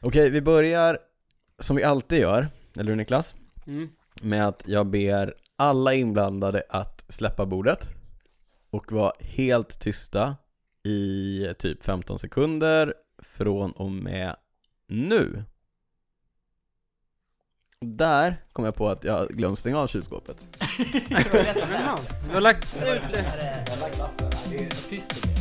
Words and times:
Okej, 0.00 0.30
vi 0.30 0.40
börjar 0.40 0.98
som 1.58 1.76
vi 1.76 1.84
alltid 1.84 2.18
gör, 2.18 2.48
eller 2.76 2.90
hur 2.90 2.96
Niklas? 2.96 3.34
Mm. 3.66 3.88
Med 4.22 4.48
att 4.48 4.62
jag 4.66 4.86
ber 4.86 5.34
alla 5.56 5.94
inblandade 5.94 6.62
att 6.68 7.04
släppa 7.08 7.46
bordet 7.46 7.88
och 8.70 8.92
vara 8.92 9.12
helt 9.20 9.80
tysta 9.80 10.36
i 10.82 11.46
typ 11.58 11.82
15 11.82 12.18
sekunder 12.18 12.94
från 13.22 13.72
och 13.72 13.90
med 13.90 14.36
nu. 14.88 15.44
Där 17.80 18.36
kom 18.52 18.64
jag 18.64 18.74
på 18.74 18.88
att 18.88 19.04
jag 19.04 19.28
glömt 19.28 19.58
stänga 19.58 19.78
av 19.78 19.86
kylskåpet. 19.86 20.46
Du 22.28 22.34
har 22.34 22.40
lagt 22.40 22.76
ut 22.76 23.02
det. 23.12 25.37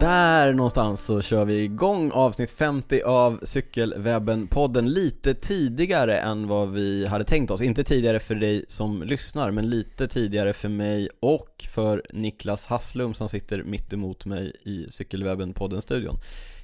Där 0.00 0.52
någonstans 0.52 1.04
så 1.04 1.22
kör 1.22 1.44
vi 1.44 1.62
igång 1.62 2.10
avsnitt 2.14 2.50
50 2.50 3.02
av 3.02 3.40
Cykelwebben-podden 3.42 4.88
lite 4.88 5.34
tidigare 5.34 6.18
än 6.18 6.48
vad 6.48 6.70
vi 6.72 7.06
hade 7.06 7.24
tänkt 7.24 7.50
oss. 7.50 7.60
Inte 7.62 7.84
tidigare 7.84 8.18
för 8.20 8.34
dig 8.34 8.64
som 8.68 9.02
lyssnar, 9.02 9.50
men 9.50 9.70
lite 9.70 10.08
tidigare 10.08 10.52
för 10.52 10.68
mig 10.68 11.08
och 11.20 11.64
för 11.74 12.02
Niklas 12.12 12.66
Hasslum 12.66 13.14
som 13.14 13.28
sitter 13.28 13.62
mitt 13.62 13.92
emot 13.92 14.26
mig 14.26 14.52
i 14.64 14.86
Cykelwebben-podden-studion. 14.90 16.16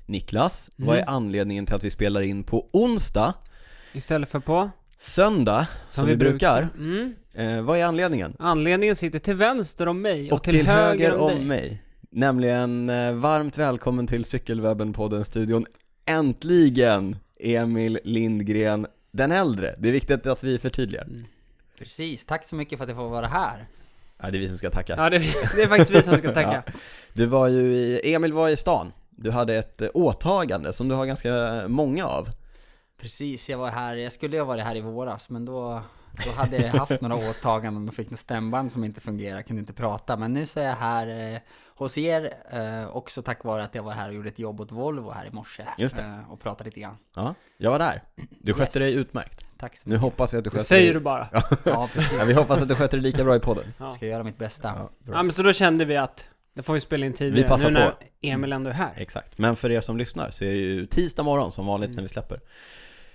Niklas, 0.06 0.70
vad 0.77 0.97
är 0.97 1.03
Mm. 1.03 1.14
anledningen 1.14 1.66
till 1.66 1.75
att 1.75 1.84
vi 1.84 1.91
spelar 1.91 2.20
in 2.22 2.44
på 2.44 2.66
onsdag, 2.72 3.34
Istället 3.92 4.28
för 4.28 4.41
på? 4.41 4.70
söndag, 4.98 5.66
som, 5.91 6.06
vi 6.06 6.16
brukar? 6.16 6.69
Mm. 6.78 7.14
Eh, 7.34 7.62
vad 7.62 7.78
är 7.78 7.84
anledningen? 7.84 8.36
Anledningen 8.38 8.97
sitter 8.97 9.19
till 9.19 9.34
vänster 9.34 9.88
om 9.88 10.03
mig 10.03 10.32
Och 10.32 10.42
till, 10.42 10.66
höger 10.66 11.14
om 11.16 11.47
mig. 11.47 11.82
Nämligen 12.17 12.91
eh, 12.91 13.12
varmt 13.12 13.59
välkommen 13.59 14.06
till 14.06 14.25
Cykelwebben-podden-studion. 14.25 15.67
Äntligen 16.06 17.17
Emil 17.41 17.98
Lindgren 18.05 18.86
den 19.11 19.33
äldre. 19.33 19.75
Det 19.78 19.89
är 19.89 19.92
viktigt 19.92 20.27
att 20.27 20.44
vi 20.44 20.59
förtydligar. 20.59 21.09
Precis, 21.78 22.25
tack 22.25 22.44
så 22.44 22.56
mycket 22.56 22.78
för 22.78 22.84
att 22.84 22.89
jag 22.89 22.98
får 22.98 23.09
vara 23.09 23.27
här. 23.27 23.67
Ja, 24.19 24.31
det 24.31 24.37
är 24.37 24.41
vi 24.41 24.48
som 24.48 24.59
ska 24.59 24.70
tacka. 24.70 24.94
Ja, 24.97 25.11
det, 25.11 25.19
det 25.56 25.62
är 25.62 25.67
faktiskt 25.67 25.91
vi 25.91 26.03
som 26.03 26.19
ska 26.19 26.33
tacka. 26.34 26.62
Du 27.12 27.27
var 27.27 27.48
ju 27.48 27.61
i, 27.61 28.14
Emil 28.14 28.33
var 28.33 28.48
i 28.48 28.56
stan. 28.56 28.92
Du 29.11 29.31
hade 29.31 29.55
ett 29.55 29.83
eh, 29.83 29.89
åtagande 29.94 30.72
som 30.72 30.89
du 30.89 30.94
har 30.94 31.06
ganska 31.06 31.64
många 31.69 32.06
av. 32.06 32.28
Precis, 33.00 33.48
jag 33.48 33.59
var 33.59 33.70
här, 33.70 33.97
jag 33.97 34.12
skulle 34.12 34.37
ju 34.37 34.41
ha 34.41 34.47
varit 34.47 34.64
här 34.64 34.77
i 34.77 34.81
våras, 34.81 35.31
men 35.31 35.44
då, 35.44 35.83
då 36.25 36.31
hade 36.31 36.56
jag 36.56 36.69
haft 36.69 37.00
några 37.00 37.17
åtaganden 37.31 37.89
och 37.89 37.94
fick 37.94 38.11
något 38.11 38.20
stämband 38.20 38.72
som 38.72 38.84
inte 38.84 39.00
fungerade, 39.00 39.42
kunde 39.42 39.61
inte 39.61 39.72
prata. 39.72 40.17
Men 40.17 40.33
nu 40.33 40.47
så 40.47 40.61
är 40.61 40.64
jag 40.64 40.77
här 40.77 41.34
eh, 41.34 41.41
hos 41.77 41.98
er, 41.98 42.32
eh, 42.52 42.96
också 42.96 43.22
tack 43.22 43.44
vare 43.44 43.62
att 43.62 43.74
jag 43.74 43.82
var 43.82 43.92
här 43.92 44.08
och 44.08 44.14
gjorde 44.14 44.28
ett 44.28 44.38
jobb 44.38 44.60
åt 44.60 44.72
Volvo 44.72 45.10
här 45.10 45.27
i 45.27 45.30
morse. 45.30 45.62
Just 45.78 45.96
det. 45.96 46.02
Eh, 46.02 46.32
och 46.32 46.41
pratade 46.41 46.69
lite 46.69 46.80
grann. 46.80 46.96
Ja, 47.16 47.34
jag 47.58 47.70
var 47.70 47.78
där. 47.78 48.02
Du 48.41 48.52
skötte 48.52 48.62
Yes. 48.78 48.84
dig 48.84 48.94
utmärkt. 48.94 49.46
Tack 49.58 49.77
så 49.77 49.88
Nu 49.88 49.91
mycket. 49.94 50.02
hoppas 50.02 50.34
vi 50.34 50.38
att 50.38 50.44
du 50.44 50.50
Det 50.50 50.54
sköter 50.56 50.64
säger 50.66 50.84
dig... 50.84 50.92
du 50.94 51.00
bara. 51.00 51.28
Ja, 51.64 51.88
precis. 51.94 52.12
Ja, 52.19 52.24
vi 52.24 52.32
hoppas 52.32 52.62
att 52.62 52.69
du 52.69 52.74
sköter 52.74 52.97
dig 52.97 53.02
lika 53.02 53.24
bra 53.24 53.36
i 53.36 53.41
podden. 53.41 53.64
Ja. 53.78 53.91
Ska 53.91 54.06
göra 54.06 54.24
mitt 54.24 54.38
bästa. 54.38 54.72
Ja, 54.77 54.91
ja, 55.12 55.22
men 55.22 55.32
så 55.32 55.42
då 55.42 55.52
kände 55.52 55.84
vi 55.84 55.97
att 55.97 56.28
det 56.54 56.62
får 56.62 56.74
vi 56.74 56.80
spela 56.80 57.06
in 57.06 57.12
tidigare. 57.12 57.42
Vi 57.42 57.48
passar 57.48 57.70
nu 57.70 57.78
när 57.78 57.91
på. 57.91 57.97
Emil 58.22 58.52
ändå 58.52 58.70
är 58.70 58.74
här. 58.74 58.92
Exakt, 58.97 59.38
men 59.38 59.56
för 59.56 59.70
er 59.70 59.81
som 59.81 59.97
lyssnar 59.97 60.31
så 60.31 60.44
är 60.44 60.48
det 60.48 60.56
ju 60.56 60.87
tisdag 60.87 61.22
morgon 61.22 61.53
som 61.53 61.66
vanligt 61.66 61.87
Mm. 61.88 61.97
när 61.97 62.03
vi 62.03 62.08
släpper 62.08 62.41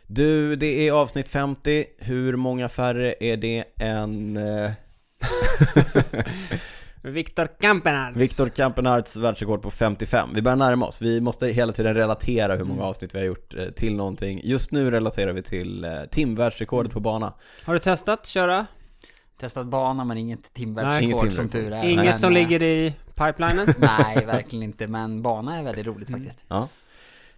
Du, 0.07 0.55
det 0.55 0.87
är 0.87 0.91
avsnitt 0.91 1.29
50, 1.29 1.85
hur 1.97 2.35
många 2.35 2.69
färre 2.69 3.15
är 3.19 3.37
det 3.37 3.63
än 3.79 4.37
eh, 4.37 4.71
Viktor 7.01 7.47
Kampenarts. 7.61 8.17
Viktor 8.17 8.47
Kampenarts 8.49 9.15
världsrekord 9.15 9.61
på 9.61 9.71
55? 9.71 10.29
Vi 10.33 10.41
börjar 10.41 10.55
närma 10.55 10.85
oss, 10.85 11.01
vi 11.01 11.21
måste 11.21 11.47
hela 11.47 11.73
tiden 11.73 11.93
relatera 11.93 12.55
hur 12.55 12.63
många 12.63 12.79
Mm. 12.81 12.89
avsnitt 12.89 13.15
vi 13.15 13.19
har 13.19 13.25
gjort 13.25 13.53
eh, 13.53 13.65
till 13.65 13.95
någonting 13.95 14.41
Just 14.43 14.71
nu 14.71 14.91
relaterar 14.91 15.33
vi 15.33 15.43
till 15.43 15.83
eh, 15.83 15.91
timvärldsrekordet 16.11 16.91
på 16.91 16.99
bana 16.99 17.33
Har 17.65 17.73
du 17.73 17.79
testat 17.79 18.25
köra? 18.25 18.65
Testat 19.39 19.67
bana 19.67 20.03
men 20.05 20.17
inget 20.17 20.53
timvärldsrekord 20.53 21.33
som 21.33 21.49
tur 21.49 21.71
är. 21.73 21.83
Inget 21.83 22.05
Men, 22.05 22.19
som 22.19 22.29
eh, 22.29 22.33
ligger 22.33 22.63
i 22.63 22.93
pipelinen? 23.15 23.73
Nej, 23.77 24.25
verkligen 24.25 24.63
inte. 24.63 24.87
Men 24.87 25.21
bana 25.21 25.57
är 25.59 25.63
väldigt 25.63 25.85
roligt 25.85 26.11
faktiskt. 26.11 26.43
Ja 26.47 26.67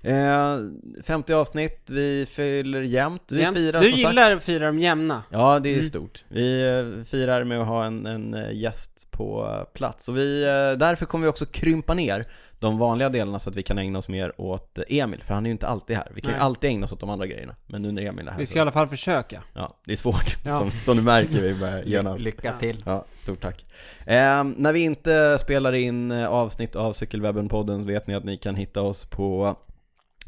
eh, 0.04 0.58
50 1.04 1.34
avsnitt, 1.34 1.82
vi 1.90 2.26
fyller 2.30 2.82
jämnt, 2.82 3.24
vi 3.32 3.40
Jämt. 3.42 3.58
firar 3.58 3.80
du 3.82 3.86
som 3.90 3.98
sagt 3.98 4.10
gillar 4.10 4.36
att 4.36 4.44
fira 4.44 4.66
dem 4.66 4.80
jämna? 4.80 5.24
Ja, 5.30 5.60
det 5.60 5.70
är 5.70 5.74
Mm. 5.74 5.86
stort. 5.86 6.24
Vi 6.30 6.68
eh, 6.68 7.06
firar 7.06 7.44
med 7.44 7.62
att 7.62 7.68
ha 7.68 7.86
en, 7.86 8.06
en 8.06 8.34
eh, 8.34 8.52
gäst 8.54 9.08
på 9.12 9.48
eh, 9.60 9.74
plats. 9.74 10.08
Och 10.10 10.18
vi, 10.18 10.44
eh, 10.44 10.78
därför 10.80 11.06
kommer 11.06 11.26
vi 11.26 11.32
också 11.32 11.46
krympa 11.46 11.94
ner 11.94 12.26
de 12.60 12.78
vanliga 12.78 13.10
delarna 13.10 13.40
så 13.40 13.50
att 13.50 13.56
vi 13.56 13.64
kan 13.64 13.78
ägna 13.78 14.00
oss 14.00 14.10
mer 14.10 14.42
åt 14.42 14.80
Emil, 14.88 15.24
för 15.24 15.34
han 15.34 15.46
är 15.46 15.48
ju 15.50 15.52
inte 15.52 15.68
alltid 15.68 15.96
här. 15.96 16.12
Vi 16.16 16.22
kan 16.22 16.30
ju 16.32 16.38
Nej. 16.38 16.46
alltid 16.46 16.70
ägna 16.70 16.86
oss 16.86 16.92
åt 16.92 17.00
de 17.00 17.10
andra 17.10 17.28
grejerna. 17.28 17.56
Men 17.68 17.82
nu 17.82 17.92
när 17.92 18.02
Emil 18.02 18.28
är 18.28 18.32
här 18.32 18.40
Vi 18.40 18.46
så, 18.46 18.50
ska 18.50 18.60
i 18.60 18.62
alla 18.62 18.72
fall 18.72 18.88
försöka. 18.88 19.44
ja, 19.54 19.78
det 19.86 19.92
är 19.92 19.96
svårt. 19.96 20.36
Ja. 20.46 20.60
Som, 20.60 20.72
som 20.72 20.98
du 20.98 21.04
märker, 21.04 21.42
vi 21.42 21.56
börjar 21.56 21.84
genast. 21.86 22.20
Lycka 22.20 22.54
till. 22.60 22.84
Ja, 22.86 23.06
stort 23.16 23.42
tack. 23.42 23.66
Eh, 24.06 24.44
när 24.44 24.74
vi 24.74 24.80
inte 24.80 25.38
spelar 25.40 25.74
in 25.74 26.12
eh, 26.12 26.28
avsnitt 26.28 26.76
av 26.76 26.94
Cykelwebben-podden 26.94 27.86
vet 27.86 28.08
ni 28.08 28.16
att 28.16 28.24
ni 28.24 28.38
kan 28.38 28.56
hitta 28.56 28.82
oss 28.82 29.06
på 29.06 29.58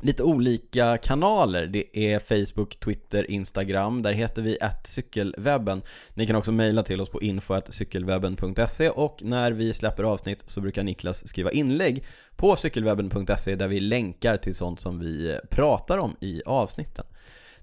lite 0.01 0.23
olika 0.23 0.97
kanaler. 0.97 1.67
Det 1.67 2.13
är 2.13 2.19
Facebook, 2.19 2.79
Twitter, 2.79 3.31
Instagram. 3.31 4.01
Där 4.01 4.13
heter 4.13 4.41
vi 4.41 4.57
cykelwebben. 4.83 5.81
Ni 6.13 6.27
kan 6.27 6.35
också 6.35 6.51
mejla 6.51 6.83
till 6.83 7.01
oss 7.01 7.09
på 7.09 7.21
info.cykelwebben.se 7.21 8.89
och 8.89 9.17
när 9.21 9.51
vi 9.51 9.73
släpper 9.73 10.03
avsnitt 10.03 10.43
så 10.45 10.61
brukar 10.61 10.83
Niklas 10.83 11.27
skriva 11.27 11.51
inlägg 11.51 12.05
på 12.35 12.55
cykelwebben.se 12.55 13.55
där 13.55 13.67
vi 13.67 13.79
länkar 13.79 14.37
till 14.37 14.55
sånt 14.55 14.79
som 14.79 14.99
vi 14.99 15.39
pratar 15.49 15.97
om 15.97 16.15
i 16.21 16.41
avsnitten. 16.45 17.05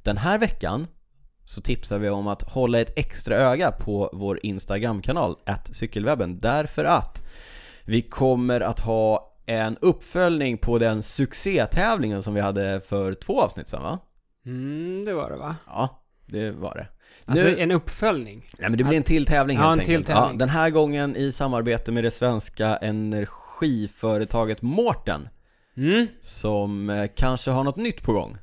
Den 0.03 0.17
här 0.17 0.39
veckan 0.39 0.87
så 1.45 1.61
tipsar 1.61 1.99
vi 1.99 2.09
om 2.09 2.27
att 2.27 2.43
hålla 2.43 2.81
ett 2.81 2.99
extra 2.99 3.37
öga 3.37 3.73
på 3.73 4.11
vår 4.13 4.41
Instagram-kanal, 4.43 5.37
cykelwebben, 5.71 6.41
därför 6.41 6.85
att 6.85 7.23
vi 7.85 8.03
kommer 8.03 8.61
att 8.61 8.81
ha 8.81 9.32
en 9.47 9.77
uppföljning 9.81 10.59
på 10.59 10.79
den 10.79 11.03
succétävlingen 11.03 12.23
som 12.23 12.35
vi 12.35 12.41
hade 12.41 12.81
för 12.81 13.15
två 13.15 13.41
avsnitt 13.43 13.69
sedan 13.69 13.83
va? 13.83 13.99
Mm, 14.47 15.05
det 15.05 15.15
var 15.15 15.31
det 15.31 15.37
va? 15.37 15.57
Ja, 15.67 16.03
det 16.27 16.51
var 16.51 16.75
det. 16.75 16.87
Alltså 17.25 17.45
Nu- 17.45 17.59
en 17.59 17.71
uppföljning. 17.71 18.47
Nej 18.59 18.71
men 18.71 18.79
det 18.79 18.85
blir 18.85 18.97
en 18.97 19.03
till 19.03 19.27
tävling 19.27 19.57
Ja, 19.57 19.63
helt 19.69 19.81
en 19.81 19.87
till 19.87 19.97
enkelt. 19.97 20.07
tävling. 20.17 20.31
Ja, 20.33 20.39
den 20.39 20.49
här 20.49 20.71
gången 20.71 21.17
i 21.17 21.33
samarbete 21.33 21.93
med 21.93 22.05
det 22.05 22.11
svenska 22.11 22.77
energiföretaget 22.77 24.63
Mårten 24.63 25.29
Mm, 25.77 26.07
som 26.21 26.91
eh, 26.91 27.11
kanske 27.17 27.51
har 27.51 27.65
något 27.65 27.77
nytt 27.77 28.03
på 28.03 28.13
gång. 28.13 28.37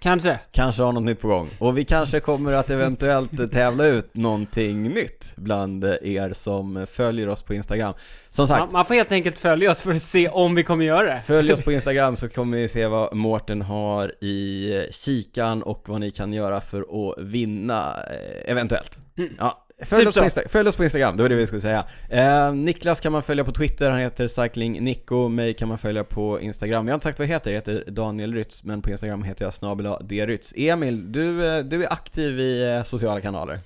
Kanske. 0.00 0.38
Kanske 0.52 0.82
har 0.82 0.92
något 0.92 1.02
nytt 1.02 1.20
på 1.20 1.28
gång. 1.28 1.48
Och 1.58 1.78
vi 1.78 1.84
kanske 1.84 2.20
kommer 2.20 2.52
att 2.52 2.70
eventuellt 2.70 3.52
tävla 3.52 3.86
ut 3.86 4.14
någonting 4.14 4.82
nytt 4.82 5.34
bland 5.36 5.84
er 5.84 6.32
som 6.32 6.86
följer 6.90 7.28
oss 7.28 7.42
på 7.42 7.54
Instagram. 7.54 7.94
Som 8.30 8.46
sagt, 8.46 8.60
Man, 8.60 8.68
man 8.72 8.84
får 8.84 8.94
helt 8.94 9.12
enkelt 9.12 9.38
följa 9.38 9.70
oss 9.70 9.82
för 9.82 9.94
att 9.94 10.02
se 10.02 10.28
om 10.28 10.54
vi 10.54 10.64
kommer 10.64 10.84
göra 10.84 11.14
det. 11.14 11.20
Följ 11.26 11.52
oss 11.52 11.62
på 11.62 11.72
Instagram 11.80 12.16
så 12.16 12.28
kommer 12.28 12.56
ni 12.58 12.68
se 12.68 12.86
vad 12.86 13.16
Mårten 13.16 13.62
har 13.62 14.24
i 14.24 14.72
kikan 14.90 15.62
och 15.62 15.88
vad 15.88 16.00
ni 16.00 16.10
kan 16.10 16.32
göra 16.32 16.60
för 16.60 16.80
att 16.80 17.18
vinna, 17.18 17.96
eh, 18.10 18.50
eventuellt. 18.50 19.02
Mm. 19.18 19.32
Ja, 19.38 19.66
följ, 19.84 20.00
Typ 20.00 20.08
oss 20.08 20.14
på. 20.34 20.40
Insta- 20.40 20.48
följ 20.48 20.68
oss 20.68 20.76
på 20.76 20.84
Instagram, 20.84 21.16
det 21.16 21.22
var 21.22 21.28
det 21.28 21.34
vi 21.36 21.46
skulle 21.46 21.60
säga. 21.60 21.84
Eh, 22.08 22.52
Niklas 22.54 23.00
kan 23.00 23.12
man 23.12 23.22
följa 23.22 23.44
på 23.44 23.52
Twitter, 23.52 23.90
han 23.90 24.00
heter 24.00 24.28
Cycling 24.28 24.84
Nico, 24.84 25.28
mig 25.28 25.54
kan 25.54 25.68
man 25.68 25.78
följa 25.78 26.04
på 26.04 26.40
Instagram. 26.40 26.86
Jag 26.86 26.92
har 26.92 26.96
inte 26.96 27.04
sagt 27.04 27.18
vad 27.18 27.28
jag 27.28 27.32
heter, 27.32 27.50
jag 27.50 27.56
heter 27.58 27.84
Daniel 27.90 28.34
Rytz, 28.34 28.64
men 28.64 28.82
på 28.82 28.90
Instagram 28.90 29.22
heter 29.22 29.44
jag 29.44 29.54
snabel 29.54 29.86
Rytz. 30.10 30.54
Emil, 30.56 31.12
du, 31.12 31.56
eh, 31.56 31.64
du 31.64 31.84
är 31.84 31.92
aktiv 31.92 32.40
i 32.40 32.74
eh, 32.76 32.82
sociala 32.82 33.20
kanaler. 33.20 33.58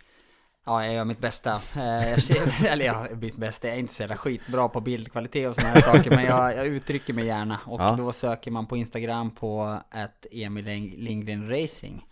Ja, 0.67 0.85
jag 0.85 0.95
gör 0.95 1.05
mitt 1.05 1.19
bästa. 1.21 1.61
Eh, 1.77 2.11
Jag 2.11 2.23
ser, 2.23 2.67
eller 2.73 2.85
ja, 2.85 3.07
mitt 3.21 3.37
bästa. 3.37 3.67
Jag 3.69 3.77
är 3.77 3.81
inte 3.81 3.95
så 3.95 4.03
jävla 4.03 4.17
skitbra 4.17 4.69
på 4.69 4.81
bildkvalitet 4.81 5.49
och 5.49 5.55
sådana 5.55 5.71
här 5.75 5.81
saker, 5.81 6.11
men 6.11 6.25
jag, 6.25 6.57
jag 6.57 6.67
uttrycker 6.67 7.13
mig 7.13 7.27
gärna. 7.27 7.59
Och 7.67 7.81
Ja. 7.81 7.95
då 7.99 8.13
söker 8.13 8.51
man 8.51 8.67
på 8.67 8.77
Instagram 8.77 9.31
på 9.31 9.79
ett 9.95 10.27
Emil 10.33 10.65
Lindgren 10.97 11.49
Racing. 11.51 12.07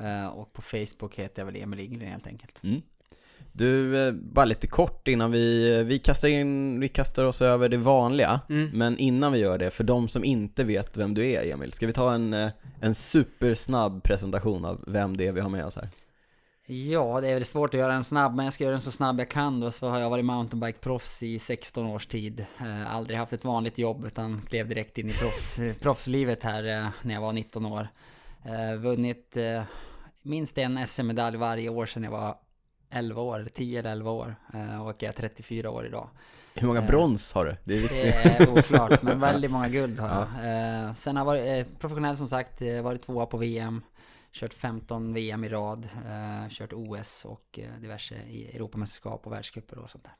Eh, 0.00 0.26
Och 0.26 0.52
på 0.52 0.62
Facebook 0.62 1.14
heter 1.14 1.40
jag 1.42 1.46
väl 1.46 1.56
Emil 1.62 1.78
Lindgren 1.78 2.10
helt 2.10 2.26
enkelt. 2.26 2.60
Mm. 2.62 2.82
Du, 3.52 4.06
eh, 4.06 4.12
bara 4.12 4.44
lite 4.44 4.66
kort 4.66 5.08
innan 5.08 5.30
vi, 5.30 5.82
vi 5.82 5.98
kastar 5.98 6.28
in, 6.28 6.80
vi 6.80 6.88
kastar 6.88 7.24
oss 7.24 7.42
över 7.42 7.68
det 7.68 7.76
vanliga. 7.76 8.40
Mm. 8.48 8.70
Men 8.74 8.98
innan 8.98 9.32
vi 9.32 9.38
gör 9.38 9.58
det, 9.58 9.70
för 9.70 9.84
de 9.84 10.08
som 10.08 10.24
inte 10.24 10.64
vet 10.64 10.96
vem 10.96 11.14
du 11.14 11.26
är 11.26 11.52
Emil, 11.52 11.72
ska 11.72 11.86
vi 11.86 11.92
ta 11.92 12.14
en, 12.14 12.32
eh, 12.32 12.50
en 12.80 12.94
supersnabb 12.94 14.02
presentation 14.02 14.64
av 14.64 14.84
vem 14.86 15.16
det 15.16 15.26
är 15.26 15.32
vi 15.32 15.40
har 15.40 15.50
med 15.50 15.66
oss 15.66 15.76
här? 15.76 15.88
Ja, 16.66 17.20
det 17.20 17.28
är 17.28 17.34
väl 17.34 17.44
svårt 17.44 17.74
att 17.74 17.80
göra 17.80 17.92
den 17.92 18.04
snabb, 18.04 18.34
men 18.34 18.44
jag 18.44 18.54
ska 18.54 18.64
göra 18.64 18.72
den 18.72 18.80
så 18.80 18.90
snabb 18.90 19.20
jag 19.20 19.28
kan 19.28 19.60
då. 19.60 19.70
Så 19.70 19.88
har 19.88 20.00
jag 20.00 20.10
varit 20.10 20.24
mountainbike-proffs 20.24 21.22
i 21.22 21.38
16 21.38 21.86
års 21.86 22.06
tid. 22.06 22.46
Eh, 22.60 22.94
aldrig 22.94 23.18
haft 23.18 23.32
ett 23.32 23.44
vanligt 23.44 23.78
jobb, 23.78 24.04
utan 24.06 24.40
klev 24.40 24.68
direkt 24.68 24.98
in 24.98 25.10
i 25.10 25.12
proffs, 25.12 25.60
proffslivet 25.80 26.42
här 26.42 26.78
eh, 26.78 26.88
när 27.02 27.14
jag 27.14 27.20
var 27.20 27.32
19 27.32 27.66
år. 27.66 27.88
Eh, 28.44 28.80
vunnit 28.80 29.36
minst 30.22 30.58
en 30.58 30.86
SM-medalj 30.86 31.36
varje 31.36 31.68
år 31.68 31.86
sedan 31.86 32.04
jag 32.04 32.10
var 32.10 32.36
11 32.92 33.22
år, 33.22 33.38
eller 33.38 33.48
10 33.50 33.78
eller 33.78 33.90
11 33.92 34.10
år. 34.10 34.34
Eh, 34.54 34.82
och 34.86 34.94
jag 35.02 35.08
är 35.08 35.12
34 35.12 35.70
år 35.70 35.86
idag. 35.86 36.08
Hur 36.54 36.66
många 36.66 36.80
Eh, 36.80 36.86
brons 36.86 37.32
har 37.32 37.44
du? 37.44 37.56
Det 37.64 37.74
är. 37.78 37.88
Det 37.88 38.44
är 38.44 38.50
oklart, 38.50 39.02
men 39.02 39.20
väldigt 39.30 39.50
många 39.50 39.68
guld 39.68 40.00
har 40.00 40.08
jag. 40.08 40.22
Eh, 40.86 40.92
sen 40.92 41.16
har 41.16 41.20
jag 41.20 41.26
varit 41.44 41.80
professionell 41.80 42.16
som 42.16 42.28
sagt, 42.28 42.62
varit 42.82 43.02
tvåa 43.02 43.26
på 43.26 43.36
VM. 43.36 43.82
Kört 44.32 44.54
15 44.54 45.14
VM 45.14 45.44
i 45.44 45.48
rad, 45.48 45.88
kört 46.50 46.72
OS 46.72 47.24
och 47.24 47.58
diverse 47.80 48.14
Europamästerskap 48.54 49.26
och 49.26 49.32
världscuper 49.32 49.78
och 49.78 49.90
sånt 49.90 50.04
där. 50.04 50.12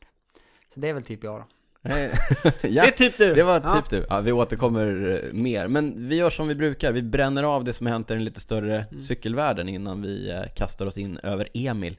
Så 0.74 0.80
det 0.80 0.88
är 0.88 0.92
väl 0.94 1.02
typ 1.02 1.24
jag 1.24 1.40
då. 1.40 1.44
Nej. 1.84 2.10
Det 2.62 2.68
ja, 2.68 2.84
är 2.84 2.90
typ 2.90 3.18
du. 3.18 3.34
det 3.34 3.42
var 3.42 3.60
Ja. 3.64 3.74
typ 3.80 3.90
du. 3.90 4.06
Ja, 4.10 4.20
vi 4.20 4.32
återkommer 4.32 5.30
mer. 5.32 5.68
Men 5.68 6.08
vi 6.08 6.16
gör 6.16 6.30
som 6.30 6.48
vi 6.48 6.54
brukar, 6.54 6.92
vi 6.92 7.02
bränner 7.02 7.42
av 7.42 7.64
det 7.64 7.72
som 7.72 7.86
hänt 7.86 8.10
i 8.10 8.14
den 8.14 8.24
lite 8.24 8.40
större 8.40 8.84
Mm. 8.90 9.00
cykelvärlden 9.00 9.68
innan 9.68 10.02
vi 10.02 10.44
kastar 10.56 10.86
oss 10.86 10.98
in 10.98 11.18
över 11.22 11.48
Emil. 11.54 11.96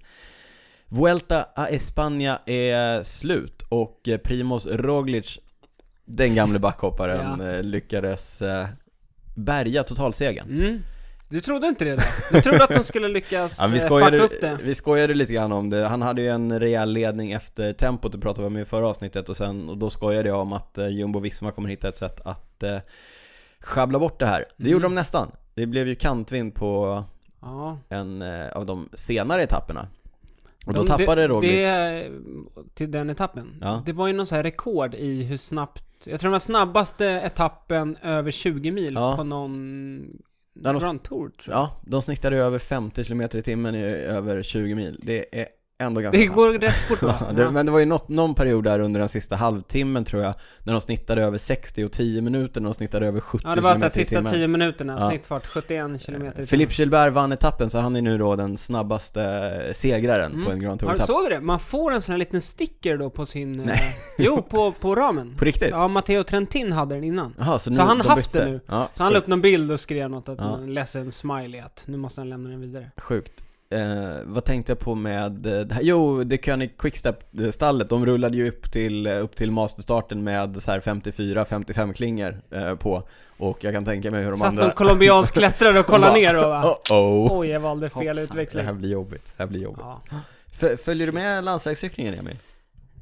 Vuelta 0.97 1.47
a 1.55 1.67
España 1.69 2.37
är 2.45 3.03
slut 3.03 3.61
och 3.69 4.07
eh, 4.07 4.17
Primoz 4.17 4.65
Roglic, 4.65 5.39
den 6.05 6.35
gamle 6.35 6.59
backhopparen, 6.59 7.39
Ja. 7.41 7.51
eh, 7.51 7.63
lyckades 7.63 8.41
eh, 8.41 8.65
bärga 9.35 9.83
totalsegern. 9.83 10.49
Mm. 10.49 10.79
Du 11.29 11.41
trodde 11.41 11.67
inte 11.67 11.85
det 11.85 11.95
då? 11.95 12.01
Du 12.31 12.41
trodde 12.41 12.63
att 12.63 12.69
de 12.75 12.83
skulle 12.83 13.07
lyckas 13.07 13.57
Ja, 13.61 13.67
vi, 13.67 13.79
fucka 13.79 14.17
upp 14.17 14.41
det? 14.41 14.57
vi 14.63 14.75
skojade 14.75 15.13
lite 15.13 15.33
grann 15.33 15.51
om 15.51 15.69
det, 15.69 15.87
han 15.87 16.01
hade 16.01 16.21
ju 16.21 16.27
en 16.29 16.59
rejäl 16.59 16.93
ledning 16.93 17.31
efter 17.31 17.73
tempot, 17.73 18.11
det 18.11 18.17
pratade 18.19 18.41
vi 18.41 18.47
om 18.47 18.57
i 18.57 18.65
förra 18.65 18.87
avsnittet 18.87 19.29
och 19.29 19.37
sen, 19.37 19.69
och 19.69 19.77
då 19.77 19.89
skojade 19.89 20.29
jag 20.29 20.39
om 20.39 20.53
att 20.53 20.77
eh, 20.77 20.87
Jumbo 20.87 21.19
Visma 21.19 21.51
kommer 21.51 21.69
hitta 21.69 21.87
ett 21.89 21.97
sätt 21.97 22.21
att 22.25 22.63
eh, 22.63 22.77
sjabbla 23.59 23.99
bort 23.99 24.19
det 24.19 24.25
här. 24.25 24.45
Det 24.57 24.63
Mm. 24.63 24.71
gjorde 24.71 24.85
de 24.85 24.95
nästan. 24.95 25.31
Det 25.53 25.65
blev 25.65 25.87
ju 25.87 25.95
kantvind 25.95 26.55
på 26.55 27.03
Ja. 27.41 27.77
en 27.89 28.21
eh, 28.21 28.49
av 28.49 28.65
de 28.65 28.89
senare 28.93 29.43
etapperna. 29.43 29.87
Och 30.65 30.73
då 30.73 30.81
De- 30.83 30.87
tappade 30.87 31.21
det, 31.21 31.27
Roglic. 31.27 31.51
Det, 31.51 32.09
till 32.73 32.91
den 32.91 33.09
etappen. 33.09 33.57
Ja. 33.61 33.83
Det 33.85 33.93
var 33.93 34.07
ju 34.07 34.13
någon 34.13 34.25
sån 34.27 34.35
här 34.35 34.43
rekord 34.43 34.95
i 34.95 35.23
hur 35.23 35.37
snabbt... 35.37 35.83
Jag 36.05 36.19
tror 36.19 36.27
den 36.27 36.31
var 36.31 36.39
snabbaste 36.39 37.05
etappen 37.05 37.97
över 38.01 38.31
20 38.31 38.71
mil 38.71 38.93
Ja. 38.93 39.15
på 39.17 39.23
någon 39.23 40.01
Grand 40.55 41.03
Tour 41.03 41.29
tror 41.29 41.55
jag. 41.55 41.57
Ja, 41.57 41.75
de 41.85 42.01
snittade 42.01 42.37
över 42.37 42.59
50 42.59 43.03
km 43.03 43.21
i 43.21 43.27
timmen 43.41 43.75
i 43.75 43.83
över 43.85 44.43
20 44.43 44.75
mil. 44.75 44.99
Det 45.03 45.41
är 45.41 45.47
ändå 45.83 46.01
ganska 46.01 46.17
Det 46.19 46.25
går 46.25 46.53
rätt 46.59 46.73
fort 46.75 47.01
va? 47.01 47.15
Ja, 47.27 47.33
det, 47.35 47.51
men 47.51 47.65
det 47.65 47.71
var 47.71 47.79
ju 47.79 47.85
något, 47.85 48.09
någon 48.09 48.35
period 48.35 48.63
där 48.63 48.79
under 48.79 48.99
den 48.99 49.09
sista 49.09 49.35
halvtimmen 49.35 50.05
tror 50.05 50.23
jag 50.23 50.35
När 50.63 50.73
de 50.73 50.81
snittade 50.81 51.23
över 51.23 51.37
60 51.37 51.83
och 51.85 51.91
10 51.91 52.21
minuter, 52.21 52.61
när 52.61 52.69
de 52.69 52.73
snittade 52.73 53.07
över 53.07 53.19
70 53.19 53.43
Ja 53.47 53.55
det 53.55 53.61
var 53.61 53.75
så 53.75 53.89
sista 53.89 54.15
timmen. 54.15 54.33
10 54.33 54.47
minuterna, 54.47 54.97
Ja. 54.99 55.09
snittfart 55.09 55.45
71 55.47 56.05
km 56.05 56.31
i. 56.37 56.45
Philippe 56.45 56.73
Gilbert 56.73 57.13
vann 57.13 57.31
etappen 57.31 57.69
så 57.69 57.77
han 57.79 57.95
är 57.95 58.01
nu 58.01 58.17
då 58.17 58.35
den 58.35 58.57
snabbaste 58.57 59.73
segraren 59.73 60.31
Mm. 60.31 60.45
på 60.45 60.51
en 60.51 60.59
Grand 60.59 60.79
Tour-etapp 60.79 61.07
såg 61.07 61.25
du 61.25 61.29
det? 61.35 61.41
Man 61.41 61.59
får 61.59 61.93
en 61.93 62.01
sån 62.01 62.13
här 62.13 62.17
liten 62.19 62.41
sticker 62.41 62.97
då 62.97 63.09
på 63.09 63.25
sin... 63.25 63.59
eh, 63.59 63.65
Nej. 63.65 63.79
Jo, 64.17 64.41
på, 64.41 64.71
på 64.71 64.95
ramen. 64.95 65.35
På 65.39 65.45
riktigt? 65.45 65.69
Ja, 65.69 65.87
Matteo 65.87 66.23
Trentin 66.23 66.71
hade 66.71 66.95
den 66.95 67.03
innan. 67.03 67.33
Jaha, 67.37 67.59
så, 67.59 67.73
Så 67.73 67.81
nu, 67.81 67.87
han 67.87 67.97
de 67.97 68.07
haft 68.07 68.31
bytte. 68.31 68.45
det 68.45 68.51
nu. 68.51 68.59
Ja, 68.67 68.89
Så 68.95 69.03
han 69.03 69.13
la 69.13 69.19
upp 69.19 69.27
någon 69.27 69.41
bild 69.41 69.71
och 69.71 69.79
skrev 69.79 70.09
något 70.09 70.29
att 70.29 70.37
Ja. 70.39 70.57
en 70.57 70.73
ledsen 70.73 71.11
smiley 71.11 71.59
att 71.61 71.83
nu 71.87 71.97
måste 71.97 72.21
han 72.21 72.29
lämna 72.29 72.49
den 72.49 72.61
vidare. 72.61 72.91
Sjukt 72.97 73.31
eh, 73.73 74.19
Vad 74.25 74.43
tänkte 74.45 74.71
jag 74.71 74.79
på 74.79 74.95
med 74.95 75.45
eh, 75.45 75.59
det 75.65 75.73
här? 75.73 75.81
Jo, 75.83 76.23
det 76.23 76.45
König 76.45 76.77
Quickstep-stallet, 76.77 77.89
de 77.89 78.05
rullade 78.05 78.37
ju 78.37 78.47
upp 78.47 78.71
till, 78.71 79.07
eh, 79.07 79.23
upp 79.23 79.35
till 79.35 79.51
masterstarten 79.51 80.23
med 80.23 80.61
så 80.61 80.71
här 80.71 80.79
54-55 80.79 81.93
klingor 81.93 82.41
eh, 82.51 82.75
på 82.75 83.03
Och 83.37 83.63
jag 83.63 83.73
kan 83.73 83.85
tänka 83.85 84.11
mig 84.11 84.23
hur 84.23 84.31
de 84.31 84.39
Satt 84.39 84.47
andra 84.47 84.63
någon 84.63 84.71
colombiansk 84.71 85.33
klättrare 85.33 85.79
och 85.79 85.85
kollade 85.85 86.13
ner 86.19 86.35
och 86.35 86.43
bara, 86.43 86.65
Oh 86.65 86.77
oh 86.91 87.39
Oj, 87.39 87.47
jag 87.47 87.59
valde 87.59 87.89
fel 87.89 88.07
Hoppsan. 88.07 88.15
Det 88.15 88.23
utväxling. 88.23 88.65
här 88.65 88.73
blir 88.73 88.89
jobbigt, 88.89 89.33
det 89.37 89.43
här 89.43 89.47
blir 89.49 89.61
jobbigt 89.61 89.85
Ja. 90.11 90.77
Följer 90.85 91.07
du 91.07 91.13
med 91.13 91.43
landsvägscyklingen 91.43 92.13
Emil? 92.13 92.37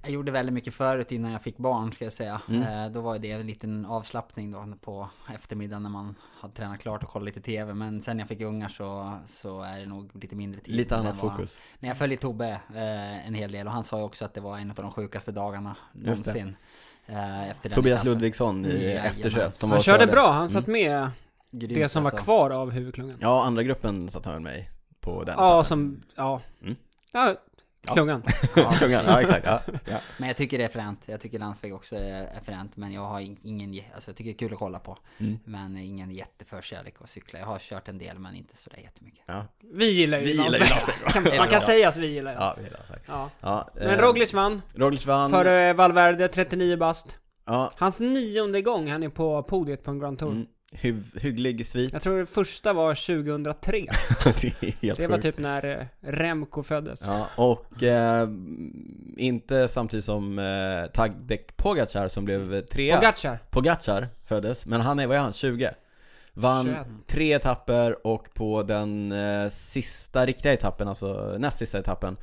Jag 0.03 0.11
gjorde 0.11 0.31
väldigt 0.31 0.53
mycket 0.53 0.73
förut 0.73 1.11
innan 1.11 1.31
jag 1.31 1.41
fick 1.41 1.57
barn 1.57 1.93
ska 1.93 2.03
jag 2.03 2.13
säga. 2.13 2.41
Mm. 2.49 2.61
Eh, 2.85 2.91
då 2.91 3.01
var 3.01 3.19
det 3.19 3.31
en 3.31 3.47
liten 3.47 3.85
avslappning 3.85 4.51
då 4.51 4.65
på 4.81 5.09
eftermiddagen 5.35 5.83
när 5.83 5.89
man 5.89 6.15
hade 6.39 6.53
tränat 6.53 6.79
klart 6.81 7.03
och 7.03 7.09
kollat 7.09 7.25
lite 7.25 7.41
TV. 7.41 7.73
Men 7.73 8.01
sen 8.01 8.19
jag 8.19 8.27
fick 8.27 8.41
ungar 8.41 8.67
så, 8.69 9.17
så 9.27 9.61
är 9.61 9.79
det 9.79 9.85
nog 9.85 10.23
lite 10.23 10.35
mindre 10.35 10.61
tid. 10.61 10.75
Lite 10.75 10.97
annat 10.97 11.15
fokus 11.15 11.59
Men 11.79 11.87
jag 11.87 11.97
följer 11.97 12.17
Tobbe 12.17 12.49
eh, 12.75 13.27
en 13.27 13.33
hel 13.33 13.51
del 13.51 13.67
och 13.67 13.73
han 13.73 13.83
sa 13.83 13.97
ju 13.97 14.03
också 14.03 14.25
att 14.25 14.33
det 14.33 14.41
var 14.41 14.57
en 14.57 14.69
av 14.69 14.75
de 14.75 14.91
sjukaste 14.91 15.31
dagarna 15.31 15.75
någonsin. 15.93 16.55
Eh, 17.05 17.49
efter 17.49 17.69
den 17.69 17.75
Tobias. 17.75 18.03
Ludvigsson 18.03 18.65
i 18.65 18.83
Jajamän. 18.83 19.05
eftersök 19.05 19.55
som 19.55 19.69
Han 19.69 19.77
var 19.77 19.83
körde 19.83 20.07
bra, 20.07 20.31
han 20.31 20.49
satt 20.49 20.67
Mm. 20.67 20.81
med 20.83 21.09
Grymt, 21.51 21.75
det 21.75 21.89
som 21.89 22.03
var 22.03 22.11
alltså. 22.11 22.23
kvar 22.23 22.49
av 22.49 22.71
huvudklungan. 22.71 23.17
Ja, 23.21 23.43
andra 23.43 23.63
gruppen 23.63 24.09
satt 24.09 24.25
han 24.25 24.43
med 24.43 24.59
i 24.59 24.67
på 25.01 25.23
den 25.23 25.35
Ja, 25.37 25.63
som, 25.63 26.03
ja. 26.15 26.41
Mm. 26.61 26.75
Ja, 27.11 27.35
Ja. 27.87 27.93
klungan. 27.93 28.23
Ja, 28.55 28.71
Klungan, 28.71 29.05
ja 29.07 29.21
exakt, 29.21 29.45
ja, 29.45 29.61
ja. 29.85 29.97
Men 30.17 30.27
jag 30.27 30.37
tycker 30.37 30.57
det 30.57 30.63
är 30.63 30.69
fränt. 30.69 31.03
Jag 31.07 31.19
tycker 31.19 31.39
landsväg 31.39 31.73
också 31.75 31.95
är, 31.95 32.39
fränt. 32.45 32.77
Men 32.77 32.93
jag 32.93 33.01
har 33.01 33.19
in- 33.19 33.37
ingen, 33.43 33.73
ge- 33.73 33.83
alltså 33.95 34.09
jag 34.09 34.15
tycker 34.17 34.29
det 34.31 34.35
är 34.35 34.37
kul 34.37 34.53
att 34.53 34.59
kolla 34.59 34.79
på. 34.79 34.97
Mm. 35.19 35.39
Men 35.45 35.77
ingen 35.77 36.11
jätteförkärlek 36.11 36.95
att 37.01 37.09
cykla. 37.09 37.39
Jag 37.39 37.45
har 37.45 37.59
kört 37.59 37.87
en 37.87 37.97
del 37.97 38.19
men 38.19 38.35
inte 38.35 38.57
sådär 38.57 38.77
jättemycket. 38.77 39.23
ja. 39.25 39.45
Vi 39.73 39.91
gillar 39.91 40.17
ju 40.19 40.23
Vi 40.25 40.31
gillar 40.31 40.43
landsväg. 40.43 40.69
landsväg 40.69 40.95
Kan- 41.07 41.23
Det 41.23 41.31
är 41.31 41.37
Man 41.37 41.47
kan 41.47 41.61
säga 41.61 41.89
att 41.89 41.97
vi 41.97 42.07
gillar 42.07 42.31
det. 42.31 42.37
Ja, 42.39 42.53
vi 42.57 42.63
gillar 42.63 42.77
landsväg. 42.77 42.99
Ja. 43.07 43.29
Ja, 43.39 43.69
Men 43.75 43.87
eh, 43.89 43.97
Roglic 43.97 44.33
vann, 44.33 44.61
Roglic 44.75 45.05
vann. 45.05 45.31
före 45.31 45.73
Valverde, 45.73 46.27
39 46.27 46.77
bast. 46.77 47.17
Ja, 47.45 47.71
Hans 47.75 47.99
nionde 47.99 48.61
gång 48.61 48.91
han 48.91 49.03
är 49.03 49.09
på 49.09 49.43
podiet 49.43 49.83
på 49.83 49.91
en 49.91 49.99
Grand 49.99 50.19
Tour. 50.19 50.31
mm, 50.31 50.45
hyv, 50.71 51.19
hygglig 51.21 51.67
svit. 51.67 51.93
Jag 51.93 52.01
tror 52.01 52.17
det 52.19 52.25
första 52.25 52.73
var 52.73 52.95
2003. 52.95 53.77
det 54.23 54.43
är 54.43 54.81
helt 54.81 54.99
Det 54.99 55.07
var 55.07 55.15
sjukt. 55.15 55.25
typ 55.25 55.37
när 55.37 55.65
eh, 55.79 55.85
Remco 56.11 56.63
föddes. 56.63 57.03
Ja, 57.07 57.27
och 57.35 57.83
eh, 57.83 58.27
inte 59.17 59.67
samtidigt 59.67 60.05
som 60.05 60.39
eh, 60.39 60.91
Tadej 60.93 61.45
Pogacar 61.55 62.07
som 62.07 62.25
blev 62.25 62.61
trea. 62.61 62.95
Pogacar. 62.97 63.39
Pogacar 63.49 64.07
föddes, 64.25 64.65
men 64.65 64.81
han 64.81 64.99
är, 64.99 65.07
vad 65.07 65.17
är 65.17 65.21
han, 65.21 65.33
20? 65.33 65.71
Vann 66.33 66.65
21. 66.65 66.87
tre 67.07 67.33
etapper 67.33 68.07
och 68.07 68.33
på 68.33 68.63
den 68.63 69.11
eh, 69.11 69.49
sista 69.49 70.25
riktiga 70.25 70.53
etappen, 70.53 70.87
alltså 70.87 71.35
näst 71.39 71.57
sista 71.57 71.79
etappen 71.79 72.17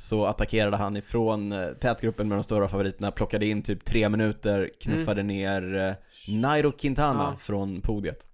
Så 0.00 0.26
attackerade 0.26 0.76
han 0.76 0.96
ifrån 0.96 1.52
eh, 1.52 1.68
tätgruppen 1.68 2.28
med 2.28 2.38
de 2.38 2.42
stora 2.44 2.68
favoriterna, 2.68 3.10
plockade 3.10 3.46
in 3.46 3.62
typ 3.62 3.84
tre 3.84 4.08
minuter, 4.08 4.68
knuffade 4.80 5.22
ner 5.22 5.74
eh, 5.76 6.34
Nairo 6.34 6.72
Quintana 6.72 7.20
Mm. 7.22 7.32
Ja. 7.32 7.36
från 7.38 7.80
podiet 7.80 8.26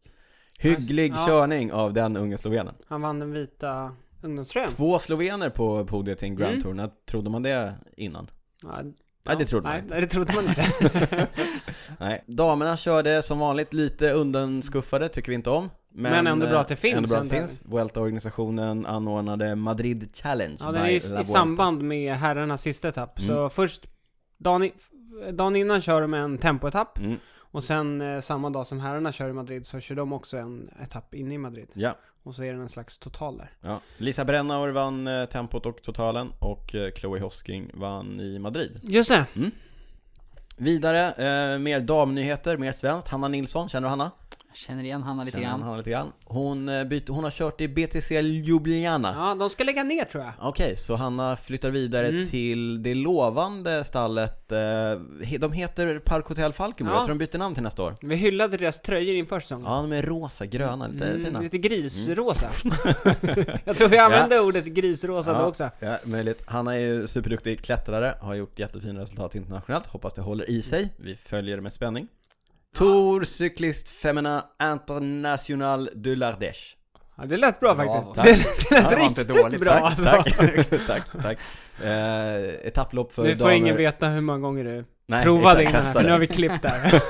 Hygglig 0.59 1.13
Ja. 1.13 1.27
körning 1.27 1.73
av 1.73 1.93
den 1.93 2.17
unge 2.17 2.39
slovenen 2.39 2.75
Han 2.87 3.03
vann 3.03 3.19
den 3.19 3.33
vita 3.33 3.93
ungdomströjan. 4.23 4.69
Två 4.69 4.99
slovener 4.99 5.51
på 5.51 5.85
podiet 5.87 6.23
i 6.23 6.27
en 6.27 6.37
Grand 6.37 6.51
Mm. 6.53 6.63
Tour, 6.63 6.75
när 6.75 6.91
trodde 7.11 7.31
man 7.31 7.43
det 7.43 7.75
innan? 7.97 8.31
Ja, 8.63 8.83
Nej, 9.27 9.37
det 9.37 9.47
trodde 9.47 9.69
man 9.69 9.77
inte. 9.79 9.91
Nej, 9.95 10.01
det 10.01 10.07
trodde 10.07 10.33
man 10.35 10.45
inte. 10.45 11.27
Nej, 11.99 12.25
damerna 12.27 12.77
körde 12.77 13.23
som 13.23 13.39
vanligt 13.39 13.73
lite 13.75 14.11
undanskuffade, 14.11 15.09
tycker 15.09 15.29
vi 15.29 15.35
inte 15.35 15.51
om 15.51 15.71
Men 15.89 16.27
ändå 16.27 16.47
bra 16.47 16.61
att 16.61 16.69
det 16.69 16.75
eh, 16.75 16.79
finns 16.79 16.97
Ändå 16.97 17.09
bra 17.09 17.19
att 17.19 17.23
det 17.29 17.31
finns. 17.31 17.63
Vuelta-organisationen 17.65 18.87
anordnade 18.87 19.55
Madrid 19.55 20.17
Challenge 20.23 20.57
Ja, 20.61 20.73
by 20.73 20.79
är 20.79 20.87
i, 20.87 21.01
La 21.13 21.21
i 21.21 21.25
samband 21.25 21.83
med 21.83 22.15
herrarnas 22.17 22.63
sista 22.63 22.89
etapp. 22.89 23.19
Mm. 23.19 23.29
Så 23.29 23.51
först, 23.51 23.87
dagen, 24.39 24.71
dagen 25.33 25.57
innan 25.57 25.81
kör 25.81 26.01
de 26.01 26.15
en 26.15 26.39
tempoetapp. 26.39 26.99
Mm, 26.99 27.17
Och 27.39 27.65
sen 27.65 28.01
eh, 28.01 28.21
samma 28.21 28.51
dag 28.51 28.67
som 28.67 28.81
herrarna 28.81 29.13
kör 29.13 29.29
i 29.29 29.33
Madrid 29.33 29.67
så 29.67 29.81
kör 29.81 29.95
de 29.95 30.13
också 30.13 30.37
en 30.37 30.71
etapp 30.83 31.15
inne 31.15 31.35
i 31.35 31.39
Madrid. 31.39 31.69
ja, 31.73 31.97
Och 32.27 32.35
så 32.35 32.43
är 32.43 32.55
det 32.55 32.61
en 32.61 32.69
slags 32.69 32.99
total 32.99 33.39
där. 33.39 33.51
ja. 33.61 33.81
Lisa 33.97 34.25
Brennauer 34.25 34.69
vann 34.69 35.07
eh, 35.07 35.25
tempot 35.25 35.67
och 35.67 35.83
totalen 35.83 36.33
och 36.39 36.75
eh, 36.75 36.93
Chloe 36.93 37.21
Hosking 37.21 37.71
vann 37.75 38.21
i 38.21 38.39
Madrid. 38.39 38.81
Just 38.83 39.11
det! 39.11 39.27
Vidare, 40.57 41.07
eh, 41.07 41.59
mer 41.59 41.81
damnyheter, 41.81 42.57
mer 42.57 42.73
svenskt. 42.73 43.09
Hanna 43.09 43.29
Nilsson, 43.29 43.69
känner 43.69 43.87
du 43.87 43.91
Hanna? 43.91 44.11
Känner 44.57 44.85
igen 44.85 45.03
Hanna 45.03 45.25
lite 45.25 45.37
Känner 45.37 45.49
grann. 45.51 45.63
Hanna 45.63 45.77
lite 45.77 45.91
grann. 45.91 46.13
Hon, 46.25 46.69
eh, 46.69 46.85
byter, 46.85 47.13
hon 47.13 47.25
har 47.25 47.31
kört 47.31 47.61
i 47.61 47.69
BTC 47.69 48.21
Ljubljana. 48.21 49.15
Ja, 49.17 49.35
de 49.35 49.51
ska 49.51 49.65
lägga 49.65 49.83
ner 49.85 50.05
tror 50.05 50.25
jag. 50.25 50.33
Okej, 50.41 50.77
så 50.77 50.97
Hanna 50.97 51.37
flyttar 51.37 51.71
vidare 51.71 52.09
Mm. 52.09 52.29
till 52.29 52.83
det 52.83 52.95
lovande 52.95 53.85
stallet 53.85 54.53
eh, 54.53 54.59
De 55.41 55.53
heter 55.53 55.99
Park 55.99 56.27
Hotel 56.27 56.53
Falkenberg, 56.53 56.95
Ja. 56.95 57.01
jag 57.01 57.07
tror 57.07 57.19
de 57.19 57.27
byter 57.27 57.39
namn 57.39 57.55
till 57.55 57.63
nästa 57.63 57.83
år 57.83 57.95
Vi 58.03 58.17
hyllade 58.17 58.57
deras 58.57 58.83
tröjor 58.83 59.15
inför 59.17 59.41
säsongen. 59.41 59.67
Ja, 59.69 59.83
de 59.83 59.93
är 59.93 60.03
rosa, 60.03 60.47
gröna, 60.47 60.87
lite 60.89 61.05
Mm, 61.07 61.25
fina 61.25 61.41
lite 61.41 61.59
grisrosa. 61.59 62.49
jag 63.65 63.77
tror 63.77 63.89
vi 63.89 63.99
använde 63.99 64.41
ordet 64.41 64.65
grisrosa 64.65 65.39
då 65.39 65.45
också. 65.47 65.71
Ja, 65.81 65.99
möjligt. 66.05 66.43
Hanna 66.47 66.75
är 66.75 66.79
ju 66.79 67.07
superduktig 67.07 67.61
klättrare, 67.65 68.15
har 68.21 68.35
gjort 68.35 68.59
jättefina 68.59 69.01
resultat 69.01 69.35
internationellt 69.35 69.87
Hoppas 69.87 70.15
det 70.15 70.23
håller 70.23 70.51
i 70.51 70.63
sig, 70.63 70.93
vi 70.97 71.17
följer 71.17 71.57
det 71.57 71.63
med 71.63 71.73
spänning 71.73 72.09
Tour 72.77 73.25
Cyclist 73.25 73.89
Femina 73.89 74.43
International 74.63 75.91
de 75.95 76.15
l'Ardèche 76.15 76.75
Ja, 77.19 77.25
det 77.25 77.37
lät 77.37 77.61
bra 77.61 77.77
faktiskt. 77.77 78.15
Tack. 78.15 78.25
Det, 78.25 78.31
lät 78.37 78.71
Ja, 78.85 78.91
det 78.91 78.97
var 78.97 79.03
inte 79.05 79.21
riktigt 79.21 79.43
dåligt. 79.43 79.61
bra 79.61 79.71
Tack, 79.73 79.83
alltså. 79.83 80.05
tack, 80.43 80.87
tack, 80.87 81.23
tack. 81.23 81.39
Eh, 81.85 82.67
etapplopp 82.67 83.13
för 83.13 83.23
Nu 83.23 83.37
får 83.37 83.45
damer. 83.45 83.57
ingen 83.57 83.77
veta 83.77 84.09
hur 84.09 84.21
många 84.21 84.39
gånger 84.39 84.65
du 84.65 84.85
Nej, 85.07 85.25
provade 85.25 85.61
exakt, 85.63 85.75
innan 85.75 85.87
här, 85.87 85.93
för 85.95 86.03
nu 86.03 86.11
har 86.11 86.19
vi 86.19 86.27
klippt 86.27 86.63
där. 86.63 87.03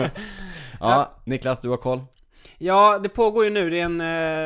Ja, 0.80 1.10
Niklas, 1.24 1.60
du 1.60 1.68
har 1.68 1.76
koll? 1.76 2.00
ja, 2.58 2.98
det 3.02 3.08
pågår 3.08 3.44
ju 3.44 3.50
nu. 3.50 3.70
Det 3.70 3.80
är 3.80 3.84
en 3.84 4.00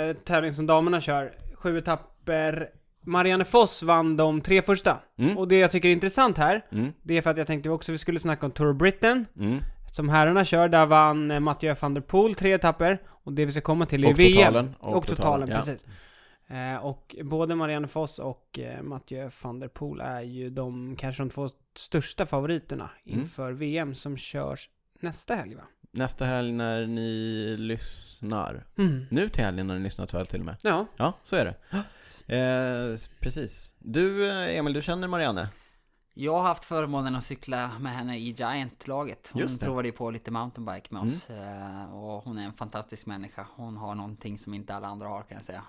eh, 0.08 0.16
tävling 0.16 0.52
som 0.52 0.66
damerna 0.66 1.00
kör. 1.00 1.32
Sju 1.54 1.78
etapper. 1.78 2.68
Marianne 3.06 3.44
Foss 3.44 3.82
vann 3.82 4.16
de 4.16 4.40
tre 4.40 4.62
första. 4.62 4.99
Mm. 5.18 5.38
Och 5.38 5.49
det 5.49 5.58
jag 5.58 5.70
tycker 5.70 5.88
är 5.88 5.92
intressant 5.92 6.38
här, 6.38 6.64
Mm, 6.73 6.92
det 7.02 7.16
är 7.18 7.23
för 7.23 7.30
att 7.30 7.37
jag 7.38 7.47
tänkte 7.47 7.70
också 7.70 7.92
vi 7.92 7.99
skulle 7.99 8.20
snacka 8.20 8.47
om 8.47 8.52
Tour 8.52 8.70
of 8.70 8.76
Britain. 8.76 9.26
mm. 9.37 9.62
Som 9.92 10.09
herrarna 10.09 10.45
kör, 10.45 10.68
där 10.68 10.87
vann 10.87 11.30
eh, 11.30 11.40
Mathieu 11.40 11.75
van 11.80 11.95
der 11.95 12.00
Poel 12.00 12.35
tre 12.35 12.52
etapper. 12.52 12.99
Och 13.09 13.33
det 13.33 13.45
vi 13.45 13.52
ska 13.52 13.61
komma 13.61 13.87
till 13.87 14.04
är 14.04 14.11
Och 14.11 14.18
VM. 14.18 14.35
totalen. 14.37 14.75
Och, 14.78 15.07
totalen, 15.07 15.49
ja. 15.49 15.57
precis. 15.59 15.87
Eh, 16.49 16.76
och 16.76 17.16
både 17.25 17.54
Marianne 17.54 17.88
Foss 17.88 18.18
och 18.18 18.59
eh, 18.59 18.83
Mathieu 18.83 19.30
van 19.42 19.61
der 19.61 19.68
Poel 19.68 20.00
är 20.00 20.21
ju 20.21 20.50
de 20.50 20.97
kanske 20.97 21.23
de 21.23 21.30
två 21.30 21.49
största 21.76 22.26
favoriterna 22.26 22.90
Mm. 23.07 23.21
inför 23.21 23.52
VM 23.52 23.95
som 23.95 24.16
körs 24.16 24.68
nästa 25.00 25.35
helg 25.35 25.54
va? 25.54 25.62
Nästa 25.90 26.25
helg 26.25 26.52
när 26.52 26.87
ni 26.87 27.57
lyssnar. 27.59 28.66
Mm. 28.78 29.04
Nu 29.11 29.28
till 29.28 29.45
helgen 29.45 29.66
när 29.66 29.75
ni 29.75 29.80
lyssnar 29.83 30.09
jag 30.12 30.28
till 30.28 30.40
och 30.40 30.47
med. 30.47 30.57
Ja, 30.62 30.87
Ja, 30.97 31.12
så 31.23 31.37
är 31.37 31.45
det. 31.45 31.54
Eh, 32.37 32.99
precis. 33.21 33.73
Du, 33.78 34.28
eh, 34.28 34.57
Emil, 34.59 34.73
du 34.73 34.83
känner 34.83 35.09
Marianne? 35.09 35.49
Jag 36.20 36.34
har 36.34 36.42
haft 36.42 36.64
förmånen 36.64 37.16
att 37.16 37.25
cykla 37.25 37.70
med 37.80 37.92
henne 37.92 38.18
i 38.18 38.30
Giant-laget. 38.30 39.30
Hon 39.32 39.58
provade 39.58 39.88
ju 39.88 39.92
på 39.92 40.10
lite 40.10 40.30
mountainbike 40.30 40.87
med 40.90 41.02
Mm. 41.02 41.14
oss. 41.14 41.30
eh, 41.30 41.94
Och 41.94 42.25
hon 42.25 42.38
är 42.38 42.44
en 42.44 42.52
fantastisk 42.52 43.06
människa. 43.06 43.46
Hon 43.56 43.76
har 43.76 43.94
någonting 43.94 44.38
som 44.38 44.54
inte 44.54 44.75
alla 44.75 44.88
andra 44.88 45.08
har 45.08 45.22
kan 45.22 45.37
jag 45.37 45.44
säga. 45.44 45.62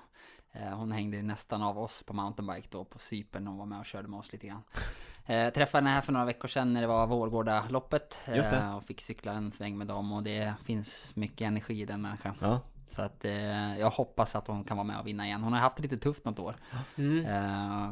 Eh, 0.51 0.69
Hon 0.77 0.91
hängde 0.91 1.21
nästan 1.21 1.61
av 1.63 1.79
oss 1.79 2.03
på 2.03 2.13
mountainbike 2.13 2.67
då 2.71 2.83
på 2.85 2.99
Cypern 2.99 3.47
och 3.47 3.55
var 3.57 3.65
med 3.65 3.79
och 3.79 3.85
körde 3.85 4.07
med 4.07 4.19
oss 4.19 4.31
lite 4.31 4.47
grann. 4.47 4.63
Eh, 5.25 5.49
Träffade 5.53 5.81
henne 5.83 5.89
här 5.95 6.01
för 6.01 6.11
några 6.13 6.25
veckor 6.25 6.47
sedan 6.47 6.73
när 6.73 6.81
det 6.81 6.87
var 6.87 7.07
Vårgårda-loppet. 7.07 8.21
Just 8.35 8.49
det. 8.49 8.57
eh, 8.57 8.75
Och 8.77 8.83
fick 8.83 9.01
cykla 9.01 9.31
en 9.33 9.51
sväng 9.51 9.77
med 9.77 9.87
dem 9.87 10.11
och 10.13 10.23
det 10.23 10.53
finns 10.63 11.15
mycket 11.15 11.41
energi 11.47 11.81
i 11.81 11.85
den 11.85 12.01
människan. 12.01 12.35
Ja. 12.41 12.59
Så 12.87 13.01
att 13.01 13.25
eh, 13.25 13.79
jag 13.79 13.89
hoppas 13.89 14.35
att 14.35 14.47
hon 14.47 14.63
kan 14.63 14.77
vara 14.77 14.87
med 14.87 14.99
och 14.99 15.07
vinna 15.07 15.25
igen. 15.25 15.43
Hon 15.43 15.53
har 15.53 15.59
haft 15.59 15.75
det 15.75 15.81
lite 15.83 15.97
tufft 15.97 16.25
något 16.25 16.39
år. 16.39 16.55
mm. 16.95 17.25
Eh, 17.25 17.89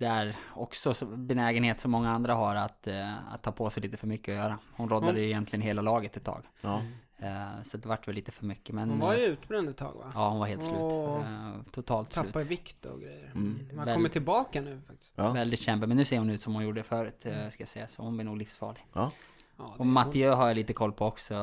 det 0.00 0.06
är 0.06 0.36
också 0.54 0.94
så- 0.94 1.06
benägenhet 1.06 1.80
som 1.80 1.90
många 1.90 2.10
andra 2.10 2.34
har 2.34 2.54
att, 2.56 2.86
eh, 2.86 3.32
att 3.34 3.42
ta 3.42 3.52
på 3.52 3.70
sig 3.70 3.82
lite 3.82 3.96
för 3.96 4.06
mycket 4.06 4.28
att 4.32 4.38
göra. 4.44 4.58
Hon 4.72 4.88
råddade 4.88 5.10
Mm. 5.12 5.22
ju 5.22 5.28
egentligen 5.28 5.62
hela 5.62 5.82
laget 5.82 6.16
ett 6.16 6.24
tag. 6.24 6.44
ja. 6.60 6.82
Eh, 7.22 7.62
så 7.64 7.76
det 7.76 7.88
vart 7.88 8.08
väl 8.08 8.14
lite 8.14 8.32
för 8.32 8.44
mycket. 8.46 8.74
Men, 8.74 8.90
hon 8.90 8.98
var 8.98 9.14
ju 9.14 9.24
eh, 9.24 9.30
utbränd 9.30 9.68
ett 9.68 9.76
tag 9.76 9.94
va? 9.94 10.10
Ja, 10.14 10.28
hon 10.28 10.38
var 10.38 10.46
helt 10.46 10.64
slut. 10.64 10.76
Eh, 10.80 11.72
totalt 11.72 12.12
slut. 12.12 12.26
Tappade 12.26 12.44
vikt 12.44 12.84
och 12.84 13.00
grejer. 13.00 13.30
Mm. 13.34 13.68
Man 13.74 13.84
Väl- 13.86 13.94
kommer 13.94 14.08
tillbaka 14.08 14.60
nu 14.60 14.80
faktiskt. 14.88 15.12
Ja. 15.14 15.32
Väldigt 15.32 15.60
kämpig. 15.60 15.88
Men 15.88 15.96
nu 15.96 16.04
ser 16.04 16.18
hon 16.18 16.30
ut 16.30 16.42
som 16.42 16.54
hon 16.54 16.64
gjorde 16.64 16.82
förut, 16.82 17.26
eh, 17.26 17.48
ska 17.50 17.62
jag 17.62 17.68
säga. 17.68 17.86
Så 17.88 18.02
hon 18.02 18.16
blir 18.16 18.24
nog 18.24 18.36
livsfarlig. 18.36 18.86
ja. 18.92 19.10
Ja, 19.58 19.74
Och 19.78 19.86
Mattiö 19.86 20.34
har 20.34 20.46
jag 20.46 20.54
lite 20.54 20.72
koll 20.72 20.92
på 20.92 21.06
också. 21.06 21.34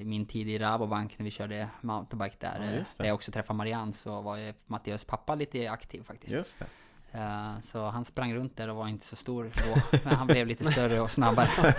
I 0.00 0.04
min 0.04 0.26
tid 0.26 0.48
i 0.48 0.58
Rabobank 0.58 1.18
när 1.18 1.24
vi 1.24 1.30
körde 1.30 1.68
mountainbike 1.80 2.36
där. 2.40 2.74
Ja, 2.78 2.84
där 2.98 3.04
jag 3.04 3.14
också 3.14 3.32
träffade 3.32 3.56
Marianne 3.56 3.92
så 3.92 4.20
var 4.22 4.36
ju 4.36 4.52
Mattiös 4.66 5.04
pappa 5.04 5.34
lite 5.34 5.70
aktiv 5.70 6.02
faktiskt. 6.02 6.32
Just 6.34 6.58
det. 6.58 6.66
Eh, 7.12 7.60
Så 7.62 7.84
han 7.84 8.04
sprang 8.04 8.34
runt 8.34 8.56
där 8.56 8.70
och 8.70 8.76
var 8.76 8.88
inte 8.88 9.04
så 9.06 9.16
stor 9.16 9.44
då. 9.54 9.98
Men 10.04 10.14
han 10.14 10.26
blev 10.26 10.46
lite 10.46 10.64
större 10.64 11.00
och 11.00 11.10
snabbare. 11.10 11.48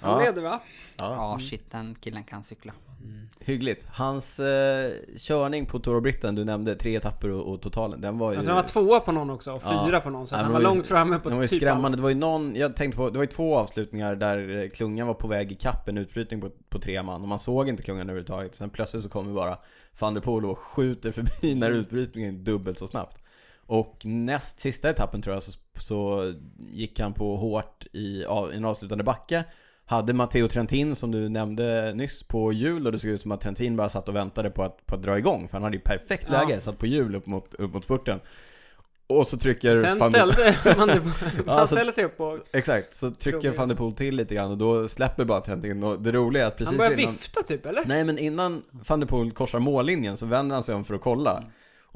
Han 0.00 0.10
Ja. 0.12 0.20
leder 0.20 0.42
va? 0.42 0.60
Ja. 0.96 1.14
Ja, 1.14 1.38
shit, 1.40 1.72
den 1.72 1.94
killen 2.00 2.24
kan 2.24 2.42
cykla. 2.42 2.72
Hyggligt. 3.40 3.86
Hans 3.92 4.38
eh, 4.40 4.90
körning 5.16 5.66
på 5.66 5.78
Tour 5.78 5.96
of 5.96 6.02
Britain, 6.02 6.34
du 6.34 6.44
nämnde 6.44 6.74
tre 6.74 6.96
etapper 6.96 7.30
och, 7.30 7.52
och 7.52 7.60
totalen, 7.62 8.00
den 8.00 8.18
var 8.18 8.32
ju... 8.32 8.36
Alltså 8.38 8.52
han 8.52 8.62
var 8.62 8.68
tvåa 8.68 9.00
på 9.00 9.12
någon 9.12 9.30
också 9.30 9.52
och 9.52 9.62
Ja. 9.64 9.84
fyra 9.86 10.00
på 10.00 10.10
någon. 10.10 10.26
Så 10.26 10.34
Ja, 10.34 10.38
han 10.38 10.52
var 10.52 10.60
det 10.60 10.64
var 10.64 10.70
ju- 10.70 10.76
långt 10.76 10.86
framme 10.86 11.18
på 11.18 11.28
Den 11.28 11.38
var 11.38 11.44
ju 11.44 11.48
typ 11.48 11.60
skrämmande, 11.60 11.96
det 11.98 12.02
var 12.02 12.08
ju 12.08 12.14
någon, 12.14 12.56
jag 12.56 12.76
tänkte 12.76 12.96
på, 12.96 13.10
det 13.10 13.18
var 13.18 13.24
ju 13.24 13.30
två 13.30 13.56
avslutningar 13.56 14.16
där 14.16 14.62
eh, 14.64 14.68
klungan 14.68 15.06
var 15.06 15.14
på 15.14 15.28
väg 15.28 15.52
i 15.52 15.54
kapp 15.54 15.88
en 15.88 15.98
utbrytning 15.98 16.40
på, 16.40 16.50
på 16.68 16.78
tre 16.78 17.02
man 17.02 17.22
och 17.22 17.28
man 17.28 17.38
såg 17.38 17.68
inte 17.68 17.82
klungan 17.82 18.02
överhuvudtaget. 18.02 18.54
Sen 18.54 18.70
plötsligt 18.70 19.02
så 19.02 19.08
kommer 19.08 19.32
bara 19.32 19.56
van 20.00 20.14
der 20.14 20.20
Poel 20.20 20.44
och 20.46 20.58
skjuter 20.58 21.12
förbi 21.12 21.54
när 21.54 21.70
utbrytningen 21.70 22.34
är 22.34 22.38
dubbelt 22.38 22.78
så 22.78 22.86
snabbt. 22.88 23.22
Och 23.66 24.00
näst 24.04 24.60
sista 24.60 24.90
etappen 24.90 25.22
tror 25.22 25.34
jag 25.36 25.42
så, 25.42 25.52
så 25.80 26.32
gick 26.58 27.00
han 27.00 27.12
på 27.12 27.36
hårt 27.36 27.86
i, 27.92 28.24
av, 28.24 28.52
i 28.52 28.56
en 28.56 28.64
avslutande 28.64 29.04
backe. 29.04 29.44
Hade 29.88 30.12
Matteo 30.12 30.48
Trentin 30.48 30.96
som 30.96 31.10
du 31.10 31.28
nämnde 31.28 31.92
nyss 31.94 32.22
på 32.22 32.52
hjul 32.52 32.86
och 32.86 32.92
det 32.92 32.98
såg 32.98 33.10
ut 33.10 33.22
som 33.22 33.32
att 33.32 33.40
Trentin 33.40 33.76
bara 33.76 33.88
satt 33.88 34.08
och 34.08 34.16
väntade 34.16 34.50
på 34.50 34.62
att, 34.62 34.86
på 34.86 34.94
att 34.94 35.02
dra 35.02 35.18
igång 35.18 35.48
för 35.48 35.52
han 35.52 35.62
hade 35.62 35.76
ju 35.76 35.82
perfekt 35.82 36.26
Ja. 36.32 36.42
läge, 36.42 36.60
satt 36.60 36.78
på 36.78 36.86
hjul 36.86 37.14
upp 37.14 37.26
mot, 37.26 37.54
upp 37.54 37.74
mot 37.74 37.84
spurten. 37.84 38.20
Och 39.08 39.26
så 39.26 39.36
trycker 39.38 39.82
Sen 39.82 39.98
van 39.98 40.12
ställde 40.12 40.54
man 40.78 40.88
det 40.88 40.94
han 41.46 41.58
Alltså- 41.58 41.74
ställde 41.74 41.92
sig 41.92 42.04
upp 42.04 42.20
och 42.20 42.38
Exakt, 42.52 42.96
så 42.96 43.10
trycker 43.10 43.50
van 43.50 43.68
der 43.68 43.76
Poel 43.76 43.92
till 43.92 44.16
lite 44.16 44.34
grann 44.34 44.50
och 44.50 44.58
då 44.58 44.88
släpper 44.88 45.24
bara 45.24 45.40
Trentin 45.40 45.82
och 45.84 46.02
det 46.02 46.12
roliga 46.12 46.42
är 46.42 46.46
att 46.46 46.56
precis 46.56 46.68
han 46.68 46.76
började 46.78 47.02
innan... 47.02 47.12
vifta 47.14 47.42
typ 47.42 47.66
eller? 47.66 47.84
Nej 47.86 48.04
men 48.04 48.18
innan 48.18 48.62
van 48.70 49.00
der 49.00 49.06
Poel 49.06 49.30
korsar 49.30 49.58
mållinjen 49.58 50.16
så 50.16 50.26
vänder 50.26 50.54
han 50.54 50.62
sig 50.62 50.74
om 50.74 50.84
för 50.84 50.94
att 50.94 51.00
kolla 51.00 51.44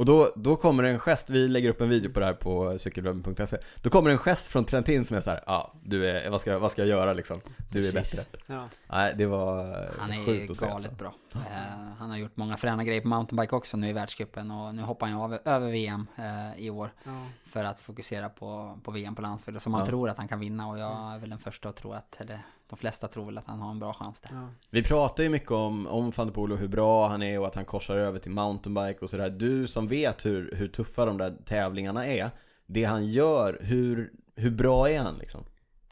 Och 0.01 0.07
då, 0.07 0.33
då 0.37 0.57
kommer 0.57 0.83
en 0.85 0.99
gest, 0.99 1.31
vi 1.31 1.49
lägger 1.49 1.69
upp 1.71 1.81
en 1.81 1.89
video 1.89 2.13
på 2.13 2.21
det 2.21 2.27
här 2.27 2.35
på 2.35 2.79
cykelwebben.se 2.79 3.59
Då 3.83 3.91
kommer 3.91 4.11
en 4.11 4.19
gest 4.19 4.47
från 4.47 4.65
Trentin 4.65 5.05
som 5.05 5.17
är 5.17 5.21
så 5.21 5.31
här, 5.31 5.43
ja 5.47 5.53
ah, 5.53 5.75
du 5.85 6.07
är, 6.11 6.31
vad 6.31 6.41
ska, 6.41 6.59
vad 6.59 6.73
ska 6.73 6.83
jag 6.83 6.89
göra 6.89 7.13
liksom? 7.13 7.41
Du 7.71 7.89
är 7.89 7.93
Precis. 7.93 8.17
bättre 8.33 8.55
Ja. 8.55 8.69
Nej 8.91 9.15
det 9.19 9.27
var 9.27 9.89
Han 9.99 10.11
är 10.11 10.19
ju 10.19 10.25
sjukt 10.25 10.51
att 10.51 10.57
se 10.57 10.67
galet 10.67 10.91
alltså. 10.91 10.95
bra. 10.95 11.15
Eh, 11.33 11.93
han 11.99 12.11
har 12.11 12.17
gjort 12.17 12.37
många 12.37 12.57
fräna 12.57 12.85
grejer 12.85 13.01
på 13.01 13.09
mountainbike 13.09 13.57
också 13.57 13.77
nu 13.77 13.89
i 13.89 13.93
världscupen 13.93 14.51
och 14.51 14.75
nu 14.75 14.83
hoppar 14.83 15.07
han 15.07 15.21
av, 15.21 15.39
över 15.45 15.71
VM 15.71 16.07
eh, 16.17 16.65
i 16.65 16.71
år. 16.71 16.93
Ja. 17.05 17.27
För 17.47 17.65
att 17.65 17.81
fokusera 17.81 18.29
på, 18.29 18.79
på 18.85 18.91
VM 18.91 19.15
på 19.15 19.23
landsväg 19.23 19.63
som 19.63 19.75
han 19.75 19.81
Ja. 19.83 19.87
tror 19.87 20.09
att 20.09 20.17
han 20.19 20.29
kan 20.29 20.41
vinna 20.41 20.69
och 20.69 20.79
jag 20.79 21.15
är 21.15 21.19
väl 21.19 21.31
den 21.31 21.39
första 21.39 21.69
att 21.69 21.77
tro 21.77 21.93
att, 21.93 22.21
eller 22.21 22.41
de 22.71 22.77
flesta 22.79 23.09
tror 23.09 23.25
väl 23.27 23.39
att 23.39 23.47
han 23.47 23.61
har 23.61 23.71
en 23.71 23.79
bra 23.79 23.93
chans 23.95 24.21
där. 24.21 24.31
Ja. 24.33 24.49
Vi 24.71 24.83
pratar 24.83 25.23
ju 25.23 25.29
mycket 25.29 25.51
om, 25.51 25.87
om 25.87 26.11
van 26.11 26.27
der 26.27 26.35
Poel 26.35 26.53
och 26.53 26.59
hur 26.59 26.69
bra 26.69 27.09
han 27.09 27.23
är 27.23 27.41
och 27.41 27.47
att 27.47 27.55
han 27.55 27.65
korsar 27.65 27.97
över 27.97 28.19
till 28.19 28.31
mountainbike 28.31 29.01
och 29.01 29.11
sådär 29.11 29.31
Du 29.31 29.67
som 29.67 29.89
vet 29.89 30.27
hur, 30.27 30.55
hur 30.57 30.69
tuffa 30.69 31.05
de 31.05 31.19
där 31.19 31.37
tävlingarna 31.47 32.07
är 32.07 32.31
Det 32.67 32.85
han 32.85 33.07
gör, 33.07 33.59
hur, 33.63 34.11
hur 34.37 34.51
bra 34.51 34.89
är 34.91 34.99
han 35.03 35.15
liksom? 35.19 35.45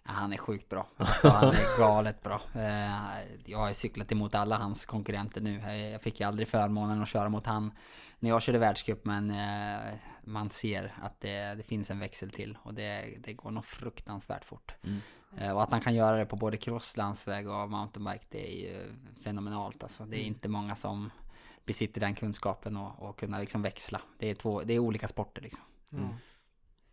Ja, 0.04 0.10
Han 0.12 0.32
är 0.32 0.36
sjukt 0.36 0.68
bra. 0.68 0.86
Alltså, 0.96 1.28
han 1.28 1.48
är 1.48 1.78
galet 1.78 2.22
bra. 2.22 2.40
Eh, 2.54 2.90
Jag 3.46 3.58
har 3.58 3.72
cyklat 3.72 4.12
emot 4.12 4.34
alla 4.34 4.56
hans 4.56 4.86
konkurrenter 4.86 5.40
nu. 5.40 5.58
Eh, 5.58 5.88
Jag 5.92 6.02
fick 6.02 6.20
ju 6.20 6.26
aldrig 6.26 6.48
förmånen 6.48 7.02
att 7.02 7.08
köra 7.08 7.28
mot 7.28 7.46
han 7.46 7.70
när 8.18 8.30
jag 8.30 8.42
körde 8.42 8.58
världscup 8.58 9.04
men 9.04 9.30
eh, 9.30 9.94
man 10.24 10.50
ser 10.50 10.94
att 11.02 11.20
det, 11.20 11.54
det 11.54 11.62
finns 11.62 11.90
en 11.90 11.98
växel 11.98 12.30
till 12.30 12.58
och 12.62 12.74
det, 12.74 13.04
det 13.24 13.32
går 13.32 13.50
nog 13.50 13.64
fruktansvärt 13.64 14.44
fort. 14.44 14.74
Mm. 14.84 15.00
Eh, 15.36 15.56
Och 15.56 15.62
att 15.62 15.70
han 15.70 15.80
kan 15.80 15.94
göra 15.94 16.16
det 16.16 16.26
på 16.26 16.36
både 16.36 16.56
cross, 16.56 16.96
landsväg 16.96 17.48
och 17.48 17.70
mountainbike 17.70 18.24
det 18.28 18.52
är 18.52 18.60
ju 18.60 18.76
fenomenalt 19.24 19.82
alltså. 19.82 20.04
Det 20.04 20.16
är 20.16 20.24
inte 20.24 20.48
många 20.48 20.76
som 20.76 21.10
besitter 21.64 22.00
den 22.00 22.14
kunskapen 22.14 22.76
och, 22.76 23.02
och 23.08 23.18
kunna 23.18 23.38
liksom 23.38 23.62
växla. 23.62 24.00
Det 24.18 24.30
är, 24.30 24.34
två, 24.34 24.60
det 24.64 24.74
är 24.74 24.78
olika 24.78 25.08
sporter 25.08 25.42
liksom. 25.42 25.62
Mm. 25.92 26.08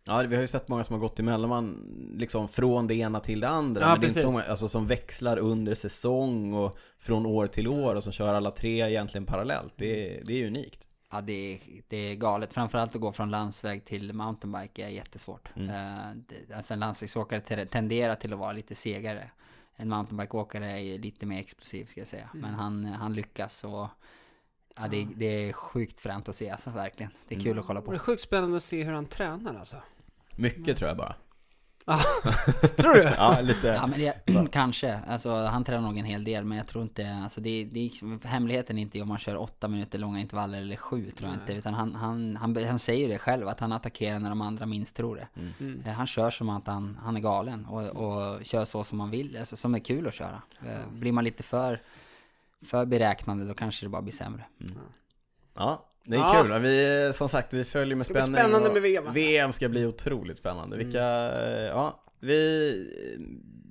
Ja, 0.04 0.22
vi 0.22 0.34
har 0.34 0.42
ju 0.42 0.48
sett 0.48 0.68
många 0.68 0.84
som 0.84 0.92
har 0.92 1.00
gått 1.00 1.18
emellan 1.18 1.80
liksom 2.16 2.48
från 2.48 2.86
det 2.86 2.94
ena 2.94 3.20
till 3.20 3.40
det 3.40 3.48
andra. 3.48 3.80
Ja, 3.80 3.88
men 3.88 4.00
det 4.00 4.06
är 4.06 4.08
inte 4.08 4.14
precis. 4.14 4.22
så 4.22 4.30
många, 4.30 4.44
alltså, 4.44 4.68
som 4.68 4.86
växlar 4.86 5.36
under 5.36 5.74
säsong 5.74 6.54
och 6.54 6.78
från 6.98 7.26
år 7.26 7.46
till 7.46 7.68
år 7.68 7.94
och 7.94 8.02
som 8.02 8.12
kör 8.12 8.34
alla 8.34 8.50
tre 8.50 8.88
egentligen 8.88 9.26
parallellt. 9.26 9.74
Det 9.76 10.18
är, 10.18 10.24
det 10.24 10.42
är 10.42 10.46
unikt. 10.46 10.85
Ja, 11.16 11.20
det 11.22 11.54
är, 11.54 11.60
det 11.88 11.96
är 11.96 12.14
galet. 12.14 12.52
Framförallt 12.52 12.94
att 12.94 13.00
gå 13.00 13.12
från 13.12 13.30
landsväg 13.30 13.84
till 13.84 14.12
mountainbike 14.12 14.84
är 14.84 14.88
jättesvårt. 14.88 15.48
Mm. 15.56 15.70
Eh, 15.70 16.56
alltså 16.56 16.74
en 16.74 16.80
landsvägsåkare 16.80 17.40
te- 17.40 17.66
tenderar 17.66 18.14
till 18.14 18.32
att 18.32 18.38
vara 18.38 18.52
lite 18.52 18.74
segare. 18.74 19.30
En 19.76 19.88
mountainbikeåkare 19.88 20.80
är 20.80 20.98
lite 20.98 21.26
mer 21.26 21.40
explosiv 21.40 21.86
ska 21.86 22.00
jag 22.00 22.08
säga. 22.08 22.28
Mm. 22.34 22.40
Men 22.42 22.54
han, 22.54 22.84
han 22.84 23.14
lyckas 23.14 23.64
och 23.64 23.86
ja, 24.76 24.88
det, 24.90 25.08
det 25.16 25.26
är 25.48 25.52
sjukt 25.52 26.00
fränt 26.00 26.28
att 26.28 26.36
se 26.36 26.50
alltså, 26.50 26.70
verkligen. 26.70 27.12
Det 27.28 27.34
är 27.34 27.38
kul 27.38 27.46
Mm. 27.46 27.58
att 27.60 27.66
kolla 27.66 27.80
Och 27.80 27.86
det 27.90 27.96
är 27.96 27.98
på. 27.98 28.04
sjukt 28.04 28.22
spännande 28.22 28.56
att 28.56 28.62
se 28.62 28.82
hur 28.84 28.92
han 28.92 29.06
tränar 29.06 29.54
alltså. 29.58 29.76
Mycket 30.36 30.76
tror 30.76 30.88
jag 30.88 30.96
bara. 30.96 31.14
Tror 32.76 32.94
du? 32.94 33.02
Ja, 33.02 33.40
lite. 33.40 33.66
Ja 33.66 33.86
men 33.86 34.00
det, 34.00 34.50
kanske, 34.52 35.00
alltså 35.08 35.30
han 35.30 35.64
tränar 35.64 35.82
nog 35.82 35.98
en 35.98 36.04
hel 36.04 36.24
del 36.24 36.44
men 36.44 36.58
jag 36.58 36.66
tror 36.66 36.82
inte, 36.84 37.14
alltså 37.22 37.40
det, 37.40 37.64
det 37.64 37.80
är 37.80 37.84
liksom, 37.84 38.20
hemligheten 38.24 38.78
är 38.78 38.82
inte 38.82 39.02
om 39.02 39.08
man 39.08 39.18
kör 39.18 39.36
åtta 39.36 39.68
minuter 39.68 39.98
långa 39.98 40.20
intervaller 40.20 40.58
eller 40.58 40.76
sju 40.76 41.10
tror 41.10 41.30
jag 41.30 41.36
Nej. 41.36 41.40
inte 41.40 41.52
Utan 41.52 41.74
han, 41.74 41.94
han, 41.94 42.36
han, 42.36 42.64
han 42.64 42.78
säger 42.78 43.08
det 43.08 43.18
själv 43.18 43.48
att 43.48 43.60
han 43.60 43.72
attackerar 43.72 44.18
när 44.18 44.28
de 44.28 44.40
andra 44.40 44.66
minst 44.66 44.96
tror 44.96 45.16
det 45.16 45.28
Mm. 45.60 45.82
Eh, 45.86 45.92
Han 45.92 46.06
kör 46.06 46.30
som 46.30 46.48
att 46.48 46.66
han, 46.66 46.98
han 47.02 47.16
är 47.16 47.20
galen 47.20 47.66
och, 47.66 47.82
och 47.82 48.44
kör 48.44 48.64
så 48.64 48.84
som 48.84 48.98
man 48.98 49.10
vill, 49.10 49.36
alltså 49.36 49.56
som 49.56 49.74
är 49.74 49.78
kul 49.78 50.08
att 50.08 50.14
köra. 50.14 50.42
Eh, 50.66 50.88
Blir 50.92 51.12
man 51.12 51.24
lite 51.24 51.42
för, 51.42 51.82
för 52.64 52.86
beräknande 52.86 53.44
då 53.44 53.54
kanske 53.54 53.86
det 53.86 53.90
bara 53.90 54.02
blir 54.02 54.14
sämre. 54.14 54.44
Ja, 55.54 55.86
det 56.06 56.16
är 56.16 56.20
Ja. 56.20 56.42
kul. 56.48 56.60
Vi, 56.62 57.10
som 57.14 57.28
sagt, 57.28 57.54
vi 57.54 57.64
följer 57.64 57.96
med 57.96 58.06
bli 58.06 58.20
spänning. 58.20 58.40
spännande 58.40 58.70
med 58.70 58.82
VM, 58.82 59.04
alltså. 59.06 59.14
VM 59.14 59.52
ska 59.52 59.68
bli 59.68 59.86
otroligt 59.86 60.38
spännande. 60.38 60.76
Vilka, 60.76 60.98
ja, 61.66 62.04
vi... 62.20 62.72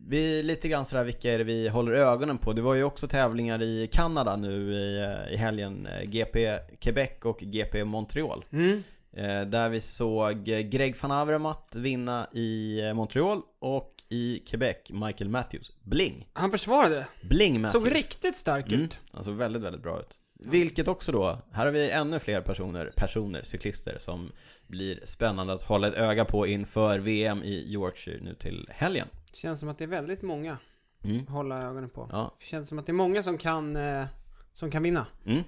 vi 0.07 0.43
lite 0.43 0.67
grann 0.67 0.85
sådär, 0.85 1.03
vilka 1.03 1.33
är 1.33 1.37
det 1.37 1.43
vi 1.43 1.67
håller 1.69 1.91
ögonen 1.91 2.37
på? 2.37 2.53
Det 2.53 2.61
var 2.61 2.75
ju 2.75 2.83
också 2.83 3.07
tävlingar 3.07 3.61
i 3.61 3.89
Kanada 3.91 4.35
nu 4.35 4.73
i, 4.73 5.33
i 5.33 5.37
helgen. 5.37 5.87
Eh, 5.87 6.03
GP 6.09 6.57
Quebec 6.79 7.09
och 7.23 7.39
GP 7.39 7.83
Montreal. 7.83 8.43
Mm. 8.51 8.83
Eh, 9.17 9.41
där 9.41 9.69
vi 9.69 9.81
såg 9.81 10.43
Greg 10.45 10.95
van 11.01 11.11
Avermaet 11.11 11.75
vinna 11.75 12.27
i 12.33 12.79
eh, 12.81 12.93
Montreal 12.93 13.41
och 13.59 13.91
i 14.09 14.39
Quebec 14.39 14.75
Michael 14.89 15.29
Matthews. 15.29 15.71
Bling! 15.83 16.27
Han 16.33 16.51
försvarade. 16.51 17.07
Bling 17.21 17.61
Matthews. 17.61 17.83
Såg 17.83 17.95
riktigt 17.95 18.37
stark 18.37 18.67
Mm, 18.67 18.81
ut. 18.83 18.97
alltså 19.11 19.31
väldigt, 19.31 19.61
väldigt 19.61 19.83
bra 19.83 19.99
ut. 19.99 20.09
Vilket 20.51 20.87
också 20.87 21.11
då, 21.11 21.37
här 21.51 21.65
har 21.65 21.71
vi 21.71 21.91
ännu 21.91 22.19
fler 22.19 22.41
personer, 22.41 22.93
personer, 22.95 23.43
cyklister 23.43 23.95
som 23.99 24.31
blir 24.67 24.99
spännande 25.05 25.53
att 25.53 25.61
hålla 25.63 25.87
ett 25.87 25.93
öga 25.93 26.25
på 26.25 26.47
inför 26.47 26.99
VM 26.99 27.43
i 27.43 27.73
Yorkshire 27.73 28.19
nu 28.21 28.33
till 28.33 28.67
helgen. 28.71 29.07
Känns 29.33 29.59
som 29.59 29.69
att 29.69 29.77
det 29.77 29.83
är 29.83 29.87
väldigt 29.87 30.21
många 30.21 30.57
Mm. 31.03 31.21
att 31.23 31.29
hålla 31.29 31.61
ögonen 31.63 31.89
på. 31.89 32.09
Ja, 32.11 32.35
Känns 32.39 32.69
som 32.69 32.79
att 32.79 32.85
det 32.85 32.91
är 32.91 32.93
många 32.93 33.23
som 33.23 33.37
kan, 33.37 33.75
eh, 33.75 34.05
som 34.53 34.71
kan 34.71 34.83
vinna. 34.83 35.05
mm. 35.25 35.43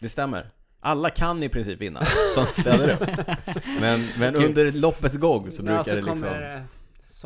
det 0.00 0.08
stämmer. 0.08 0.50
Alla 0.80 1.10
kan 1.10 1.42
i 1.42 1.48
princip 1.48 1.80
vinna, 1.80 2.04
som 2.34 2.44
ställer 2.44 2.88
upp. 2.88 3.08
Men, 3.80 4.00
men 4.18 4.36
under 4.36 4.72
loppets 4.72 5.16
gång 5.16 5.50
så 5.50 5.62
brukar 5.62 5.76
ja, 5.76 5.84
så 5.84 5.90
det 5.90 5.96
liksom 5.96 6.20
kommer 6.20 6.40
det 6.40 6.62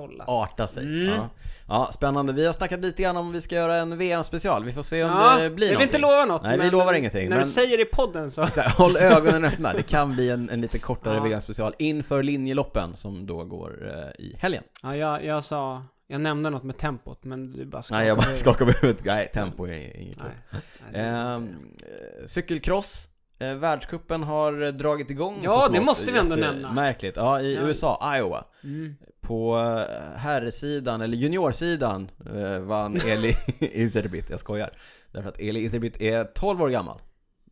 sållas. 0.03 0.29
arta 0.29 0.67
sig. 0.67 0.83
Mm. 0.83 1.07
Ja. 1.15 1.29
ja, 1.69 1.91
spännande. 1.93 2.33
Vi 2.33 2.47
har 2.47 2.53
snackat 2.53 2.81
lite 2.81 3.03
grann 3.03 3.17
om 3.17 3.33
vi 3.33 3.41
ska 3.41 3.55
göra 3.55 3.75
en 3.77 3.99
VM-special. 3.99 4.65
Vi 4.65 4.73
får 4.73 4.83
se 4.83 5.05
om 5.05 5.11
Ja, 5.11 5.39
det 5.39 5.51
blir 5.51 5.67
jag 5.73 5.79
vill 5.79 5.87
inte 5.87 5.99
någonting. 5.99 6.25
lova 6.27 6.35
något. 6.35 6.43
Nej, 6.43 6.59
vi 6.59 6.71
lovar 6.71 6.95
ingenting, 6.95 7.29
När 7.29 7.37
men- 7.37 7.47
du 7.47 7.53
säger 7.55 7.77
det 7.77 7.83
i 7.83 7.87
podden 7.87 8.31
så. 8.31 8.45
Håll 8.77 8.97
ögonen 8.97 9.45
öppna, 9.45 9.73
det 9.73 9.83
kan 9.83 10.13
bli 10.15 10.31
en, 10.31 10.51
en 10.51 10.61
lite 10.61 10.79
kortare 10.79 11.15
Ja. 11.17 11.23
VM-special 11.23 11.75
inför 11.79 12.23
linjeloppen 12.23 12.97
som 12.97 13.27
då 13.27 13.45
går 13.45 13.89
eh, 13.95 14.25
i 14.25 14.37
helgen. 14.39 14.63
Ja, 14.83 14.97
jag, 14.97 15.25
jag 15.25 15.45
sa, 15.45 15.83
jag 16.07 16.21
nämnde 16.21 16.51
något 16.51 16.63
med 16.65 16.79
tempot, 16.79 17.25
men 17.25 17.53
du 17.53 17.67
bara 17.67 17.83
Nej, 17.91 18.07
jag 18.09 18.17
bara 18.17 18.37
skakade 18.37 18.73
på 18.73 18.79
huvudet. 18.79 19.05
Nej, 19.05 19.31
tempo 19.35 19.67
är 19.67 19.97
inget 20.01 20.17
inte- 20.19 20.99
Ehm, 20.99 21.49
eh, 21.83 22.27
Cykelcross. 22.27 23.05
Eh, 23.39 23.55
världscupen 23.55 24.23
har 24.23 24.63
eh, 24.63 24.69
dragit 24.69 25.11
igång 25.11 25.39
Ja, 25.43 25.51
så 25.51 25.69
det 25.69 25.75
smått. 25.77 25.87
måste 25.87 26.13
vi 26.13 26.19
ändå 26.19 26.37
nämna. 26.37 26.73
Märkligt. 26.73 27.17
Ja, 27.17 27.41
i 27.41 27.55
Ja. 27.55 27.61
USA, 27.63 28.17
Iowa. 28.17 28.45
Mm. 28.65 28.97
På 29.21 29.59
eh, 29.59 30.19
herrsidan, 30.19 31.01
eller 31.01 31.17
juniorsidan, 31.17 32.11
eh, 32.35 32.61
vann 32.61 32.97
Eli 33.07 33.35
Iserbit. 33.61 34.31
Jag 34.31 34.41
skojar. 34.41 34.71
Därför 35.13 35.29
att 35.29 35.41
Eli 35.41 35.61
Iserbit 35.61 36.01
är 36.01 36.25
12 36.25 36.63
år 36.63 36.69
gammal. 36.69 37.01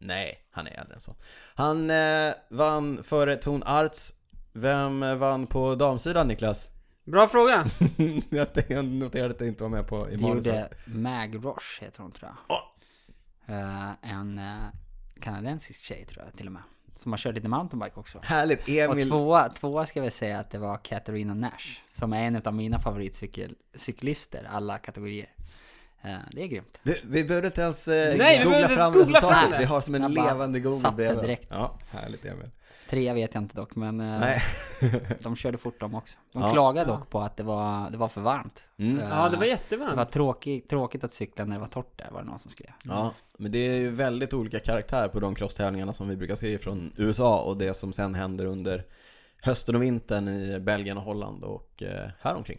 Nej, 0.00 0.38
han 0.50 0.66
är 0.66 0.70
äldre 0.80 0.94
än 0.94 1.00
så. 1.00 1.14
Han 1.54 1.90
eh, 1.90 2.32
vann 2.50 3.02
före 3.02 3.36
Ton 3.36 3.62
Arts. 3.66 4.12
Vem 4.52 5.02
eh, 5.02 5.14
vann 5.14 5.46
på 5.46 5.74
damsidan, 5.74 6.28
Niklas? 6.28 6.68
Bra 7.04 7.28
fråga! 7.28 7.66
jag 8.68 8.84
noterade 8.84 9.30
att 9.32 9.38
det 9.38 9.46
inte 9.46 9.62
var 9.62 9.70
med 9.70 9.86
på 9.86 10.10
i 10.10 10.16
Det 10.16 10.28
gjorde 10.28 10.68
Mag 10.84 11.44
Roche, 11.44 11.80
heter 11.84 12.02
hon 12.02 12.10
tror 12.12 12.30
jag. 12.30 12.56
Åh! 12.56 12.62
Eh, 13.56 14.12
en 14.12 14.38
uh, 14.38 14.66
kanadensisk 15.20 15.80
tjej 15.80 16.04
tror 16.04 16.24
jag 16.24 16.34
till 16.34 16.46
och 16.46 16.52
med. 16.52 16.62
Som 17.02 17.12
har 17.12 17.18
kört 17.18 17.34
lite 17.34 17.48
mountainbike 17.48 18.00
också. 18.00 18.20
Härligt, 18.22 18.62
Och 18.62 18.68
Emil. 18.68 19.08
tvåa, 19.08 19.48
tvåa 19.48 19.86
ska 19.86 20.00
vi 20.02 20.10
säga 20.10 20.38
att 20.38 20.50
det 20.50 20.58
var 20.58 20.76
Katarina 20.76 21.34
Nash. 21.34 21.80
Som 21.98 22.12
är 22.12 22.26
en 22.26 22.42
av 22.44 22.54
mina 22.54 22.78
favoritcyklister, 22.78 24.46
alla 24.50 24.78
kategorier. 24.78 25.28
Eh, 26.02 26.16
det 26.32 26.42
är 26.42 26.46
grymt. 26.46 26.80
Vi, 26.82 27.00
vi 27.04 27.24
behövde 27.24 27.46
inte 27.48 27.60
ens 27.60 27.88
eh, 27.88 28.16
Nej, 28.18 28.38
vi 28.38 28.44
googla 28.44 28.56
behövde 28.58 28.76
fram 28.76 28.92
googla 28.92 29.06
resultatet. 29.18 29.38
fram 29.38 29.50
det. 29.50 29.58
Vi 29.58 29.64
har 29.64 29.80
som 29.80 29.94
en 29.94 30.12
levande 30.12 30.60
Google 30.60 30.78
satte 30.78 30.96
bredvid. 30.96 31.22
direkt. 31.24 31.46
Ja, 31.50 31.78
härligt 31.90 32.24
Emil. 32.24 32.50
Trea 32.90 33.14
vet 33.14 33.34
jag 33.34 33.42
inte 33.42 33.56
dock, 33.56 33.76
men 33.76 34.00
eh, 34.00 34.20
Nej. 34.20 34.42
de 35.22 35.36
körde 35.36 35.58
fort 35.58 35.80
de 35.80 35.94
också. 35.94 36.18
De 36.32 36.42
Ja. 36.42 36.50
klagade 36.52 36.90
Ja. 36.90 36.96
dock 36.96 37.10
på 37.10 37.20
att 37.20 37.36
det 37.36 37.42
var, 37.42 37.90
det 37.90 37.98
var 37.98 38.08
för 38.08 38.20
varmt. 38.20 38.64
Mm. 38.78 38.98
Eh, 38.98 39.04
Ja, 39.10 39.14
det 39.16 39.20
var 39.20 39.30
det 39.30 39.36
var 39.36 39.44
jättevarmt. 39.46 40.10
tråkigt, 40.12 40.68
tråkigt 40.68 41.04
att 41.04 41.12
cykla 41.12 41.44
när 41.44 41.54
det 41.54 41.60
var 41.60 41.66
torrt 41.68 41.98
där, 41.98 42.08
var 42.10 42.22
det 42.22 42.28
någon 42.30 42.38
som 42.38 42.50
skrev. 42.50 42.70
Ja, 42.84 43.12
men 43.38 43.52
det 43.52 43.58
är 43.58 43.74
ju 43.76 43.90
väldigt 43.90 44.34
olika 44.34 44.58
karaktär 44.58 45.08
på 45.08 45.20
de 45.20 45.34
crosstävlingarna 45.34 45.92
som 45.92 46.08
vi 46.08 46.16
brukar 46.16 46.34
se 46.34 46.58
från 46.58 46.92
USA 46.96 47.40
och 47.42 47.56
det 47.56 47.74
som 47.74 47.92
sen 47.92 48.14
händer 48.14 48.44
under 48.44 48.84
hösten 49.42 49.74
och 49.76 49.82
vintern 49.82 50.28
i 50.28 50.60
Belgien 50.60 50.96
och 50.96 51.02
Holland 51.04 51.44
och 51.44 51.82
eh, 51.82 52.10
häromkring. 52.20 52.58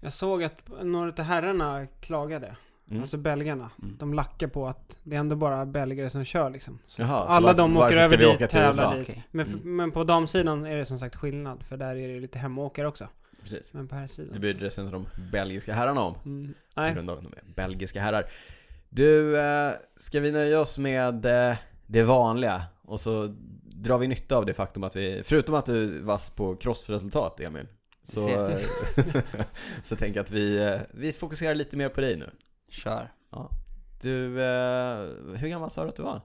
Jag 0.00 0.12
såg 0.12 0.44
att 0.44 0.62
några 0.82 1.08
av 1.12 1.20
herrarna 1.20 1.86
klagade. 2.00 2.56
Mm. 2.90 3.02
Alltså 3.02 3.16
belgarna. 3.16 3.70
Mm. 3.82 3.96
De 3.98 4.14
lackar 4.14 4.46
på 4.48 4.66
att 4.68 4.96
det 5.02 5.16
är 5.16 5.20
ändå 5.20 5.36
bara 5.36 5.66
belgare 5.66 6.10
som 6.10 6.24
kör 6.24 6.50
liksom. 6.50 6.78
Så 6.86 7.02
Jaha, 7.02 7.08
så 7.08 7.14
alla 7.30 7.46
varför- 7.46 7.58
de 7.62 7.76
åker 7.76 7.96
över 7.96 8.16
dit, 8.16 8.26
åka 8.26 8.46
tävlar 8.46 8.94
dit. 8.98 9.08
Okej. 9.08 9.24
Men, 9.30 9.46
f- 9.46 9.60
men 9.62 9.90
på 9.92 10.04
damsidan 10.04 10.66
är 10.66 10.76
det 10.76 10.84
som 10.84 10.98
sagt 10.98 11.16
skillnad. 11.16 11.62
För 11.62 11.76
där 11.76 11.96
är 11.96 12.08
det 12.08 12.20
lite 12.20 12.38
hemåkare 12.38 12.86
också. 12.88 13.08
Precis. 13.42 13.72
Men 13.72 13.88
på 13.88 13.94
här 13.94 14.06
sidan. 14.06 14.32
Det 14.32 14.38
bryr 14.40 14.70
sig 14.70 14.84
inte 14.84 14.96
de 14.96 15.06
belgiska 15.32 15.74
herrarna 15.74 16.00
om. 16.00 16.14
Mm, 16.24 16.54
På 16.74 16.80
nej. 16.80 16.94
grund 16.94 17.10
av 17.10 17.16
att 17.18 17.24
de 17.24 17.32
är 17.32 17.54
belgiska 17.54 18.00
herrar. 18.02 18.24
Du, 18.88 19.38
eh, 19.40 19.72
ska 19.96 20.20
vi 20.20 20.32
nöja 20.32 20.60
oss 20.60 20.78
med 20.78 21.26
eh, 21.50 21.56
det 21.86 22.02
vanliga? 22.02 22.62
Och 22.82 23.00
så 23.00 23.34
drar 23.62 23.98
vi 23.98 24.08
nytta 24.08 24.36
av 24.36 24.46
det 24.46 24.54
faktum 24.54 24.84
att 24.84 24.96
vi, 24.96 25.22
förutom 25.24 25.54
att 25.54 25.66
du 25.66 26.00
vass 26.02 26.30
på 26.30 26.56
crossresultat 26.56 27.40
Emil, 27.40 27.66
så, 28.04 28.28
Ser. 28.28 28.60
så 29.84 29.96
tänker 29.96 30.18
jag 30.18 30.24
att 30.24 30.30
vi, 30.30 30.64
eh, 30.66 30.74
vi 30.90 31.12
fokuserar 31.12 31.54
lite 31.54 31.76
mer 31.76 31.88
på 31.88 32.00
dig 32.00 32.16
nu. 32.16 32.30
Kör. 32.76 33.12
Du, 34.00 34.42
eh, 34.42 34.98
hur 35.36 35.48
gammal 35.48 35.70
sa 35.70 35.82
du 35.82 35.88
att 35.88 35.96
du 35.96 36.02
var? 36.02 36.20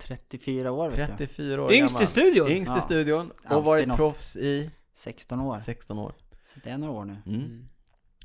34 0.00 0.72
år 0.72 0.90
vet 0.90 0.96
du. 0.96 1.06
34 1.26 1.62
år 1.62 1.72
Yngst 1.72 1.90
i 1.90 1.94
gammal. 1.94 2.06
studion! 2.06 2.48
Yngst 2.50 2.72
i 2.72 2.74
Ja. 2.76 2.80
studion 2.80 3.30
och 3.30 3.50
Alltid 3.50 3.64
varit 3.66 3.88
något. 3.88 3.96
proffs 3.96 4.36
i 4.36 4.70
16 4.94 5.40
år. 5.40 5.58
16 5.58 5.98
år. 5.98 6.14
Så 6.54 6.60
det 6.64 6.70
är 6.70 6.78
några 6.78 6.92
år 6.92 7.04
nu. 7.04 7.16
Mm. 7.26 7.40
Mm. 7.40 7.68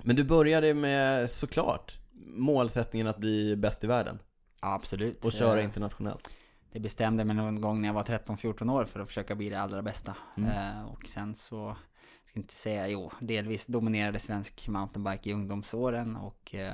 Men 0.03 0.15
du 0.15 0.23
började 0.23 0.73
med 0.73 1.29
såklart 1.31 1.97
målsättningen 2.25 3.07
att 3.07 3.17
bli 3.17 3.55
bäst 3.55 3.83
i 3.83 3.87
världen 3.87 4.19
Ja, 4.61 4.73
absolut. 4.73 5.25
och 5.25 5.31
köra 5.31 5.59
Eh, 5.59 5.65
internationellt. 5.65 6.29
Det 6.71 6.79
bestämde 6.79 7.25
mig 7.25 7.35
någon 7.35 7.61
gång 7.61 7.81
när 7.81 7.87
jag 7.89 7.93
var 7.93 8.03
13-14 8.03 8.69
år 8.69 8.85
för 8.85 8.99
att 8.99 9.07
försöka 9.07 9.35
bli 9.35 9.49
det 9.49 9.61
allra 9.61 9.81
bästa. 9.81 10.15
Mm. 10.37 10.49
Eh, 10.49 10.85
och 10.85 11.07
sen 11.07 11.35
så, 11.35 11.77
ska 12.25 12.39
inte 12.39 12.53
säga, 12.53 12.87
jo, 12.87 13.11
delvis 13.19 13.65
dominerade 13.65 14.19
svensk 14.19 14.67
mountainbike 14.67 15.29
i 15.29 15.33
ungdomsåren 15.33 16.15
och 16.15 16.55
eh, 16.55 16.73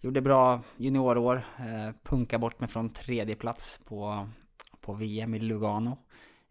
gjorde 0.00 0.20
bra 0.20 0.60
juniorår. 0.76 1.36
Eh, 1.58 1.94
punka 2.02 2.38
bort 2.38 2.60
mig 2.60 2.68
från 2.68 2.90
tredje 2.90 3.34
plats 3.34 3.80
på, 3.84 4.28
på 4.80 4.92
VM 4.92 5.34
i 5.34 5.38
Lugano 5.38 5.98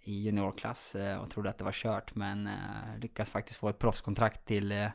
i 0.06 0.14
juniorklass 0.14 0.96
eh, 0.96 1.22
och 1.22 1.30
trodde 1.30 1.50
att 1.50 1.58
det 1.58 1.64
var 1.64 1.72
kört 1.72 2.16
men 2.16 2.48
eh, 2.48 3.26
faktiskt 3.26 3.60
få 3.60 3.70
ett 3.70 3.80
proffskontrakt 3.80 4.46
till 4.46 4.72
eh, 4.72 4.88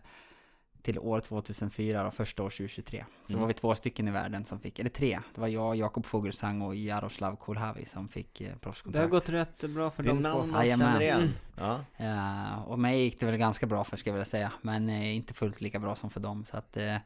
till 0.82 0.98
år 0.98 1.20
2004 1.20 2.06
och 2.06 2.14
första 2.14 2.42
år 2.42 2.50
2023. 2.50 3.04
Så 3.26 3.32
Mm. 3.32 3.40
var 3.40 3.48
vi 3.48 3.54
två 3.54 3.74
stycken 3.74 4.08
i 4.08 4.10
världen 4.10 4.44
som 4.44 4.60
fick, 4.60 4.78
eller 4.78 4.90
tre. 4.90 5.18
Det 5.34 5.40
var 5.40 5.48
jag, 5.48 5.76
Jakob 5.76 6.06
Fuglsang 6.06 6.62
och 6.62 6.74
Jaroslav 6.74 7.36
Kulhavi 7.36 7.84
som 7.84 8.08
fick 8.08 8.40
eh, 8.40 8.44
Det 8.46 8.52
har 8.52 8.58
proffskontrakt. 8.58 9.10
gått 9.10 9.28
rätt 9.28 9.58
bra 9.60 9.90
för 9.90 10.02
Det 10.02 10.08
är 10.08 10.14
de 10.14 10.22
två. 10.22 10.28
namn 10.38 10.50
man 10.50 10.66
Jajamän. 10.66 11.02
Mm. 11.02 11.28
Ja. 11.56 11.80
Eh, 11.96 12.62
och 12.68 12.78
mig 12.78 13.00
gick 13.02 13.20
det 13.20 13.26
väl 13.26 13.36
ganska 13.36 13.66
bra 13.66 13.84
för 13.84 13.96
ska 13.96 14.10
jag 14.10 14.14
vilja 14.14 14.24
säga. 14.24 14.52
Men 14.62 14.88
eh, 14.88 15.16
inte 15.16 15.34
fullt 15.34 15.60
lika 15.60 15.78
bra 15.78 15.96
som 15.96 16.10
för 16.10 16.20
dem. 16.20 16.44
Så 16.44 16.56
att, 16.56 16.76
eh, 16.76 16.82
nej, 16.84 17.00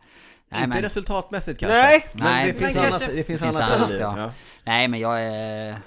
Inte 0.55 0.67
men, 0.67 0.83
resultatmässigt 0.83 1.61
kanske. 1.61 1.77
Nej! 1.77 2.07
Men 2.15 2.23
Nej, 2.25 2.47
det, 2.47 2.59
finns 2.59 2.75
men 2.75 2.83
annat, 2.85 2.91
kanske- 3.01 3.17
det 3.17 3.25
finns 3.25 3.41
Det 3.41 3.47
finns 3.47 3.57
annat 3.61 3.73
annat, 3.81 3.91
ja. 4.01 4.19
Ja. 4.19 4.31
nej 4.65 4.89
men 4.89 5.01
jag 5.01 5.25
är, 5.25 5.79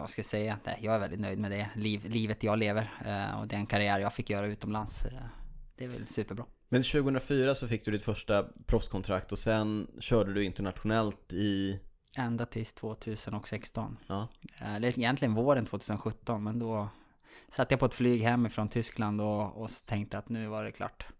vad 0.00 0.10
ska 0.10 0.18
jag 0.20 0.26
säga, 0.26 0.58
nej, 0.64 0.78
jag 0.80 0.94
är 0.94 0.98
väldigt 0.98 1.20
nöjd 1.20 1.38
med 1.38 1.50
det. 1.50 1.68
Liv, 1.74 2.00
livet 2.04 2.42
jag 2.42 2.58
lever 2.58 2.90
och 3.40 3.46
den 3.48 3.66
karriär 3.66 3.98
jag 4.00 4.12
fick 4.14 4.30
göra 4.30 4.46
utomlands. 4.46 5.04
Det 5.76 5.84
är 5.84 5.88
väl 5.88 6.06
superbra. 6.08 6.44
Men 6.72 6.82
2004 6.82 7.54
så 7.54 7.68
fick 7.68 7.84
du 7.84 7.90
ditt 7.90 8.02
första 8.02 8.44
proffskontrakt 8.66 9.32
och 9.32 9.38
sen 9.38 9.86
körde 10.00 10.32
du 10.32 10.44
internationellt 10.44 11.32
i... 11.32 11.80
Ända 12.18 12.46
tills 12.46 12.72
2016. 12.72 13.98
Ja. 14.06 14.28
Eh, 14.60 14.76
Eller 14.76 14.88
egentligen 14.88 15.34
våren 15.34 15.66
2017, 15.66 16.44
men 16.44 16.58
då 16.58 16.88
satt 17.48 17.70
jag 17.70 17.80
på 17.80 17.86
ett 17.86 17.94
flyg 17.94 18.22
hemifrån 18.22 18.68
Tyskland 18.68 19.20
och, 19.20 19.62
och 19.62 19.70
tänkte 19.86 20.18
att 20.18 20.28
nu 20.28 20.46
var 20.46 20.64
det 20.64 20.72
klart. 20.72 21.06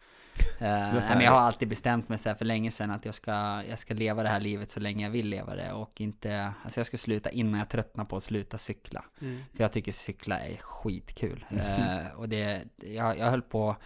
Eh, 0.58 0.68
nej, 0.68 1.02
men 1.08 1.20
jag 1.20 1.32
har 1.32 1.40
alltid 1.40 1.68
bestämt 1.68 2.08
mig 2.08 2.18
så 2.18 2.28
här 2.28 2.36
för 2.36 2.44
länge 2.44 2.70
sedan 2.70 2.90
att 2.90 3.04
jag 3.04 3.14
ska, 3.14 3.62
jag 3.68 3.78
ska 3.78 3.94
leva 3.94 4.22
det 4.22 4.28
här 4.28 4.40
livet 4.40 4.70
så 4.70 4.80
länge 4.80 5.04
jag 5.04 5.10
vill 5.10 5.28
leva 5.28 5.54
det 5.54 5.72
och 5.72 6.00
inte, 6.00 6.52
alltså 6.64 6.80
jag 6.80 6.86
ska 6.86 6.96
sluta 6.96 7.30
innan 7.30 7.58
jag 7.58 7.68
tröttnar 7.68 8.04
på 8.04 8.16
att 8.16 8.22
sluta 8.22 8.58
cykla. 8.58 9.04
Mm. 9.20 9.40
För 9.54 9.64
jag 9.64 9.72
tycker 9.72 9.92
cykla 9.92 10.40
är 10.40 10.56
skitkul. 10.56 11.44
Eh, 11.50 12.16
och 12.16 12.28
det, 12.28 12.64
jag, 12.76 13.18
jag 13.18 13.26
höll 13.26 13.42
på 13.42 13.76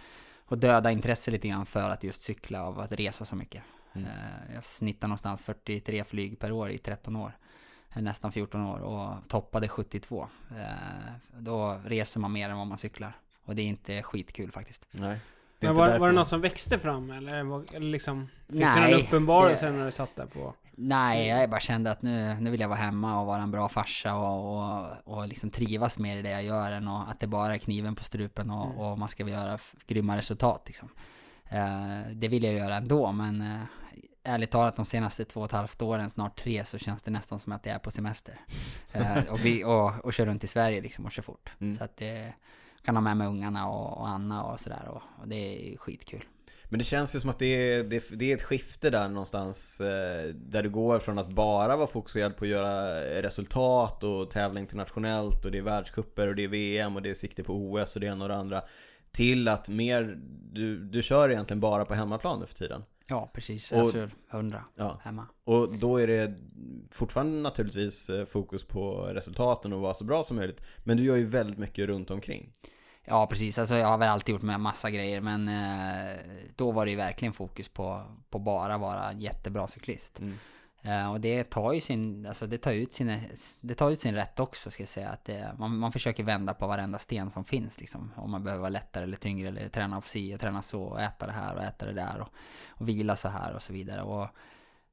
att 0.53 0.61
döda 0.61 0.91
intresse 0.91 1.31
lite 1.31 1.47
grann 1.47 1.65
för 1.65 1.89
att 1.89 2.03
just 2.03 2.21
cykla 2.21 2.63
av 2.63 2.79
att 2.79 2.91
resa 2.91 3.25
så 3.25 3.35
mycket. 3.35 3.63
Mm. 3.93 4.07
Eh, 4.07 4.55
jag 4.55 4.65
snittar 4.65 5.07
någonstans 5.07 5.41
43 5.41 6.03
flyg 6.03 6.39
per 6.39 6.51
år 6.51 6.69
i 6.69 6.77
13 6.77 7.15
år. 7.15 7.31
Eh, 7.95 8.01
Nästan 8.01 8.31
14 8.31 8.61
år 8.61 8.79
och 8.79 9.27
toppade 9.27 9.67
72. 9.67 10.27
Eh, 10.51 10.65
då 11.37 11.79
reser 11.85 12.19
man 12.19 12.31
mer 12.31 12.49
än 12.49 12.57
vad 12.57 12.67
man 12.67 12.77
cyklar. 12.77 13.13
Och 13.45 13.55
det 13.55 13.61
är 13.61 13.65
inte 13.65 14.01
skitkul 14.01 14.51
faktiskt. 14.51 14.85
Nej. 14.91 15.19
Men 15.59 15.75
var, 15.75 15.99
var 15.99 16.07
det 16.07 16.13
något 16.13 16.27
som 16.27 16.41
växte 16.41 16.79
fram 16.79 17.11
eller, 17.11 17.43
var, 17.43 17.63
eller 17.73 17.89
liksom 17.89 18.27
Fick 18.47 18.57
du 18.57 18.63
en 18.63 18.93
uppenbarelse 18.93 19.71
när 19.71 19.85
du 19.85 19.91
satt 19.91 20.15
där 20.15 20.25
på 20.25 20.53
Nej, 20.79 21.27
jag 21.27 21.49
bara 21.49 21.59
kände 21.59 21.91
att 21.91 22.01
nu, 22.01 22.37
nu 22.39 22.49
vill 22.49 22.59
jag 22.59 22.67
vara 22.67 22.79
hemma 22.79 23.19
och 23.19 23.27
vara 23.27 23.41
en 23.41 23.51
bra 23.51 23.69
farsa 23.69 24.15
och, 24.15 24.57
och, 24.57 24.85
och 25.03 25.27
liksom 25.27 25.49
trivas 25.49 25.99
mer 25.99 26.17
i 26.17 26.21
det 26.21 26.29
jag 26.31 26.43
gör 26.43 26.71
än 26.71 26.87
och 26.87 27.09
att 27.11 27.19
det 27.19 27.27
bara 27.27 27.53
är 27.53 27.57
kniven 27.57 27.95
på 27.95 28.03
strupen 28.03 28.51
och, 28.51 28.65
Mm. 28.65 28.77
och 28.77 28.99
man 28.99 29.09
ska 29.09 29.27
göra 29.27 29.57
grymma 29.87 30.17
resultat 30.17 30.63
liksom. 30.65 30.89
Eh, 31.49 32.11
det 32.13 32.27
vill 32.27 32.43
jag 32.43 32.53
göra 32.53 32.75
ändå, 32.75 33.11
men 33.11 33.41
eh, 33.41 33.61
ärligt 34.23 34.51
talat 34.51 34.75
de 34.75 34.85
senaste 34.85 35.25
två 35.25 35.39
och 35.39 35.45
ett 35.45 35.51
halvt 35.51 35.81
åren, 35.81 36.09
snart 36.09 36.39
tre, 36.39 36.65
så 36.65 36.77
känns 36.77 37.03
det 37.03 37.11
nästan 37.11 37.39
som 37.39 37.51
att 37.53 37.65
jag 37.65 37.75
är 37.75 37.79
på 37.79 37.91
semester. 37.91 38.39
Eh, 38.91 39.17
och, 39.29 39.45
vi, 39.45 39.63
och, 39.63 40.05
och 40.05 40.13
kör 40.13 40.25
runt 40.25 40.43
i 40.43 40.47
Sverige 40.47 40.81
liksom 40.81 41.05
och 41.05 41.11
kör 41.11 41.23
fort. 41.23 41.49
Mm. 41.59 41.77
Så 41.77 41.83
att 41.83 41.97
det 41.97 42.33
kan 42.83 42.95
ha 42.95 43.01
med 43.01 43.17
mig 43.17 43.27
ungarna 43.27 43.67
och, 43.69 43.97
och 43.97 44.07
Anna 44.07 44.43
och 44.43 44.59
sådär 44.59 44.87
och, 44.87 45.01
och 45.21 45.27
det 45.27 45.35
är 45.73 45.77
skitkul. 45.77 46.23
Men 46.69 46.77
det 46.79 46.83
känns 46.85 47.15
ju 47.15 47.19
som 47.19 47.29
att 47.29 47.39
det 47.39 47.45
är, 47.45 47.83
det, 47.83 48.03
det 48.09 48.31
är 48.31 48.35
ett 48.35 48.43
skifte 48.43 48.89
där 48.89 49.09
någonstans 49.09 49.81
eh, 49.81 50.33
Där 50.33 50.63
du 50.63 50.69
går 50.69 50.99
från 50.99 51.17
att 51.19 51.29
bara 51.29 51.77
vara 51.77 51.87
fokuserad 51.87 52.37
på 52.37 52.45
att 52.45 52.49
göra 52.49 53.01
resultat 53.21 54.03
och 54.03 54.31
tävla 54.31 54.59
internationellt 54.59 55.45
och 55.45 55.51
det 55.51 55.57
är 55.57 55.61
världscuper 55.61 56.27
och 56.27 56.35
det 56.35 56.43
är 56.43 56.47
VM 56.47 56.95
och 56.95 57.01
det 57.01 57.09
är 57.09 57.13
sikte 57.13 57.43
på 57.43 57.53
OS 57.53 57.95
och 57.95 58.01
det 58.01 58.07
ena 58.07 58.25
och 58.25 58.29
det 58.29 58.35
andra 58.35 58.61
Till 59.11 59.47
att 59.47 59.69
mer, 59.69 60.17
du, 60.51 60.79
du 60.79 61.01
kör 61.01 61.29
egentligen 61.29 61.59
bara 61.59 61.85
på 61.85 61.93
hemmaplan 61.93 62.39
nu 62.39 62.45
för 62.45 62.55
tiden 62.55 62.83
Ja, 63.09 63.29
precis. 63.33 63.71
Och- 63.71 63.77
jag 63.77 63.91
kör 63.93 64.09
100 64.31 64.63
Ja, 64.75 64.99
hemma. 65.03 65.27
och 65.43 65.77
då 65.77 65.97
är 65.97 66.07
det 66.07 66.35
fortfarande 66.91 67.41
naturligtvis 67.41 68.09
eh, 68.09 68.25
fokus 68.25 68.63
på 68.63 69.01
resultaten 69.01 69.73
och 69.73 69.81
vara 69.81 69.93
så 69.93 70.03
bra 70.03 70.23
som 70.23 70.37
möjligt 70.37 70.61
Men 70.83 70.97
du 70.97 71.03
gör 71.03 71.15
ju 71.15 71.25
väldigt 71.25 71.57
mycket 71.57 71.87
runt 71.87 72.11
omkring 72.11 72.51
Ja, 73.09 73.27
precis. 73.27 73.59
Alltså 73.59 73.75
jag 73.75 73.87
har 73.87 73.97
väl 73.97 74.09
alltid 74.09 74.33
gjort 74.33 74.41
med 74.41 74.59
massa 74.59 74.91
grejer, 74.91 75.21
men 75.21 75.47
eh, 75.47 76.15
då 76.55 76.71
var 76.71 76.85
det 76.85 76.91
ju 76.91 76.97
verkligen 76.97 77.33
fokus 77.33 77.69
på, 77.69 78.01
på 78.29 78.39
bara 78.39 78.77
vara 78.77 79.09
en 79.09 79.19
jättebra 79.19 79.67
cyklist. 79.67 80.19
Mm. 80.19 80.37
Eh, 80.81 81.11
och 81.11 81.21
det 81.21 81.43
tar 81.43 81.73
ju 81.73 81.81
sin, 81.81 82.25
alltså 82.25 82.47
det 82.47 82.57
tar 82.57 82.71
ut 82.71 82.93
sin, 82.93 83.19
det 83.61 83.75
tar 83.75 83.91
ut 83.91 84.01
sin 84.01 84.15
rätt 84.15 84.39
också 84.39 84.71
ska 84.71 84.83
jag 84.83 84.89
säga. 84.89 85.09
Att 85.09 85.25
det, 85.25 85.51
man, 85.57 85.77
man 85.77 85.91
försöker 85.91 86.23
vända 86.23 86.53
på 86.53 86.67
varenda 86.67 86.99
sten 86.99 87.31
som 87.31 87.45
finns 87.45 87.79
liksom. 87.79 88.11
Om 88.15 88.31
man 88.31 88.43
behöver 88.43 88.61
vara 88.61 88.69
lättare 88.69 89.03
eller 89.03 89.17
tyngre 89.17 89.47
eller 89.47 89.69
träna 89.69 90.01
på 90.01 90.07
si 90.07 90.35
och 90.35 90.39
träna 90.39 90.61
så 90.61 90.83
och 90.83 91.01
äta 91.01 91.25
det 91.25 91.31
här 91.31 91.55
och 91.55 91.63
äta 91.63 91.85
det 91.85 91.93
där 91.93 92.21
och, 92.21 92.29
och 92.69 92.89
vila 92.89 93.15
så 93.15 93.27
här 93.27 93.55
och 93.55 93.61
så 93.61 93.73
vidare. 93.73 94.01
Och 94.01 94.27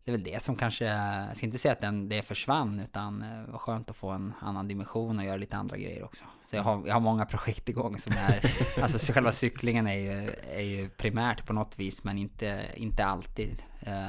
det 0.05 0.11
är 0.11 0.13
väl 0.13 0.25
det 0.25 0.43
som 0.43 0.57
kanske, 0.57 0.85
jag 0.85 1.37
ska 1.37 1.47
inte 1.47 1.59
säga 1.59 1.73
att 1.73 1.81
den, 1.81 2.09
det 2.09 2.23
försvann 2.23 2.81
utan 2.81 3.23
eh, 3.23 3.43
det 3.47 3.53
var 3.53 3.59
skönt 3.59 3.91
att 3.91 3.97
få 3.97 4.11
en 4.11 4.33
annan 4.41 4.69
dimension 4.69 5.19
och 5.19 5.25
göra 5.25 5.37
lite 5.37 5.57
andra 5.57 5.77
grejer 5.77 6.05
också. 6.05 6.25
Så 6.47 6.57
jag 6.57 6.63
har, 6.63 6.87
jag 6.87 6.95
har 6.95 7.01
många 7.01 7.25
projekt 7.35 7.69
igång 7.69 7.99
som 7.99 8.13
är, 8.13 8.51
alltså 8.83 9.13
själva 9.13 9.33
cyklingen 9.33 9.87
är 9.87 9.99
ju, 9.99 10.33
är 10.53 10.63
ju 10.63 10.89
primärt 10.89 11.47
på 11.47 11.53
något 11.53 11.79
vis 11.79 12.05
men 12.05 12.19
inte, 12.19 12.61
inte 12.75 13.05
alltid. 13.05 13.63
Eh, 13.81 14.07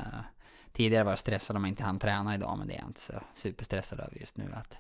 tidigare 0.74 1.04
var 1.04 1.12
jag 1.12 1.20
stressad 1.20 1.56
om 1.56 1.64
jag 1.64 1.72
inte 1.72 1.84
hann 1.84 2.00
träna 2.00 2.36
idag 2.36 2.58
men 2.58 2.68
det 2.68 2.74
är 2.74 2.80
jag 2.80 2.90
inte 2.90 3.02
så 3.02 3.14
superstressad 3.36 4.00
över 4.00 4.18
just 4.20 4.38
nu. 4.38 4.54
Att 4.54 4.78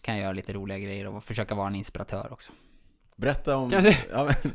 kan 0.00 0.14
jag 0.14 0.22
göra 0.22 0.32
lite 0.32 0.52
roliga 0.52 0.78
grejer 0.78 1.06
och 1.06 1.24
försöka 1.24 1.54
vara 1.54 1.66
en 1.66 1.74
inspiratör 1.74 2.32
också. 2.32 2.52
Berätta 3.18 3.56
om... 3.56 3.70
Kanske. 3.70 3.98
Ja, 4.10 4.24
men, 4.24 4.52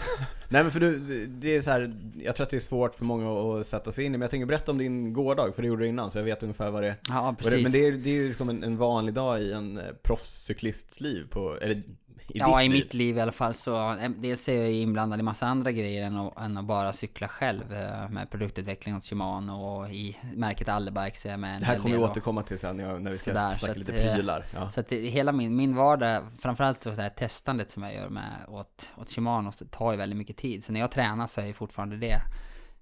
nej 0.49 0.63
men 0.63 0.71
för 0.71 0.79
du, 0.79 0.99
det 1.27 1.55
är 1.55 1.61
så 1.61 1.69
här, 1.69 1.95
jag 2.23 2.35
tror 2.35 2.43
att 2.43 2.49
det 2.49 2.57
är 2.57 2.59
svårt 2.59 2.95
för 2.95 3.05
många 3.05 3.59
att 3.59 3.67
sätta 3.67 3.91
sig 3.91 4.05
in 4.05 4.15
i, 4.15 4.17
men 4.17 4.21
jag 4.21 4.31
tänker 4.31 4.45
berätta 4.45 4.71
om 4.71 4.77
din 4.77 5.13
gårdag, 5.13 5.55
för 5.55 5.61
det 5.61 5.67
gjorde 5.67 5.83
du 5.83 5.87
innan, 5.87 6.11
så 6.11 6.19
jag 6.19 6.23
vet 6.23 6.43
ungefär 6.43 6.71
vad 6.71 6.83
det 6.83 6.87
är. 6.87 6.95
Ja, 7.09 7.21
vad 7.21 7.33
det 7.37 7.43
precis. 7.43 7.63
men 7.63 7.71
det 7.71 7.85
är, 7.87 7.91
det 7.91 8.09
är 8.09 8.13
ju 8.13 8.27
liksom 8.27 8.49
en, 8.49 8.63
en 8.63 8.77
vanlig 8.77 9.13
dag 9.13 9.41
i 9.41 9.51
en 9.51 9.77
eh, 9.77 9.83
proffscyklists 10.03 11.01
liv, 11.01 11.27
på, 11.29 11.57
eller 11.61 11.81
i 12.27 12.39
ja, 12.39 12.61
i 12.61 12.69
liv. 12.69 12.71
mitt 12.83 12.93
liv 12.93 13.17
i 13.17 13.21
alla 13.21 13.31
fall 13.31 13.53
så, 13.53 13.91
eh, 13.93 14.09
dels 14.09 14.49
är 14.49 14.61
jag 14.63 14.71
inblandad 14.71 15.19
i 15.19 15.23
massa 15.23 15.45
andra 15.47 15.71
grejer 15.71 16.05
än 16.05 16.17
att, 16.17 16.39
än 16.41 16.57
att 16.57 16.65
bara 16.65 16.93
cykla 16.93 17.27
själv 17.27 17.73
eh, 17.73 18.09
med 18.09 18.29
produktutveckling 18.29 18.95
åt 18.95 19.05
Shimano 19.05 19.53
och 19.53 19.89
i 19.89 20.17
märket 20.35 20.69
Allebike 20.69 21.17
så 21.17 21.27
är 21.27 21.31
jag 21.31 21.39
med 21.39 21.53
en 21.55 21.59
Det 21.59 21.65
här 21.65 21.77
kommer 21.77 21.95
vi 21.97 22.03
återkomma 22.03 22.43
till 22.43 22.59
sen 22.59 22.77
när 22.77 22.83
jag- 22.89 23.09
vi 23.09 23.17
ska 23.17 23.31
Sådär, 23.31 23.53
snacka 23.53 23.73
lite 23.73 23.91
att, 23.91 24.05
eh, 24.07 24.13
prylar. 24.15 24.45
Ja. 24.53 24.69
Så 24.69 24.79
att 24.79 24.89
det, 24.89 24.95
hela 24.97 25.31
min, 25.31 25.55
min 25.55 25.75
vardag, 25.75 26.23
framförallt 26.39 26.81
det 26.81 27.01
här 27.01 27.09
testandet 27.09 27.71
som 27.71 27.83
jag 27.83 27.93
gör 27.95 28.09
med 28.09 28.31
åt, 28.47 28.89
åt 28.97 29.09
Shimano, 29.09 29.51
så 29.51 29.65
tar 29.65 29.91
ju 29.91 29.97
väldigt 29.97 30.17
mycket 30.17 30.37
tid. 30.37 30.63
Så 30.63 30.71
när 30.71 30.79
jag 30.79 30.91
tränar 30.91 31.27
så 31.27 31.41
är 31.41 31.45
det 31.45 31.53
fortfarande 31.53 31.97
det. 31.97 32.21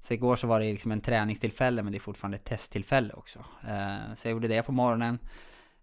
Så 0.04 0.14
igår 0.14 0.36
så 0.36 0.48
var 0.48 0.60
det 0.60 0.72
liksom 0.72 0.92
en 0.92 1.02
träningstillfälle, 1.02 1.84
men 1.84 1.92
det 1.92 1.98
är 1.98 2.00
fortfarande 2.00 2.38
ett 2.38 2.46
testtillfälle 2.46 3.14
också. 3.14 3.40
Så 4.16 4.28
jag 4.28 4.32
gjorde 4.32 4.48
det 4.48 4.62
på 4.62 4.72
morgonen. 4.72 5.20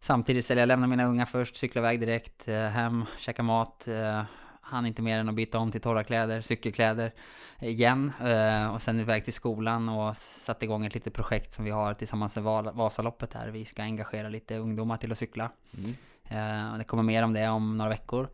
Samtidigt 0.00 0.46
så 0.46 0.52
jag 0.52 0.66
lämnade 0.66 0.90
mina 0.90 1.04
unga 1.04 1.26
först, 1.26 1.56
cyklade 1.56 1.86
iväg 1.86 2.00
direkt, 2.00 2.48
eh, 2.48 2.68
hem, 2.68 3.04
käka 3.18 3.42
mat. 3.42 3.88
Eh, 3.88 4.22
hann 4.60 4.86
inte 4.86 5.02
mer 5.02 5.18
än 5.18 5.28
att 5.28 5.34
byta 5.34 5.58
om 5.58 5.72
till 5.72 5.80
torra 5.80 6.04
kläder, 6.04 6.40
cykelkläder 6.40 7.12
igen. 7.60 8.12
Eh, 8.20 8.74
och 8.74 8.82
sen 8.82 9.00
iväg 9.00 9.24
till 9.24 9.32
skolan 9.32 9.88
och 9.88 10.16
satte 10.16 10.64
igång 10.64 10.86
ett 10.86 10.94
litet 10.94 11.12
projekt 11.12 11.52
som 11.52 11.64
vi 11.64 11.70
har 11.70 11.94
tillsammans 11.94 12.36
med 12.36 12.44
Vasaloppet 12.74 13.34
här. 13.34 13.48
Vi 13.48 13.64
ska 13.64 13.82
engagera 13.82 14.28
lite 14.28 14.58
ungdomar 14.58 14.96
till 14.96 15.12
att 15.12 15.18
cykla. 15.18 15.50
Mm. 15.78 15.94
Det 16.78 16.84
kommer 16.84 17.02
mer 17.02 17.22
om 17.22 17.32
det 17.32 17.48
om 17.48 17.78
några 17.78 17.90
veckor. 17.90 18.28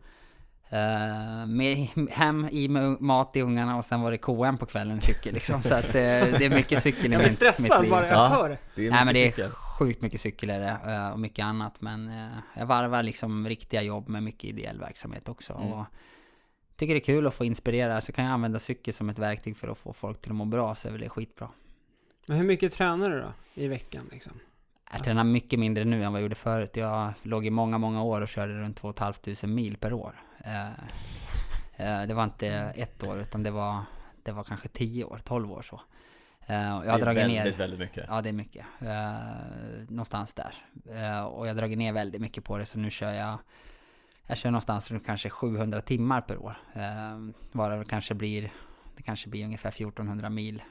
Eh, 0.69 1.47
med, 1.47 1.87
hem, 2.11 2.47
i 2.51 2.67
mat 2.99 3.33
till 3.33 3.41
ungarna 3.43 3.77
och 3.77 3.85
sen 3.85 4.01
var 4.01 4.11
det 4.11 4.17
KM 4.17 4.57
på 4.57 4.65
kvällen, 4.65 5.01
cykel 5.01 5.33
liksom. 5.33 5.63
Så 5.63 5.73
att 5.73 5.85
eh, 5.85 5.91
det 5.93 6.45
är 6.45 6.49
mycket 6.49 6.81
cykel 6.81 7.05
i 7.05 7.09
Jag 7.13 7.19
blir 7.19 7.29
mitt, 7.29 7.35
stressad 7.35 7.81
mitt 7.81 7.91
bara 7.91 8.01
liv. 8.01 8.09
jag 8.11 8.17
Ja. 8.19 8.27
hör 8.27 8.49
det. 8.49 8.57
Det 8.75 8.87
är 8.87 8.91
Nej 8.91 9.05
men 9.05 9.13
det 9.13 9.25
är 9.25 9.29
cykel. 9.29 9.49
sjukt 9.49 10.01
mycket 10.01 10.21
cykel 10.21 10.49
är 10.49 10.59
det 10.59 10.77
eh, 10.93 11.09
och 11.11 11.19
mycket 11.19 11.45
annat. 11.45 11.81
Men 11.81 12.11
jag 12.57 12.65
varvar 12.65 13.03
liksom 13.03 13.47
riktiga 13.47 13.81
jobb 13.81 14.09
med 14.09 14.23
mycket 14.23 14.43
ideell 14.43 14.79
verksamhet 14.79 15.29
också. 15.29 15.53
Mm. 15.53 15.73
Och 15.73 15.85
tycker 16.75 16.93
det 16.93 16.99
är 16.99 17.05
kul 17.05 17.27
att 17.27 17.33
få 17.33 17.45
inspirera. 17.45 18.01
Så 18.01 18.11
kan 18.11 18.25
jag 18.25 18.33
använda 18.33 18.59
cykel 18.59 18.93
som 18.93 19.09
ett 19.09 19.19
verktyg 19.19 19.57
för 19.57 19.67
att 19.67 19.77
få 19.77 19.93
folk 19.93 20.21
till 20.21 20.31
att 20.31 20.35
må 20.35 20.45
bra 20.45 20.75
så 20.75 20.87
är 20.87 20.91
väl 20.91 21.01
det 21.01 21.09
skitbra. 21.09 21.49
Men 22.27 22.37
hur 22.37 22.45
mycket 22.45 22.73
tränar 22.73 23.09
du 23.09 23.19
då? 23.21 23.33
I 23.53 23.67
veckan 23.67 24.09
liksom? 24.11 24.33
Jag 24.91 25.03
tränar 25.03 25.23
mycket 25.23 25.59
mindre 25.59 25.83
nu 25.83 26.03
än 26.03 26.11
vad 26.11 26.19
jag 26.21 26.23
gjorde 26.23 26.35
förut. 26.35 26.75
Jag 26.77 27.13
låg 27.21 27.45
i 27.45 27.49
många, 27.49 27.77
många 27.77 28.03
år 28.03 28.21
och 28.21 28.27
körde 28.27 28.53
runt 28.53 28.77
2 28.77 28.93
500 28.93 29.13
mil 29.47 29.77
per 29.77 29.93
år. 29.93 30.21
Eh, 30.45 30.69
eh, 31.77 32.07
det 32.07 32.13
var 32.13 32.23
inte 32.23 32.47
ett 32.75 33.03
år, 33.03 33.19
utan 33.19 33.43
det 33.43 33.51
var, 33.51 33.81
det 34.23 34.31
var 34.31 34.43
kanske 34.43 34.67
10 34.67 35.03
år, 35.03 35.21
12 35.23 35.51
år 35.51 35.61
så. 35.61 35.81
Eh, 36.47 36.55
jag 36.55 36.91
har 36.91 36.99
dragit 36.99 37.23
väldigt, 37.23 37.43
ner... 37.43 37.51
väldigt 37.51 37.79
mycket. 37.79 38.05
Ja, 38.09 38.21
det 38.21 38.29
är 38.29 38.33
mycket. 38.33 38.65
Någonstans 39.89 40.33
där. 40.33 40.55
Och 41.25 41.47
jag 41.47 41.53
har 41.53 41.55
dragit 41.55 41.77
ner 41.77 41.93
väldigt 41.93 42.21
mycket 42.21 42.43
på 42.43 42.57
det, 42.57 42.65
så 42.65 42.79
nu 42.79 42.89
kör 42.89 43.11
jag... 43.11 43.39
Jag 44.27 44.37
kör 44.37 44.51
någonstans 44.51 44.91
runt 44.91 45.05
kanske 45.05 45.29
700 45.29 45.81
timmar 45.81 46.21
per 46.21 46.37
år. 46.37 46.57
Eh, 46.73 47.17
varav 47.51 47.79
det 47.79 47.85
kanske 47.85 48.13
blir... 48.13 48.51
Det 48.95 49.03
kanske 49.03 49.29
blir 49.29 49.45
ungefär 49.45 49.69
1400 49.69 50.29
mil 50.29 50.63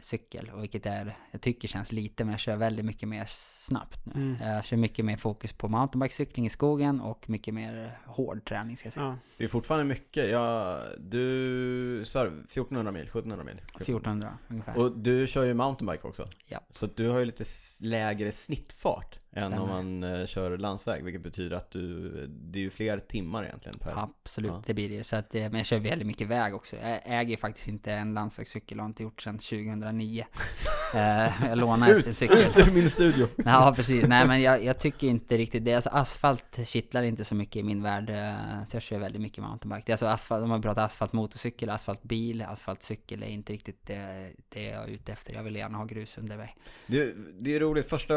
cykel. 0.00 0.50
Och 0.54 0.62
vilket 0.62 0.86
är, 0.86 1.18
jag 1.30 1.40
tycker 1.40 1.68
känns 1.68 1.92
lite, 1.92 2.24
men 2.24 2.32
jag 2.32 2.40
kör 2.40 2.56
väldigt 2.56 2.84
mycket 2.84 3.08
mer 3.08 3.24
snabbt 3.28 4.06
nu. 4.06 4.12
Mm. 4.12 4.36
Jag 4.40 4.64
kör 4.64 4.76
mycket 4.76 5.04
mer 5.04 5.16
fokus 5.16 5.52
på 5.52 5.68
mountainbikecykling 5.68 6.46
i 6.46 6.50
skogen 6.50 7.00
och 7.00 7.30
mycket 7.30 7.54
mer 7.54 7.98
hård 8.06 8.44
träning 8.44 8.76
ska 8.76 8.86
jag 8.86 8.94
säga. 8.94 9.06
Ja. 9.06 9.18
Det 9.36 9.44
är 9.44 9.48
fortfarande 9.48 9.84
mycket. 9.84 10.30
Ja, 10.30 10.80
du 10.98 12.02
sa 12.06 12.26
1400 12.26 12.92
mil, 12.92 13.02
1700 13.02 13.44
mil? 13.44 13.54
1400 13.54 14.38
ungefär. 14.48 14.78
Och 14.78 14.98
du 14.98 15.26
kör 15.26 15.44
ju 15.44 15.54
mountainbike 15.54 16.08
också. 16.08 16.28
Ja. 16.48 16.60
Så 16.70 16.86
du 16.86 17.08
har 17.08 17.18
ju 17.18 17.24
lite 17.24 17.44
lägre 17.80 18.32
snittfart 18.32 19.18
än 19.34 19.42
Stämmer. 19.42 19.60
om 19.60 19.68
man 19.68 20.04
eh, 20.20 20.26
kör 20.26 20.58
landsväg. 20.58 21.04
Vilket 21.04 21.22
betyder 21.22 21.56
att 21.56 21.70
du, 21.70 22.08
det 22.28 22.58
är 22.58 22.62
ju 22.62 22.70
fler 22.70 22.98
timmar 22.98 23.44
egentligen 23.44 23.78
per. 23.78 23.92
Absolut, 23.96 24.50
Ja. 24.50 24.62
det 24.66 24.74
blir 24.74 24.88
det. 24.88 25.04
Så 25.04 25.16
att, 25.16 25.34
eh, 25.34 25.40
men 25.42 25.54
jag 25.54 25.66
kör 25.66 25.78
väldigt 25.78 26.06
mycket 26.06 26.28
väg 26.28 26.54
också. 26.54 26.76
Jag 26.76 27.00
äger 27.04 27.36
faktiskt 27.36 27.68
inte 27.68 27.92
en 27.92 28.14
landsvägscykel 28.14 28.78
och 28.78 28.82
har 28.82 28.88
inte 28.88 29.02
gjort 29.02 29.22
sedan 29.22 29.38
2009. 29.38 30.26
Eh, 30.94 31.00
jag 31.48 31.58
efter 31.90 32.06
en 32.08 32.14
cykel. 32.14 32.38
Ut 32.38 32.68
ur 32.68 32.72
min 32.72 32.90
studio! 32.90 33.28
Ja, 33.44 33.72
precis. 33.76 34.06
Nej, 34.06 34.26
men 34.26 34.42
jag, 34.42 34.64
jag 34.64 34.78
tycker 34.78 35.06
inte 35.06 35.36
riktigt 35.36 35.64
det. 35.64 35.74
Alltså 35.74 35.90
asfalt 35.90 36.58
kittlar 36.66 37.02
inte 37.02 37.24
så 37.24 37.34
mycket 37.34 37.56
i 37.56 37.62
min 37.62 37.82
värld. 37.82 38.10
eh, 38.10 38.64
Så 38.66 38.76
jag 38.76 38.82
kör 38.82 38.98
väldigt 38.98 39.22
mycket 39.22 39.44
mountainbike. 39.44 39.92
Alltså 39.92 40.06
asfalt, 40.06 40.42
om 40.42 40.48
man 40.48 40.62
pratar 40.62 40.84
asfalt 40.84 41.12
motorcykel, 41.12 41.70
asfalt 41.70 42.02
bil, 42.02 42.42
asfalt 42.42 42.82
cykel 42.82 43.22
är 43.22 43.26
inte 43.26 43.52
riktigt 43.52 43.86
det, 43.86 44.30
det 44.48 44.62
jag 44.62 44.82
är 44.84 44.88
ute 44.88 45.12
efter. 45.12 45.34
Jag 45.34 45.42
vill 45.42 45.56
gärna 45.56 45.78
ha 45.78 45.84
grus 45.84 46.18
under 46.18 46.36
mig. 46.36 46.56
Det, 46.86 47.14
det 47.40 47.56
är 47.56 47.60
roligt, 47.60 47.88
första, 47.88 48.14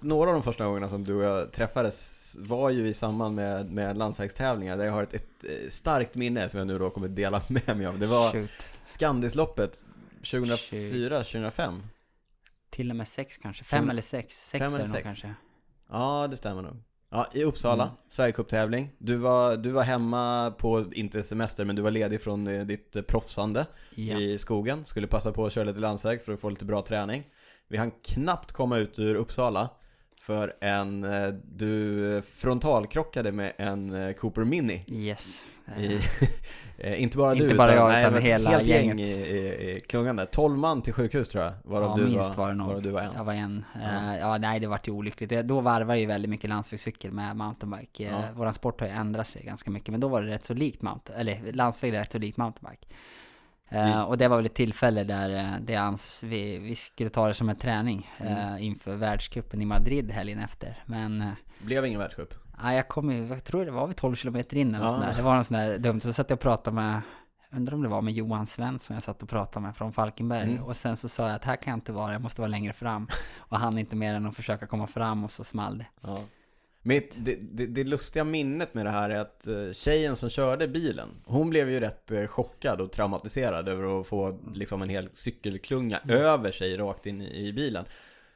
några 0.00 0.28
av 0.30 0.34
de 0.34 0.42
första 0.42 0.55
gångerna 0.64 0.88
som 0.88 1.04
du 1.04 1.14
och 1.14 1.24
jag 1.24 1.52
träffades 1.52 2.22
var 2.38 2.70
ju 2.70 2.88
i 2.88 2.94
samband 2.94 3.34
med, 3.34 3.70
med 3.70 3.96
landsvägstävlingar 3.96 4.76
där 4.76 4.84
jag 4.84 4.92
har 4.92 5.02
ett, 5.02 5.14
ett 5.14 5.44
eh, 5.44 5.68
starkt 5.68 6.14
minne 6.14 6.48
som 6.48 6.58
jag 6.58 6.66
nu 6.66 6.78
då 6.78 6.90
kommer 6.90 7.08
dela 7.08 7.42
med 7.48 7.76
mig 7.76 7.86
av. 7.86 7.98
Det 7.98 8.06
var 8.06 8.30
Shoot. 8.32 8.50
Skandisloppet 8.86 9.84
2004, 10.30 11.16
2005. 11.18 11.82
Till 12.70 12.90
och 12.90 12.96
med 12.96 13.08
sex 13.08 13.36
kanske. 13.38 13.64
Fem 13.64 13.80
Fem- 13.82 13.90
eller 13.90 14.02
sex. 14.02 14.48
Sex 14.48 14.62
fem 14.64 14.72
är 14.72 14.74
eller 14.74 14.78
det 14.78 14.88
nog 14.88 14.94
sex. 14.96 15.04
kanske. 15.04 15.34
Ja, 15.90 16.26
det 16.30 16.36
stämmer 16.36 16.62
nog. 16.62 16.76
Ja, 17.10 17.26
i 17.32 17.44
Uppsala, 17.44 17.82
Mm. 17.84 17.96
Sverigecuptävling. 18.08 18.92
Du 18.98 19.16
var, 19.16 19.56
du 19.56 19.70
var 19.70 19.82
hemma 19.82 20.54
på, 20.58 20.84
inte 20.92 21.22
semester, 21.22 21.64
men 21.64 21.76
du 21.76 21.82
var 21.82 21.90
ledig 21.90 22.20
från 22.22 22.46
eh, 22.46 22.66
ditt 22.66 22.96
eh, 22.96 23.02
proffsande 23.02 23.66
Ja. 23.94 24.18
i 24.18 24.38
skogen. 24.38 24.84
Skulle 24.84 25.06
passa 25.06 25.32
på 25.32 25.46
att 25.46 25.52
köra 25.52 25.64
lite 25.64 25.78
landsväg 25.80 26.22
för 26.22 26.32
att 26.32 26.40
få 26.40 26.48
lite 26.50 26.64
bra 26.64 26.82
träning. 26.82 27.24
Vi 27.68 27.76
hann 27.76 27.90
knappt 28.04 28.52
komma 28.52 28.78
ut 28.78 28.98
ur 28.98 29.14
Uppsala 29.14 29.70
för 30.26 30.54
en, 30.60 31.04
eh, 31.04 31.28
du 31.56 32.22
frontalkrockade 32.36 33.32
med 33.32 33.52
en 33.58 33.94
eh, 33.94 34.12
Cooper 34.12 34.44
Mini. 34.44 34.84
Yes. 34.88 35.44
I, 35.78 35.98
eh, 36.78 37.02
inte 37.02 37.16
bara 37.16 37.34
Inte 37.34 37.46
du, 37.46 37.56
bara 37.56 37.74
jag, 37.74 37.88
nej, 37.88 38.02
utan 38.02 38.12
men 38.12 38.22
hela 38.22 38.50
helt 38.50 38.66
gäng 38.66 38.86
gänget. 38.88 39.06
i, 39.06 39.10
i, 39.10 39.70
i 39.70 39.80
klungan 39.80 40.16
där. 40.16 40.26
12 40.26 40.58
man 40.58 40.82
till 40.82 40.92
sjukhus 40.92 41.28
tror 41.28 41.44
jag, 41.44 41.52
varav, 41.64 41.90
ja, 41.90 42.04
du, 42.04 42.10
minst 42.10 42.36
var, 42.36 42.44
var 42.44 42.48
det 42.48 42.54
nog. 42.54 42.82
du 42.82 42.90
var 42.90 43.00
en. 43.00 43.10
Jag 43.16 43.24
var 43.24 43.32
en. 43.32 43.64
Ja. 43.82 44.16
Ja, 44.16 44.38
nej 44.38 44.60
det 44.60 44.66
vart 44.66 44.88
ju 44.88 44.92
olyckligt. 44.92 45.46
Då 45.46 45.60
varvar 45.60 45.94
jag 45.94 46.00
ju 46.00 46.06
väldigt 46.06 46.30
mycket 46.30 46.50
landsvägscykel 46.50 47.12
med 47.12 47.36
mountainbike. 47.36 48.04
Ja. 48.04 48.22
Våran 48.34 48.54
sport 48.54 48.80
har 48.80 48.86
ju 48.86 48.92
ändrat 48.92 49.26
sig 49.26 49.42
ganska 49.42 49.70
mycket, 49.70 49.88
men 49.88 50.00
då 50.00 50.08
var 50.08 50.22
det 50.22 50.28
rätt 50.28 50.46
så 50.46 50.54
likt 50.54 50.82
mountain, 50.82 51.18
eller 51.18 51.52
landsväg 51.52 51.94
är 51.94 51.98
rätt 51.98 52.12
så 52.12 52.18
likt 52.18 52.36
mountainbike. 52.36 52.86
Eh, 53.68 54.00
och 54.02 54.18
det 54.18 54.28
var 54.28 54.36
väl 54.36 54.46
ett 54.46 54.54
tillfälle 54.54 55.04
där 55.04 55.30
eh, 55.36 55.50
det 55.60 55.76
ans, 55.76 56.22
vi, 56.22 56.58
vi 56.58 56.74
skulle 56.74 57.10
ta 57.10 57.28
det 57.28 57.34
som 57.34 57.48
en 57.48 57.56
träning 57.56 58.10
eh, 58.18 58.48
Mm. 58.48 58.62
inför 58.62 58.96
världscupen 58.96 59.62
i 59.62 59.64
Madrid 59.64 60.10
helgen 60.10 60.38
efter. 60.38 60.82
Men 60.86 61.20
eh, 61.22 61.28
Blev 61.58 61.86
ingen 61.86 62.00
världscup. 62.00 62.34
Ja, 62.62 62.72
jag 62.74 62.88
kom 62.88 63.10
ju, 63.10 63.26
jag 63.26 63.44
tror 63.44 63.64
det 63.64 63.70
var 63.70 63.86
vid 63.86 63.96
12 63.96 64.14
kilometer 64.16 64.56
in 64.56 64.74
eller 64.74 64.84
Ja. 64.84 64.90
sånt 64.90 65.02
där. 65.02 65.14
Det 65.16 65.22
var 65.22 65.36
något 65.36 65.46
sånt 65.46 65.58
där 65.60 65.78
dumt. 65.78 66.00
Så 66.00 66.12
satt 66.12 66.30
jag 66.30 66.36
och 66.36 66.40
pratade 66.40 66.74
med, 66.74 67.00
undrar 67.50 67.74
om 67.74 67.82
det 67.82 67.88
var 67.88 68.02
med 68.02 68.14
Johan 68.14 68.46
Svensson 68.46 68.94
jag 68.94 69.02
satt 69.02 69.22
och 69.22 69.28
pratade 69.28 69.66
med 69.66 69.76
från 69.76 69.92
Falkenberg. 69.92 70.50
Mm. 70.50 70.62
Och 70.64 70.76
sen 70.76 70.96
så 70.96 71.08
sa 71.08 71.26
jag 71.26 71.36
att 71.36 71.44
här 71.44 71.56
kan 71.56 71.70
jag 71.70 71.76
inte 71.76 71.92
vara, 71.92 72.12
jag 72.12 72.22
måste 72.22 72.40
vara 72.40 72.48
längre 72.48 72.72
fram. 72.72 73.08
Och 73.38 73.58
han 73.58 73.78
inte 73.78 73.96
mer 73.96 74.14
än 74.14 74.26
att 74.26 74.36
försöka 74.36 74.66
komma 74.66 74.86
fram 74.86 75.24
och 75.24 75.30
så 75.32 75.44
small 75.44 75.78
det. 75.78 75.86
Ja. 76.00 76.18
Mitt, 76.86 77.14
det, 77.18 77.38
det, 77.40 77.66
det 77.66 77.84
lustiga 77.84 78.24
minnet 78.24 78.74
med 78.74 78.86
det 78.86 78.90
här 78.90 79.10
är 79.10 79.18
att 79.20 79.46
eh, 79.46 79.72
tjejen 79.72 80.16
som 80.16 80.30
körde 80.30 80.68
bilen, 80.68 81.08
hon 81.24 81.50
blev 81.50 81.70
ju 81.70 81.80
rätt 81.80 82.12
eh, 82.12 82.26
chockad 82.26 82.80
och 82.80 82.92
traumatiserad 82.92 83.68
över 83.68 84.00
att 84.00 84.06
få 84.06 84.40
liksom 84.54 84.82
en 84.82 84.88
hel 84.88 85.08
cykelklunga 85.12 86.00
över 86.08 86.52
sig 86.52 86.76
rakt 86.76 87.06
in 87.06 87.22
i, 87.22 87.52
bilen. 87.52 87.84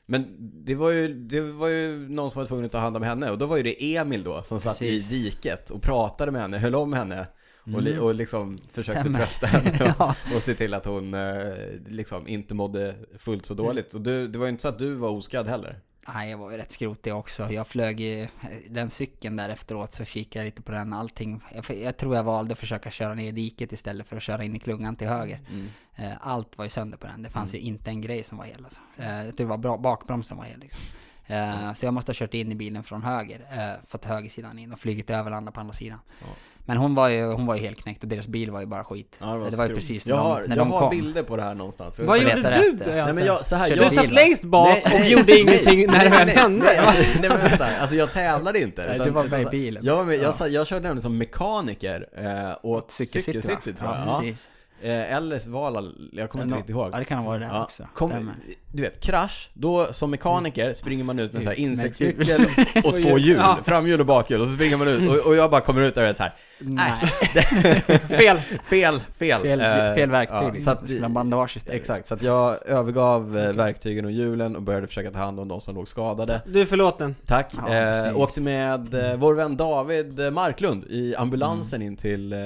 Men 0.06 0.36
det 0.64 0.74
var, 0.74 0.90
ju, 0.90 1.14
det 1.14 1.40
var 1.40 1.68
ju 1.68 2.08
någon 2.08 2.30
som 2.30 2.38
var 2.38 2.46
tvungen 2.46 2.66
att 2.66 2.72
ta 2.72 2.78
hand 2.78 2.96
om 2.96 3.02
henne 3.02 3.30
och 3.30 3.38
då 3.38 3.46
var 3.46 3.56
ju 3.56 3.62
det 3.62 3.96
Emil 3.96 4.24
då 4.24 4.42
som 4.42 4.60
satt 4.60 4.78
Precis. 4.78 5.12
i 5.12 5.22
diket 5.22 5.70
och 5.70 5.82
pratade 5.82 6.32
med 6.32 6.42
henne, 6.42 6.58
höll 6.58 6.74
om 6.74 6.92
henne 6.92 7.26
och, 7.74 7.82
li, 7.82 7.98
och 7.98 8.14
liksom 8.14 8.58
försökte 8.72 9.00
Stämmer. 9.02 9.18
trösta 9.18 9.46
henne 9.46 9.94
Ja. 9.98 10.14
och, 10.30 10.36
och 10.36 10.42
se 10.42 10.54
till 10.54 10.74
att 10.74 10.84
hon 10.84 11.14
eh, 11.14 11.54
liksom 11.88 12.28
inte 12.28 12.54
mådde 12.54 12.94
fullt 13.18 13.46
så 13.46 13.54
dåligt. 13.54 13.94
Och 13.94 14.00
du, 14.00 14.28
det 14.28 14.38
var 14.38 14.46
ju 14.46 14.50
inte 14.50 14.62
så 14.62 14.68
att 14.68 14.78
du 14.78 14.94
var 14.94 15.08
oskadd 15.08 15.46
heller. 15.46 15.80
Nej, 16.08 16.30
jag 16.30 16.38
var 16.38 16.50
ju 16.50 16.56
rätt 16.56 16.72
skrotig 16.72 17.14
också. 17.14 17.52
Jag 17.52 17.66
flög 17.66 18.00
ju 18.00 18.28
den 18.70 18.90
cykeln 18.90 19.36
där 19.36 19.48
efteråt 19.48 19.92
så 19.92 20.04
kikade 20.04 20.38
jag 20.44 20.44
lite 20.44 20.62
på 20.62 20.72
den. 20.72 20.92
Allting. 20.92 21.40
Jag, 21.54 21.76
jag 21.78 21.96
tror 21.96 22.16
jag 22.16 22.22
valde 22.24 22.52
att 22.52 22.58
försöka 22.58 22.90
köra 22.90 23.14
ner 23.14 23.28
i 23.28 23.32
diket 23.32 23.72
istället 23.72 24.06
för 24.06 24.16
att 24.16 24.22
köra 24.22 24.44
in 24.44 24.56
i 24.56 24.58
klungan 24.58 24.96
till 24.96 25.08
höger. 25.08 25.40
Mm. 25.50 25.68
Eh, 25.96 26.12
Allt 26.20 26.58
var 26.58 26.64
ju 26.64 26.68
sönder 26.68 26.98
på 26.98 27.06
den. 27.06 27.22
Det 27.22 27.30
fanns 27.30 27.54
ju 27.54 27.58
inte 27.58 27.90
en 27.90 28.00
grej 28.00 28.22
som 28.22 28.38
var 28.38 28.44
hel 28.44 28.64
alltså. 28.64 28.80
Eh, 28.98 29.16
Jag 29.24 29.36
tror 29.36 29.46
det 29.46 29.50
var 29.50 29.58
bra, 29.58 29.76
bakbromsen 29.78 30.36
var 30.36 30.44
hel 30.44 30.60
liksom. 30.60 30.80
Eh, 31.26 31.74
Så 31.74 31.86
jag 31.86 31.94
måste 31.94 32.10
ha 32.10 32.14
kört 32.14 32.34
in 32.34 32.52
i 32.52 32.54
bilen 32.54 32.82
från 32.82 33.02
höger, 33.02 33.40
eh, 33.52 33.86
fått 33.88 34.04
högersidan 34.04 34.58
in 34.58 34.72
och 34.72 34.78
flugit 34.80 35.10
över 35.10 35.24
och 35.24 35.30
landat 35.30 35.54
på 35.54 35.60
andra 35.60 35.74
sidan. 35.74 35.98
Ja. 36.20 36.26
Men 36.64 36.76
hon 36.76 36.94
var 36.94 37.08
ju, 37.08 37.24
hon 37.24 37.46
var 37.46 37.54
ju 37.54 37.60
helt 37.60 37.82
knäckt 37.82 38.02
och 38.02 38.08
deras 38.08 38.26
bil 38.28 38.50
var 38.50 38.60
ju 38.60 38.66
bara 38.66 38.84
skit. 38.84 39.16
Ja, 39.20 39.26
det 39.26 39.38
var, 39.38 39.50
det 39.50 39.56
var 39.56 39.68
ju 39.68 39.74
precis 39.74 40.06
när 40.06 40.12
jag 40.14 40.24
de, 40.24 40.28
har, 40.28 40.40
när 40.40 40.56
jag 40.56 40.66
de 40.66 40.72
har 40.72 40.80
kom. 40.80 40.90
bilder 40.90 41.22
på 41.22 41.36
det 41.36 41.42
här 41.42 41.54
någonstans. 41.54 41.98
Vad 41.98 42.18
gjorde 42.18 42.34
du? 42.34 42.40
Nej, 42.86 43.04
Nej 43.04 43.14
men 43.14 43.24
jag, 43.26 43.46
så 43.46 43.56
här, 43.56 43.68
Körde 43.68 43.82
jag 43.82 43.90
Du 43.90 43.96
bil, 43.96 43.98
satt 44.04 44.10
längst 44.10 44.44
bak 44.44 44.78
och 44.94 45.00
gjorde 45.06 45.38
ingenting 45.38 45.86
när 45.86 46.04
det 46.04 46.10
väl 46.10 46.26
nej, 46.26 46.36
hände. 46.36 46.64
Nej, 46.66 46.76
alltså, 46.78 47.02
nej 47.20 47.28
men 47.30 47.38
vänta, 47.38 47.66
alltså 47.80 47.96
jag 47.96 48.12
tävlade 48.12 48.60
inte. 48.60 48.82
Nej, 48.86 48.94
utan- 48.94 49.06
du 49.06 49.12
var 49.12 49.24
med 49.24 49.38
i 49.38 49.40
utan- 49.42 49.50
bilen. 49.50 49.84
Jag, 49.84 49.96
var 49.96 50.04
med, 50.04 50.14
jag, 50.14 50.22
Ja. 50.24 50.32
sa- 50.32 50.48
jag 50.48 50.66
körde 50.66 50.80
nämligen 50.82 51.02
som 51.02 51.18
mekaniker 51.18 52.08
eh, 52.16 52.56
åt 52.62 52.90
Cykelcity, 52.90 53.42
tror 53.42 53.74
jag. 53.78 53.88
Ja, 53.90 54.04
Ja, 54.06 54.20
precis. 54.20 54.48
Eh, 54.82 55.16
eller 55.16 55.48
Valhall, 55.50 55.94
jag 56.12 56.30
kommer 56.30 56.44
inte 56.44 56.56
riktigt 56.56 56.70
ihåg. 56.70 56.90
Ja, 56.92 56.98
det 56.98 57.04
kan 57.04 57.18
ha 57.18 57.24
varit 57.26 57.40
det 57.42 57.48
Ja, 57.52 57.62
också. 57.64 57.88
kom, 57.94 58.30
du 58.72 58.82
vet, 58.82 59.00
krasch, 59.00 59.50
då 59.54 59.92
som 59.92 60.10
mekaniker 60.10 60.72
springer 60.72 61.04
man 61.04 61.18
ut 61.18 61.32
med 61.32 61.42
så 61.42 61.48
här 61.48 61.56
insektsnyckel 61.60 62.46
och 62.84 62.96
två 63.02 63.18
hjul, 63.18 63.36
Ja. 63.38 63.58
framhjul 63.64 64.00
och 64.00 64.06
bakhjul 64.06 64.40
och 64.40 64.46
så 64.48 64.52
springer 64.54 64.76
man 64.76 64.88
ut 64.88 65.08
och, 65.10 65.26
och 65.26 65.36
jag 65.36 65.50
bara 65.50 65.60
kommer 65.60 65.82
ut 65.82 65.94
där 65.94 66.02
och 66.02 66.08
är 66.08 66.12
så 66.12 66.22
här, 66.22 66.34
Nej, 66.58 67.06
Fel. 68.08 68.36
fel, 68.64 69.00
fel. 69.18 69.40
fel, 69.42 69.60
Eh, 69.60 69.94
fel 69.94 70.10
verktyg. 70.10 70.36
ja, 70.36 70.50
liksom. 70.52 70.62
så 70.62 70.70
att 70.70 70.84
skulle 70.88 71.02
ha 71.02 71.08
bandage 71.08 71.56
istället. 71.56 71.80
Exakt, 71.80 72.06
så 72.08 72.14
att 72.14 72.22
jag 72.22 72.68
övergav 72.68 73.38
eh, 73.38 73.52
verktygen 73.52 74.04
och 74.04 74.10
hjulen 74.10 74.56
och 74.56 74.62
började 74.62 74.86
försöka 74.86 75.10
ta 75.10 75.18
hand 75.18 75.40
om 75.40 75.48
de 75.48 75.60
som 75.60 75.74
låg 75.74 75.88
skadade. 75.88 76.40
Du 76.46 76.60
är 76.60 76.64
förlåten. 76.66 77.16
Tack. 77.26 77.52
Ja, 77.68 77.74
eh, 78.06 78.16
åkte 78.18 78.40
med 78.40 78.94
eh, 78.94 79.16
vår 79.16 79.34
vän 79.34 79.56
David 79.56 80.32
Marklund 80.32 80.84
i 80.84 81.14
ambulansen 81.16 81.82
in 81.82 81.96
till 81.96 82.32
eh, 82.32 82.38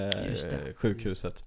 sjukhuset. 0.77 1.45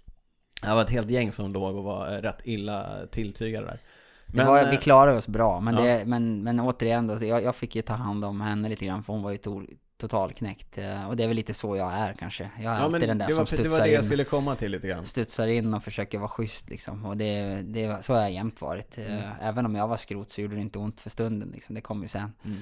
Det 0.61 0.73
var 0.75 0.81
ett 0.81 0.89
helt 0.89 1.09
gäng 1.09 1.31
som 1.31 1.53
låg 1.53 1.75
och 1.75 1.83
var 1.83 2.07
eh, 2.13 2.21
rätt 2.21 2.39
illa 2.43 3.07
tilltygade 3.11 3.65
där. 3.65 3.79
det 4.27 4.43
var, 4.43 4.63
eh, 4.63 4.69
vi 4.69 4.77
klarade 4.77 5.17
oss 5.17 5.27
bra, 5.27 5.59
men, 5.59 5.75
ja. 5.75 5.81
det, 5.81 6.05
men, 6.05 6.43
men 6.43 6.59
återigen 6.59 7.07
då, 7.07 7.25
jag, 7.25 7.43
jag 7.43 7.55
fick 7.55 7.75
ju 7.75 7.81
ta 7.81 7.93
hand 7.93 8.25
om 8.25 8.41
henne 8.41 8.69
lite 8.69 8.85
grann 8.85 9.03
för 9.03 9.13
hon 9.13 9.21
var 9.23 9.31
ju 9.31 9.37
to, 9.37 9.61
totalknäckt. 9.97 10.77
Eh, 10.77 11.09
Och 11.09 11.15
det 11.17 11.23
är 11.23 11.27
väl 11.27 11.35
lite 11.35 11.53
så 11.53 11.75
jag 11.75 11.93
är 11.93 12.13
kanske. 12.13 12.43
Jag 12.43 12.73
är 12.73 12.75
ja, 12.79 12.83
men 12.83 12.93
alltid 12.93 13.09
den 13.09 13.17
där 13.17 13.27
det 13.27 13.33
var, 13.33 13.45
som 13.45 13.57
det 13.57 13.63
var 13.63 13.69
studsar 13.69 13.83
det 13.85 13.91
jag 13.91 13.99
in. 14.01 14.05
skulle 14.05 14.23
komma 14.23 14.55
till 14.55 14.71
lite 14.71 14.87
grann. 14.87 15.05
studsar 15.05 15.47
in 15.47 15.73
och 15.73 15.83
försöker 15.83 16.17
vara 16.19 16.29
schysst 16.29 16.69
liksom. 16.69 17.05
Och 17.05 17.17
det, 17.17 17.61
det, 17.63 18.03
så 18.05 18.13
har 18.13 18.21
jag 18.21 18.31
jämt 18.31 18.61
varit. 18.61 18.97
Mm. 18.97 19.21
Även 19.41 19.65
om 19.65 19.75
jag 19.75 19.87
var 19.87 19.97
skrot 19.97 20.29
så 20.29 20.41
gjorde 20.41 20.55
det 20.55 20.61
inte 20.61 20.79
ont 20.79 21.01
för 21.01 21.09
stunden 21.09 21.51
liksom. 21.53 21.75
Det 21.75 21.81
kom 21.81 22.01
ju 22.03 22.07
sen. 22.09 22.33
Mm. 22.45 22.57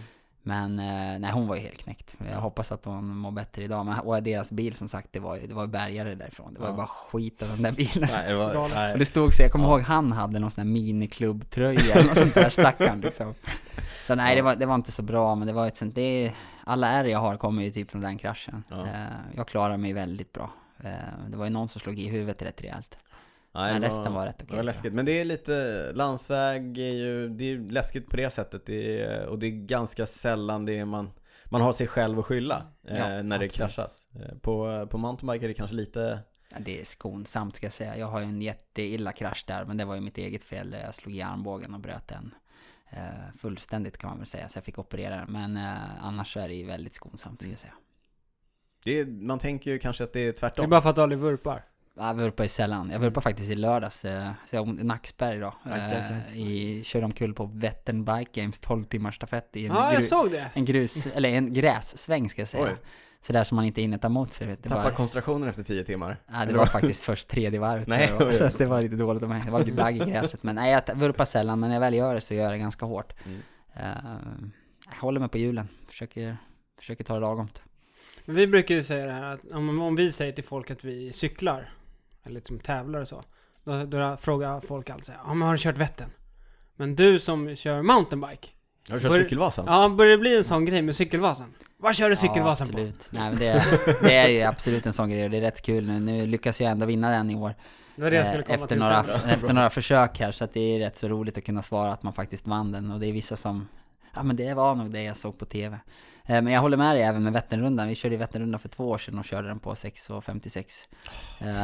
Men 0.48 0.80
eh, 0.80 1.20
nej, 1.20 1.32
hon 1.34 1.48
var 1.48 1.56
ju 1.56 1.62
helt 1.62 1.78
knäckt. 1.84 2.16
Jag 2.32 2.40
hoppas 2.40 2.72
att 2.72 2.86
hon 2.86 3.18
mår 3.18 3.32
bättre 3.32 3.64
idag. 3.64 3.86
Men, 3.86 4.00
och 4.00 4.24
deras 4.24 4.52
bil 4.52 4.76
som 4.76 4.90
sagt, 4.90 5.10
det 5.12 5.20
var 5.20 5.36
ju 5.36 5.48
det 5.48 5.54
var 5.54 5.68
bärgare 5.68 6.16
därifrån. 6.16 6.54
Det 6.54 6.60
var 6.60 6.68
Ja. 6.68 6.72
ju 6.72 6.78
bara 6.78 6.88
skit 6.88 7.42
av 7.42 7.48
den 7.50 7.62
där 7.62 7.72
bilen. 7.72 8.10
Nej, 8.12 8.28
det 8.30 8.36
var, 8.36 8.54
Galet. 8.54 8.72
Och 8.72 8.78
nej. 8.78 8.98
det 8.98 9.06
stod 9.06 9.34
så, 9.34 9.42
jag 9.44 9.52
kommer 9.52 9.66
Ja. 9.66 9.72
ihåg 9.72 9.82
han 9.82 10.12
hade 10.12 10.40
någon 10.40 10.52
sån 10.52 10.62
här 10.62 10.74
miniklubbtröja 10.74 11.94
eller 11.96 12.04
något 12.10 12.18
sånt 12.18 12.34
där 12.34 12.50
stackaren 12.50 13.02
liksom. 13.02 13.34
Så 14.08 14.16
nej, 14.16 14.36
det 14.36 14.42
var, 14.42 14.56
det 14.56 14.66
var 14.66 14.76
inte 14.76 14.92
så 14.92 15.02
bra, 15.02 15.36
men 15.36 15.48
det 15.48 15.54
var 15.54 15.68
ett 15.68 15.78
sånt, 15.78 15.96
det 15.96 16.02
är, 16.26 16.32
alla 16.64 16.88
ärr 16.88 17.06
jag 17.06 17.20
har 17.20 17.38
kommer 17.38 17.64
ju 17.64 17.72
typ 17.72 17.92
från 17.92 18.02
den 18.02 18.18
kraschen. 18.18 18.64
Ja. 18.70 18.82
Eh, 18.86 18.92
jag 19.36 19.48
klarar 19.48 19.78
mig 19.78 19.94
väldigt 19.94 20.34
bra. 20.34 20.50
Eh, 20.84 20.92
det 21.30 21.38
var 21.38 21.46
ju 21.46 21.52
någon 21.52 21.70
som 21.70 21.82
slog 21.82 22.00
i 22.00 22.10
huvudet 22.10 22.42
rätt 22.42 22.62
rejält. 22.62 22.98
Nej, 23.56 23.74
Men 23.74 23.82
det 23.82 23.88
resten 23.88 24.14
var 24.14 24.26
rätt 24.26 24.36
okej, 24.36 24.48
Det 24.50 24.56
var 24.56 24.64
läskigt, 24.64 24.94
men 24.94 25.06
det 25.06 25.12
är 25.12 25.26
lite, 25.26 25.92
landsväg 25.94 26.78
är 26.78 26.94
ju, 26.94 27.30
det 27.30 27.46
är 27.52 27.58
läskigt 27.72 28.10
på 28.10 28.16
det 28.18 28.30
sättet 28.30 28.66
det 28.66 29.02
är, 29.02 29.26
och 29.26 29.40
det 29.40 29.48
är 29.48 29.52
ganska 29.52 30.06
sällan 30.06 30.66
det 30.66 30.78
är 30.78 30.86
man, 30.86 31.12
man 31.46 31.62
har 31.62 31.74
sig 31.74 31.88
själv 31.88 32.20
att 32.20 32.26
skylla 32.26 32.64
eh, 32.88 32.98
Ja, 32.98 33.08
när 33.08 33.22
det 33.24 33.34
absolut. 33.34 33.52
kraschas. 33.54 34.02
Eh, 34.16 34.38
på, 34.42 34.88
på 34.92 34.98
mountainbike 34.98 35.46
är 35.46 35.48
det 35.48 35.54
kanske 35.54 35.76
lite, 35.76 36.20
Ja, 36.52 36.58
det 36.60 36.82
är 36.82 36.86
skonsamt 36.86 37.56
ska 37.56 37.66
jag 37.66 37.74
säga. 37.74 37.98
Jag 37.98 38.08
har 38.08 38.20
ju 38.20 38.26
en 38.26 38.42
jätteilla 38.42 39.12
krasch 39.12 39.44
där, 39.48 39.66
men 39.66 39.78
det 39.78 39.86
var 39.86 39.96
ju 39.96 40.02
mitt 40.02 40.18
eget 40.18 40.44
fel. 40.44 40.76
Jag 40.84 40.96
slog 40.96 41.16
i 41.16 41.22
armbågen 41.22 41.74
och 41.74 41.80
bröt 41.80 42.08
den. 42.08 42.34
Eh, 42.90 43.00
fullständigt 43.38 43.98
kan 43.98 44.10
man 44.10 44.18
väl 44.18 44.28
säga, 44.28 44.50
så 44.50 44.58
jag 44.58 44.64
fick 44.66 44.80
operera 44.80 45.16
den. 45.16 45.32
Men 45.32 45.58
eh, 45.58 46.06
annars 46.06 46.34
så 46.34 46.40
är 46.40 46.48
det 46.48 46.54
ju 46.56 46.66
väldigt 46.66 46.94
skonsamt 46.94 47.42
ska 47.42 47.50
jag 47.50 47.60
säga. 47.60 47.74
det 48.84 49.00
är, 49.00 49.06
man 49.06 49.40
tänker 49.40 49.72
ju 49.72 49.80
kanske 49.80 50.04
att 50.04 50.14
det 50.14 50.20
är 50.20 50.24
Det 50.24 50.30
är 50.30 50.34
tvärtom. 50.34 50.70
bara 50.70 50.82
för 50.82 50.90
att 50.90 50.96
du 50.96 51.02
aldrig 51.02 51.20
vurpar. 51.20 51.66
Jag 51.98 52.14
vurpar 52.14 52.44
ju 52.44 52.50
sällan. 52.50 52.90
Jag 52.92 53.00
vurpar 53.00 53.22
faktiskt 53.22 53.52
i 53.52 53.56
lördags, 53.56 54.06
eh, 54.06 54.32
så 54.50 54.56
jag 54.56 54.66
har 54.66 54.74
nackspärr 54.74 55.36
idag. 55.36 55.54
Eh, 55.66 56.00
exakt. 56.02 56.36
i, 56.36 56.84
körde 56.84 57.06
omkull 57.06 57.34
på 57.34 57.46
Vättern 57.46 58.06
Bike 58.06 58.42
Games 58.42 58.60
12 58.60 58.84
timmars 58.84 59.16
stafett 59.16 59.50
i 59.56 59.66
en, 59.66 59.74
Ja, 59.76 59.94
jag 59.94 60.02
gru- 60.02 60.06
såg 60.06 60.32
det. 60.32 60.50
en 60.54 60.66
grus, 60.66 61.08
eller 61.16 61.30
en 61.30 61.54
grässväng 61.54 62.30
ska 62.30 62.42
jag 62.42 62.50
säga. 62.50 62.64
Oj. 62.64 62.76
Så 63.22 63.34
där 63.34 63.44
som 63.44 63.56
man 63.56 63.66
inte 63.66 63.82
hinner 63.82 63.98
ta 63.98 64.08
emot 64.08 64.34
sig. 64.34 64.48
Vet 64.48 64.64
Tappar 64.64 64.84
bara, 64.84 64.94
koncentrationen 64.94 65.50
efter 65.50 65.64
10 65.64 65.84
timmar. 65.84 66.18
Ja, 66.32 66.46
det 66.46 66.54
var 66.54 66.66
faktiskt 66.66 67.04
först 67.04 67.28
tredje 67.28 67.60
varvet. 67.60 67.88
Nej, 67.88 68.10
jag, 68.20 68.28
oj, 68.28 68.34
så 68.34 68.50
det 68.58 68.66
var 68.66 68.82
lite 68.82 68.96
dåligt 68.96 69.24
av 69.24 69.30
mig. 69.30 69.42
Det 69.46 69.52
var 69.52 69.64
dagg 69.64 69.96
i 69.96 70.00
gräset. 70.00 70.44
Men 70.44 70.56
nej, 70.56 70.72
jag 70.88 70.96
vurpar 70.96 71.26
sällan. 71.26 71.60
Men 71.60 71.70
när 71.70 71.76
jag 71.76 71.82
väl 71.82 71.94
gör 71.94 72.16
det 72.16 72.22
så 72.22 72.34
gör 72.34 72.44
jag 72.44 72.52
det 72.54 72.58
ganska 72.58 72.86
hårt. 72.86 73.14
Mm. 73.26 73.40
Eh, 73.76 73.84
jag 74.90 74.96
håller 75.02 75.20
mig 75.20 75.30
på 75.30 75.38
hjulen. 75.38 75.68
Försöker, 75.88 76.38
försöker 76.80 77.04
ta 77.04 77.14
det 77.14 77.20
lagomt. 77.20 77.64
Men 78.26 78.36
vi 78.36 78.48
brukar 78.48 78.76
ju 78.76 78.84
säga 78.84 79.06
det 79.06 79.12
här 79.14 79.24
att 79.34 79.40
om, 79.52 79.80
om 79.82 79.96
vi 79.96 80.12
säger 80.12 80.32
till 80.34 80.44
folk 80.44 80.72
att 80.72 80.84
vi 80.84 81.14
cyklar, 81.14 81.70
eller 82.26 82.36
liksom 82.36 82.60
tävlar 82.60 83.00
och 83.02 83.08
så. 83.08 83.22
Då, 83.64 83.84
då 83.86 84.18
frågar 84.18 84.60
folk 84.60 84.90
alltid 84.90 85.06
såhär, 85.06 85.20
ja 85.26 85.34
men 85.34 85.48
har 85.48 85.54
du 85.56 85.58
kört 85.62 85.78
Vättern? 85.78 86.10
Men 86.76 86.96
du 86.96 87.20
som 87.20 87.56
kör 87.56 87.82
mountainbike, 87.82 88.48
Har 88.90 88.96
du 88.96 89.02
kört 89.02 89.12
Bör- 89.12 89.18
Cykelvasan? 89.20 89.66
ja 89.68 89.90
börjar 89.90 90.12
det 90.12 90.18
bli 90.18 90.38
en 90.38 90.44
sån 90.44 90.66
grej 90.66 90.82
med 90.82 90.96
Cykelvasan? 90.96 91.54
Vad 91.78 91.96
kör 91.96 92.10
du 92.10 92.16
Cykelvasan 92.16 92.68
ja, 92.68 92.74
på? 92.74 92.80
absolut. 92.80 93.08
Nej, 93.12 93.30
men 93.30 93.40
det, 93.40 93.64
det 94.02 94.16
är 94.16 94.28
ju 94.28 94.42
absolut 94.42 94.86
en 94.86 94.94
sån 94.94 95.10
grej 95.10 95.24
och 95.24 95.30
det 95.30 95.38
är 95.38 95.42
rätt 95.42 95.62
kul 95.62 95.86
nu. 95.88 96.00
Nu 96.00 96.26
lyckas 96.28 96.62
jag 96.62 96.72
ändå 96.72 96.86
vinna 96.86 97.10
den 97.12 97.32
i 97.32 97.36
år. 97.36 97.56
Det 97.96 98.02
var 98.02 98.12
det 98.12 98.16
jag 98.18 98.26
Eh, 98.26 98.30
skulle 98.32 98.44
komma 98.44 98.56
efter 98.56 98.68
till 98.68 98.78
några, 98.80 99.04
sen. 99.04 99.30
efter 99.30 99.54
några 99.54 99.70
försök 99.70 100.20
här. 100.20 100.32
Så 100.32 100.44
att 100.44 100.54
det 100.54 100.60
är 100.76 100.80
rätt 100.80 100.98
så 100.98 101.08
roligt 101.08 101.38
att 101.38 101.44
kunna 101.44 101.62
svara 101.62 101.94
att 101.94 102.04
man 102.04 102.14
faktiskt 102.14 102.48
vann 102.48 102.72
den. 102.72 102.92
Och 102.92 103.00
det 103.00 103.08
är 103.08 103.14
vissa 103.14 103.36
som, 103.36 103.68
ja 104.16 104.24
men 104.24 104.36
det 104.36 104.54
var 104.54 104.76
nog 104.76 104.92
det 104.92 105.04
jag 105.04 105.18
såg 105.18 105.38
på 105.38 105.46
TV. 105.46 105.80
Eh, 106.28 106.42
Men 106.42 106.48
jag 106.54 106.62
håller 106.62 106.78
med 106.78 106.96
dig 106.96 107.04
även 107.04 107.24
med 107.24 107.34
Vätternrundan. 107.34 107.88
Vi 107.88 107.96
körde 107.96 108.18
Vätternrundan 108.18 108.60
för 108.60 108.70
två 108.70 108.90
år 108.90 108.98
sedan 108.98 109.20
och 109.20 109.26
körde 109.26 109.48
den 109.48 109.60
på 109.60 109.74
6.56. 109.74 110.88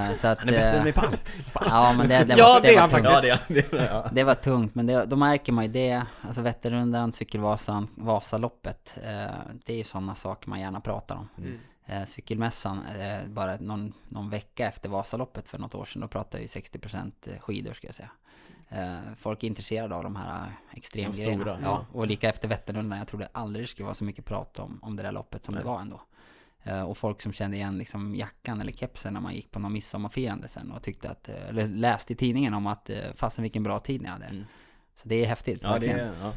Eh, 0.10 0.16
Så 0.16 0.28
att... 0.28 0.40
Han 0.40 0.50
är 0.50 0.52
bättre 0.54 0.78
än 0.78 0.84
mig 0.84 0.94
på 0.94 1.02
allt. 1.02 1.36
Ja 1.66 1.94
men 1.94 2.10
det, 2.10 2.24
det 2.24 2.36
Ja, 2.38 2.48
var, 2.48 2.62
det 2.62 2.68
det 2.68 2.76
var 2.82 2.88
tungt. 2.88 3.08
faktiskt. 3.08 3.68
Ja, 3.72 3.78
det. 3.78 3.86
Ja. 3.92 4.10
Det 4.12 4.24
var 4.24 4.36
tungt, 4.36 4.76
men 4.76 4.86
det, 4.86 5.06
då 5.06 5.16
märker 5.16 5.52
man 5.54 5.64
ju 5.66 5.72
det, 5.72 6.04
alltså 6.22 6.42
Vätternrundan, 6.42 7.12
Cykelvasan, 7.12 7.88
Vasaloppet, 7.96 8.98
eh, 9.04 9.36
det 9.66 9.74
är 9.74 9.78
ju 9.78 9.84
sådana 9.84 10.16
saker 10.16 10.50
man 10.50 10.60
gärna 10.60 10.80
pratar 10.82 11.16
om. 11.16 11.30
Mm. 11.38 11.58
Cykelmässan, 12.08 12.80
bara 13.28 13.56
någon, 13.60 13.94
någon 14.10 14.30
vecka 14.30 14.68
efter 14.68 14.90
Vasaloppet 14.90 15.48
för 15.48 15.58
något 15.60 15.76
år 15.76 15.86
sedan, 15.86 16.02
då 16.02 16.08
pratade 16.08 16.44
ju 16.44 16.48
60% 16.48 17.12
skidor 17.40 17.74
ska 17.74 17.88
jag 17.88 17.96
säga. 17.96 18.10
Eh, 18.72 19.00
folk 19.18 19.44
är 19.44 19.48
intresserade 19.48 19.96
av 19.96 20.04
de 20.04 20.16
här 20.16 20.48
eh, 20.48 20.78
extremgrejerna. 20.78 21.44
stora, 21.44 21.60
ja. 21.64 21.86
ja. 21.92 22.00
Och 22.00 22.08
lika 22.08 22.30
efter 22.30 22.48
Vätternrundan, 22.48 22.98
jag 22.98 23.08
trodde 23.08 23.28
aldrig 23.32 23.64
det 23.64 23.68
skulle 23.68 23.86
vara 23.86 23.96
så 23.96 24.04
mycket 24.04 24.26
prat 24.26 24.60
om, 24.60 24.80
om 24.82 24.96
det 24.96 25.04
där 25.04 25.12
loppet 25.12 25.44
som 25.44 25.54
Nej. 25.54 25.64
det 25.64 25.70
var 25.70 25.80
ändå. 25.80 26.02
Eh, 26.64 26.84
och 26.84 26.98
folk 26.98 27.22
som 27.22 27.34
kände 27.34 27.58
igen 27.58 27.78
liksom 27.78 28.16
jackan 28.16 28.62
eller 28.62 28.72
kepsen 28.72 29.14
när 29.14 29.22
man 29.22 29.34
gick 29.34 29.52
på 29.52 29.60
någon 29.60 29.74
midsommarfirande 29.74 30.48
sen 30.48 30.72
och 30.72 30.82
tyckte 30.82 31.10
att, 31.10 31.30
eller 31.30 31.68
läste 31.68 32.14
i 32.14 32.16
tidningen 32.16 32.54
om 32.54 32.68
att 32.68 32.90
fasen 33.16 33.42
vilken 33.42 33.64
bra 33.64 33.80
tid 33.80 34.02
ni 34.02 34.08
hade. 34.08 34.26
Mm. 34.26 34.44
Så 34.96 35.10
det 35.10 35.16
är 35.16 35.26
häftigt, 35.26 35.60
Ja, 35.64 35.68
det 35.68 35.74
verkligen. 35.74 36.00
är, 36.00 36.14
ja. 36.22 36.34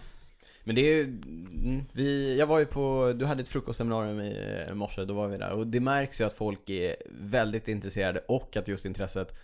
Men 0.65 0.75
det 0.75 0.81
är 0.81 1.05
mm, 1.05 1.85
vi, 1.93 2.39
jag 2.39 2.47
var 2.47 2.59
ju 2.59 2.67
på, 2.67 3.13
du 3.17 3.27
hade 3.27 3.43
ett 3.43 3.49
frukostseminarium 3.49 4.21
i 4.21 4.75
morse, 4.75 5.05
då 5.05 5.15
var 5.15 5.29
vi 5.29 5.39
där. 5.39 5.51
Och 5.51 5.67
det 5.67 5.81
märks 5.81 6.21
ju 6.21 6.25
att 6.25 6.33
folk 6.33 6.71
är 6.71 6.97
väldigt 7.11 7.69
intresserade 7.69 8.21
och 8.29 8.57
att 8.57 8.69
just 8.69 8.85
intresset 8.85 9.41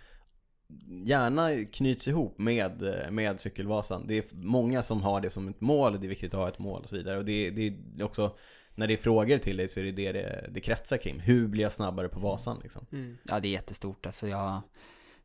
gärna 1.05 1.65
knyts 1.65 2.09
ihop 2.09 2.39
med, 2.39 2.83
eh, 2.83 3.11
med 3.11 3.41
Cykelvasan. 3.41 4.07
Det 4.07 4.19
är 4.19 4.25
många 4.33 4.83
som 4.83 5.03
har 5.03 5.21
det 5.21 5.31
som 5.31 5.49
ett 5.49 5.61
mål, 5.61 6.01
det 6.01 6.07
är 6.07 6.09
viktigt 6.09 6.35
att 6.35 6.41
ha 6.41 6.49
ett 6.49 6.59
mål 6.59 6.83
och 6.83 6.89
så 6.89 6.97
vidare. 6.97 7.19
Och 7.19 7.25
det, 7.25 7.51
det 7.51 7.67
är 7.67 8.03
också, 8.03 8.37
när 8.75 8.87
det 8.87 8.95
är 8.95 8.97
frågor 8.97 9.39
till 9.39 9.57
dig 9.57 9.69
så 9.69 9.81
är 9.81 9.85
det 9.85 9.93
det 9.93 10.13
det, 10.13 10.51
det 10.51 10.61
kretsar 10.61 10.97
kring. 10.97 11.21
Hur 11.21 11.49
blir 11.49 11.63
jag 11.63 11.73
snabbare 11.73 12.09
på 12.09 12.21
Vasan 12.21 12.61
liksom? 12.63 12.87
Mm. 12.93 13.19
Ja, 13.23 13.41
det 13.41 13.49
är 13.49 13.53
jättestort. 13.53 14.07
Alltså 14.07 14.29
jag 14.29 14.61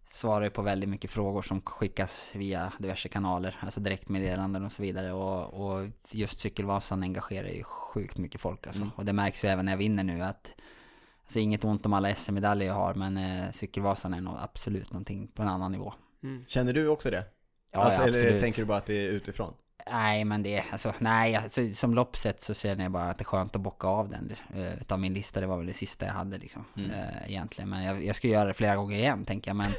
svarar 0.10 0.43
ju 0.43 0.49
på 0.49 0.62
väldigt 0.62 0.89
mycket 0.89 1.12
frågor 1.12 1.41
som 1.41 1.62
skickas 1.62 2.31
via 2.36 2.73
diverse 2.79 3.10
kanaler, 3.10 3.58
alltså 3.60 3.79
direktmeddelanden 3.79 4.65
och 4.65 4.71
så 4.71 4.81
vidare. 4.81 5.13
Och, 5.13 5.65
och 5.65 5.88
just 6.12 6.39
Cykelvasan 6.39 7.03
engagerar 7.03 7.49
ju 7.49 7.63
sjukt 7.63 8.17
mycket 8.17 8.41
folk 8.41 8.67
alltså. 8.67 8.81
Mm. 8.81 8.93
Och 8.95 9.05
det 9.05 9.13
märks 9.13 9.45
ju 9.45 9.49
även 9.49 9.65
när 9.65 9.71
jag 9.71 9.77
vinner 9.77 10.03
nu 10.03 10.21
att 10.21 10.55
Alltså 11.25 11.39
inget 11.39 11.63
ont 11.63 11.85
om 11.85 11.93
alla 11.93 12.15
SM-medaljer 12.15 12.67
jag 12.67 12.75
har, 12.75 12.93
men 12.93 13.17
eh, 13.17 13.51
Cykelvasan 13.53 14.13
är 14.13 14.21
nog 14.21 14.35
absolut 14.41 14.91
någonting 14.93 15.27
på 15.27 15.41
en 15.41 15.47
annan 15.47 15.71
nivå. 15.71 15.93
Mm. 16.23 16.43
Känner 16.47 16.73
du 16.73 16.88
också 16.88 17.11
det? 17.11 17.23
Ja, 17.73 17.79
alltså, 17.79 18.01
ja, 18.01 18.07
eller 18.07 18.17
absolut. 18.19 18.41
tänker 18.41 18.61
du 18.61 18.65
bara 18.65 18.77
att 18.77 18.85
det 18.85 18.93
är 19.05 19.09
utifrån? 19.09 19.53
Nej, 19.91 20.25
men 20.25 20.43
det 20.43 20.55
är, 20.57 20.63
alltså, 20.71 20.93
nej, 20.99 21.35
alltså, 21.35 21.61
som 21.73 21.93
loppset 21.93 22.41
så 22.41 22.53
känner 22.53 22.83
jag 22.83 22.91
bara 22.91 23.03
att 23.09 23.17
det 23.17 23.21
är 23.21 23.25
skönt 23.25 23.55
att 23.55 23.61
bocka 23.61 23.88
av 23.88 24.09
den 24.09 24.33
uh, 24.55 24.73
utav 24.81 24.99
min 24.99 25.13
lista. 25.13 25.39
Det 25.39 25.47
var 25.47 25.57
väl 25.57 25.65
det 25.65 25.73
sista 25.73 26.05
jag 26.05 26.13
hade 26.13 26.38
liksom, 26.38 26.65
Mm. 26.77 26.91
eh, 26.91 27.29
egentligen. 27.29 27.69
Men 27.69 27.83
jag, 27.83 28.05
jag 28.05 28.15
ska 28.15 28.27
göra 28.27 28.45
det 28.47 28.53
flera 28.53 28.75
gånger 28.75 28.97
igen, 28.97 29.25
tänker 29.25 29.49
jag. 29.49 29.55
Men, 29.55 29.71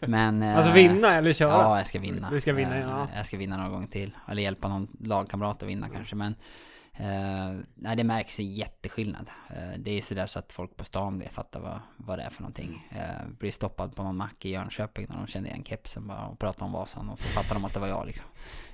men 0.00 0.42
eh, 0.42 0.56
Alltså 0.56 0.72
vinna 0.72 1.14
eller 1.14 1.32
köra? 1.32 1.50
Ja, 1.50 1.78
jag 1.78 1.86
ska 1.86 1.98
vinna. 1.98 2.30
Du 2.30 2.40
ska 2.40 2.52
vinna, 2.52 2.76
Eh, 2.76 2.82
ja. 2.82 3.08
Jag 3.16 3.26
ska 3.26 3.36
vinna 3.36 3.56
någon 3.56 3.72
gång 3.72 3.86
till. 3.86 4.16
Eller 4.28 4.42
hjälpa 4.42 4.68
någon 4.68 4.88
lagkamrat 5.00 5.62
att 5.62 5.68
vinna 5.68 5.88
kanske. 5.88 6.16
Men 6.16 6.34
eh, 7.00 7.60
nej, 7.74 7.96
det 7.96 8.04
märks 8.04 8.38
en 8.38 8.54
jätteskillnad. 8.54 9.30
Eh, 9.50 9.78
det 9.78 9.98
är 9.98 10.02
sådär 10.02 10.26
så 10.26 10.38
att 10.38 10.52
folk 10.52 10.76
på 10.76 10.84
stan 10.84 11.18
vet, 11.18 11.30
fattar 11.32 11.60
vad, 11.60 11.80
vad 11.96 12.18
det 12.18 12.22
är 12.22 12.30
för 12.30 12.42
någonting. 12.42 12.88
Eh, 12.90 13.28
blir 13.38 13.50
stoppad 13.52 13.96
på 13.96 14.02
någon 14.02 14.16
mack 14.16 14.44
i 14.44 14.50
Jönköping 14.50 15.06
när 15.08 15.16
de 15.16 15.26
kände 15.26 15.48
igen 15.48 15.64
kepsen 15.64 16.06
bara 16.06 16.26
och 16.26 16.38
pratade 16.38 16.64
om 16.64 16.72
Vasan 16.72 17.08
och 17.08 17.18
så 17.18 17.24
fattar 17.24 17.54
de 17.54 17.64
att 17.64 17.74
det 17.74 17.80
var 17.80 17.88
jag 17.88 18.06
liksom. 18.06 18.26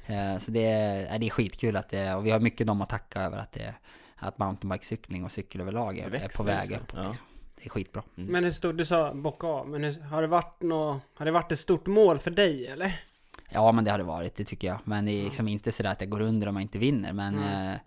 Eh, 0.07 0.39
så 0.39 0.51
det 0.51 0.67
är, 0.67 1.11
nej, 1.11 1.19
det 1.19 1.27
är 1.27 1.31
skitkul 1.31 1.77
att 1.77 1.89
det, 1.89 2.15
och 2.15 2.27
vi 2.27 2.31
har 2.31 2.41
mycket 2.41 2.67
dem 2.67 2.83
att 2.83 2.89
tacka 2.89 3.21
över 3.21 3.39
att 3.39 3.53
det 3.53 3.75
att 4.19 4.39
mountainbikecykling 4.39 5.25
och 5.25 5.33
cykel 5.33 5.61
överlag 5.61 5.99
är, 5.99 6.15
är 6.15 6.29
på 6.37 6.43
väg 6.43 6.71
just 6.71 6.83
upp. 6.83 6.93
det, 6.93 6.99
ja. 7.03 7.09
Liksom. 7.09 7.27
Det 7.57 7.67
är 7.67 7.71
skitbra. 7.71 8.03
Mm. 8.17 8.31
Men 8.31 8.45
hur 8.45 8.51
stort, 8.51 8.77
du 8.77 8.85
sa 8.85 9.15
bocka 9.15 9.47
av, 9.47 9.69
men 9.69 9.85
hur, 9.85 10.01
har 10.01 10.23
det 10.23 10.29
varit 10.29 10.63
nå, 10.63 11.01
har 11.15 11.25
det 11.27 11.31
varit 11.33 11.53
ett 11.53 11.59
stort 11.59 11.87
mål 11.87 12.19
för 12.19 12.31
dig 12.31 12.67
eller? 12.67 13.01
Ja 13.51 13.73
men 13.73 13.85
det 13.85 13.91
har 13.91 13.99
det 13.99 14.05
varit, 14.05 14.37
det 14.37 14.45
tycker 14.45 14.69
jag. 14.69 14.79
Men 14.85 15.05
det 15.05 15.13
är 15.13 15.25
liksom 15.25 15.49
inte 15.49 15.73
sådär 15.73 15.91
att 15.91 16.01
jag 16.01 16.11
går 16.11 16.21
under 16.21 16.47
om 16.49 16.55
jag 16.57 16.63
inte 16.63 16.79
vinner. 16.79 17.13
Men 17.13 17.39
Mm. 17.39 17.79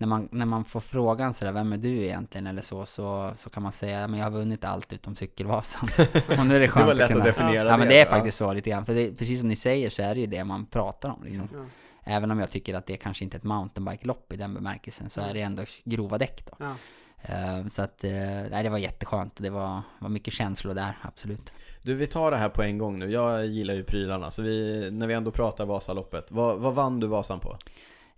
När, 0.00 0.06
man, 0.06 0.28
när 0.32 0.46
man 0.46 0.64
får 0.64 0.80
frågan 0.80 1.34
sådär, 1.34 1.52
vem 1.52 1.72
är 1.72 1.78
du 1.78 1.88
egentligen? 1.88 2.46
Eller 2.46 2.62
så, 2.62 2.86
så, 2.86 3.32
så 3.36 3.50
kan 3.50 3.62
man 3.62 3.72
säga, 3.72 4.08
men 4.08 4.20
jag 4.20 4.26
har 4.26 4.30
vunnit 4.30 4.64
allt 4.64 4.92
utom 4.92 5.16
Cykelvasan. 5.16 5.88
och 6.38 6.46
nu 6.46 6.56
är 6.56 6.60
det 6.60 6.68
skönt 6.68 6.82
Det 6.82 6.86
var 6.86 6.94
lätt 6.94 7.04
att 7.04 7.10
kunna... 7.10 7.24
definiera 7.24 7.68
Ja 7.68 7.76
men 7.76 7.88
det, 7.88 7.94
det 7.94 8.00
är 8.00 8.04
ja. 8.04 8.10
faktiskt 8.10 8.38
så 8.38 8.52
lite 8.52 8.70
grann. 8.70 8.86
För 8.86 8.94
det, 8.94 9.18
precis 9.18 9.38
som 9.38 9.48
ni 9.48 9.56
säger 9.56 9.90
så 9.90 10.02
är 10.02 10.14
det 10.14 10.20
ju 10.20 10.26
det 10.26 10.44
man 10.44 10.66
pratar 10.66 11.08
om 11.08 11.24
liksom. 11.24 11.48
Ja. 11.52 11.64
Även 12.04 12.30
om 12.30 12.38
jag 12.38 12.50
tycker 12.50 12.74
att 12.74 12.86
det 12.86 12.96
kanske 12.96 13.24
inte 13.24 13.36
är 13.36 13.38
ett 13.38 13.44
mountainbike-lopp 13.44 14.32
i 14.32 14.36
den 14.36 14.54
bemärkelsen 14.54 15.10
så 15.10 15.20
är 15.20 15.34
det 15.34 15.40
ändå 15.40 15.62
grova 15.84 16.18
däck 16.18 16.46
då. 16.46 16.56
Ja. 16.58 16.74
Eh, 17.22 17.66
så 17.70 17.82
att, 17.82 18.04
eh, 18.04 18.10
nej 18.50 18.62
det 18.62 18.68
var 18.68 18.78
jätteskönt. 18.78 19.36
Det 19.36 19.50
var, 19.50 19.82
var 19.98 20.08
mycket 20.08 20.34
känslor 20.34 20.74
där, 20.74 20.98
absolut. 21.02 21.52
Du, 21.82 21.94
vi 21.94 22.06
tar 22.06 22.30
det 22.30 22.36
här 22.36 22.48
på 22.48 22.62
en 22.62 22.78
gång 22.78 22.98
nu. 22.98 23.10
Jag 23.10 23.46
gillar 23.46 23.74
ju 23.74 23.84
prylarna, 23.84 24.30
så 24.30 24.42
vi, 24.42 24.88
när 24.92 25.06
vi 25.06 25.14
ändå 25.14 25.30
pratar 25.30 25.66
Vasaloppet. 25.66 26.26
Vad, 26.28 26.58
vad 26.58 26.74
vann 26.74 27.00
du 27.00 27.06
Vasan 27.06 27.40
på? 27.40 27.56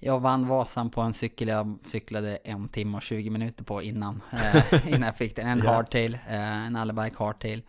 Jag 0.04 0.20
vann 0.20 0.48
Vasan 0.48 0.90
på 0.90 1.00
en 1.00 1.14
cykel 1.14 1.48
jag 1.48 1.78
cyklade 1.86 2.36
en 2.36 2.68
timme 2.68 2.96
och 2.96 3.02
20 3.02 3.30
minuter 3.30 3.64
på 3.64 3.82
innan. 3.82 4.22
Eh, 4.32 4.86
innan 4.88 5.02
jag 5.02 5.16
fick 5.16 5.36
den. 5.36 5.46
En 5.46 5.58
Ja. 5.64 5.72
hardtail, 5.72 6.18
eh, 6.28 6.66
en 6.66 6.76
allebike 6.76 7.16
hardtail. 7.18 7.62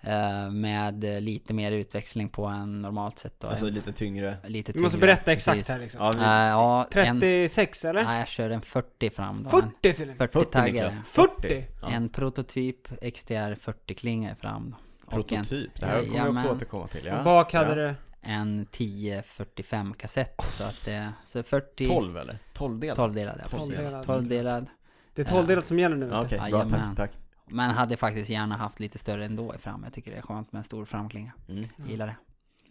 Eh, 0.00 0.50
med 0.50 1.04
eh, 1.04 1.20
lite 1.20 1.54
mer 1.54 1.72
utväxling 1.72 2.28
på 2.28 2.46
än 2.46 2.82
normalt 2.82 3.18
sett 3.18 3.40
då. 3.40 3.48
Alltså 3.48 3.66
lite 3.66 3.92
tyngre. 3.92 4.36
lite 4.46 4.72
Du 4.72 4.80
måste 4.80 4.98
tyngre, 4.98 5.06
berätta 5.06 5.32
exakt 5.32 5.56
precis. 5.56 5.72
här 5.72 5.80
liksom. 5.80 6.00
Ja, 6.04 6.10
vi, 6.10 6.18
Eh, 6.18 6.26
ja, 6.26 6.86
en, 7.08 7.20
36 7.20 7.84
eller? 7.84 8.04
nej, 8.04 8.18
jag 8.18 8.28
körde 8.28 8.54
en 8.54 8.60
40 8.60 9.10
fram 9.10 9.42
då. 9.42 9.50
40 9.50 9.92
till 9.92 10.02
och 10.02 10.06
med? 10.06 10.16
40 10.16 10.32
40 10.32 10.50
taggar. 10.50 10.66
Niklas. 10.72 10.94
40? 11.06 11.64
Ja. 11.82 11.88
En 11.90 12.08
prototyp 12.08 12.88
XTR 13.14 13.54
40 13.54 13.94
klinga 13.94 14.36
fram 14.36 14.70
då. 14.70 14.76
Och 15.06 15.32
en, 15.32 15.44
Prototyp, 15.44 15.80
det 15.80 15.86
här 15.86 16.02
kommer 16.02 16.32
vi 16.32 16.38
också 16.38 16.48
återkomma 16.50 16.86
till. 16.86 17.06
Ja. 17.06 17.22
Bak 17.24 17.52
hade 17.52 17.68
ja. 17.82 17.88
du? 17.88 17.94
En 18.26 18.62
1045 18.62 19.94
kassett. 19.94 20.42
Så 20.42 20.64
att 20.64 20.84
det, 20.84 21.12
så 21.24 21.42
40... 21.42 21.86
12 21.86 22.16
eller? 22.16 22.38
12 22.52 22.80
del? 22.80 22.96
12 22.96 23.14
delad, 23.14 23.40
ja, 23.42 23.48
Tolv 23.48 23.70
precis. 23.70 23.84
delad. 23.84 24.06
12 24.06 24.28
delad. 24.28 24.66
Det 25.14 25.22
är 25.22 25.26
12 25.26 25.46
delat 25.46 25.66
som 25.66 25.78
gäller 25.78 25.96
nu. 25.96 26.06
Okej, 26.06 26.38
bra. 26.38 26.38
Tack, 26.38 26.50
Jajamän. 26.50 26.96
tack. 26.96 27.10
Men 27.46 27.70
hade 27.70 27.96
faktiskt 27.96 28.30
gärna 28.30 28.56
haft 28.56 28.80
lite 28.80 28.98
större 28.98 29.24
ändå 29.24 29.54
i 29.54 29.58
fram. 29.58 29.84
Jag 29.84 29.92
tycker 29.92 30.10
det 30.10 30.16
är 30.16 30.22
skönt 30.22 30.52
med 30.52 30.58
en 30.58 30.64
stor 30.64 30.84
framklinga. 30.84 31.32
Mm. 31.48 31.64
Gillar 31.88 32.06
det. 32.06 32.16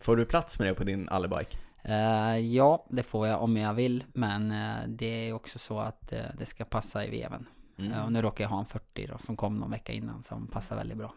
Får 0.02 0.16
du 0.18 0.26
plats 0.26 0.60
med 0.60 0.68
det 0.68 0.74
på 0.74 0.84
din 0.84 1.10
allebike? 1.10 1.58
Eh, 1.84 2.38
ja, 2.38 2.86
det 2.90 3.04
får 3.04 3.28
jag 3.28 3.42
om 3.42 3.58
jag 3.58 3.74
vill. 3.74 4.04
Men 4.14 4.52
eh, 4.52 4.88
det 4.88 5.30
är 5.30 5.34
också 5.34 5.60
så 5.60 5.80
att 5.80 6.14
eh, 6.14 6.20
det 6.38 6.46
ska 6.46 6.66
passa 6.66 7.06
i 7.06 7.10
veven. 7.10 7.48
Mm. 7.78 7.94
Eh, 7.94 8.06
och 8.06 8.12
nu 8.12 8.22
råkar 8.22 8.44
jag 8.44 8.50
ha 8.50 8.60
en 8.60 8.66
40 8.66 9.08
då, 9.08 9.18
som 9.18 9.38
kom 9.38 9.56
någon 9.56 9.72
vecka 9.72 9.94
innan, 9.94 10.24
som 10.24 10.48
passar 10.48 10.76
väldigt 10.76 10.98
bra. 10.98 11.14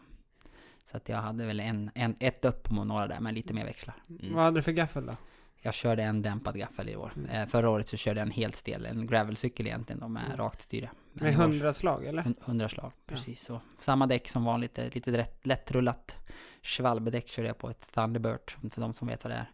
Så 0.91 0.97
att 0.97 1.09
jag 1.09 1.17
hade 1.17 1.45
väl 1.45 1.59
en, 1.59 1.91
en, 1.95 2.15
ett 2.19 2.45
upp 2.45 2.63
på 2.63 2.83
några 2.83 3.07
där, 3.07 3.19
men 3.19 3.35
lite 3.35 3.53
mer 3.53 3.65
växlar. 3.65 3.95
Mm. 4.09 4.33
Vad 4.35 4.43
hade 4.43 4.57
du 4.57 4.61
för 4.61 4.71
gaffel 4.71 5.05
då? 5.05 5.15
Jag 5.61 5.73
körde 5.73 6.03
en 6.03 6.21
dämpad 6.21 6.57
gaffel 6.57 6.89
i 6.89 6.95
år. 6.95 7.13
Mm. 7.15 7.29
Eh, 7.29 7.47
förra 7.47 7.69
året 7.69 7.87
så 7.87 7.97
körde 7.97 8.19
jag 8.19 8.25
en 8.25 8.31
helt 8.31 8.55
stel, 8.55 8.85
en 8.85 9.05
gravelcykel 9.05 9.67
egentligen 9.67 9.99
då, 9.99 10.07
med 10.07 10.23
Mm. 10.25 10.37
rakt 10.37 10.61
styre. 10.61 10.89
Men 11.13 11.23
Med 11.23 11.33
100 11.33 11.73
slag 11.73 12.05
eller? 12.05 12.23
Hun- 12.23 12.35
100 12.45 12.69
slag, 12.69 12.91
Ja. 12.95 13.01
precis 13.15 13.41
så. 13.43 13.61
Samma 13.77 14.07
däck 14.07 14.27
som 14.29 14.43
vanligt, 14.43 14.79
eh, 14.79 14.85
lite 14.91 15.11
lätt, 15.11 15.45
lättrullat 15.45 16.15
Schwalbe-däck 16.61 17.27
körde 17.29 17.47
jag 17.47 17.57
på 17.57 17.69
ett 17.69 17.91
Thunderbird, 17.93 18.51
för 18.73 18.81
de 18.81 18.93
som 18.93 19.07
vet 19.07 19.23
vad 19.23 19.31
det 19.33 19.37
är. 19.37 19.49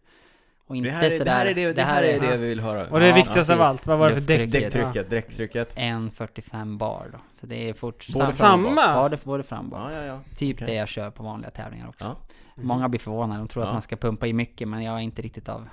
Och 0.66 0.76
inte 0.76 0.88
Det 0.88 0.94
här, 0.94 1.06
är, 1.06 1.10
sådär, 1.10 1.24
det 1.24 1.30
här 1.30 1.46
är 1.46 1.54
det, 1.54 1.72
det 1.72 1.82
här 1.82 2.02
är 2.02 2.20
det 2.20 2.26
ja. 2.26 2.36
vi 2.36 2.46
vill 2.48 2.60
höra. 2.60 2.86
Och 2.86 3.00
det 3.00 3.06
är 3.06 3.10
Ja, 3.10 3.14
viktigast 3.14 3.50
av 3.50 3.60
allt, 3.62 3.86
vad 3.86 3.98
var 3.98 4.08
det 4.08 4.14
för 4.14 4.20
däck? 4.20 4.52
Däcktrycket, 4.52 5.10
däcktrycket. 5.10 5.76
1.45 5.76 6.76
bar 6.78 7.08
då. 7.12 7.18
Så 7.40 7.46
det 7.46 7.68
är 7.68 7.74
fort 7.74 8.06
Både 8.14 8.24
sam- 8.24 8.32
fram 8.32 8.66
och 8.66 8.74
bak. 8.74 8.84
Samma? 8.84 9.02
Både, 9.02 9.18
både 9.24 9.42
fram 9.42 9.64
och 9.64 9.70
bak. 9.70 9.90
Ja, 9.92 9.96
ja, 9.96 10.02
ja. 10.04 10.20
Typ 10.36 10.56
okej. 10.56 10.66
det 10.66 10.74
jag 10.74 10.88
kör 10.88 11.10
på 11.10 11.22
vanliga 11.22 11.50
tävlingar 11.50 11.88
också. 11.88 12.04
Ja. 12.04 12.16
Mhm. 12.56 12.66
Många 12.66 12.88
blir 12.88 13.00
förvånade, 13.00 13.40
de 13.40 13.48
tror 13.48 13.64
Ja. 13.64 13.68
att 13.68 13.74
man 13.74 13.82
ska 13.82 13.96
pumpa 13.96 14.26
i 14.26 14.32
mycket, 14.32 14.68
men 14.68 14.82
jag 14.82 14.94
är 14.96 15.00
inte 15.00 15.22
riktigt 15.22 15.48
av, 15.48 15.68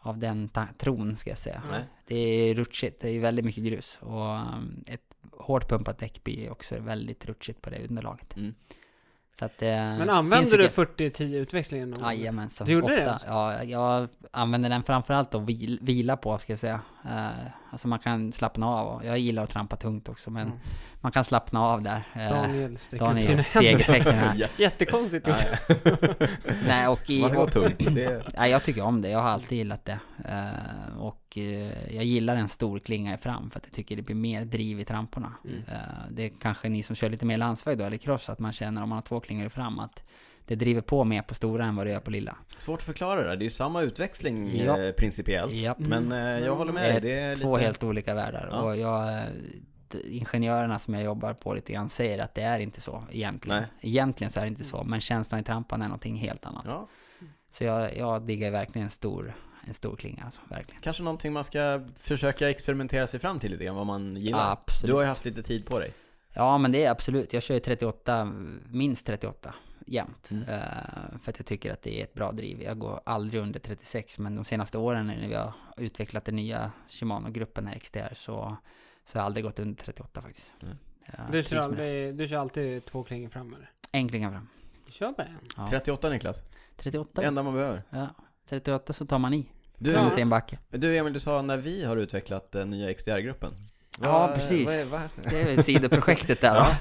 av 0.00 0.18
den 0.18 0.50
tron 0.78 1.16
ska 1.16 1.30
jag 1.30 1.38
säga. 1.38 1.62
Nej. 1.70 1.80
Det 2.06 2.16
är 2.50 2.54
rutschigt, 2.54 3.00
det 3.00 3.10
är 3.10 3.20
väldigt 3.20 3.44
mycket 3.44 3.64
grus. 3.64 3.98
Och 4.00 4.26
um, 4.34 4.84
ett 4.86 5.00
hårt 5.32 5.68
pumpat 5.68 5.98
däck 5.98 6.24
blir 6.24 6.50
också 6.52 6.80
väldigt 6.80 7.26
rutschigt 7.26 7.62
på 7.62 7.70
det 7.70 7.78
underlaget. 7.88 8.36
Mm. 8.36 8.54
Så 9.40 9.46
att, 9.46 9.62
eh, 9.62 9.68
Men 9.68 10.10
använde 10.10 10.56
du 10.56 10.68
40-10 10.68 11.36
utväxlingen 11.36 11.90
någon 11.90 12.00
gång? 12.00 12.08
Jajamensan, 12.12 12.66
Du 12.66 12.72
gjorde 12.72 12.86
ofta. 12.86 13.04
det 13.04 13.12
alltså? 13.12 13.28
Ja, 13.28 13.64
jag 13.64 14.08
använder 14.30 14.70
den 14.70 14.82
framförallt 14.82 15.34
att 15.34 15.42
vil, 15.42 15.78
vila 15.82 16.16
på, 16.16 16.38
ska 16.38 16.52
jag 16.52 16.60
säga. 16.60 16.80
Alltså 17.70 17.88
man 17.88 17.98
kan 17.98 18.32
slappna 18.32 18.66
av. 18.68 18.88
Och 18.88 19.04
jag 19.04 19.18
gillar 19.18 19.42
att 19.42 19.50
trampa 19.50 19.76
tungt 19.76 20.08
också, 20.08 20.30
men 20.30 20.46
Mm. 20.46 20.58
man 21.00 21.12
kan 21.12 21.24
slappna 21.24 21.60
av 21.62 21.82
där. 21.82 22.02
Eh, 22.14 22.28
Daniel 22.30 22.78
sträcker 22.78 23.04
upp 23.04 23.10
Daniel 23.10 23.44
sina 23.44 23.78
händer. 23.78 24.34
Yes. 24.38 24.58
Jättekonstigt 24.58 25.26
gjort. 25.26 25.44
Nej, 26.66 26.88
och 26.88 27.10
i, 27.10 27.24
och, 27.24 27.52
tungt. 27.52 27.78
Det, 27.94 28.22
Nej, 28.36 28.50
jag 28.50 28.62
tycker 28.62 28.82
om 28.84 29.02
det. 29.02 29.08
Jag 29.08 29.18
har 29.18 29.28
alltid 29.30 29.58
gillat 29.58 29.84
det. 29.84 29.98
Eh, 30.24 30.98
och 30.98 31.38
eh, 31.38 31.94
jag 31.94 32.04
gillar 32.04 32.36
en 32.36 32.48
stor 32.48 32.78
klinga 32.78 33.14
i 33.14 33.16
fram 33.16 33.50
för 33.50 33.58
att 33.58 33.66
jag 33.66 33.72
tycker 33.72 33.96
det 33.96 34.02
blir 34.02 34.16
mer 34.16 34.44
driv 34.44 34.80
i 34.80 34.84
tramporna. 34.84 35.32
Mm. 35.44 35.62
Det 36.10 36.24
är 36.24 36.30
kanske 36.40 36.68
ni 36.68 36.82
som 36.82 36.96
kör 36.96 37.10
lite 37.10 37.26
mer 37.26 37.36
landsväg 37.36 37.78
då, 37.78 37.84
eller 37.84 37.96
cross, 37.96 38.30
att 38.30 38.38
man 38.38 38.52
känner 38.52 38.82
om 38.82 38.88
man 38.88 38.96
har 38.96 39.02
två 39.02 39.20
klingor 39.20 39.46
i 39.46 39.50
fram 39.50 39.78
att 39.78 40.02
det 40.50 40.56
driver 40.56 40.80
på 40.80 41.04
mer 41.04 41.22
på 41.22 41.34
stora 41.34 41.64
än 41.64 41.76
vad 41.76 41.86
det 41.86 41.90
gör 41.90 42.00
på 42.00 42.10
lilla. 42.10 42.36
svårt 42.58 42.78
att 42.80 42.84
förklara 42.86 43.22
det 43.22 43.28
där. 43.28 43.36
Det 43.36 43.42
är 43.42 43.44
ju 43.44 43.50
samma 43.50 43.82
utväxling 43.82 44.64
Ja. 44.64 44.80
eh, 44.82 44.92
principiellt. 44.92 45.52
Japp. 45.52 45.78
Men 45.78 46.12
eh, 46.12 46.18
jag 46.44 46.54
håller 46.54 46.72
med 46.72 46.92
dig. 46.94 47.00
Det 47.00 47.20
är 47.20 47.36
Två 47.36 47.56
lite... 47.56 47.66
helt 47.66 47.82
olika 47.84 48.14
världar. 48.14 48.48
Ja. 48.52 48.60
Och 48.60 48.76
jag, 48.76 49.08
eh, 49.18 49.24
ingenjörerna 50.10 50.78
som 50.78 50.94
jag 50.94 51.02
jobbar 51.02 51.34
på 51.34 51.54
lite 51.54 51.72
grann 51.72 51.88
säger 51.90 52.18
att 52.18 52.34
det 52.34 52.42
är 52.42 52.60
inte 52.60 52.80
så 52.80 53.04
egentligen. 53.10 53.58
Nej. 53.60 53.70
Egentligen 53.80 54.30
så 54.30 54.40
är 54.40 54.44
det 54.44 54.48
inte 54.48 54.64
så, 54.64 54.84
men 54.84 55.00
känslan 55.00 55.40
i 55.40 55.44
trampan 55.44 55.82
är 55.82 55.86
någonting 55.86 56.16
helt 56.16 56.46
annat. 56.46 56.64
Ja, 56.68 56.88
Så 57.50 57.64
jag, 57.64 57.96
jag 57.96 58.22
diggar 58.22 58.50
verkligen 58.50 58.84
en 58.84 58.90
stor, 58.90 59.34
en 59.66 59.74
stor 59.74 59.96
klinga 59.96 60.24
alltså, 60.24 60.40
verkligen. 60.48 60.80
kanske 60.80 61.02
någonting 61.02 61.32
man 61.32 61.44
ska 61.44 61.86
försöka 61.98 62.50
experimentera 62.50 63.06
sig 63.06 63.20
fram 63.20 63.38
till 63.38 63.50
lite 63.50 63.64
grann, 63.64 63.76
vad 63.76 63.86
man 63.86 64.16
gillar. 64.16 64.52
Absolut. 64.52 64.90
Du 64.90 64.94
har 64.94 65.02
ju 65.02 65.08
haft 65.08 65.24
lite 65.24 65.42
tid 65.42 65.66
på 65.66 65.78
dig. 65.78 65.88
Ja 66.34 66.58
men 66.58 66.72
det 66.72 66.84
är 66.84 66.90
absolut, 66.90 67.32
jag 67.32 67.42
kör 67.42 67.54
ju 67.54 67.60
38, 67.60 68.32
minst 68.70 69.06
38 69.06 69.54
jämt. 69.90 70.30
Mm. 70.30 70.42
Eh, 70.42 71.18
för 71.22 71.30
att 71.30 71.38
jag 71.38 71.46
tycker 71.46 71.72
att 71.72 71.82
det 71.82 72.00
är 72.00 72.04
ett 72.04 72.14
bra 72.14 72.32
driv. 72.32 72.62
Jag 72.62 72.78
går 72.78 73.00
aldrig 73.04 73.42
under 73.42 73.60
36 73.60 74.18
men 74.18 74.36
de 74.36 74.44
senaste 74.44 74.78
åren 74.78 75.06
när 75.06 75.28
vi 75.28 75.34
har 75.34 75.52
utvecklat 75.76 76.24
den 76.24 76.36
nya 76.36 76.72
Shimano-gruppen 76.88 77.66
här 77.66 77.78
XTR 77.78 78.14
så, 78.14 78.56
så 79.04 79.18
har 79.18 79.20
jag 79.20 79.26
aldrig 79.26 79.44
gått 79.44 79.58
under 79.58 79.84
38 79.84 80.22
faktiskt. 80.22 80.52
Mm. 80.62 80.76
Du 81.32 81.42
kör, 81.42 81.56
aldrig, 81.56 82.14
du 82.14 82.28
kör 82.28 82.36
alltid 82.36 82.84
två 82.84 83.04
klingor 83.04 83.28
fram 83.28 83.54
eller? 83.54 83.70
En 83.92 84.08
klinga 84.08 84.30
fram. 84.30 84.48
Du 84.86 84.92
kör 84.92 85.12
bara 85.12 85.26
en? 85.26 85.48
Ja. 85.56 85.68
38 85.70 86.10
Niklas. 86.10 86.36
38. 86.76 87.20
Det 87.20 87.26
enda 87.26 87.42
man 87.42 87.54
behöver. 87.54 87.82
Ja. 87.90 88.08
38 88.48 88.92
så 88.92 89.06
tar 89.06 89.18
man 89.18 89.34
i. 89.34 89.46
Du, 89.78 89.92
Ja. 89.92 90.40
Du 90.68 90.96
Emil, 90.96 91.12
du 91.12 91.20
sa 91.20 91.42
när 91.42 91.56
vi 91.56 91.84
har 91.84 91.96
utvecklat 91.96 92.52
den 92.52 92.70
nya 92.70 92.94
XDR-gruppen. 92.94 93.52
Ja, 94.02 94.30
precis. 94.34 94.66
Vad 94.66 94.74
är, 94.74 94.84
vad? 94.84 95.00
Det 95.30 95.40
är 95.40 95.62
sidoprojektet 95.62 96.40
där. 96.40 96.54
Ja. 96.54 96.76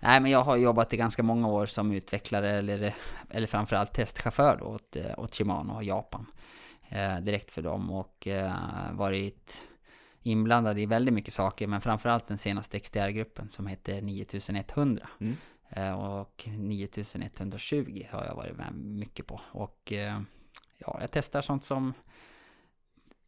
Nej 0.00 0.20
men 0.20 0.30
jag 0.30 0.40
har 0.40 0.56
jobbat 0.56 0.92
i 0.92 0.96
ganska 0.96 1.22
många 1.22 1.48
år 1.48 1.66
som 1.66 1.92
utvecklare 1.92 2.50
eller, 2.50 2.94
eller 3.30 3.46
framförallt 3.46 3.92
testchaufför 3.92 4.56
då 4.60 4.66
åt, 4.66 4.96
åt 5.16 5.34
Shimano 5.34 5.74
och 5.74 5.84
Japan. 5.84 6.26
Eh, 6.88 7.20
direkt 7.20 7.50
för 7.50 7.62
dem 7.62 7.90
och 7.90 8.26
eh, 8.26 8.52
varit 8.92 9.62
inblandad 10.22 10.78
i 10.78 10.86
väldigt 10.86 11.14
mycket 11.14 11.34
saker 11.34 11.66
men 11.66 11.80
framförallt 11.80 12.26
den 12.26 12.38
senaste 12.38 12.80
XTR-gruppen 12.80 13.48
som 13.48 13.66
heter 13.66 14.02
9100. 14.02 15.08
Mm. 15.20 15.36
Eh, 15.70 15.92
och 15.92 16.48
9120 16.58 18.06
har 18.10 18.24
jag 18.24 18.34
varit 18.34 18.56
med 18.56 18.72
mycket 18.74 19.26
på. 19.26 19.40
Och 19.52 19.92
eh, 19.92 20.20
ja, 20.78 20.98
jag 21.00 21.10
testar 21.10 21.42
sånt 21.42 21.64
som 21.64 21.94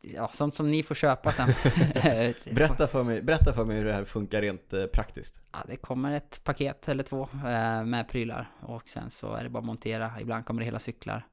Ja, 0.01 0.31
sånt 0.35 0.55
som 0.57 0.71
ni 0.71 0.83
får 0.83 0.95
köpa 0.95 1.33
sen. 1.33 1.49
Berätta, 2.55 2.87
för 2.87 3.05
mig, 3.05 3.23
berätta 3.23 3.53
för 3.53 3.65
mig 3.65 3.77
hur 3.77 3.85
det 3.85 3.93
här 3.93 4.05
funkar 4.05 4.43
rent 4.43 4.73
eh, 4.73 4.87
praktiskt. 4.87 5.41
Ja, 5.53 5.59
det 5.67 5.77
kommer 5.77 6.13
ett 6.13 6.41
paket 6.45 6.89
eller 6.89 7.03
två 7.03 7.23
eh, 7.33 7.85
med 7.85 8.09
prylar 8.09 8.51
och 8.61 8.89
sen 8.89 9.11
så 9.11 9.35
är 9.35 9.45
det 9.45 9.51
bara 9.51 9.59
att 9.59 9.65
montera. 9.65 10.13
Ibland 10.21 10.45
kommer 10.47 10.61
det 10.61 10.65
hela 10.65 10.79
cyklar. 10.79 11.27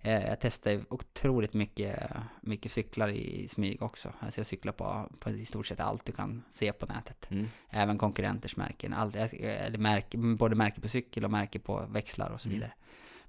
Eh, 0.00 0.26
jag 0.28 0.40
testar 0.40 0.80
otroligt 0.90 1.54
mycket, 1.54 2.10
mycket 2.40 2.72
cyklar 2.72 3.08
i 3.08 3.48
smyg 3.48 3.82
också. 3.82 4.12
Alltså 4.20 4.40
jag 4.40 4.46
cyklar 4.46 4.72
på, 4.72 5.08
på 5.20 5.30
i 5.30 5.44
stort 5.44 5.66
sett 5.66 5.80
allt 5.80 6.04
du 6.06 6.12
kan 6.12 6.42
se 6.52 6.72
på 6.72 6.86
nätet. 6.86 7.26
Mm. 7.30 7.48
Även 7.70 7.98
konkurrenters 7.98 8.56
märken. 8.56 8.92
All, 8.92 9.14
eller 9.14 9.78
märke, 9.78 10.18
både 10.18 10.54
märke 10.56 10.80
på 10.80 10.88
cykel 10.88 11.24
och 11.24 11.30
märke 11.30 11.58
på 11.58 11.84
växlar 11.90 12.30
och 12.30 12.40
så 12.40 12.48
Mm. 12.48 12.58
vidare. 12.58 12.72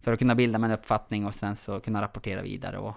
För 0.01 0.13
att 0.13 0.19
kunna 0.19 0.35
bilda 0.35 0.59
mig 0.59 0.67
en 0.71 0.77
uppfattning 0.79 1.25
och 1.25 1.35
sen 1.35 1.55
så 1.55 1.79
kunna 1.79 2.01
rapportera 2.01 2.41
vidare. 2.41 2.77
Och 2.77 2.95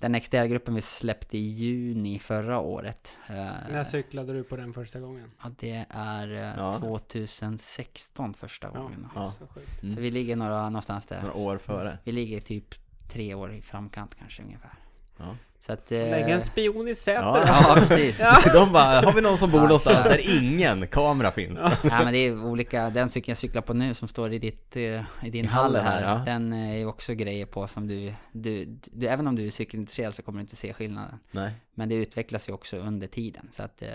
den 0.00 0.20
XDR-gruppen 0.20 0.74
vi 0.74 0.80
släppte 0.80 1.38
i 1.38 1.40
juni 1.48 2.18
förra 2.18 2.58
året. 2.60 3.16
eh, 3.28 3.34
När 3.70 3.84
cyklade 3.84 4.32
du 4.32 4.44
på 4.44 4.56
den 4.56 4.72
första 4.74 5.00
gången? 5.00 5.30
Ja, 5.42 5.50
det 5.58 5.86
är 5.90 6.32
eh, 6.32 6.54
Ja. 6.56 6.72
2016 6.72 8.34
första 8.34 8.68
gången. 8.70 9.08
Ja. 9.14 9.30
så 9.30 9.46
sjukt. 9.46 9.82
Mm. 9.82 9.94
Så 9.94 10.00
vi 10.00 10.10
ligger 10.10 10.36
några, 10.36 10.64
någonstans 10.70 11.06
där. 11.06 11.20
Några 11.22 11.34
år 11.34 11.58
före. 11.58 11.98
Vi 12.04 12.12
ligger 12.12 12.40
typ 12.40 12.74
tre 13.08 13.34
år 13.34 13.52
i 13.52 13.62
framkant 13.62 14.14
kanske 14.18 14.42
ungefär. 14.42 14.74
Ja. 15.18 15.36
Så 15.66 15.72
att... 15.72 15.92
Eh, 15.92 15.98
Lägg 15.98 16.30
en 16.30 16.42
spion 16.42 16.88
i 16.88 16.94
sätet. 16.94 17.22
Ja. 17.22 17.42
ja, 17.46 17.74
precis. 17.78 18.18
Ja. 18.20 18.38
De 18.52 18.72
bara, 18.72 19.00
har 19.00 19.12
vi 19.12 19.20
någon 19.20 19.38
som 19.38 19.50
bor 19.50 19.60
Ja. 19.60 19.64
någonstans 19.66 20.04
där 20.04 20.38
ingen 20.42 20.86
kamera 20.86 21.30
finns? 21.30 21.58
Nej 21.62 21.72
men 22.04 22.12
det 22.12 22.18
är 22.18 22.44
olika, 22.44 22.90
den 22.90 23.10
cykeln 23.10 23.30
jag 23.30 23.38
cyklar 23.38 23.62
på 23.62 23.74
nu 23.74 23.94
som 23.94 24.08
står 24.08 24.32
i, 24.32 24.38
ditt, 24.38 24.76
eh, 24.76 24.82
i 25.22 25.30
din 25.30 25.44
I 25.44 25.48
hall 25.48 25.76
här, 25.76 25.82
här, 25.82 26.02
ja. 26.02 26.22
den 26.26 26.52
är 26.52 26.76
ju 26.78 26.86
också 26.86 27.14
grejer 27.14 27.46
på 27.46 27.66
som 27.68 27.86
du, 27.88 28.14
du, 28.32 28.64
du, 28.92 29.06
även 29.06 29.26
om 29.28 29.36
du 29.36 29.46
är 29.46 29.50
cykelintresserad 29.50 30.14
så 30.14 30.22
kommer 30.22 30.38
du 30.38 30.40
inte 30.42 30.56
se 30.56 30.72
skillnaden. 30.72 31.18
Nej. 31.30 31.52
Men 31.74 31.88
det 31.88 31.94
utvecklas 31.94 32.48
ju 32.48 32.52
också 32.52 32.76
under 32.76 33.06
tiden 33.06 33.48
så 33.52 33.62
att 33.62 33.82
eh, 33.82 33.88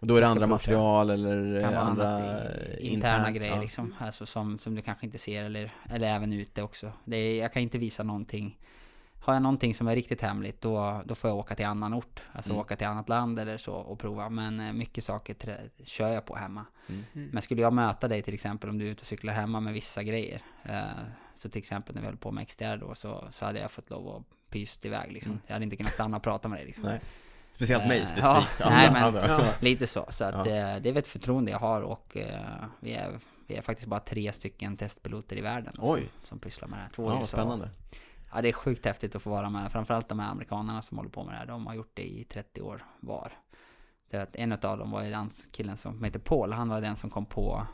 Och 0.00 0.06
då 0.06 0.16
är 0.16 0.20
det 0.20 0.26
andra 0.28 0.46
material 0.46 1.10
eller 1.10 1.60
kan 1.60 1.68
eh, 1.74 1.78
vara 1.80 1.88
andra 1.90 2.18
eh, 2.18 2.92
interna 2.92 3.28
intern- 3.28 3.32
grejer 3.32 3.54
ja. 3.54 3.60
liksom, 3.62 3.94
alltså 3.98 4.26
som, 4.26 4.58
som 4.58 4.74
du 4.74 4.82
kanske 4.82 5.06
inte 5.06 5.18
ser 5.18 5.44
eller, 5.44 5.74
eller 5.90 6.06
även 6.16 6.32
ute 6.32 6.62
också. 6.62 6.92
Det 7.04 7.16
är, 7.16 7.40
jag 7.42 7.52
kan 7.52 7.62
inte 7.62 7.78
visa 7.78 8.02
någonting. 8.02 8.58
Har 9.26 9.34
jag 9.34 9.42
någonting 9.42 9.74
som 9.74 9.88
är 9.88 9.94
riktigt 9.94 10.20
hemligt 10.20 10.60
då, 10.60 11.02
då 11.04 11.14
får 11.14 11.30
jag 11.30 11.36
åka 11.38 11.54
till 11.54 11.66
annan 11.66 11.94
ort. 11.94 12.22
Alltså 12.32 12.50
Mm. 12.50 12.60
åka 12.60 12.76
till 12.76 12.86
annat 12.86 13.08
land 13.08 13.38
eller 13.38 13.58
så 13.58 13.72
och 13.72 13.98
prova. 13.98 14.28
Men 14.28 14.60
eh, 14.60 14.72
mycket 14.72 15.04
saker 15.04 15.34
trä, 15.34 15.60
kör 15.84 16.08
jag 16.08 16.24
på 16.24 16.36
hemma. 16.36 16.64
Mm. 16.88 17.04
Mm. 17.14 17.28
Men 17.32 17.42
skulle 17.42 17.62
jag 17.62 17.72
möta 17.72 18.08
dig 18.08 18.22
till 18.22 18.34
exempel 18.34 18.70
om 18.70 18.78
du 18.78 18.86
är 18.86 18.90
ute 18.90 19.00
och 19.00 19.06
cyklar 19.06 19.32
hemma 19.32 19.60
med 19.60 19.72
vissa 19.72 20.02
grejer. 20.02 20.42
Eh, 20.62 20.80
så 21.36 21.48
till 21.48 21.58
exempel 21.58 21.94
när 21.94 22.02
vi 22.02 22.06
höll 22.08 22.16
på 22.16 22.30
med 22.30 22.48
XDR 22.48 22.76
då 22.76 22.94
så, 22.94 23.24
så 23.30 23.44
hade 23.44 23.60
jag 23.60 23.70
fått 23.70 23.90
lov 23.90 24.08
att 24.16 24.50
pyst 24.50 24.84
iväg 24.84 25.12
liksom. 25.12 25.32
Mm. 25.32 25.42
Jag 25.46 25.52
hade 25.52 25.64
inte 25.64 25.76
kunnat 25.76 25.92
stanna 25.92 26.16
och 26.16 26.22
prata 26.22 26.48
med 26.48 26.58
dig 26.58 26.66
liksom. 26.66 26.84
Nej. 26.84 27.00
Speciellt 27.50 27.86
mig 27.86 27.98
Eh, 27.98 28.06
specifikt. 28.06 28.26
ja, 28.60 28.66
Andra- 28.66 28.76
nej, 28.76 28.90
men- 28.92 29.02
andra. 29.04 29.28
Ja. 29.28 29.44
Lite 29.60 29.86
så. 29.86 30.06
Så 30.10 30.24
att 30.24 30.34
Ja. 30.34 30.40
eh, 30.52 30.80
det 30.82 30.88
är 30.88 30.92
väl 30.92 30.96
ett 30.96 31.08
förtroende 31.08 31.50
jag 31.50 31.58
har 31.58 31.80
och 31.82 32.16
vi, 32.80 32.92
är, 32.92 33.18
vi 33.46 33.54
är 33.56 33.62
faktiskt 33.62 33.88
bara 33.88 34.00
tre 34.00 34.32
stycken 34.32 34.76
testpiloter 34.76 35.36
i 35.36 35.40
världen 35.40 35.72
Oj. 35.78 36.00
Som, 36.00 36.08
som 36.28 36.38
pysslar 36.38 36.68
med 36.68 36.78
det 36.78 36.82
här. 36.82 36.90
Två 36.90 37.10
Ja, 37.20 37.26
spännande. 37.26 37.70
Ja, 38.36 38.42
det 38.42 38.48
är 38.48 38.52
sjukt 38.52 38.86
häftigt 38.86 39.14
att 39.16 39.22
få 39.22 39.30
vara 39.30 39.50
med. 39.50 39.72
Framförallt 39.72 40.08
de 40.08 40.18
här 40.18 40.30
amerikanerna 40.30 40.82
som 40.82 40.96
håller 40.96 41.10
på 41.10 41.24
med 41.24 41.34
det 41.34 41.38
här. 41.38 41.46
De 41.46 41.66
har 41.66 41.74
gjort 41.74 41.90
det 41.94 42.02
i 42.02 42.24
30 42.24 42.60
år 42.60 42.84
var. 43.00 43.32
Så 44.10 44.16
att 44.16 44.36
en 44.36 44.52
av 44.52 44.58
dem 44.58 44.90
var 44.90 45.02
ju 45.04 45.10
den 45.10 45.30
killen 45.52 45.76
som 45.76 46.04
heter 46.04 46.18
Paul. 46.18 46.52
Han 46.52 46.68
var 46.68 46.80
den 46.80 46.96
som 46.96 47.10
kom 47.10 47.26
på 47.26 47.66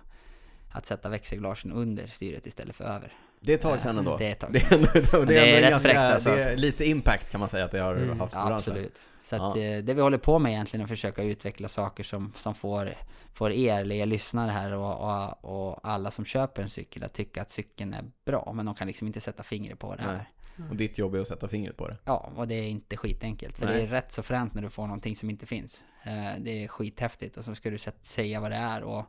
att 0.73 0.87
sätta 0.87 1.09
växelglasen 1.09 1.73
under 1.73 2.07
styret 2.07 2.47
istället 2.47 2.77
för 2.77 2.85
över. 2.85 3.13
Det 3.41 3.53
är 3.53 3.57
ett 3.57 3.63
tag 3.63 3.83
sedan 3.83 3.99
ändå. 3.99 4.17
Det 4.17 4.27
är 4.29 4.33
ett 4.33 4.39
tag 4.41 4.53
Det 4.53 4.61
sedan. 4.61 4.81
är, 4.85 4.97
ändå, 4.97 5.19
och 5.19 5.27
det 5.27 5.35
Det 5.35 5.55
är 5.55 5.59
är, 5.59 5.61
rätt 5.63 5.71
ganska, 5.71 5.89
fräckt, 5.89 5.99
alltså. 6.01 6.29
det 6.31 6.45
är 6.45 6.57
lite 6.57 6.85
impact 6.85 7.31
kan 7.31 7.41
man 7.41 7.49
säga 7.49 7.65
att 7.65 7.71
det 7.71 7.79
har 7.81 7.95
Mm. 7.97 8.21
haft. 8.21 8.35
Ja, 8.35 8.55
absolut. 8.55 9.01
Så 9.25 9.37
att 9.37 9.57
Ja. 9.57 9.63
eh, 9.63 9.83
det 9.85 9.95
vi 9.95 10.01
håller 10.03 10.19
på 10.19 10.39
med 10.39 10.53
egentligen 10.53 10.81
är 10.81 10.85
att 10.85 10.89
försöka 10.91 11.23
utveckla 11.23 11.69
saker 11.69 12.05
som, 12.05 12.33
som 12.35 12.55
får, 12.55 12.91
får 13.33 13.53
er 13.53 13.81
eller 13.81 13.95
er 13.97 14.07
lyssnare 14.07 14.51
här 14.51 14.73
och, 14.73 15.01
och, 15.01 15.69
och 15.71 15.81
alla 15.83 16.11
som 16.11 16.25
köper 16.25 16.63
en 16.63 16.71
cykel 16.71 17.05
att 17.05 17.13
tycka 17.13 17.43
att 17.43 17.51
cykeln 17.51 17.95
är 17.95 18.05
bra. 18.25 18.53
Men 18.55 18.67
de 18.67 18.75
kan 18.75 18.87
liksom 18.87 19.07
inte 19.07 19.21
sätta 19.21 19.43
fingret 19.43 19.79
på 19.79 19.95
det 19.95 20.07
Nej. 20.07 20.27
Och 20.71 20.77
ditt 20.77 20.99
jobb 20.99 21.15
är 21.15 21.21
att 21.21 21.29
sätta 21.29 21.49
fingret 21.49 21.77
på 21.77 21.89
det. 21.89 21.97
Ja, 22.05 22.33
och 22.37 22.49
det 22.49 22.55
är 22.55 22.69
inte 22.69 22.97
skitenkelt. 22.97 23.59
För 23.59 23.67
Nej. 23.67 23.77
det 23.77 23.83
är 23.83 23.87
rätt 23.87 24.13
så 24.13 24.23
fränt 24.23 24.55
när 24.55 24.63
du 24.63 24.71
får 24.71 24.87
någonting 24.87 25.17
som 25.17 25.31
inte 25.31 25.47
finns. 25.47 25.83
Eh, 26.05 26.41
det 26.41 26.65
är 26.65 26.69
skithäftigt 26.69 27.37
och 27.37 27.45
så 27.45 27.55
ska 27.55 27.71
du 27.71 27.79
säga 28.03 28.41
vad 28.41 28.51
det 28.51 28.57
är 28.57 28.83
och 28.83 29.05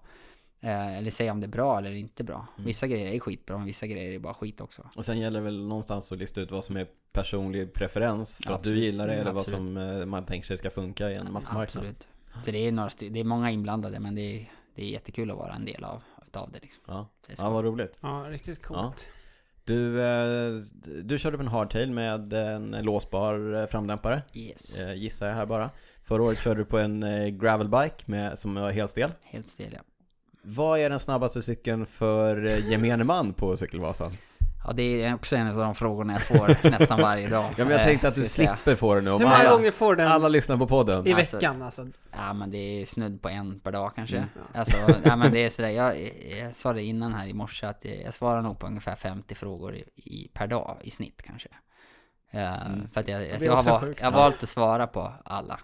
eh, 0.62 0.98
eller 0.98 1.12
säga 1.12 1.32
om 1.32 1.40
det 1.40 1.46
är 1.46 1.50
bra 1.50 1.78
eller 1.78 1.92
inte 1.92 2.24
bra. 2.24 2.48
Mm. 2.56 2.66
Vissa 2.66 2.88
grejer 2.88 3.12
är 3.14 3.20
skitbra, 3.20 3.58
men 3.58 3.66
vissa 3.66 3.88
grejer 3.88 4.12
är 4.12 4.20
bara 4.20 4.34
skit 4.34 4.62
också. 4.62 4.90
Och 4.96 5.06
sen 5.06 5.20
gäller 5.20 5.40
det 5.40 5.46
väl 5.46 5.68
någonstans 5.68 6.12
att 6.12 6.18
lista 6.18 6.42
ut 6.42 6.52
vad 6.52 6.64
som 6.64 6.78
är 6.78 6.88
personlig 7.12 7.74
preferens 7.74 8.38
för 8.38 8.50
Ja, 8.52 8.56
att 8.56 8.64
du 8.64 8.70
absolut. 8.70 8.84
gillar 8.84 9.08
det 9.08 9.14
eller 9.14 9.32
vad 9.32 9.42
Absolut. 9.42 9.58
som 9.58 9.78
eh, 9.78 10.06
man 10.06 10.26
tänker 10.26 10.48
sig 10.48 10.58
ska 10.58 10.70
funka 10.70 11.12
i 11.12 11.16
en 11.16 11.34
massmarknad. 11.34 11.84
Absolut. 11.84 12.08
Så 12.46 12.52
det 12.52 12.68
är, 12.68 12.72
några 12.72 12.90
det 13.00 13.20
är 13.20 13.24
många 13.24 13.52
inblandade, 13.52 14.00
men 14.00 14.16
det 14.16 14.22
är, 14.22 14.52
det 14.76 14.84
är 14.84 14.90
jättekul 14.90 15.32
att 15.32 15.38
vara 15.38 15.54
en 15.54 15.66
del 15.66 15.84
av, 15.84 16.02
utav 16.28 16.52
det. 16.52 16.60
Liksom. 16.62 16.84
Ja. 16.88 17.08
Det 17.28 17.34
ja, 17.38 17.50
vad 17.50 17.66
roligt. 17.66 17.98
Ja, 18.02 18.26
riktigt 18.30 18.64
coolt. 18.64 19.08
Du, 19.66 20.02
eh, 20.02 20.62
du 21.04 21.20
körde 21.20 21.38
på 21.38 21.44
en 21.44 21.48
hardtail 21.50 21.92
med 21.92 22.34
en 22.34 22.72
låsbar 22.82 23.54
eh, 23.62 23.66
framdämpare, 23.66 24.22
Yes. 24.34 24.78
eh, 24.78 24.94
gissar 24.94 25.28
jag 25.28 25.34
här 25.36 25.46
bara. 25.46 25.70
Förra 26.04 26.24
året 26.24 26.40
körde 26.44 26.60
du 26.62 26.66
på 26.66 26.78
en 26.80 27.06
gravelbike 27.38 28.04
med, 28.06 28.40
som 28.40 28.56
var 28.56 28.72
helstel. 28.72 29.12
Helt 29.24 29.48
stel 29.48 29.68
ja. 29.72 29.80
Vad 30.42 30.80
är 30.80 30.90
den 30.90 31.00
snabbaste 31.00 31.42
cykeln 31.42 31.86
för 31.86 32.38
gemene 32.72 33.04
man 33.04 33.34
på 33.34 33.58
Cykelvasan? 33.58 34.12
Ja, 34.66 34.74
det 34.74 35.04
är 35.04 35.14
också 35.16 35.36
en 35.36 35.48
av 35.48 35.56
de 35.56 35.76
frågorna 35.76 36.14
jag 36.14 36.22
får 36.22 36.70
nästan 36.80 37.02
varje 37.02 37.30
dag. 37.30 37.46
Ja 37.58 37.66
men 37.66 37.70
jag 37.70 37.80
Eh, 37.82 37.86
tänkte 37.88 38.08
att 38.08 38.16
du 38.16 38.26
säga. 38.26 38.56
slipper 38.56 38.76
få 38.76 38.96
det 38.96 39.02
nu 39.02 39.12
om 39.12 39.20
Hur 39.20 39.26
många 39.28 39.38
alla, 39.38 39.50
gånger 39.52 39.72
får 39.72 39.96
den 39.96 40.08
alla 40.08 40.28
lyssnar 40.28 40.58
på 40.58 40.68
podden. 40.68 41.08
i 41.08 41.14
Alltså- 41.14 41.38
veckan 41.38 41.62
alltså? 41.62 41.88
Ja 42.16 42.34
men 42.34 42.52
det 42.52 42.58
är 42.82 42.86
snudd 42.86 43.22
på 43.22 43.30
en 43.30 43.60
per 43.60 43.72
dag 43.72 43.92
kanske. 43.96 44.18
Mm. 44.18 44.30
Alltså, 44.54 44.78
ja 45.04 45.16
men 45.16 45.32
det 45.32 45.40
är 45.46 45.50
sådär, 45.50 45.70
jag, 45.70 45.96
jag 46.42 46.56
sa 46.56 46.74
det 46.74 46.84
innan 46.84 47.14
här 47.14 47.28
i 47.28 47.34
morse 47.34 47.66
att 47.68 47.86
jag, 47.86 48.02
jag 48.06 48.14
svarar 48.14 48.42
nog 48.42 48.60
på 48.60 48.68
ungefär 48.68 48.96
50 48.96 49.36
frågor 49.36 49.76
i, 49.76 49.84
i, 49.96 50.30
per 50.34 50.48
dag 50.48 50.78
i 50.82 50.92
snitt 50.92 51.22
kanske. 51.26 51.50
Eh, 52.32 52.66
Mm. 52.66 52.88
För 52.90 53.02
att 53.02 53.08
jag, 53.08 53.24
är 53.24 53.46
jag, 53.46 53.52
har, 53.52 53.58
också 53.58 53.70
val, 53.72 53.82
sjukt. 53.82 54.02
jag 54.02 54.12
har 54.12 54.18
valt 54.20 54.44
att 54.44 54.50
svara 54.50 54.88
på 54.88 55.14
alla. 55.26 55.60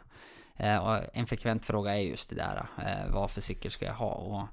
Eh, 0.57 0.77
och 0.77 0.97
en 1.13 1.25
frekvent 1.25 1.65
fråga 1.65 1.95
är 1.97 2.01
just 2.01 2.29
det 2.29 2.35
där, 2.35 2.65
eh, 2.77 3.13
vad 3.13 3.31
för 3.31 3.41
cykel 3.41 3.71
ska 3.71 3.85
jag 3.85 3.93
ha? 3.93 4.11
Och 4.11 4.47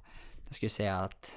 jag 0.47 0.55
skulle 0.55 0.71
säga 0.71 0.97
att 0.97 1.31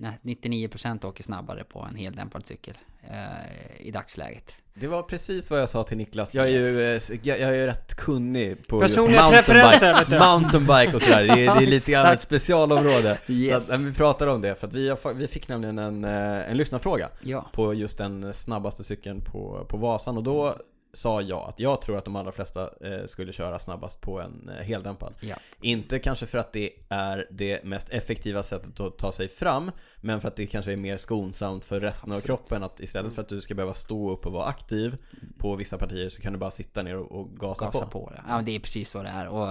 nej, 0.00 0.18
99% 0.22 1.06
åker 1.06 1.24
snabbare 1.24 1.64
på 1.64 1.86
en 1.90 1.96
heldämpad 1.96 2.46
cykel 2.46 2.78
eh, 3.10 3.86
i 3.86 3.90
dagsläget. 3.90 4.52
Det 4.74 4.86
var 4.88 5.02
precis 5.02 5.50
vad 5.50 5.60
jag 5.60 5.68
sa 5.68 5.82
till 5.82 5.96
Niklas. 5.96 6.34
Jag 6.34 6.44
är 6.44 6.50
ju, 6.50 6.80
eh, 6.96 7.00
jag, 7.22 7.40
jag 7.40 7.50
är 7.50 7.52
ju 7.54 7.66
rätt 7.66 7.94
kunnig 7.94 8.66
på 8.68 8.76
mountainbike, 8.76 10.18
mountainbike 10.20 10.96
och 10.96 11.02
sådär. 11.02 11.24
Det 11.24 11.46
är, 11.46 11.54
det 11.54 11.64
är 11.64 11.66
lite 11.66 11.90
grann 11.92 12.12
ett 12.12 12.20
specialområde. 12.20 13.18
Yes. 13.28 13.66
Så 13.66 13.72
att, 13.72 13.80
men 13.80 13.88
vi 13.90 13.94
pratar 13.96 14.26
om 14.26 14.40
det, 14.40 14.54
för 14.54 14.66
att 14.66 14.72
vi, 14.72 14.88
har, 14.88 15.14
vi 15.14 15.28
fick 15.28 15.48
nämligen 15.48 15.78
en, 15.78 16.04
eh, 16.04 16.50
en 16.50 16.56
lyssnarfråga 16.56 17.08
Ja. 17.22 17.46
på 17.52 17.74
just 17.74 17.98
den 17.98 18.34
snabbaste 18.34 18.84
cykeln 18.84 19.20
på, 19.20 19.66
på 19.68 19.76
Vasan 19.76 20.16
och 20.16 20.22
då 20.22 20.54
sa 20.96 21.22
jag 21.22 21.48
att 21.48 21.60
jag 21.60 21.82
tror 21.82 21.98
att 21.98 22.04
de 22.04 22.16
allra 22.16 22.32
flesta 22.32 22.70
eh, 22.80 23.06
skulle 23.06 23.32
köra 23.32 23.58
snabbast 23.58 24.00
på 24.00 24.20
en 24.20 24.48
eh, 24.48 24.64
heldämpad. 24.64 25.14
Ja. 25.20 25.36
Inte 25.60 25.98
kanske 25.98 26.26
för 26.26 26.38
att 26.38 26.52
det 26.52 26.70
är 26.88 27.28
det 27.30 27.64
mest 27.64 27.88
effektiva 27.88 28.42
sättet 28.42 28.80
att 28.80 28.98
ta 28.98 29.12
sig 29.12 29.28
fram, 29.28 29.70
men 30.00 30.20
för 30.20 30.28
att 30.28 30.36
det 30.36 30.46
kanske 30.46 30.72
är 30.72 30.76
mer 30.76 30.96
skonsamt 30.96 31.64
för 31.64 31.80
resten 31.80 32.12
av 32.12 32.16
Absolut. 32.16 32.38
kroppen. 32.38 32.62
Att 32.62 32.80
istället 32.80 33.12
för 33.12 33.22
att 33.22 33.28
du 33.28 33.40
ska 33.40 33.54
behöva 33.54 33.74
stå 33.74 34.10
upp 34.10 34.26
och 34.26 34.32
vara 34.32 34.46
aktiv 34.46 34.96
på 35.38 35.56
vissa 35.56 35.78
partier 35.78 36.08
så 36.08 36.22
kan 36.22 36.32
du 36.32 36.38
bara 36.38 36.50
sitta 36.50 36.82
ner 36.82 36.96
och, 36.96 37.20
och 37.20 37.36
gasa, 37.36 37.64
gasa 37.64 37.86
på. 37.86 38.06
på. 38.06 38.10
det. 38.10 38.22
Ja, 38.28 38.42
det 38.42 38.56
är 38.56 38.60
precis 38.60 38.90
så 38.90 39.02
det 39.02 39.08
är. 39.08 39.26
Och, 39.28 39.48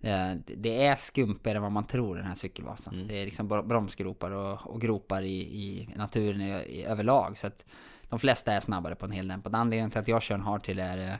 eh, 0.00 0.34
det 0.46 0.86
är 0.86 0.96
skumpigare 0.96 1.56
än 1.56 1.62
vad 1.62 1.72
man 1.72 1.84
tror 1.84 2.16
den 2.16 2.26
här 2.26 2.34
cykelvasan. 2.34 2.94
Mm. 2.94 3.08
Det 3.08 3.22
är 3.22 3.24
liksom 3.24 3.48
bro- 3.48 3.62
bromsgropar 3.62 4.30
och, 4.30 4.66
och 4.66 4.80
gropar 4.80 5.22
i, 5.22 5.40
i 5.40 5.88
naturen 5.96 6.40
i, 6.40 6.50
i, 6.50 6.84
överlag. 6.84 7.38
Så 7.38 7.46
att 7.46 7.64
de 8.14 8.18
flesta 8.18 8.52
är 8.52 8.60
snabbare 8.60 8.94
på 8.94 9.06
en 9.06 9.12
heldämpad. 9.12 9.54
Anledningen 9.54 9.90
till 9.90 10.00
att 10.00 10.08
jag 10.08 10.22
kör 10.22 10.34
en 10.34 10.40
hardtail 10.40 10.78
är, 10.78 10.98
eh, 10.98 11.16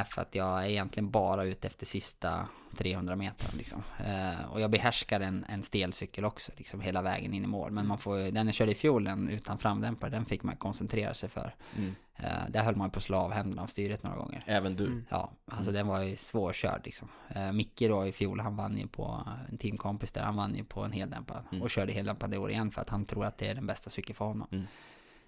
är 0.00 0.04
för 0.04 0.22
att 0.22 0.34
jag 0.34 0.64
är 0.64 0.68
egentligen 0.68 1.10
bara 1.10 1.44
ute 1.44 1.66
efter 1.66 1.86
sista 1.86 2.46
300 2.76 3.16
meter 3.16 3.56
liksom. 3.56 3.82
Eh, 3.98 4.52
och 4.52 4.60
jag 4.60 4.70
behärskar 4.70 5.20
en, 5.20 5.44
en 5.48 5.62
stelcykel 5.62 6.24
också, 6.24 6.52
liksom 6.56 6.80
hela 6.80 7.02
vägen 7.02 7.34
in 7.34 7.44
i 7.44 7.46
mål. 7.46 7.70
Men 7.70 7.86
man 7.86 7.98
får, 7.98 8.16
den 8.30 8.46
jag 8.46 8.54
körde 8.54 8.72
i 8.72 8.74
fjol, 8.74 9.04
den 9.04 9.28
utan 9.28 9.58
framdämpare, 9.58 10.10
den 10.10 10.24
fick 10.24 10.42
man 10.42 10.56
koncentrera 10.56 11.14
sig 11.14 11.28
för. 11.28 11.54
Mm. 11.76 11.94
Eh, 12.16 12.48
där 12.48 12.62
höll 12.62 12.76
man 12.76 12.90
på 12.90 12.98
att 12.98 13.04
slå 13.04 13.18
av 13.18 13.32
händerna 13.32 13.62
av 13.62 13.66
styret 13.66 14.02
några 14.02 14.16
gånger. 14.16 14.42
Även 14.46 14.76
du. 14.76 14.86
Mm. 14.86 15.06
Ja, 15.08 15.32
alltså 15.46 15.72
den 15.72 15.86
var 15.86 16.02
ju 16.02 16.16
svårkörd 16.16 16.80
liksom. 16.84 17.08
Eh, 17.28 17.52
Micke 17.52 17.80
då 17.88 18.06
i 18.06 18.12
fjol, 18.12 18.40
han 18.40 18.56
vann 18.56 18.78
ju 18.78 18.86
på, 18.86 19.20
en 19.48 19.58
teamkompis 19.58 20.12
där, 20.12 20.22
han 20.22 20.36
vann 20.36 20.54
ju 20.54 20.64
på 20.64 20.84
en 20.84 20.92
heldämpad. 20.92 21.44
Mm. 21.50 21.62
Och 21.62 21.70
körde 21.70 21.92
heldämpad 21.92 22.34
i 22.34 22.36
år 22.36 22.50
igen 22.50 22.70
för 22.70 22.80
att 22.80 22.90
han 22.90 23.04
tror 23.04 23.24
att 23.24 23.38
det 23.38 23.48
är 23.48 23.54
den 23.54 23.66
bästa 23.66 23.90
cykeln 23.90 24.14
för 24.16 24.24
honom. 24.24 24.66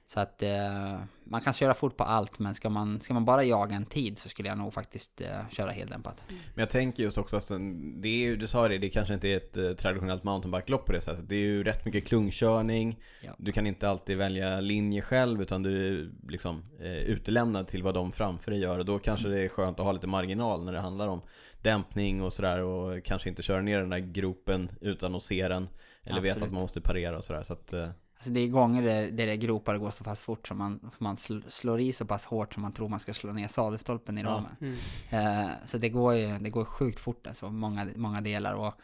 Mm. 0.07 0.11
Så 0.13 0.21
att 0.21 0.43
eh, 0.43 1.01
man 1.25 1.41
kan 1.41 1.53
köra 1.53 1.75
fort 1.75 1.97
på 1.97 2.05
allt, 2.05 2.39
men 2.39 2.55
ska 2.55 2.71
man, 2.71 3.01
ska 3.01 3.15
man 3.15 3.25
bara 3.25 3.45
jaga 3.45 3.77
en 3.77 3.85
tid 3.85 4.19
så 4.19 4.29
skulle 4.29 4.49
jag 4.49 4.59
nog 4.59 4.73
faktiskt 4.73 5.21
eh, 5.21 5.49
köra 5.51 5.71
heldämpat. 5.71 6.23
Men 6.29 6.63
jag 6.63 6.71
tänker 6.71 7.03
just 7.03 7.19
också 7.19 7.37
att 7.37 7.49
det 7.97 8.09
är 8.09 8.19
ju, 8.19 8.37
du 8.37 8.47
sa 8.47 8.69
det, 8.69 8.79
det 8.79 8.89
kanske 8.89 9.15
inte 9.15 9.29
är 9.29 9.37
ett 9.37 9.57
eh, 9.57 9.73
traditionellt 9.73 10.25
mountainbikelopp 10.25 10.87
på 10.87 10.93
det 10.93 11.01
sättet. 11.01 11.29
Det 11.29 11.35
är 11.35 11.41
ju 11.41 11.65
rätt 11.65 11.85
mycket 11.85 12.07
klungkörning. 12.07 13.01
Ja. 13.21 13.33
Du 13.39 13.53
kan 13.53 13.67
inte 13.67 13.89
alltid 13.89 14.17
välja 14.17 14.61
linje 14.61 15.03
själv 15.03 15.43
utan 15.43 15.63
du 15.63 15.87
är 15.87 16.11
liksom 16.29 16.63
eh, 16.81 16.97
utelämnad 16.97 17.67
till 17.67 17.83
vad 17.83 17.95
de 17.95 18.13
framför 18.13 18.51
dig 18.51 18.61
gör. 18.61 18.79
Och 18.79 18.85
då 18.85 18.99
kanske 18.99 19.29
det 19.29 19.41
är 19.41 19.49
skönt 19.49 19.81
att 19.81 19.85
ha 19.85 19.93
lite 19.93 20.07
marginal 20.07 20.65
när 20.65 20.73
det 20.73 20.81
handlar 20.81 21.09
om 21.09 21.21
dämpning 21.63 22.23
och 22.23 22.33
sådär 22.33 22.63
och 22.63 23.05
kanske 23.05 23.29
inte 23.29 23.43
köra 23.43 23.63
ner 23.63 23.81
den 23.81 23.91
där 23.91 23.99
gropen 23.99 24.71
utan 24.81 25.15
att 25.15 25.23
se 25.23 25.49
den. 25.49 25.69
Eller 26.05 26.21
veta 26.21 26.33
Absolut. 26.33 26.47
att 26.47 26.53
man 26.53 26.63
måste 26.63 26.81
parera 26.81 27.19
och 27.19 27.25
sådär. 27.25 27.43
Så 27.43 27.53
att, 27.53 27.73
eh, 27.73 27.89
Alltså 28.17 28.31
det 28.31 28.41
är 28.41 28.49
gånger 28.49 28.83
där, 28.83 29.03
där 29.11 29.27
det 29.27 29.33
är 29.33 29.37
gropar 29.37 29.77
går 29.79 29.91
så 29.91 30.05
pass 30.05 30.21
fort 30.23 30.49
som 30.49 30.59
man, 30.59 30.91
man 30.99 31.17
sl- 31.17 31.51
slår 31.51 31.81
i 31.81 31.93
så 31.93 32.07
pass 32.07 32.25
hårt 32.25 32.55
som 32.55 32.63
man 32.63 32.73
tror 32.73 32.89
man 32.89 33.01
ska 33.01 33.15
slå 33.15 33.33
ner 33.33 33.49
sadelstolpen 33.49 34.19
i 34.19 34.23
Ja. 34.23 34.29
ramen. 34.29 34.57
Mm. 34.61 35.45
Eh, 35.47 35.51
så 35.67 35.79
det 35.79 35.89
går 35.89 36.15
ju 36.15 36.39
det 36.39 36.51
går 36.51 36.65
sjukt 36.65 36.99
fort 37.01 37.27
alltså, 37.27 37.51
många, 37.51 37.87
många 37.97 38.21
delar. 38.21 38.55
Och 38.55 38.75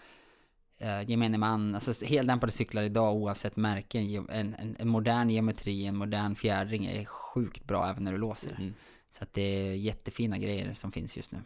eh, 0.78 1.10
gemene 1.10 1.38
man, 1.38 1.74
alltså 1.74 2.04
heldämpade 2.04 2.52
cyklar 2.52 2.82
idag 2.82 3.14
oavsett 3.14 3.56
märke, 3.56 3.98
ge- 4.00 4.22
en, 4.28 4.54
en, 4.58 4.76
en 4.78 4.88
modern 4.88 5.30
geometri, 5.30 5.86
en 5.86 5.96
modern 5.96 6.34
fjädring 6.34 6.86
är 6.86 7.04
sjukt 7.04 7.64
bra 7.64 7.90
även 7.90 8.04
när 8.04 8.12
du 8.12 8.18
låser. 8.18 8.56
mm. 8.58 8.74
Så 9.10 9.22
att 9.24 9.32
det 9.32 9.42
är 9.68 9.74
jättefina 9.74 10.38
grejer 10.38 10.74
som 10.74 10.92
finns 10.92 11.16
just 11.16 11.32
nu. 11.32 11.38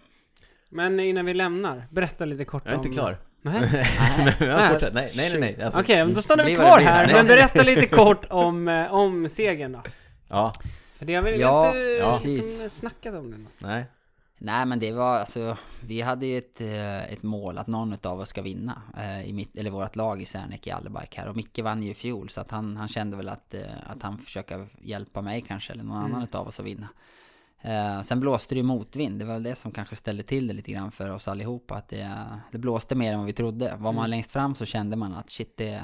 Men 0.70 1.00
innan 1.00 1.26
vi 1.26 1.34
lämnar, 1.34 1.86
berätta 1.90 2.24
lite 2.24 2.44
kort 2.44 2.62
Jag 2.64 2.72
är 2.72 2.76
inte 2.76 2.88
om... 2.88 2.94
klar. 2.94 3.18
Nej. 3.60 3.86
Nej, 4.18 4.34
Nej. 4.40 4.68
fortsätt. 4.70 4.94
Nej, 4.94 5.12
nej, 5.16 5.30
nej. 5.30 5.40
nej. 5.40 5.62
Alltså, 5.64 5.80
Okej, 5.80 6.04
men 6.04 6.14
då 6.14 6.22
stannar 6.22 6.44
vi 6.44 6.54
kvar 6.54 6.80
här. 6.80 7.12
Men 7.12 7.26
berätta 7.26 7.62
lite 7.62 7.86
kort 7.96 8.24
om, 8.30 8.68
eh, 8.68 8.94
om 8.94 9.28
segern 9.28 9.72
då. 9.72 9.82
Ja, 10.28 10.54
För 10.94 11.06
det 11.06 11.14
har 11.14 11.22
vi 11.22 11.40
Ja, 11.40 11.66
inte 11.66 11.78
ja. 12.00 12.20
liksom, 12.24 12.70
snackat 12.70 13.14
om 13.14 13.30
det. 13.30 13.66
nej. 13.66 13.84
Nej 14.38 14.66
men 14.66 14.78
det 14.78 14.92
var 14.92 15.18
alltså, 15.18 15.56
vi 15.86 16.00
hade 16.00 16.26
ju 16.26 16.38
ett, 16.38 16.60
eh, 16.60 17.12
ett 17.12 17.22
mål 17.22 17.58
att 17.58 17.66
någon 17.66 17.96
av 18.02 18.20
oss 18.20 18.28
ska 18.28 18.42
vinna 18.42 18.82
eh, 18.98 19.28
i 19.28 19.32
mitt, 19.32 19.56
eller 19.56 19.70
vårt 19.70 19.96
lag 19.96 20.22
i 20.22 20.24
Serneke 20.24 20.70
i 20.70 20.72
Allebike 20.72 21.20
här. 21.20 21.28
Och 21.28 21.36
Micke 21.36 21.58
vann 21.58 21.82
ju 21.82 21.90
i 21.90 21.94
fjol 21.94 22.28
så 22.28 22.40
att 22.40 22.50
han, 22.50 22.76
han 22.76 22.88
kände 22.88 23.16
väl 23.16 23.28
att, 23.28 23.54
eh, 23.54 23.60
att 23.86 24.02
han 24.02 24.18
försöker 24.18 24.66
hjälpa 24.80 25.22
mig 25.22 25.44
kanske, 25.48 25.72
eller 25.72 25.84
någon 25.84 25.98
Mm. 26.04 26.14
annan 26.14 26.28
av 26.32 26.48
oss 26.48 26.60
att 26.60 26.66
vinna. 26.66 26.88
Eh, 27.62 28.02
sen 28.02 28.20
blåste 28.20 28.54
det 28.54 28.58
ju 28.58 28.62
motvind, 28.62 29.18
det 29.18 29.24
var 29.24 29.34
väl 29.34 29.42
det 29.42 29.54
som 29.54 29.72
kanske 29.72 29.96
ställde 29.96 30.22
till 30.22 30.46
det 30.46 30.54
lite 30.54 30.72
grann 30.72 30.92
för 30.92 31.10
oss 31.12 31.28
allihopa. 31.28 31.74
Att 31.74 31.88
det, 31.88 32.10
det 32.52 32.58
blåste 32.58 32.94
mer 32.94 33.12
än 33.12 33.18
vad 33.18 33.26
vi 33.26 33.32
trodde. 33.32 33.70
Var 33.70 33.92
man 33.92 33.96
Mm. 33.96 34.10
längst 34.10 34.30
fram 34.30 34.54
så 34.54 34.64
kände 34.64 34.96
man 34.96 35.14
att 35.14 35.30
shit 35.30 35.56
det, 35.56 35.82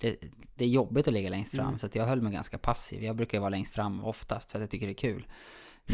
det, 0.00 0.16
det 0.54 0.64
är 0.64 0.68
jobbigt 0.68 1.08
att 1.08 1.14
ligga 1.14 1.30
längst 1.30 1.50
fram. 1.56 1.66
Mm. 1.66 1.78
Så 1.78 1.88
jag 1.92 2.06
höll 2.06 2.22
mig 2.22 2.32
ganska 2.32 2.58
passiv. 2.58 3.02
Jag 3.04 3.16
brukar 3.16 3.38
ju 3.38 3.40
vara 3.40 3.50
längst 3.50 3.74
fram 3.74 4.04
oftast 4.04 4.50
för 4.52 4.58
att 4.58 4.60
jag 4.62 4.70
tycker 4.70 4.86
det 4.86 4.92
är 4.92 4.94
kul. 4.94 5.26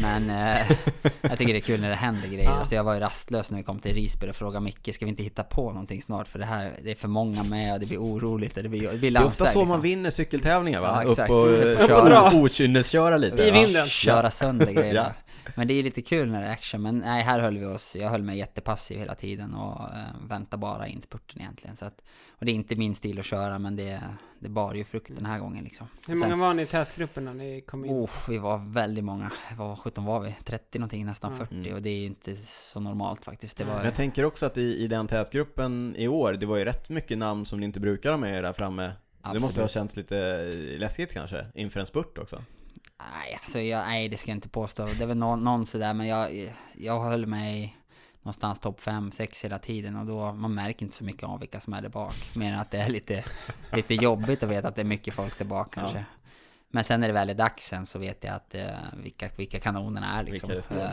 Men 0.01 0.29
eh, 0.29 0.57
jag 1.21 1.37
tycker 1.37 1.53
det 1.53 1.59
är 1.59 1.61
kul 1.61 1.81
när 1.81 1.89
det 1.89 1.95
händer 1.95 2.27
grejer. 2.27 2.49
Ja. 2.59 2.65
Så 2.65 2.75
jag 2.75 2.83
var 2.83 2.93
ju 2.93 2.99
rastlös 2.99 3.51
när 3.51 3.57
vi 3.57 3.63
kom 3.63 3.79
till 3.79 3.93
Risberg 3.93 4.29
och 4.29 4.35
frågade 4.35 4.63
Micke, 4.65 4.89
ska 4.95 5.05
vi 5.05 5.09
inte 5.09 5.23
hitta 5.23 5.43
på 5.43 5.69
någonting 5.71 6.01
snart? 6.01 6.27
För 6.27 6.39
det 6.39 6.45
här, 6.45 6.71
det 6.83 6.91
är 6.91 6.95
för 6.95 7.07
många 7.07 7.43
med 7.43 7.73
och 7.73 7.79
det 7.79 7.85
blir 7.85 7.97
oroligt 7.97 8.57
och 8.57 8.63
det 8.63 8.69
blir, 8.69 8.91
det 8.91 8.97
blir 8.97 9.11
Det 9.11 9.19
är 9.19 9.25
ofta 9.25 9.45
så 9.45 9.59
man 9.59 9.67
liksom. 9.67 9.81
vinner 9.81 10.09
cykeltävlingar 10.09 10.81
va? 10.81 11.01
Ja. 11.03 11.09
Upp 11.09 11.29
och, 11.29 11.47
Upp 11.47 11.89
och 11.89 11.89
eh, 11.89 12.05
dra. 12.05 12.31
okynnesköra 12.33 13.17
lite. 13.17 13.43
I 13.43 13.51
vinden. 13.51 13.87
Köra 13.87 14.31
sönder 14.31 14.71
grejer. 14.71 15.13
Men 15.55 15.67
det 15.67 15.73
är 15.73 15.83
lite 15.83 16.01
kul 16.01 16.31
när 16.31 16.41
det 16.41 16.47
är 16.47 16.51
action. 16.51 16.81
Men 16.81 16.97
nej, 16.99 17.23
här 17.23 17.39
höll 17.39 17.57
vi 17.57 17.65
oss, 17.65 17.95
jag 17.95 18.09
höll 18.09 18.23
mig 18.23 18.37
jättepassiv 18.37 18.97
hela 18.99 19.15
tiden 19.15 19.53
och 19.53 19.81
eh, 19.81 20.27
väntade 20.29 20.59
bara 20.61 20.87
in 20.87 21.01
spurten 21.01 21.41
egentligen. 21.41 21.75
Så 21.75 21.85
att, 21.85 22.01
och 22.29 22.45
det 22.45 22.51
är 22.51 22.55
inte 22.55 22.75
min 22.75 22.95
stil 22.95 23.19
att 23.19 23.25
köra, 23.25 23.59
men 23.59 23.75
det, 23.75 24.01
det 24.39 24.49
bar 24.49 24.73
ju 24.73 24.83
frukt 24.83 25.11
den 25.15 25.25
här 25.25 25.39
gången 25.39 25.63
liksom. 25.63 25.87
Hur 26.07 26.15
många 26.15 26.29
Sen- 26.29 26.39
var 26.39 26.53
ni 26.53 26.63
i 26.63 26.65
tätgruppen 26.65 27.25
när 27.25 27.33
ni 27.33 27.61
kom 27.61 27.85
in? 27.85 27.91
Oh, 27.91 28.09
vi 28.29 28.37
var 28.37 28.57
väldigt 28.57 29.03
många. 29.03 29.31
Vad 29.57 29.79
17 29.79 30.05
var 30.05 30.19
vi? 30.19 30.35
30 30.43 30.79
någonting, 30.79 31.05
nästan 31.05 31.31
Ja. 31.31 31.37
40. 31.37 31.55
Mm. 31.55 31.73
Och 31.73 31.81
det 31.81 31.89
är 31.89 31.99
ju 31.99 32.05
inte 32.05 32.35
så 32.35 32.79
normalt 32.79 33.25
faktiskt. 33.25 33.57
Det 33.57 33.63
var, 33.63 33.75
Men 33.75 33.85
jag 33.85 33.95
tänker 33.95 34.25
också 34.25 34.45
att 34.45 34.57
i, 34.57 34.83
i 34.83 34.87
den 34.87 35.07
tätgruppen 35.07 35.95
i 35.97 36.07
år, 36.07 36.33
det 36.33 36.45
var 36.45 36.57
ju 36.57 36.65
rätt 36.65 36.89
mycket 36.89 37.17
namn 37.17 37.45
som 37.45 37.59
ni 37.59 37.65
inte 37.65 37.79
brukar 37.79 38.09
ha 38.11 38.17
med 38.17 38.37
er 38.37 38.41
där 38.41 38.53
framme. 38.53 38.91
Det 39.33 39.39
måste 39.39 39.59
ha 39.59 39.65
Absolut. 39.65 39.71
känts 39.71 39.95
lite 39.95 40.43
läskigt 40.79 41.13
kanske, 41.13 41.45
inför 41.55 41.79
en 41.79 41.85
spurt 41.85 42.17
också. 42.17 42.41
Nej, 42.99 43.39
alltså 43.41 43.59
jag, 43.59 43.85
nej, 43.85 44.09
det 44.09 44.17
ska 44.17 44.31
jag 44.31 44.37
inte 44.37 44.49
påstå. 44.49 44.85
Det 44.85 45.03
är 45.03 45.07
väl 45.07 45.17
någon, 45.17 45.43
någon 45.43 45.65
sådär, 45.65 45.93
men 45.93 46.07
jag, 46.07 46.53
jag 46.77 46.99
höll 46.99 47.25
mig 47.25 47.77
någonstans 48.21 48.59
topp 48.59 48.79
5, 48.79 49.11
6 49.11 49.43
hela 49.45 49.59
tiden 49.59 49.95
och 49.95 50.05
då, 50.05 50.33
man 50.33 50.53
märker 50.55 50.83
inte 50.83 50.95
så 50.95 51.03
mycket 51.03 51.23
av 51.23 51.39
vilka 51.39 51.59
som 51.59 51.73
är 51.73 51.81
där 51.81 51.89
bak. 51.89 52.15
Mer 52.35 52.53
än 52.53 52.59
att 52.59 52.71
det 52.71 52.77
är 52.77 52.89
lite, 52.89 53.25
lite 53.71 53.93
jobbigt 53.93 54.43
att 54.43 54.49
veta 54.49 54.67
att 54.67 54.75
det 54.75 54.81
är 54.81 54.85
mycket 54.85 55.13
folk 55.13 55.37
där 55.37 55.45
bak 55.45 55.73
kanske. 55.73 55.97
Ja. 55.97 56.03
Men 56.69 56.83
sen 56.83 56.99
när 56.99 57.07
det 57.07 57.13
väl 57.13 57.29
är 57.29 57.33
dags 57.33 57.65
sen 57.65 57.85
så 57.85 57.99
vet 57.99 58.23
jag 58.23 58.35
att 58.35 58.55
eh, 58.55 58.65
vilka, 59.03 59.29
vilka 59.37 59.59
kanonerna 59.59 60.19
är 60.19 60.23
liksom. 60.23 60.49
Vilka. 60.49 60.75
Eh, 60.75 60.91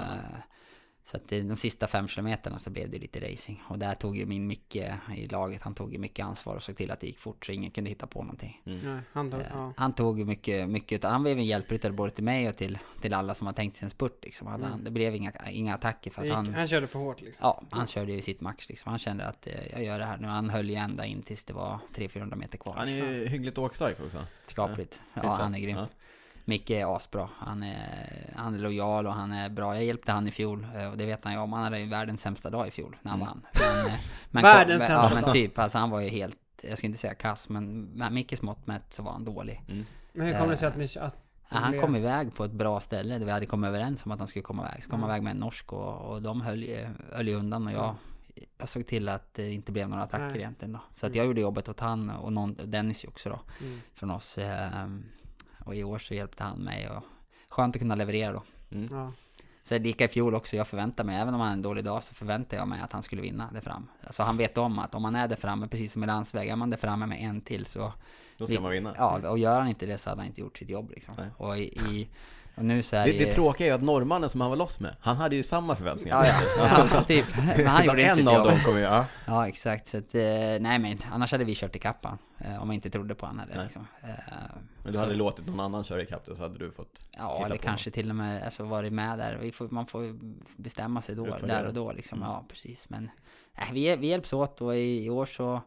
så 1.07 1.16
att 1.16 1.28
de 1.28 1.57
sista 1.57 1.86
fem 1.86 2.09
kilometerna 2.09 2.59
så 2.59 2.70
blev 2.70 2.90
det 2.90 2.98
lite 2.98 3.32
racing. 3.32 3.62
Och 3.68 3.78
där 3.78 3.94
tog 3.94 4.16
ju 4.16 4.26
min 4.26 4.46
Micke 4.46 4.76
i 5.16 5.28
laget, 5.30 5.62
han 5.62 5.74
tog 5.74 5.92
ju 5.92 5.98
mycket 5.98 6.26
ansvar 6.26 6.55
och 6.55 6.62
såg 6.62 6.76
till 6.76 6.90
att 6.90 7.00
det 7.00 7.07
gick 7.07 7.18
fort 7.18 7.46
så 7.46 7.52
ingen 7.52 7.70
kunde 7.70 7.90
hitta 7.90 8.07
på 8.07 8.22
någonting. 8.22 8.61
Nej, 8.64 9.00
han 9.12 9.30
tog, 9.30 9.40
Eh, 9.40 9.46
ja. 9.52 9.72
Han 9.76 9.92
tog 9.92 10.26
mycket, 10.26 10.68
mycket 10.68 11.05
han 11.05 11.22
blev 11.22 11.38
en 11.38 11.44
hjälpryttare 11.44 11.92
både 11.92 12.11
till 12.11 12.24
mig 12.24 12.48
och 12.48 12.57
till, 12.57 12.78
till 13.00 13.14
alla 13.14 13.34
som 13.34 13.46
har 13.46 13.55
tänkt 13.55 13.76
sig 13.76 13.86
en 13.86 13.90
spurt 13.90 14.24
liksom. 14.24 14.46
Han, 14.46 14.64
Mm. 14.64 14.84
Det 14.84 14.90
blev 14.90 15.14
inga, 15.14 15.32
inga 15.50 15.74
attacker 15.74 16.11
för 16.11 16.20
att 16.20 16.26
gick, 16.26 16.34
han, 16.34 16.55
han 16.55 16.68
körde 16.68 16.86
för 16.86 16.98
hårt 16.98 17.20
liksom. 17.20 17.40
ja, 17.42 17.62
han 17.70 17.86
körde 17.86 18.12
ju 18.12 18.22
sitt 18.22 18.40
max 18.40 18.68
liksom. 18.68 18.90
Han 18.90 18.98
kände 18.98 19.26
att 19.26 19.46
eh, 19.46 19.52
jag 19.72 19.84
gör 19.84 19.98
det 19.98 20.05
här 20.05 20.16
nu. 20.16 20.26
Han 20.26 20.50
höll 20.50 20.70
ju 20.70 20.76
ända 20.76 21.07
in 21.07 21.22
tills 21.22 21.44
det 21.44 21.52
var 21.52 21.78
300-400 21.94 22.36
meter 22.36 22.59
kvar. 22.59 22.74
Han 22.76 22.88
är 22.88 23.12
ju 23.12 23.26
hyggligt 23.26 23.59
åkstark 23.59 23.96
också. 24.07 24.26
Skapligt. 24.46 25.00
Ja, 25.14 25.20
Hyfsat. 25.20 25.40
han 25.40 25.55
är 25.55 25.59
grym. 25.59 25.76
Ja. 25.76 25.88
Micke 26.45 26.70
är 26.70 26.97
asbra. 26.97 27.28
Han 27.38 27.62
är, 27.62 28.32
han 28.36 28.55
är 28.55 28.59
lojal 28.59 29.07
och 29.07 29.12
han 29.14 29.32
är 29.32 29.49
bra. 29.49 29.74
Jag 29.74 29.84
hjälpte 29.84 30.12
han 30.12 30.28
i 30.28 30.30
fjol 30.30 30.66
eh, 30.76 30.90
och 30.90 30.97
det 30.97 31.07
vet 31.07 31.24
han 31.24 31.32
ju 31.32 31.38
om. 31.38 31.53
Han 31.53 31.62
hade 31.64 31.78
ju 31.80 31.86
världens 31.88 32.20
sämsta 32.20 32.51
dag 32.51 32.68
i 32.68 32.70
fjol 32.70 32.97
när 33.03 33.11
han 33.11 33.20
Mm. 33.22 33.28
vann. 33.32 33.47
Men, 33.55 33.86
eh, 33.86 33.92
men, 34.30 34.42
Världens 34.42 34.82
ja, 34.82 34.86
sämsta 34.88 35.14
men 35.14 35.22
dag. 35.24 35.32
typ, 35.32 35.59
alltså 35.59 35.78
han 35.78 35.90
var 35.90 36.01
ju 36.01 36.09
helt, 36.09 36.38
jag 36.62 36.78
ska 36.78 36.86
inte 36.86 36.99
säga 36.99 37.14
kass, 37.14 37.49
men 37.49 37.82
med 37.82 38.12
Mickes 38.12 38.42
mått 38.42 38.66
mätt 38.66 38.92
så 38.92 39.03
var 39.03 39.12
han 39.12 39.24
dålig. 39.24 39.62
Mm. 39.68 39.86
Men 40.12 40.26
hur 40.26 40.34
kommer 40.34 40.51
det 40.51 40.57
sig 40.57 40.68
att 40.68 40.76
ni... 40.76 40.84
Att 40.84 41.16
Ja, 41.49 41.57
han 41.59 41.70
blev- 41.70 41.80
kom 41.82 41.97
iväg 41.97 42.34
på 42.34 42.45
ett 42.45 42.53
bra 42.53 42.80
ställe 42.80 43.18
där 43.18 43.26
vi 43.26 43.32
hade 43.32 43.47
kommit 43.47 43.68
överens 43.68 44.05
om 44.07 44.12
att 44.12 44.18
han 44.18 44.28
skulle 44.28 44.42
komma 44.42 44.68
iväg. 44.68 44.82
Så 44.82 44.90
kom 44.90 45.01
han 45.01 45.11
Mm. 45.11 45.14
iväg 45.16 45.22
med 45.24 45.30
en 45.30 45.36
norsk 45.36 45.72
och, 45.72 45.95
och 46.12 46.22
de 46.22 46.40
höll, 46.40 46.64
höll 47.12 47.28
ju 47.28 47.34
undan 47.34 47.66
och 47.66 47.72
jag, 47.72 47.95
jag 48.59 48.68
såg 48.68 48.86
till 48.86 49.09
att 49.09 49.34
det 49.34 49.51
inte 49.53 49.72
blev 49.72 49.88
några 49.88 50.03
attacker 50.03 50.24
Nej. 50.26 50.38
egentligen 50.38 50.72
då. 50.72 50.80
Så 50.95 51.07
att 51.07 51.11
Mm. 51.12 51.16
jag 51.18 51.26
gjorde 51.26 51.40
jobbet 51.40 51.68
åt 51.68 51.80
han 51.80 52.11
och 52.11 52.32
någon, 52.32 52.57
Dennis 52.64 53.05
ju 53.05 53.09
också 53.09 53.28
då, 53.28 53.40
Mm. 53.61 53.80
från 53.95 54.11
oss. 54.11 54.38
Och 55.65 55.75
i 55.75 55.85
år 55.85 55.99
så 55.99 56.15
hjälpte 56.15 56.45
han 56.45 56.59
mig 56.59 56.89
och 56.89 57.03
skönt 57.49 57.77
att 57.77 57.83
kunna 57.83 57.95
leverera 57.95 58.33
då. 58.33 58.43
Mm. 58.71 58.89
Ja. 58.91 59.12
Så 59.62 59.79
det 59.79 59.89
gick 59.89 60.01
i 60.01 60.09
fjol 60.09 60.35
också, 60.35 60.57
jag 60.57 60.69
förväntar 60.69 61.05
mig, 61.05 61.17
även 61.17 61.35
om 61.35 61.41
han 61.41 61.49
är 61.49 61.53
en 61.53 61.62
dålig 61.62 61.85
dag 61.85 62.03
så 62.03 62.15
förväntar 62.15 62.57
jag 62.57 62.69
mig 62.69 62.81
att 62.81 62.93
han 62.93 63.03
skulle 63.03 63.23
vinna 63.23 63.51
där 63.53 63.61
fram. 63.61 63.89
Alltså 64.01 64.23
han 64.23 64.37
vet 64.37 64.59
om 64.59 64.79
att 64.79 64.95
om 64.95 65.03
man 65.03 65.17
är 65.17 65.29
där 65.29 65.37
framme, 65.37 65.69
precis 65.69 65.93
som 65.93 66.05
i 66.05 66.07
landsväg, 66.07 66.49
är 66.49 66.57
man 66.57 66.71
där 66.71 66.77
framme 66.77 67.07
med 67.07 67.23
en 67.23 67.41
till 67.41 67.67
så 67.67 67.93
Då 68.37 68.47
ska 68.47 68.61
man 68.61 68.71
vinna. 68.71 68.95
Ja, 68.97 69.31
och 69.31 69.39
gör 69.39 69.59
han 69.59 69.69
inte 69.69 69.87
det 69.87 69.99
så 69.99 70.11
hade 70.11 70.23
han 70.23 70.29
inte 70.29 70.41
gjort 70.41 70.59
sitt 70.59 70.69
jobb 70.69 70.91
liksom. 70.91 71.15
Nej. 71.19 71.29
Och, 71.37 71.59
i, 71.59 71.62
i, 71.62 72.09
och 72.55 72.64
nu 72.64 72.82
så 72.82 72.96
är 72.96 73.05
Det, 73.07 73.12
det... 73.12 73.32
tråkiga 73.32 73.66
är 73.66 73.70
ju 73.70 73.74
att 73.74 73.82
norrmannen 73.82 74.30
som 74.30 74.40
han 74.40 74.50
var 74.50 74.57
loss 74.57 74.80
med, 74.80 74.96
han 75.00 75.16
hade 75.16 75.36
ju 75.36 75.42
samma 75.42 75.76
förväntningar. 75.76 76.24
Ja, 76.24 76.32
ja, 76.59 76.86
ja 76.94 77.05
typ. 77.07 77.26
Men 77.36 77.66
han 77.66 77.84
gjorde 77.84 78.02
en 78.02 78.28
av 78.28 78.44
dem 78.44 78.59
kommer 78.64 78.78
ju, 78.78 78.84
ja. 78.84 79.07
Ja, 79.26 79.48
exakt. 79.48 79.86
Så 79.86 79.98
att, 79.98 80.14
eh, 80.14 80.22
nej 80.61 80.78
men 80.78 80.98
annars 81.12 81.32
hade 81.32 81.44
vi 81.44 81.55
kört 81.55 81.76
i 81.76 81.78
kappan. 81.78 82.18
Eh, 82.38 82.62
om 82.62 82.68
jag 82.68 82.74
inte 82.74 82.90
trodde 82.90 83.14
på 83.14 83.26
honom 83.26 83.46
liksom. 83.62 83.86
Eh, 84.02 84.09
Men 84.82 84.92
du 84.92 84.98
så- 84.98 84.98
hade 85.05 85.14
låtit 85.14 85.46
någon 85.46 85.61
annan 85.61 85.84
köra 85.84 86.02
ikapp 86.02 86.26
dig 86.26 86.36
så 86.36 86.42
hade 86.42 86.59
du 86.59 86.70
fått 86.70 87.02
Ja, 87.18 87.42
eller 87.46 87.57
kanske 87.57 87.90
till 87.90 88.11
och 88.11 88.16
med 88.16 88.44
alltså, 88.44 88.64
varit 88.64 88.92
med 88.92 89.18
där. 89.18 89.38
Vi 89.40 89.52
får, 89.52 89.68
man 89.68 89.86
får 89.86 90.05
ju 90.05 90.18
bestämma 90.57 91.02
sig 91.02 91.14
då, 91.14 91.26
Utvärdera. 91.26 91.59
där 91.59 91.66
och 91.66 91.74
då 91.74 91.92
liksom. 91.92 92.18
Mm. 92.18 92.30
Ja, 92.30 92.44
precis. 92.48 92.88
Men 92.88 93.11
nej, 93.59 93.68
vi, 93.72 93.96
vi 93.96 94.07
hjälps 94.07 94.32
åt 94.32 94.61
och 94.61 94.76
i, 94.76 95.05
i 95.05 95.11
år 95.11 95.26
så... 95.26 95.61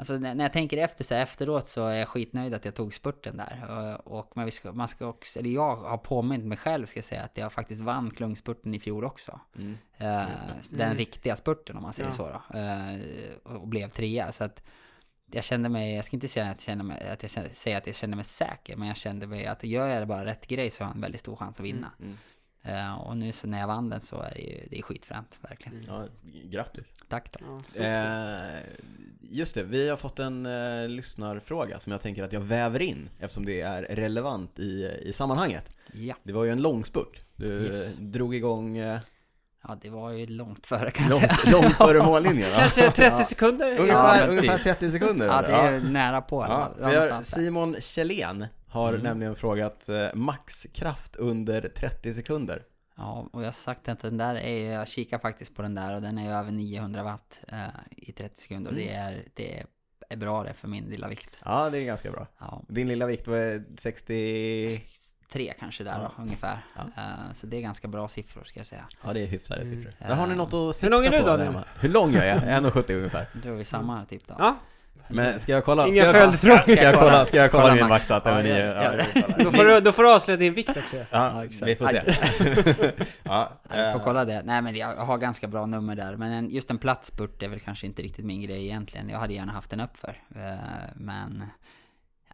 Alltså 0.00 0.18
när, 0.18 0.42
jag 0.44 0.52
tänker 0.52 0.76
efter 0.76 1.04
så 1.04 1.14
här, 1.14 1.22
efteråt 1.22 1.66
så 1.66 1.86
är 1.86 1.94
jag 1.98 2.08
skitnöjd 2.08 2.54
att 2.54 2.64
jag 2.64 2.74
tog 2.74 2.94
spurten 2.94 3.36
där. 3.36 3.64
Och, 4.06 4.18
och 4.18 4.36
man, 4.36 4.50
ska, 4.50 4.72
man 4.72 4.88
ska 4.88 5.06
också, 5.06 5.38
eller 5.38 5.50
jag 5.50 5.76
har 5.76 5.98
påmint 5.98 6.44
mig 6.44 6.58
själv 6.58 6.86
ska 6.86 6.98
jag 6.98 7.04
säga 7.04 7.22
att 7.22 7.38
jag 7.38 7.52
faktiskt 7.52 7.80
vann 7.80 8.10
klungspurten 8.10 8.74
i 8.74 8.80
fjol 8.80 9.04
också. 9.04 9.40
Mm. 9.56 9.78
Eh, 9.96 10.22
den 10.70 10.80
Mm. 10.86 10.96
riktiga 10.96 11.36
spurten 11.36 11.76
om 11.76 11.82
man 11.82 11.92
säger 11.92 12.10
Ja. 12.10 12.16
så 12.16 12.22
då. 12.28 12.58
Eh, 12.58 13.56
och 13.56 13.68
blev 13.68 13.90
trea. 13.90 14.32
Så 14.32 14.44
att 14.44 14.62
jag 15.32 15.44
kände 15.44 15.68
mig, 15.68 15.94
jag 15.94 16.04
ska 16.04 16.16
inte 16.16 16.28
säga 16.28 16.46
att 16.46 16.50
jag, 16.56 16.60
kände 16.62 16.84
mig, 16.84 17.08
att 17.08 17.22
jag 17.22 17.30
kände- 17.30 17.50
säga 17.50 17.78
att 17.78 17.86
jag 17.86 17.96
kände 17.96 18.16
mig 18.16 18.24
säker, 18.24 18.76
men 18.76 18.88
jag 18.88 18.96
kände 18.96 19.26
mig 19.26 19.46
att 19.46 19.64
gör 19.64 19.88
jag 19.88 20.08
bara 20.08 20.24
rätt 20.24 20.46
grej 20.46 20.70
så 20.70 20.84
har 20.84 20.88
jag 20.90 20.94
en 20.96 21.00
väldigt 21.02 21.20
stor 21.20 21.36
chans 21.36 21.58
att 21.60 21.66
vinna. 21.66 21.92
Mm. 22.00 22.18
Eh, 22.62 22.94
och 22.94 23.16
nu 23.16 23.32
så 23.32 23.46
när 23.46 23.60
jag 23.60 23.66
vann 23.66 23.90
den 23.90 24.00
så 24.00 24.20
är 24.20 24.30
det 24.34 24.40
ju 24.40 24.66
det 24.70 24.78
är 24.78 24.82
skitfränt, 24.82 25.38
verkligen. 25.40 25.84
Ja, 25.88 26.04
grattis. 26.50 26.84
Tack 27.08 27.30
då. 27.32 27.38
Ja, 27.46 27.62
stort. 27.68 27.80
Eh, 27.80 28.60
just 29.20 29.54
det, 29.54 29.62
vi 29.62 29.88
har 29.88 29.96
fått 29.96 30.18
en 30.18 30.46
eh, 30.46 30.88
lyssnarfråga 30.88 31.80
som 31.80 31.92
jag 31.92 32.00
tänker 32.00 32.22
att 32.22 32.32
jag 32.32 32.40
väver 32.40 32.82
in 32.82 33.10
eftersom 33.18 33.44
det 33.44 33.60
är 33.60 33.82
relevant 33.82 34.58
i, 34.58 34.98
i 35.02 35.12
sammanhanget. 35.12 35.72
Ja. 35.92 36.14
Det 36.22 36.32
var 36.32 36.44
ju 36.44 36.50
en 36.50 36.62
långspurt. 36.62 37.24
Du 37.36 37.46
Yes. 37.46 37.94
drog 37.98 38.34
igång 38.34 38.76
eh, 38.76 39.00
ja, 39.62 39.78
det 39.82 39.90
var 39.90 40.10
ju 40.10 40.26
långt 40.26 40.66
före 40.66 40.90
kan 40.90 41.06
jag 41.08 41.16
säga. 41.18 41.36
långt, 41.44 41.62
långt 41.62 41.76
före 41.76 42.02
mållinjen. 42.06 42.48
Kanske 42.58 42.90
30 42.90 43.02
Ja. 43.02 43.24
sekunder? 43.24 43.78
Ungefär, 43.78 44.20
Ja, 44.20 44.26
ungefär 44.26 44.56
typ. 44.56 44.64
30 44.64 44.90
sekunder. 44.90 45.26
Ja, 45.26 45.42
det 45.42 45.52
är 45.52 45.80
nära 45.80 46.20
på 46.20 46.66
Ja. 46.80 47.22
Simon 47.22 47.76
Kjellén 47.80 48.46
har 48.70 48.88
Mm. 48.88 49.02
nämligen 49.02 49.34
frågat 49.34 49.88
eh, 49.88 50.14
maxkraft 50.14 51.16
under 51.16 51.60
30 51.68 52.12
sekunder. 52.12 52.62
Ja, 52.96 53.28
och 53.32 53.40
jag 53.42 53.46
har 53.46 53.52
sagt 53.52 53.88
att 53.88 54.00
den 54.00 54.16
där 54.18 54.34
är, 54.34 54.72
jag 54.72 54.88
kikar 54.88 55.18
faktiskt 55.18 55.54
på 55.54 55.62
den 55.62 55.74
där 55.74 55.94
och 55.94 56.02
den 56.02 56.18
är 56.18 56.38
över 56.38 56.50
900 56.52 57.02
watt 57.02 57.40
eh, 57.48 57.58
i 57.96 58.12
30 58.12 58.40
sekunder 58.40 58.70
och 58.70 58.76
det 58.76 58.88
Mm. 58.88 59.14
är, 59.14 59.24
det 59.34 59.64
är 60.08 60.16
bra 60.16 60.42
det 60.44 60.52
för 60.54 60.68
min 60.68 60.84
lilla 60.84 61.08
vikt. 61.08 61.40
Ja, 61.44 61.70
det 61.70 61.78
är 61.78 61.84
ganska 61.84 62.10
bra. 62.10 62.26
Ja, 62.38 62.62
Din 62.68 62.88
lilla 62.88 63.06
vikt 63.06 63.28
var 63.28 63.64
60... 63.80 64.82
tre 65.32 65.54
kanske 65.58 65.84
där 65.84 65.98
Ja. 66.02 66.12
då, 66.16 66.22
ungefär. 66.22 66.64
Ja. 66.76 66.82
Eh, 67.02 67.32
så 67.34 67.46
det 67.46 67.56
är 67.56 67.60
ganska 67.60 67.88
bra 67.88 68.08
siffror 68.08 68.44
ska 68.44 68.60
jag 68.60 68.66
säga. 68.66 68.84
Ja, 69.04 69.12
det 69.12 69.20
är 69.20 69.26
hyfsade 69.26 69.62
Mm. 69.62 69.76
siffror. 69.76 69.94
Där 70.08 70.14
har 70.14 70.26
ni 70.26 70.34
något 70.34 70.54
att 70.54 70.76
sikta 70.76 70.96
lång 70.96 71.04
är 71.04 71.10
du 71.10 71.52
då. 71.52 71.64
Hur 71.80 71.88
lång 71.88 72.12
jag 72.14 72.26
är? 72.26 72.40
1,70 72.60 72.94
ungefär. 72.96 73.28
Då 73.42 73.48
är 73.48 73.52
vi 73.52 73.64
samma 73.64 74.04
typ 74.04 74.26
då. 74.26 74.34
Ja, 74.38 74.56
Men 75.12 75.40
ska 75.40 75.52
jag 75.52 75.64
kolla? 75.64 75.86
Inga 75.88 75.92
ska 75.92 76.18
jag, 76.18 76.32
följdfrågor. 76.40 76.58
Ska 76.76 76.82
jag 76.84 76.98
kolla, 76.98 77.24
ska 77.24 77.36
jag 77.36 77.50
kolla, 77.50 77.62
Kolla 77.62 77.74
min 77.74 77.88
max. 77.88 77.90
maxat 78.10 78.26
över 78.26 78.44
Ja, 78.44 78.54
nio? 78.54 78.66
ja, 78.74 78.94
Ja, 78.96 79.04
ja. 79.36 79.44
då 79.44 79.50
får, 79.50 79.64
du, 79.64 79.80
då 79.80 79.92
får 79.92 80.02
du 80.02 80.12
avslöja 80.14 80.36
din 80.36 80.54
vikt 80.54 80.76
också. 80.76 80.96
Ja, 80.96 81.04
Ja, 81.10 81.44
vi 81.66 81.76
får 81.76 81.88
se. 81.88 82.02
ja, 83.22 83.22
Ja, 83.22 83.50
vi 83.68 83.92
får 83.92 83.98
eh, 84.00 84.04
kolla 84.04 84.24
det. 84.24 84.42
Nej 84.44 84.62
men 84.62 84.76
jag 84.76 84.88
har 84.96 85.18
ganska 85.18 85.46
bra 85.48 85.66
nummer 85.66 85.96
där. 85.96 86.16
Men 86.16 86.32
en, 86.32 86.50
just 86.50 86.70
en 86.70 86.78
platt 86.78 87.06
spurt 87.06 87.42
är 87.42 87.48
väl 87.48 87.60
kanske 87.60 87.86
inte 87.86 88.02
riktigt 88.02 88.24
min 88.24 88.42
grej 88.42 88.64
egentligen. 88.64 89.08
Jag 89.08 89.18
hade 89.18 89.34
gärna 89.34 89.52
haft 89.52 89.72
en 89.72 89.80
uppför. 89.80 90.16
Eh, 90.36 90.42
men... 90.94 91.44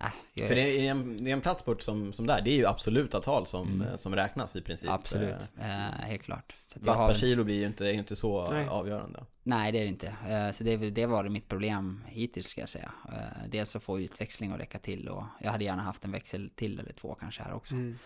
Äh, 0.01 0.07
jag, 0.35 0.49
För 0.49 0.55
det 0.55 0.87
är 0.87 0.91
en, 0.91 1.25
det 1.25 1.31
är 1.31 1.33
en 1.33 1.41
platsspurt 1.41 1.83
som, 1.83 2.13
som 2.13 2.27
där, 2.27 2.41
det 2.41 2.51
är 2.51 2.57
ju 2.57 2.67
absoluta 2.67 3.21
tal 3.21 3.47
som, 3.47 3.69
Mm. 3.69 3.89
eh, 3.89 3.97
som 3.97 4.15
räknas 4.15 4.57
i 4.57 4.61
princip. 4.63 4.91
Absolut, 4.91 5.35
Eh, 5.61 5.87
eh, 5.87 5.93
helt 5.93 6.23
klart. 6.23 6.57
Så 6.63 6.81
Watt 6.81 6.97
har 6.97 7.09
per 7.09 7.15
kilo 7.15 7.45
blir 7.45 7.55
ju 7.55 7.67
inte, 7.67 7.87
är 7.87 7.93
ju 7.93 7.99
inte 7.99 8.17
så 8.17 8.51
Nej. 8.51 8.69
avgörande. 8.69 9.25
Nej, 9.43 9.73
det 9.73 9.79
är 9.79 9.83
det 9.83 9.89
inte. 9.89 10.07
Eh, 10.29 10.53
Så 10.53 10.65
det, 10.65 10.77
det 10.77 11.07
var 11.07 11.25
mitt 11.29 11.49
problem 11.49 12.05
hittills 12.07 12.47
ska 12.49 12.61
jag 12.61 12.69
säga. 12.71 12.93
Eh, 13.13 13.49
Dels 13.49 13.77
att 13.77 13.83
få 13.83 14.01
utväxling 14.01 14.53
att 14.53 14.61
räcka 14.61 14.79
till 14.79 15.09
och 15.09 15.25
jag 15.41 15.51
hade 15.53 15.65
gärna 15.65 15.83
haft 15.83 16.05
en 16.05 16.13
växel 16.13 16.51
till 16.55 16.81
eller 16.81 16.93
två 16.93 17.15
kanske 17.21 17.43
här 17.43 17.55
också. 17.55 17.75
Mm. 17.75 17.99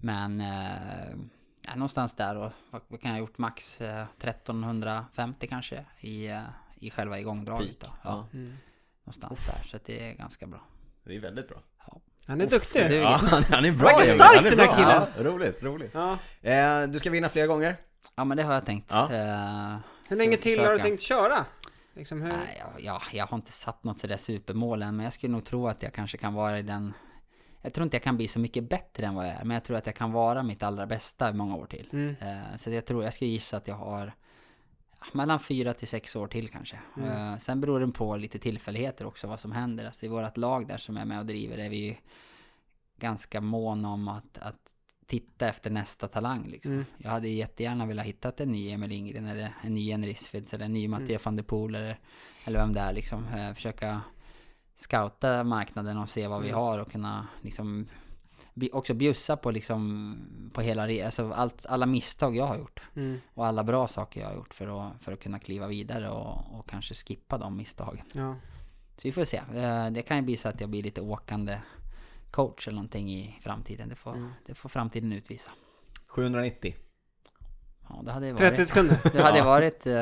Men 0.00 0.40
eh, 0.40 1.16
ja, 1.66 1.74
någonstans 1.74 2.14
där 2.14 2.36
och 2.36 2.52
vad, 2.70 2.82
vad 2.88 3.00
kan 3.00 3.10
jag 3.10 3.16
ha 3.16 3.20
gjort 3.20 3.38
max 3.38 3.80
eh, 3.80 4.04
1350 4.18 5.46
kanske 5.46 5.84
i, 6.00 6.30
i 6.80 6.90
själva 6.90 7.18
igångdraget 7.18 7.80
då. 7.80 7.86
Peak. 7.86 7.98
Ja, 8.04 8.28
Ja. 8.32 8.38
Mm. 8.38 8.56
någonstans 9.04 9.46
där. 9.46 9.68
Så 9.68 9.78
det 9.86 10.08
är 10.10 10.14
ganska 10.14 10.46
bra. 10.46 10.60
Det 11.04 11.16
är 11.16 11.20
väldigt 11.20 11.48
bra. 11.48 11.62
Han 12.26 12.40
är 12.40 12.44
Uff, 12.44 12.50
duktig. 12.50 12.88
du- 12.90 12.94
Ja, 12.96 13.20
han, 13.22 13.42
han 13.42 13.64
är 13.64 13.72
bra 13.72 13.84
Verkar 13.86 13.98
Emil. 14.00 14.14
stark 14.14 14.36
Han 14.36 14.46
är 14.46 14.50
den 14.50 14.58
här 14.68 14.76
killen. 14.76 15.02
Ja, 15.16 15.22
roligt, 15.32 15.62
roligt. 15.62 15.90
Ja. 15.94 16.18
Eh, 16.42 16.82
du 16.82 16.98
ska 16.98 17.10
vinna 17.10 17.28
fler 17.28 17.46
gånger. 17.46 17.76
Ja 18.16 18.24
men 18.24 18.36
det 18.36 18.42
har 18.42 18.54
jag 18.54 18.66
tänkt. 18.66 18.86
Ja. 18.90 19.02
Eh, 19.12 19.76
Hur 20.08 20.16
länge 20.16 20.30
jag 20.32 20.40
till 20.42 20.58
har 20.58 20.66
du 20.66 20.70
försöka. 20.72 20.82
tänkt 20.88 21.02
köra? 21.02 21.44
Liksom 21.94 22.22
hur... 22.22 22.28
Nej, 22.28 22.56
ja, 22.58 22.66
ja, 22.78 23.02
jag 23.12 23.26
har 23.26 23.36
inte 23.36 23.52
satt 23.52 23.84
något 23.84 23.98
sådär 23.98 24.16
supermål 24.16 24.82
än, 24.82 24.96
men 24.96 25.04
jag 25.04 25.12
skulle 25.12 25.32
nog 25.32 25.44
tro 25.44 25.68
att 25.68 25.82
jag 25.82 25.92
kanske 25.92 26.18
kan 26.18 26.34
vara 26.34 26.58
i 26.58 26.62
den... 26.62 26.94
Jag 27.62 27.72
tror 27.74 27.84
inte 27.84 27.96
jag 27.96 28.02
kan 28.04 28.16
bli 28.16 28.28
så 28.28 28.38
mycket 28.40 28.68
bättre 28.68 29.06
än 29.06 29.14
vad 29.14 29.26
jag 29.26 29.32
är, 29.34 29.44
men 29.44 29.54
jag 29.54 29.64
tror 29.64 29.76
att 29.76 29.86
jag 29.86 29.94
kan 29.94 30.12
vara 30.12 30.42
mitt 30.42 30.62
allra 30.62 30.86
bästa 30.86 31.30
i 31.30 31.32
många 31.32 31.56
år 31.56 31.66
till. 31.66 31.88
Mm. 31.92 32.16
Eh, 32.20 32.56
så 32.58 32.70
jag 32.70 32.84
tror, 32.86 33.04
jag 33.04 33.14
ska 33.14 33.24
gissa 33.24 33.56
att 33.56 33.68
jag 33.68 33.74
har 33.74 34.06
ja, 34.06 34.12
mellan 35.12 35.40
fyra 35.40 35.74
till 35.74 35.88
sex 35.88 36.16
år 36.16 36.26
till 36.26 36.48
kanske. 36.48 36.78
Mm. 36.96 37.08
Eh, 37.32 37.38
sen 37.38 37.60
beror 37.60 37.80
det 37.80 37.92
på 37.92 38.16
lite 38.16 38.38
tillfälligheter 38.38 39.06
också, 39.06 39.26
vad 39.26 39.40
som 39.40 39.52
händer. 39.52 39.86
Alltså 39.86 40.06
i 40.06 40.08
vårt 40.08 40.36
lag 40.36 40.66
där 40.66 40.76
som 40.76 40.96
är 40.96 41.04
med 41.04 41.18
och 41.18 41.26
driver 41.26 41.58
är 41.58 41.70
vi 41.70 41.98
ganska 43.00 43.40
mån 43.40 43.84
om 43.84 44.08
att, 44.08 44.38
att 44.38 44.74
titta 45.06 45.48
efter 45.48 45.70
nästa 45.70 46.08
talang 46.08 46.46
liksom. 46.46 46.72
Mm. 46.72 46.84
Jag 46.98 47.10
hade 47.10 47.28
jättegärna 47.28 47.86
velat 47.86 48.06
hitta 48.06 48.32
en 48.36 48.52
ny 48.52 48.70
Emil 48.70 48.90
Lindgren 48.90 49.26
eller 49.26 49.54
en 49.62 49.74
ny 49.74 49.80
Jen 49.80 50.04
Risvids 50.04 50.54
eller 50.54 50.64
en 50.64 50.72
ny 50.72 50.88
Mattia 50.88 51.18
van 51.24 51.36
der 51.36 51.42
Poel 51.42 51.74
eller, 51.74 51.98
eller 52.44 52.58
vem 52.58 52.72
det 52.72 52.80
är 52.80 52.92
liksom. 52.92 53.26
Eh, 53.28 53.54
försöka 53.54 54.00
scouta 54.76 55.44
marknaden 55.44 55.98
och 55.98 56.08
se 56.08 56.26
vad 56.26 56.42
vi 56.42 56.48
Mm. 56.48 56.60
har 56.60 56.78
och 56.78 56.92
kunna 56.92 57.26
liksom 57.40 57.86
också 58.72 58.94
bjussa 58.94 59.36
på 59.36 59.50
liksom 59.50 60.50
på 60.52 60.60
hela 60.60 61.04
alltså 61.06 61.32
allt, 61.32 61.66
alla 61.68 61.86
misstag 61.86 62.36
jag 62.36 62.44
har 62.46 62.58
gjort 62.58 62.80
Mm. 62.96 63.20
och 63.34 63.46
alla 63.46 63.64
bra 63.64 63.88
saker 63.88 64.20
jag 64.20 64.28
har 64.28 64.34
gjort 64.34 64.54
för 64.54 64.86
att, 64.86 65.02
för 65.02 65.12
att 65.12 65.22
kunna 65.22 65.38
kliva 65.38 65.66
vidare 65.66 66.10
och, 66.10 66.58
och 66.58 66.68
kanske 66.68 66.94
skippa 66.94 67.38
de 67.38 67.56
misstagen. 67.56 68.04
Ja. 68.14 68.36
Så 68.96 69.00
vi 69.08 69.12
får 69.12 69.24
se. 69.24 69.36
Eh, 69.54 69.90
Det 69.90 70.02
kan 70.02 70.16
ju 70.16 70.22
bli 70.22 70.36
så 70.36 70.48
att 70.48 70.60
jag 70.60 70.70
blir 70.70 70.82
lite 70.82 71.00
åkande 71.00 71.58
coach 72.30 72.68
eller 72.68 72.74
någonting 72.76 73.10
i 73.12 73.38
framtiden. 73.40 73.88
Det 73.88 73.94
får, 73.96 74.12
Mm. 74.16 74.30
det 74.46 74.54
får 74.54 74.68
framtiden 74.68 75.12
utvisa. 75.12 75.50
790. 76.06 76.74
Ja, 77.88 78.00
det 78.02 78.10
hade 78.12 78.34
30 78.34 78.56
varit... 78.56 78.68
sekunder. 78.68 78.96
Det 79.12 79.22
hade 79.22 79.38
Ja. 79.38 79.44
varit... 79.44 79.86
eh, 79.86 79.92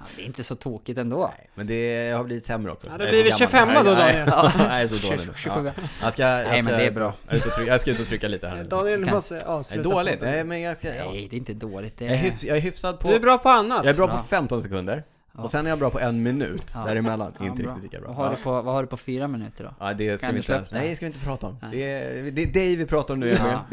Ja, 0.00 0.04
det 0.16 0.22
är 0.22 0.26
inte 0.26 0.44
så 0.44 0.56
tokigt 0.56 0.98
ändå. 0.98 1.30
Nej, 1.38 1.50
men 1.54 1.66
det 1.66 2.12
har 2.16 2.24
blivit 2.24 2.46
sämre 2.46 2.72
också. 2.72 2.86
Ja, 2.90 2.98
det 2.98 3.04
Jag 3.04 3.14
är 3.18 3.22
blir 3.22 3.32
så 3.32 3.44
det 3.46 3.52
gammal. 3.52 3.74
25 3.74 3.84
då, 3.84 3.90
Nej, 3.92 4.14
Daniel. 4.26 4.50
nej, 4.58 4.66
Jag 4.68 4.82
är 4.82 4.88
så 4.88 4.94
dålig 5.06 5.20
nu. 5.26 5.32
27. 5.36 5.60
Ja. 5.66 5.72
Jag 6.02 6.12
ska, 6.12 6.22
jag 6.22 6.42
ska, 6.42 6.50
Nej, 6.52 6.62
men 6.62 6.78
det 6.78 6.86
är 6.86 6.90
bra. 6.92 7.14
Jag, 7.28 7.42
trycka, 7.42 7.62
jag 7.62 7.80
ska 7.80 7.90
ut 7.90 8.00
och 8.00 8.06
trycka 8.06 8.28
lite 8.28 8.48
här. 8.48 8.64
Daniel 8.64 9.04
Kan- 9.04 9.14
måste 9.14 9.34
Det 9.34 9.46
avsluta. 9.46 9.88
är 9.88 9.92
dåligt, 9.94 10.18
podden. 10.18 10.34
nej, 10.34 10.44
men 10.44 10.60
jag, 10.60 10.76
ska, 10.78 10.94
ja. 10.94 11.04
Nej, 11.12 11.26
det 11.30 11.36
är 11.36 11.38
inte 11.38 11.54
dåligt. 11.54 11.98
Det 11.98 12.04
jag, 12.04 12.14
är 12.14 12.18
är... 12.18 12.22
hyfs, 12.22 12.44
jag 12.44 12.56
är 12.56 12.60
hyfsad 12.60 13.00
på... 13.00 13.08
Du 13.08 13.14
är 13.14 13.20
bra 13.20 13.38
på 13.38 13.48
annat. 13.48 13.80
Jag 13.84 13.90
är 13.90 13.94
bra 13.94 14.06
på 14.08 14.14
Ja. 14.16 14.24
15 14.30 14.62
sekunder. 14.62 15.02
Ja. 15.38 15.44
Och 15.44 15.50
sen 15.50 15.66
är 15.66 15.70
jag 15.70 15.78
bra 15.78 15.90
på 15.90 16.00
en 16.00 16.22
minut 16.22 16.70
Ja. 16.74 16.84
däremellan. 16.84 17.34
Ja, 17.38 17.46
inte 17.46 17.62
bra. 17.62 17.72
riktigt 17.74 17.92
lika 17.92 18.00
bra. 18.02 18.08
Vad 18.08 18.16
har, 18.16 18.24
Ja. 18.24 18.30
du 18.36 18.42
på, 18.42 18.62
vad 18.62 18.74
har 18.74 18.82
du 18.82 18.88
på 18.88 18.96
fyra 18.96 19.28
minuter 19.28 19.64
då? 19.64 19.74
Ja, 19.86 19.94
det 19.94 20.18
ska 20.18 20.26
Kan 20.26 20.34
vi 20.34 20.40
inte? 20.40 20.68
Nej, 20.70 20.96
ska 20.96 21.06
vi 21.06 21.12
inte 21.12 21.24
prata 21.24 21.46
om. 21.46 21.58
Nej. 21.62 21.70
Det 21.72 21.82
är, 21.92 22.30
det 22.30 22.42
är 22.42 22.52
dig 22.52 22.76
vi 22.76 22.86
pratar 22.86 23.14
om 23.14 23.20
nu. 23.20 23.28
Ja. 23.28 23.64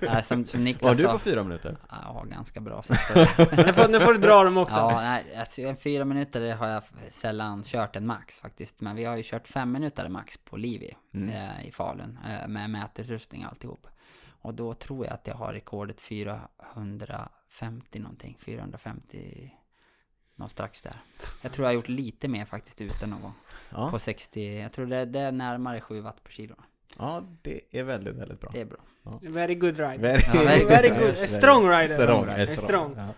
Nej, 0.00 0.22
som, 0.22 0.46
som 0.46 0.60
Vad 0.60 0.64
Niklas 0.64 0.96
har 0.98 1.04
du 1.06 1.12
på 1.12 1.18
fyra 1.18 1.42
minuter? 1.42 1.76
Ja, 1.90 2.24
ganska 2.30 2.60
bra. 2.60 2.82
Så, 2.82 2.94
så, 3.14 3.18
Nu 3.66 3.72
får, 3.72 3.88
nu 3.92 4.00
får 4.00 4.12
du 4.12 4.18
dra 4.18 4.44
dem 4.44 4.56
också. 4.56 4.76
ja, 4.78 5.00
nej, 5.00 5.24
alltså, 5.38 5.74
fyra 5.82 6.04
minuter 6.04 6.54
har 6.54 6.68
jag 6.68 6.82
sällan 7.10 7.62
kört 7.64 7.96
en 7.96 8.06
max 8.06 8.38
faktiskt. 8.38 8.80
Men 8.80 8.96
vi 8.96 9.04
har 9.04 9.16
ju 9.16 9.22
kört 9.22 9.48
fem 9.48 9.72
minuter 9.72 10.08
max 10.08 10.36
på 10.44 10.56
Livi 10.56 10.94
Mm. 11.14 11.28
eh, 11.28 11.68
i 11.68 11.72
Falun. 11.72 12.18
Eh, 12.42 12.48
med 12.48 12.70
mätutrustning 12.70 13.44
och 13.44 13.50
alltihop. 13.50 13.86
Och 14.42 14.54
då 14.54 14.74
tror 14.74 15.04
jag 15.06 15.14
att 15.14 15.26
jag 15.26 15.34
har 15.34 15.52
rekordet 15.52 16.00
450 16.00 17.98
någonting. 17.98 18.36
450 18.40 19.50
någon 20.42 20.50
strax 20.50 20.82
där. 20.82 20.96
Jag 21.42 21.52
tror 21.52 21.64
jag 21.64 21.70
har 21.70 21.74
gjort 21.74 21.88
lite 21.88 22.28
mer 22.28 22.44
faktiskt 22.44 22.80
ute 22.80 23.06
någon 23.06 23.20
gång. 23.22 23.34
Ja. 23.70 23.90
På 23.90 23.98
60, 23.98 24.60
jag 24.60 24.72
tror 24.72 24.86
det, 24.86 25.04
det 25.04 25.20
är 25.20 25.32
närmare 25.32 25.80
7 25.80 26.00
watt 26.00 26.24
per 26.24 26.32
kilo. 26.32 26.54
ja, 26.98 27.24
det 27.42 27.60
är 27.70 27.82
väldigt, 27.82 28.14
väldigt 28.14 28.40
bra. 28.40 28.50
Det 28.52 28.60
är 28.60 28.64
bra. 28.64 28.78
Very 29.22 29.54
good 29.54 29.78
ride. 29.78 29.98
Very, 29.98 30.22
Ja, 30.34 30.40
very 30.44 30.64
Very 30.64 30.88
good. 30.88 30.98
good. 30.98 31.24
A 31.24 31.26
strong 31.26 31.68
rider. 31.68 32.02
Strong, 32.04 32.28
A 32.28 32.32
a 32.38 32.46
strong. 32.46 32.56
strong. 32.56 32.94
Ja. 32.96 33.08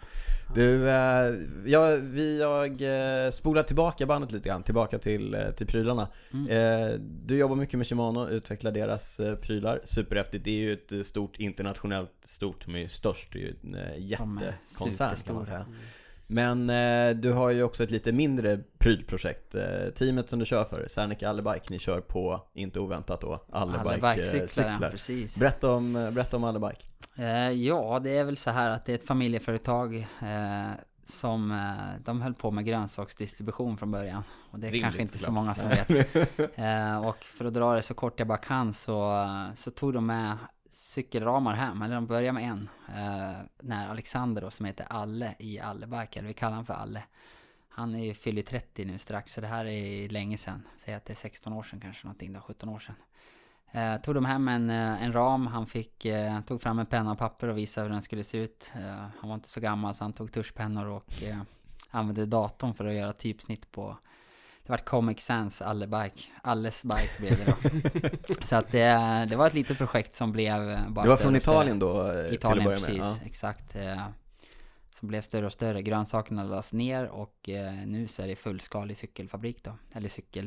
Du, 0.54 0.88
eh, 0.88 1.34
jag, 1.66 1.96
vi, 1.98 2.40
jag 2.40 2.82
eh, 2.82 3.30
spolar 3.30 3.62
tillbaka 3.62 4.06
bandet 4.06 4.32
lite 4.32 4.48
grann, 4.48 4.62
tillbaka 4.62 4.98
till, 4.98 5.34
eh, 5.34 5.50
till 5.50 5.66
prylarna. 5.66 6.08
Mm. 6.32 7.00
Du 7.26 7.38
jobbar 7.38 7.56
mycket 7.56 7.78
med 7.78 7.86
Shimano, 7.86 8.28
utvecklar 8.28 8.72
deras 8.72 9.20
prylar. 9.42 9.80
Superhäftigt, 9.84 10.44
det 10.44 10.50
är 10.50 10.60
ju 10.60 10.72
ett 10.72 11.06
stort 11.06 11.36
internationellt, 11.36 12.12
stort, 12.24 12.66
de 12.66 12.74
är 12.74 12.78
ju 12.78 12.88
störst, 12.88 13.32
det 13.32 13.38
är 13.38 13.42
ju 13.42 13.54
en 13.62 13.76
jättekoncern 14.06 15.16
kan 15.26 15.34
man. 15.36 15.46
Men 16.26 16.70
eh, 16.70 17.16
du 17.16 17.32
har 17.32 17.50
ju 17.50 17.62
också 17.62 17.82
ett 17.82 17.90
lite 17.90 18.12
mindre 18.12 18.60
prylprojekt. 18.78 19.54
Eh, 19.54 19.90
teamet 19.94 20.30
som 20.30 20.38
du 20.38 20.44
kör 20.44 20.64
för, 20.64 20.88
Serneke 20.88 21.28
Allebike, 21.28 21.66
ni 21.70 21.78
kör 21.78 22.00
på, 22.00 22.40
inte 22.54 22.80
oväntat 22.80 23.20
då, 23.20 23.44
Allebike-cyklar, 23.52 24.90
precis. 24.90 25.38
Berätta 25.38 25.72
om, 25.72 25.96
eh, 25.96 26.10
berätta 26.10 26.36
om 26.36 26.44
Allebike. 26.44 26.86
Eh, 27.16 27.50
ja, 27.50 28.00
det 28.04 28.18
är 28.18 28.24
väl 28.24 28.36
så 28.36 28.50
här 28.50 28.70
att 28.70 28.84
det 28.84 28.92
är 28.92 28.94
ett 28.94 29.06
familjeföretag 29.06 29.96
eh, 30.20 30.70
som 31.06 31.52
eh, 31.52 32.02
de 32.04 32.22
höll 32.22 32.34
på 32.34 32.50
med 32.50 32.64
grönsaksdistribution 32.64 33.76
från 33.76 33.90
början. 33.90 34.22
Och 34.50 34.58
det 34.58 34.66
är 34.66 34.70
Rimligt, 34.70 34.84
kanske 34.84 35.02
inte 35.02 35.18
så 35.18 35.30
många 35.30 35.54
som 35.54 35.68
vet. 35.88 35.88
Och 37.04 37.24
för 37.24 37.44
att 37.44 37.54
dra 37.54 37.74
det 37.74 37.82
så 37.82 37.94
kort 37.94 38.18
jag 38.18 38.28
bara 38.28 38.38
kan 38.38 38.74
så, 38.74 39.26
så 39.56 39.70
tog 39.70 39.92
de 39.92 40.06
med 40.06 40.36
cykelramar 40.74 41.54
hem, 41.54 41.82
eller 41.82 41.94
de 41.94 42.06
började 42.06 42.32
med 42.32 42.44
en. 42.44 42.68
Eh, 42.88 43.38
när 43.60 43.88
Alexander 43.88 44.42
då, 44.42 44.50
som 44.50 44.66
heter 44.66 44.86
Alle 44.90 45.34
i 45.38 45.60
Allebike, 45.60 46.18
eller 46.18 46.28
vi 46.28 46.34
kallar 46.34 46.52
honom 46.52 46.66
för 46.66 46.74
Alle. 46.74 47.02
Han 47.68 47.94
är 47.94 48.04
ju 48.04 48.14
fyller 48.14 48.42
30 48.42 48.84
nu 48.84 48.98
strax, 48.98 49.32
så 49.32 49.40
det 49.40 49.46
här 49.46 49.64
är 49.64 50.08
länge 50.08 50.38
sedan. 50.38 50.62
Säg 50.78 50.94
att 50.94 51.04
det 51.04 51.12
är 51.12 51.16
16 51.16 51.52
år 51.52 51.62
sedan 51.62 51.80
kanske, 51.80 52.06
någonting 52.06 52.32
då, 52.32 52.40
17 52.40 52.68
år 52.68 52.78
sedan. 52.78 52.94
Eh, 53.72 54.00
tog 54.00 54.14
de 54.14 54.24
hem 54.24 54.48
en, 54.48 54.70
eh, 54.70 55.02
en 55.02 55.12
ram, 55.12 55.46
han 55.46 55.66
fick, 55.66 56.04
eh, 56.04 56.40
tog 56.40 56.62
fram 56.62 56.78
en 56.78 56.86
penna 56.86 57.12
och 57.12 57.18
papper 57.18 57.48
och 57.48 57.58
visade 57.58 57.86
hur 57.86 57.92
den 57.92 58.02
skulle 58.02 58.24
se 58.24 58.38
ut. 58.38 58.72
Eh, 58.74 59.06
han 59.20 59.28
var 59.28 59.34
inte 59.34 59.48
så 59.48 59.60
gammal 59.60 59.94
så 59.94 60.04
han 60.04 60.12
tog 60.12 60.32
tuschpennor 60.32 60.86
och 60.86 61.22
eh, 61.22 61.38
använde 61.90 62.26
datorn 62.26 62.74
för 62.74 62.86
att 62.86 62.94
göra 62.94 63.12
typsnitt 63.12 63.72
på 63.72 63.98
det 64.66 64.70
var 64.72 64.78
Comic 64.78 65.20
Sans 65.20 65.62
Alle 65.62 65.86
Bike, 65.86 66.20
Alles 66.42 66.84
Bike 66.84 67.10
blev 67.18 67.38
det 67.38 67.44
då. 67.44 68.34
så 68.46 68.56
att 68.56 68.70
det, 68.72 69.26
det 69.30 69.36
var 69.36 69.46
ett 69.46 69.54
litet 69.54 69.78
projekt 69.78 70.14
som 70.14 70.32
blev 70.32 70.70
eh, 70.70 70.88
bara 70.88 71.02
Det 71.02 71.08
var 71.08 71.16
från. 71.16 71.36
Italien 71.36 71.78
då? 71.78 72.10
eh, 72.10 72.24
till 72.24 72.34
Italien, 72.34 72.58
att 72.58 72.64
börja 72.64 72.78
precis. 72.78 73.20
Ja. 73.20 73.26
Exakt. 73.26 73.76
Eh, 73.76 74.06
som 74.90 75.08
blev 75.08 75.22
större 75.22 75.46
och 75.46 75.52
större. 75.52 75.82
Grönsakerna 75.82 76.44
lades 76.44 76.72
ner 76.72 77.06
och 77.06 77.48
nu 77.86 78.08
så 78.08 78.22
är 78.22 78.28
det 78.28 78.36
fullskalig 78.36 78.96
cykelfabrik 78.96 79.64
då. 79.64 79.78
Eller 79.94 80.08
cykel, 80.08 80.46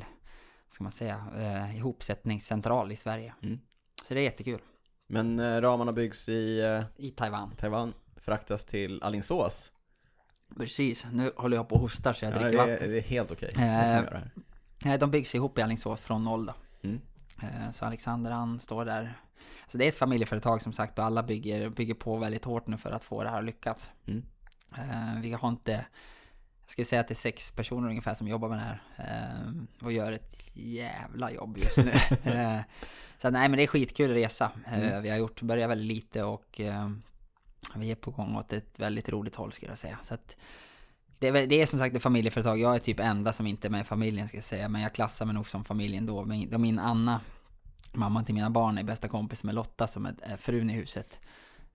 vad 0.66 0.74
ska 0.74 0.84
man 0.84 0.92
säga, 0.92 1.28
ihopsättningscentral 1.76 2.92
i 2.92 2.96
Sverige. 2.96 3.34
Mm. 3.44 3.60
Så 4.08 4.14
det 4.14 4.20
är 4.20 4.24
jättekul. 4.24 4.60
Men 5.08 5.62
ramarna 5.62 5.94
byggs 5.94 6.30
i 6.30 6.64
I 6.96 7.10
Taiwan. 7.12 7.52
Taiwan, 7.58 7.94
fraktas 8.16 8.66
till 8.66 9.04
Alingsås. 9.04 9.72
Precis, 10.56 11.06
nu 11.12 11.32
håller 11.38 11.58
jag 11.58 11.70
på 11.70 11.76
och 11.76 11.82
hostar 11.82 12.14
så 12.14 12.26
jag 12.26 12.32
Ja, 12.34 12.38
dricker 12.38 12.52
det, 12.52 12.72
vatten. 12.72 12.90
det 12.92 12.98
är 12.98 13.02
helt 13.02 13.32
okej. 13.32 13.50
Eh, 13.56 13.62
här. 13.62 14.32
Nej, 14.86 14.98
de 14.98 15.12
byggs 15.12 15.36
ihop 15.36 15.58
i 15.58 15.62
Alingsås 15.62 16.00
från 16.02 16.24
noll 16.24 16.46
då. 16.46 16.54
Mm. 16.84 17.02
Eh, 17.42 17.72
Så 17.72 17.86
Alexander 17.86 18.32
han 18.32 18.60
står 18.60 18.86
där. 18.86 19.20
Så 19.68 19.78
det 19.78 19.86
är 19.86 19.90
ett 19.90 19.96
familjeföretag 19.98 20.62
som 20.62 20.74
sagt 20.74 21.00
och 21.00 21.06
alla 21.06 21.24
bygger, 21.24 21.70
bygger 21.70 21.94
på 21.94 22.18
väldigt 22.18 22.46
hårt 22.46 22.68
nu 22.68 22.78
för 22.78 22.92
att 22.92 23.04
få 23.04 23.24
det 23.24 23.30
här 23.30 23.40
att 23.40 23.46
lyckas. 23.46 23.90
Mm. 24.08 24.24
Eh, 24.78 25.22
Vi 25.22 25.34
har 25.34 25.50
inte, 25.50 25.72
jag 26.62 26.72
skulle 26.72 26.86
säga 26.86 27.02
att 27.02 27.08
det 27.08 27.14
är 27.14 27.16
sex 27.16 27.52
personer 27.52 27.90
ungefär 27.90 28.14
som 28.14 28.28
jobbar 28.28 28.50
med 28.50 28.58
det 28.58 28.64
här. 28.64 28.82
eh, 28.98 29.86
Och 29.86 29.92
gör 29.92 30.12
ett 30.12 30.52
jävla 30.54 31.32
jobb 31.32 31.58
just 31.58 31.78
nu. 31.78 31.92
Eh, 32.32 32.60
Så 33.18 33.30
nej 33.30 33.50
men 33.50 33.58
det 33.58 33.64
är 33.64 33.68
skitkul 33.68 34.12
resa. 34.14 34.52
Eh, 34.68 34.78
Mm. 34.80 35.04
Vi 35.04 35.10
har 35.10 35.18
gjort, 35.18 35.42
börjat 35.42 35.70
väldigt 35.70 35.88
lite 35.88 36.24
och 36.24 36.60
eh, 36.62 36.90
vi 37.76 37.92
är 37.92 37.96
på 37.96 38.12
gång 38.12 38.36
åt 38.36 38.54
ett 38.54 38.80
väldigt 38.80 39.10
roligt 39.10 39.36
håll 39.36 39.52
skulle 39.54 39.72
jag 39.72 39.80
säga. 39.80 39.98
Så 40.04 40.14
att 40.14 40.36
det 41.20 41.28
är, 41.28 41.48
det 41.48 41.62
är 41.62 41.66
som 41.66 41.80
sagt 41.80 41.96
ett 41.96 42.04
familjeföretag. 42.04 42.60
Jag 42.60 42.76
är 42.76 42.80
typ 42.80 43.00
enda 43.00 43.34
som 43.34 43.48
inte 43.48 43.68
är 43.68 43.70
med 43.70 43.82
i 43.82 43.84
familjen 43.84 44.28
ska 44.28 44.38
jag 44.38 44.44
säga. 44.44 44.70
Men 44.70 44.82
jag 44.82 44.94
klassar 44.94 45.26
mig 45.26 45.36
nog 45.36 45.48
som 45.48 45.66
familjen 45.66 46.06
då. 46.06 46.26
Då 46.50 46.58
min 46.58 46.80
Anna, 46.80 47.22
mamman 47.94 48.26
till 48.26 48.36
mina 48.36 48.50
barn, 48.50 48.78
är 48.78 48.84
bästa 48.84 49.08
kompis 49.08 49.44
med 49.44 49.56
Lotta 49.56 49.88
som 49.88 50.06
är 50.06 50.16
är 50.22 50.38
frun 50.38 50.70
i 50.70 50.74
huset. 50.74 51.18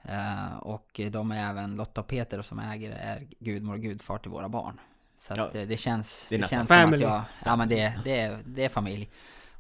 Eh, 0.03 0.57
och 0.57 1.01
de 1.11 1.31
är 1.33 1.51
även 1.51 1.77
Lotta 1.77 2.01
och 2.01 2.07
Peter 2.07 2.43
som 2.43 2.59
äger 2.59 2.91
är 2.91 3.27
gudmor 3.39 3.75
och 3.75 3.81
gudfar 3.81 4.19
till 4.19 4.31
våra 4.31 4.49
barn. 4.49 4.81
Så 5.21 5.35
Ja. 5.37 5.51
eh, 5.55 5.69
det 5.69 5.77
känns, 5.77 6.27
Det 6.29 6.37
det 6.37 6.49
känns 6.49 6.69
som 6.69 6.77
att 6.77 6.83
family. 6.85 7.03
jag, 7.03 7.23
ja 7.45 7.57
men 7.57 7.69
det, 7.69 7.93
det, 8.05 8.21
är, 8.21 8.39
det 8.47 8.65
är 8.65 8.69
familj. 8.69 9.11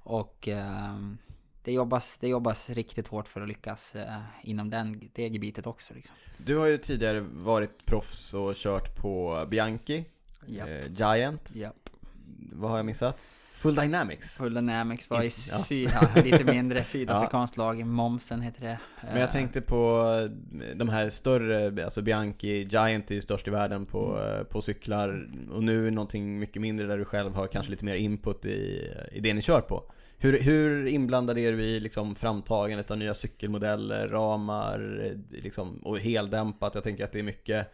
Och 0.03 0.49
ehm, 0.49 1.19
det 1.65 1.73
jobbas, 1.73 2.19
det 2.19 2.29
jobbas 2.29 2.71
riktigt 2.71 3.09
hårt 3.09 3.29
för 3.29 3.41
att 3.41 3.49
lyckas 3.49 3.95
eh, 3.95 4.19
inom 4.43 4.71
den, 4.71 5.01
det 5.13 5.29
gebitet 5.29 5.67
också 5.67 5.95
liksom. 5.95 6.15
Du 6.39 6.57
har 6.59 6.67
ju 6.67 6.79
tidigare 6.79 7.21
varit 7.21 7.87
proffs 7.87 8.35
och 8.35 8.55
kört 8.55 8.97
på 8.97 9.45
Bianchi, 9.51 10.05
Japp. 10.47 10.69
eh, 10.69 10.93
Giant, 10.93 11.51
Japp. 11.55 11.91
vad 12.53 12.71
har 12.71 12.77
jag 12.77 12.87
missat? 12.87 13.31
Full 13.55 13.75
Dynamics. 13.75 14.35
Full 14.35 14.55
Dynamics 14.55 15.11
var 15.11 15.21
i 15.23 15.25
Ja. 15.25 15.31
sy, 15.31 15.85
ja, 15.85 16.23
lite 16.25 16.45
mindre 16.45 16.85
sydafrikanskt 16.85 17.57
lag, 17.57 17.87
Momsen 17.87 18.41
heter 18.43 18.61
det. 18.61 18.79
Men 19.03 19.21
jag 19.21 19.29
Eh, 19.29 19.33
tänkte 19.33 19.61
på 19.61 20.05
eh, 20.61 20.77
de 20.77 20.89
här 20.89 21.11
större, 21.11 21.85
alltså 21.85 22.03
Bianchi, 22.03 22.63
Giant 22.71 23.11
är 23.11 23.15
ju 23.15 23.21
störst 23.23 23.49
i 23.49 23.51
världen 23.51 23.87
på, 23.87 24.17
Mm. 24.19 24.39
eh, 24.39 24.45
på 24.45 24.61
cyklar 24.61 25.29
och 25.53 25.63
nu 25.65 25.91
någonting 25.91 26.39
mycket 26.39 26.63
mindre 26.63 26.87
där 26.87 26.99
du 26.99 27.05
själv 27.05 27.35
har 27.35 27.47
kanske 27.47 27.71
lite 27.71 27.85
mer 27.85 27.95
input 27.95 28.45
i, 28.47 28.89
i 29.13 29.21
det 29.21 29.35
ni 29.35 29.43
kör 29.43 29.61
på. 29.61 29.93
Hur, 30.23 30.41
hur 30.43 30.87
inblandade 30.87 31.41
är 31.41 31.53
du 31.53 31.63
i 31.63 31.81
liksom 31.81 32.15
framtagandet 32.15 32.91
av 32.91 32.99
nya 32.99 33.15
cykelmodeller, 33.15 34.09
ramar 34.09 35.05
eh, 35.07 35.41
liksom, 35.43 35.77
och 35.85 35.99
heldämpat? 35.99 36.75
Jag 36.75 36.85
tänker 36.85 37.05
att 37.05 37.13
det 37.13 37.19
är 37.19 37.23
mycket, 37.23 37.73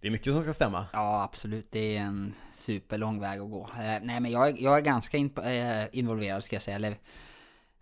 det 0.00 0.06
är 0.06 0.10
mycket 0.10 0.32
som 0.32 0.42
ska 0.42 0.52
stämma. 0.52 0.86
Ja, 0.92 1.22
absolut. 1.22 1.68
Det 1.70 1.96
är 1.96 2.00
en 2.00 2.34
superlång 2.52 3.20
väg 3.20 3.40
att 3.40 3.50
gå. 3.50 3.62
Eh, 3.74 3.98
nej, 4.02 4.20
men 4.20 4.30
jag, 4.30 4.48
är- 4.48 4.62
jag 4.62 4.76
är 4.76 4.80
ganska 4.82 5.16
in, 5.16 5.30
eh, 5.36 5.84
involverad 5.98 6.44
ska 6.44 6.56
jag 6.56 6.62
säga. 6.62 6.76
Eller, 6.76 6.94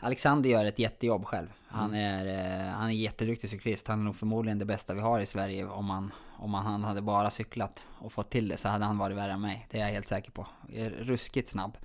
Alexander 0.01 0.51
gör 0.51 0.65
ett 0.65 0.79
jättejobb 0.79 1.25
själv. 1.25 1.49
Han 1.69 1.95
är, 1.95 2.27
eh, 2.27 2.71
han 2.73 2.89
är 2.89 2.93
jätteduktig 2.95 3.51
cyklist. 3.51 3.89
Han 3.89 4.01
är 4.01 4.05
nog 4.05 4.17
förmodligen 4.17 4.59
det 4.59 4.65
bästa 4.65 4.95
vi 4.95 5.01
har 5.01 5.21
i 5.21 5.27
Sverige. 5.27 5.67
Om, 5.67 5.85
man, 5.85 6.13
om 6.39 6.51
man, 6.51 6.67
han 6.67 6.85
hade 6.85 7.03
bara 7.03 7.31
cyklat 7.31 7.83
och 7.99 8.13
fått 8.13 8.31
till 8.31 8.49
det 8.49 8.57
så 8.57 8.69
hade 8.69 8.85
han 8.85 8.99
varit 8.99 9.17
värre 9.17 9.33
än 9.33 9.41
mig. 9.41 9.67
Det 9.71 9.79
är 9.79 9.83
jag 9.87 9.93
helt 9.93 10.09
säker 10.09 10.31
på. 10.31 10.47
Är 10.73 10.91
Ruskigt 10.91 11.49
snabb. 11.49 11.77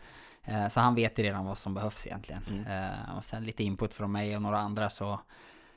Eh, 0.44 0.68
så 0.68 0.80
han 0.80 0.96
vet 0.96 1.20
ju 1.20 1.24
redan 1.24 1.46
vad 1.46 1.58
som 1.58 1.74
behövs 1.74 2.08
egentligen. 2.08 2.66
Eh, 2.70 3.18
och 3.18 3.26
sen 3.26 3.44
lite 3.44 3.64
input 3.64 3.94
från 3.94 4.12
mig 4.12 4.36
och 4.36 4.42
några 4.42 4.58
andra 4.58 4.90
så 4.90 5.20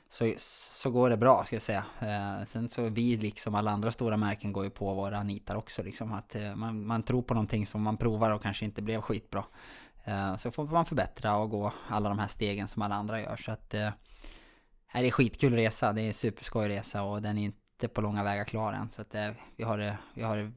så, 0.09 0.33
så 0.37 0.89
går 0.89 1.09
det 1.09 1.17
bra 1.17 1.43
ska 1.45 1.55
jag 1.55 1.63
säga. 1.63 1.85
Eh, 1.99 2.45
sen 2.45 2.69
så 2.69 2.89
vi 2.89 3.17
liksom 3.17 3.55
alla 3.55 3.71
andra 3.71 3.91
stora 3.91 4.17
märken 4.17 4.53
går 4.53 4.63
ju 4.63 4.69
på 4.69 4.93
våra 4.93 5.23
nitar 5.23 5.55
också 5.55 5.83
liksom. 5.83 6.13
Att 6.13 6.35
man, 6.55 6.87
man 6.87 7.03
tror 7.03 7.21
på 7.21 7.33
någonting 7.33 7.67
som 7.67 7.81
man 7.81 7.97
provar 7.97 8.31
och 8.31 8.41
kanske 8.41 8.65
inte 8.65 8.81
blev 8.81 9.01
skitbra. 9.01 9.43
Så 10.37 10.51
får 10.51 10.65
man 10.65 10.85
förbättra 10.85 11.35
och 11.35 11.49
gå 11.49 11.73
alla 11.89 12.09
de 12.09 12.19
här 12.19 12.27
stegen 12.27 12.67
som 12.67 12.81
alla 12.81 12.95
andra 12.95 13.21
gör. 13.21 13.35
Så 13.35 13.51
att 13.51 13.69
det 13.69 13.93
är 14.91 15.11
skitkul 15.11 15.53
resa. 15.53 15.93
Det 15.93 16.01
är 16.01 16.07
en 16.07 16.13
superskoj 16.13 16.69
resa 16.69 17.03
och 17.03 17.21
den 17.21 17.37
är 17.37 17.43
inte 17.43 17.64
på 17.93 18.01
långa 18.01 18.23
vägar 18.23 18.43
klar 18.43 18.73
än. 18.73 18.89
Så 18.89 19.01
att 19.01 19.15
eh, 19.15 19.27
vi 19.55 19.63
har 19.63 19.77
det, 19.77 19.97
vi 20.13 20.21
har 20.23 20.37
det, 20.37 20.51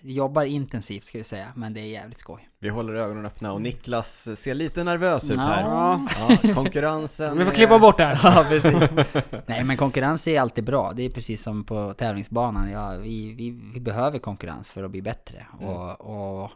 vi 0.00 0.14
jobbar 0.14 0.44
intensivt 0.44 1.04
ska 1.04 1.18
vi 1.18 1.24
säga. 1.24 1.46
Men 1.54 1.74
det 1.74 1.80
är 1.80 1.86
jävligt 1.86 2.18
skoj. 2.18 2.48
Vi 2.58 2.68
håller 2.68 2.94
ögonen 2.94 3.26
öppna 3.26 3.52
och 3.52 3.60
Niklas 3.62 4.28
ser 4.36 4.54
lite 4.54 4.84
nervös 4.84 5.30
ut 5.30 5.36
Ja. 5.36 5.42
här. 5.42 5.62
Ja. 5.62 6.54
Konkurrensen 6.54 7.38
Vi 7.38 7.44
får 7.44 7.52
klippa 7.52 7.78
bort 7.78 7.98
det 7.98 8.04
här. 8.04 8.18
Ja, 8.36 8.44
precis. 8.48 8.90
Nej, 9.46 9.64
men 9.64 9.76
konkurrens 9.76 10.28
är 10.28 10.40
alltid 10.40 10.64
bra. 10.64 10.92
Det 10.92 11.02
är 11.02 11.10
precis 11.10 11.42
som 11.42 11.64
på 11.64 11.94
tävlingsbanan. 11.94 12.70
Ja, 12.70 12.94
vi, 13.02 13.32
vi, 13.32 13.50
vi 13.74 13.80
behöver 13.80 14.18
konkurrens 14.18 14.68
för 14.70 14.82
att 14.82 14.90
bli 14.90 15.02
bättre. 15.02 15.46
Mm. 15.60 15.72
Och, 15.74 16.00
och 16.42 16.50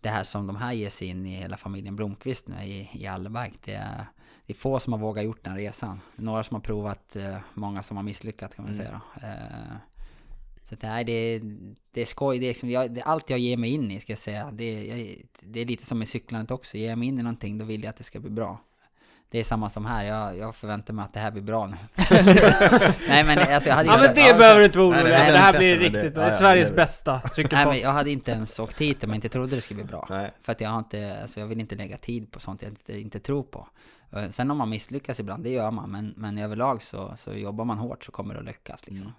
det 0.00 0.08
här 0.08 0.22
som 0.22 0.46
de 0.46 0.56
här 0.56 0.72
ger 0.72 0.90
sig 0.90 1.08
in 1.08 1.26
i 1.26 1.36
hela 1.36 1.56
familjen 1.56 1.96
Blomqvist 1.96 2.48
nu 2.48 2.54
i, 2.64 2.90
i 2.92 3.06
Allebike, 3.06 3.56
det 3.64 3.74
är, 3.74 4.06
det 4.48 4.52
är 4.52 4.56
få 4.58 4.80
som 4.80 4.92
har 4.92 5.00
vågat 5.00 5.24
gjort 5.24 5.44
den 5.44 5.56
resan. 5.56 6.00
Några 6.16 6.44
som 6.44 6.54
har 6.54 6.60
provat, 6.60 7.16
eh, 7.16 7.36
många 7.54 7.82
som 7.82 7.96
har 7.96 8.04
misslyckats 8.04 8.54
kan 8.56 8.64
man 8.64 8.74
Mm. 8.74 8.86
säga 8.86 9.00
då. 9.20 9.26
Eh, 9.26 9.76
så 10.64 10.74
att, 10.74 10.82
nej, 10.82 11.04
det, 11.04 11.40
det 11.92 12.00
är 12.02 12.06
skoj. 12.06 12.38
Det 12.38 12.46
är, 12.46 12.48
liksom, 12.48 12.70
jag, 12.70 12.90
det, 12.94 13.02
allt 13.02 13.30
jag 13.30 13.38
ger 13.38 13.56
mig 13.56 13.70
in 13.70 13.90
i 13.90 14.00
ska 14.00 14.12
jag 14.12 14.18
säga. 14.18 14.50
Det, 14.52 14.64
är- 14.64 14.96
jag, 14.98 15.16
det 15.40 15.60
är 15.60 15.64
lite 15.66 15.86
som 15.86 16.02
i 16.02 16.06
cyklandet 16.06 16.50
också. 16.50 16.76
Ger 16.76 16.88
jag 16.88 16.98
mig 16.98 17.08
in 17.08 17.18
i 17.18 17.22
någonting 17.22 17.58
då 17.58 17.64
vill 17.64 17.82
jag 17.82 17.90
att 17.90 17.96
det 17.96 18.04
ska 18.04 18.20
bli 18.20 18.30
bra. 18.30 18.60
Det 19.30 19.38
är 19.38 19.44
samma 19.44 19.70
som 19.70 19.86
här, 19.86 20.04
jag, 20.04 20.38
jag 20.38 20.54
förväntar 20.54 20.94
mig 20.94 21.02
att 21.04 21.12
det 21.14 21.20
här 21.20 21.30
blir 21.30 21.42
bra 21.42 21.66
nu. 21.66 21.76
Nej 23.08 23.24
men 23.24 23.38
alltså 23.38 23.68
jag 23.68 23.76
hade 23.76 23.88
Ja 23.88 23.94
inte- 23.94 24.14
men 24.20 24.32
det 24.32 24.38
behöver 24.38 24.58
du 24.60 24.64
inte 24.66 24.78
vara 24.78 24.88
Nej, 24.90 24.98
orolig 25.00 25.12
nej, 25.12 25.26
jag 25.26 25.34
Det 25.34 25.38
här 25.38 25.58
blir 25.58 25.70
med 25.74 25.80
riktigt 25.82 26.02
det. 26.02 26.10
bra. 26.10 26.22
Det 26.22 26.26
är 26.28 26.30
Ja, 26.30 26.34
ja, 26.34 26.38
Sveriges 26.38 26.68
det 26.68 26.74
bästa 26.76 27.12
Nej 27.12 27.22
cykelpodd. 27.34 27.66
men 27.66 27.78
jag 27.80 27.92
hade 27.92 28.10
inte 28.10 28.30
ens 28.30 28.58
åkt 28.58 28.80
hit 28.80 29.04
om 29.04 29.10
jag 29.10 29.16
inte 29.16 29.28
trodde 29.28 29.56
det 29.56 29.62
skulle 29.62 29.82
bli 29.82 29.90
bra. 29.92 30.06
Nej. 30.10 30.30
För 30.40 30.52
att 30.52 30.60
jag 30.60 30.70
har 30.70 30.78
inte, 30.78 31.18
alltså 31.22 31.40
jag 31.40 31.46
vill 31.46 31.60
inte 31.60 31.74
lägga 31.74 31.96
tid 31.96 32.32
på 32.32 32.40
sånt 32.40 32.62
jag 32.62 32.70
inte, 32.70 32.98
inte 33.00 33.20
tror 33.20 33.42
på. 33.42 33.68
Eh, 34.12 34.30
Sen 34.30 34.50
om 34.50 34.58
man 34.58 34.68
misslyckas 34.70 35.20
ibland, 35.20 35.44
det 35.44 35.50
gör 35.50 35.70
man. 35.70 35.90
Men, 35.90 36.14
men 36.16 36.38
överlag 36.38 36.82
så, 36.82 37.14
så 37.16 37.32
jobbar 37.32 37.64
man 37.64 37.78
hårt 37.78 38.04
så 38.04 38.12
kommer 38.12 38.34
det 38.34 38.40
att 38.40 38.46
lyckas 38.46 38.86
liksom. 38.86 39.12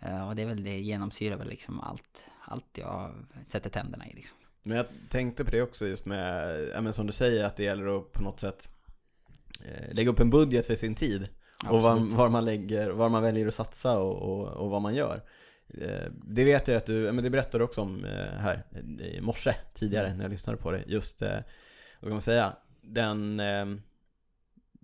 Eh, 0.00 0.28
Och 0.28 0.36
det 0.36 0.42
är 0.42 0.46
väl 0.46 0.64
det 0.64 0.78
genomsyrar 0.78 1.36
väl 1.36 1.48
liksom 1.48 1.80
allt, 1.80 2.24
allt 2.44 2.78
jag 2.78 3.14
sätter 3.46 3.70
tänderna 3.70 4.06
i 4.06 4.14
liksom. 4.14 4.36
Men 4.62 4.76
jag 4.76 4.86
tänkte 5.10 5.44
på 5.44 5.50
det 5.50 5.62
också 5.62 5.86
just 5.86 6.06
med, 6.06 6.60
ja, 6.74 6.80
men 6.80 6.92
som 6.92 7.06
du 7.06 7.12
säger 7.12 7.44
att 7.44 7.56
det 7.56 7.62
gäller 7.64 7.98
att 7.98 8.12
på 8.12 8.22
något 8.22 8.40
sätt 8.40 8.68
eh, 9.64 9.94
lägga 9.94 10.10
upp 10.10 10.20
en 10.20 10.30
budget 10.30 10.66
för 10.66 10.74
sin 10.74 10.94
tid. 10.94 11.28
och 11.68 11.82
var, 11.82 11.92
Absolut. 11.92 12.14
var 12.14 12.28
man 12.28 12.44
lägger, 12.44 12.90
var 12.90 13.08
man 13.08 13.22
väljer 13.22 13.46
att 13.48 13.54
satsa 13.54 13.98
och, 13.98 14.16
och, 14.22 14.48
och 14.48 14.70
vad 14.70 14.82
man 14.82 14.94
gör. 14.94 15.22
Det 16.12 16.44
vet 16.44 16.68
jag 16.68 16.76
att 16.76 16.86
du, 16.86 17.12
men 17.12 17.24
det 17.24 17.30
berättade 17.30 17.58
du 17.58 17.64
också 17.64 17.80
om 17.80 18.04
här 18.38 18.64
i 19.00 19.20
morse 19.20 19.54
tidigare 19.74 20.14
när 20.14 20.22
jag 20.24 20.30
lyssnade 20.30 20.58
på 20.58 20.70
det. 20.70 20.84
Just, 20.86 21.22
vad 21.22 21.42
ska 22.00 22.08
man 22.10 22.20
säga, 22.20 22.52
den... 22.82 23.42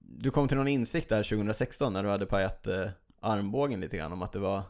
Du 0.08 0.30
kom 0.30 0.48
till 0.48 0.56
någon 0.56 0.68
insikt 0.68 1.08
där 1.08 1.22
2016 1.22 1.92
när 1.92 2.02
du 2.02 2.08
hade 2.08 2.26
pajat 2.26 2.66
eh, 2.66 2.88
armbågen 3.20 3.80
lite 3.80 3.96
grann 3.96 4.12
om 4.12 4.22
att 4.22 4.32
det 4.32 4.38
var 4.38 4.62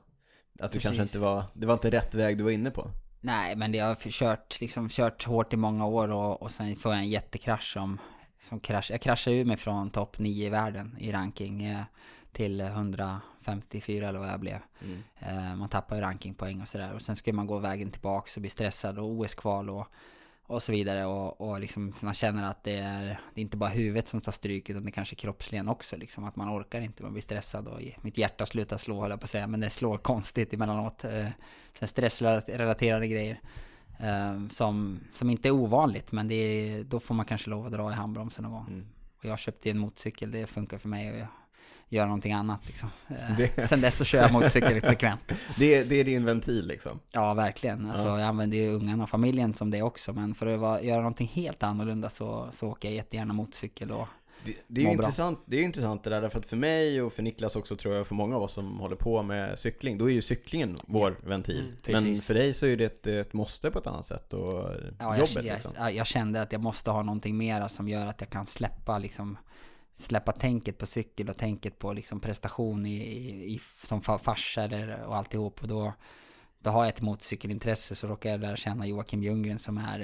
att 0.59 0.72
du 0.72 0.80
kanske 0.80 1.01
Precis. 1.01 1.14
inte 1.14 1.18
var, 1.18 1.45
det 1.55 1.66
var 1.66 1.74
inte 1.74 1.91
rätt 1.91 2.14
väg 2.14 2.39
du 2.39 2.45
var 2.45 2.51
inne 2.51 2.70
på. 2.70 2.91
Nej, 3.20 3.57
men 3.57 3.72
det 3.72 3.78
har 3.78 3.95
kört, 3.95 4.61
liksom, 4.61 4.89
kört 4.89 5.24
hårt 5.24 5.53
i 5.53 5.57
många 5.57 5.87
år 5.87 6.09
och, 6.09 6.43
och 6.43 6.51
sen 6.51 6.76
får 6.76 6.93
jag 6.93 7.01
en 7.01 7.09
jättekrasch 7.09 7.72
som, 7.72 7.99
som 8.49 8.61
krasch. 8.61 8.91
Jag 8.91 9.01
kraschade 9.01 9.37
ur 9.37 9.45
mig 9.45 9.57
från 9.57 9.91
topp 9.91 10.18
9 10.18 10.47
i 10.47 10.51
världen 10.51 10.97
i 11.01 11.12
ranking 11.12 11.64
eh, 11.64 11.82
till 12.32 12.61
154 12.61 14.09
eller 14.09 14.18
vad 14.18 14.28
jag 14.28 14.41
blev. 14.41 14.59
Mm. 14.82 15.03
Eh, 15.18 15.57
man 15.57 15.68
tappar 15.68 15.97
ju 15.97 16.03
rankingpoäng 16.03 16.62
och 16.62 16.68
sådär. 16.68 16.95
Och 16.95 17.03
sen 17.03 17.16
ska 17.16 17.32
man 17.32 17.47
gå 17.47 17.59
vägen 17.59 17.91
tillbaka 17.91 18.30
och 18.37 18.41
bli 18.41 18.51
stressad 18.51 18.99
och 18.99 19.11
OS-kval 19.11 19.70
och, 19.70 19.87
och 20.47 20.62
så 20.62 20.72
vidare. 20.72 21.05
Och, 21.05 21.40
och 21.40 21.61
liksom 21.61 21.92
man 22.01 22.14
känner 22.14 22.51
att 22.51 22.64
det 22.64 22.76
är, 22.76 23.05
det 23.05 23.40
är 23.40 23.42
inte 23.42 23.57
bara 23.57 23.70
huvudet 23.70 24.09
som 24.09 24.20
tar 24.20 24.32
stryk 24.32 24.70
utan 24.70 24.84
det 24.84 24.88
är 24.88 24.92
kanske 24.92 25.14
kroppsligen 25.14 25.68
också. 25.68 25.97
Liksom, 25.97 26.24
att 26.24 26.36
man 26.36 26.59
orkar 26.61 26.80
inte, 26.80 27.03
man 27.03 27.12
blir 27.12 27.22
stressad 27.22 27.68
och 27.68 27.80
mitt 28.01 28.18
hjärta 28.18 28.47
slutar 28.47 28.78
slå 28.78 29.01
höll 29.01 29.11
jag 29.11 29.20
på 29.20 29.24
att 29.24 29.30
säga. 29.30 29.47
Men 29.47 29.61
det 29.61 29.70
slår 29.70 29.97
konstigt 29.99 30.53
emellanåt. 30.53 31.05
Eh, 31.05 31.28
sen 31.78 31.88
stressrelaterade 31.88 33.09
grejer. 33.09 33.40
Eh, 33.99 34.49
som, 34.51 35.01
som 35.12 35.30
inte 35.30 35.49
är 35.49 35.53
ovanligt 35.53 36.12
men 36.12 36.28
det 36.28 36.34
är, 36.34 36.84
då 36.84 37.01
får 37.01 37.14
man 37.14 37.26
kanske 37.26 37.51
lov 37.51 37.66
att 37.66 37.72
dra 37.72 37.90
i 37.90 37.94
handbromsen 37.94 38.42
någon 38.42 38.53
gång. 38.53 38.66
Mm. 38.68 38.86
Och 39.18 39.24
jag 39.24 39.38
köpte 39.38 39.70
en 39.70 39.78
motorcykel, 39.78 40.30
det 40.30 40.47
funkar 40.47 40.78
för 40.78 40.88
mig. 40.88 41.12
Och 41.12 41.18
jag, 41.18 41.26
göra 41.89 42.07
någonting 42.07 42.32
annat 42.32 42.66
liksom. 42.66 42.89
Eh, 43.09 43.37
Det- 43.37 43.68
Sen 43.68 43.80
dess 43.80 43.97
så 43.97 44.05
kör 44.05 44.22
jag 44.22 44.32
motorcykel 44.32 44.80
frekvent. 44.80 45.20
Det, 45.59 45.84
det 45.84 45.95
är 46.01 46.05
din 46.05 46.24
ventil 46.24 46.66
liksom. 46.66 47.01
Ja, 47.12 47.34
verkligen. 47.34 47.91
Alltså, 47.91 48.07
Ja. 48.07 48.18
Jag 48.20 48.28
använder 48.28 48.57
ju 48.59 48.70
ungarna 48.72 49.03
och 49.05 49.11
familjen 49.11 49.55
som 49.55 49.70
det 49.70 49.82
också, 49.82 50.12
men 50.12 50.34
för 50.34 50.47
att 50.47 50.61
vara, 50.61 50.82
göra 50.82 50.99
någonting 51.01 51.28
helt 51.34 51.62
annorlunda 51.62 52.11
så, 52.11 52.49
så 52.53 52.68
åker 52.68 52.89
jag 52.89 52.95
jättegärna 52.97 53.32
motorcykel 53.34 53.91
och 53.91 54.09
Det, 54.45 54.55
det 54.66 54.80
är 54.80 54.84
ju 54.84 54.91
intressant, 54.93 55.41
det 55.47 55.57
är 55.57 55.62
intressant 55.62 56.05
det 56.05 56.11
där, 56.11 56.20
därför 56.22 56.39
att 56.39 56.47
för 56.47 56.57
mig 56.57 57.03
och 57.03 57.12
för 57.12 57.22
Niklas 57.22 57.57
också 57.57 57.76
tror 57.76 57.95
jag, 57.95 58.07
för 58.07 58.14
många 58.14 58.37
av 58.37 58.43
oss 58.43 58.53
som 58.53 58.78
håller 58.80 58.97
på 58.97 59.22
med 59.22 59.59
cykling, 59.59 59.99
då 59.99 60.11
är 60.11 60.14
ju 60.14 60.22
cyklingen 60.22 60.76
vår 60.87 61.18
ventil. 61.24 61.72
Mm, 61.87 62.03
Men 62.05 62.20
för 62.20 62.34
dig 62.34 62.55
så 62.55 62.66
är 62.66 62.76
det 62.76 62.84
ett, 62.84 63.07
ett 63.07 63.32
måste 63.32 63.70
på 63.70 63.78
ett 63.78 63.87
annat 63.87 64.07
sätt 64.07 64.32
och 64.32 64.70
Ja, 64.99 65.16
jobbet 65.16 65.34
jag, 65.34 65.45
liksom. 65.45 65.70
jag, 65.76 65.95
jag 65.95 66.07
kände 66.07 66.43
att 66.43 66.53
jag 66.53 66.61
måste 66.62 66.91
ha 66.91 67.03
någonting 67.03 67.37
mera 67.37 67.68
som 67.68 67.89
gör 67.89 68.07
att 68.07 68.20
jag 68.20 68.30
kan 68.30 68.47
släppa 68.47 68.99
liksom 68.99 69.39
Släppa 69.99 70.32
tänket 70.32 70.78
på 70.78 70.86
cykel 70.86 71.28
och 71.28 71.36
tänket 71.36 71.78
på 71.78 71.92
liksom 71.92 72.20
prestation 72.20 72.86
i, 72.86 72.97
i, 72.97 73.55
i 73.55 73.61
som 73.84 74.01
fa- 74.03 74.18
farsa 74.18 74.62
eller 74.62 75.05
och 75.05 75.16
alltihop 75.16 75.62
och 75.62 75.68
då 75.68 75.92
Då 76.59 76.70
har 76.70 76.84
jag 76.84 76.88
ett 76.88 77.01
motorcykelintresse 77.01 77.94
så 77.94 78.07
råkar 78.07 78.30
jag 78.30 78.40
lära 78.40 78.57
känna 78.57 78.86
Joakim 78.86 79.22
Ljunggren 79.22 79.59
som 79.59 79.78
är 79.78 80.01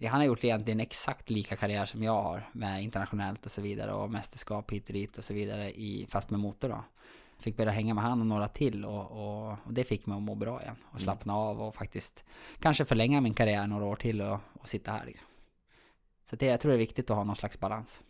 eh, 0.00 0.08
Han 0.08 0.20
har 0.20 0.26
gjort 0.26 0.44
egentligen 0.44 0.80
exakt 0.80 1.30
lika 1.30 1.56
karriär 1.56 1.86
som 1.86 2.02
jag 2.02 2.22
har 2.22 2.48
med 2.52 2.82
internationellt 2.82 3.46
och 3.46 3.52
så 3.52 3.60
vidare 3.60 3.92
och 3.92 4.10
mästerskap 4.10 4.70
hit 4.70 4.86
och 4.86 4.92
dit 4.92 5.18
och 5.18 5.24
så 5.24 5.34
vidare 5.34 5.70
i, 5.70 6.06
fast 6.10 6.30
med 6.30 6.40
motor 6.40 6.68
då 6.68 6.84
Fick 7.38 7.56
börja 7.56 7.70
hänga 7.70 7.94
med 7.94 8.04
han 8.04 8.20
och 8.20 8.26
några 8.26 8.48
till 8.48 8.84
och, 8.84 9.10
och, 9.10 9.56
och 9.64 9.72
det 9.72 9.84
fick 9.84 10.06
mig 10.06 10.16
att 10.16 10.22
må 10.22 10.34
bra 10.34 10.62
igen 10.62 10.76
och 10.84 10.90
Mm. 10.90 11.02
slappna 11.02 11.34
av 11.36 11.60
och 11.62 11.74
faktiskt 11.74 12.24
kanske 12.58 12.84
förlänga 12.84 13.20
min 13.20 13.34
karriär 13.34 13.66
några 13.66 13.84
år 13.84 13.96
till 13.96 14.20
och, 14.20 14.38
och 14.60 14.68
sitta 14.68 14.92
här 14.92 15.06
liksom. 15.06 15.26
Så 16.30 16.36
det, 16.36 16.46
jag 16.46 16.60
tror 16.60 16.70
det 16.70 16.76
är 16.76 16.78
viktigt 16.78 17.10
att 17.10 17.16
ha 17.16 17.24
någon 17.24 17.36
slags 17.36 17.60
balans. 17.60 18.02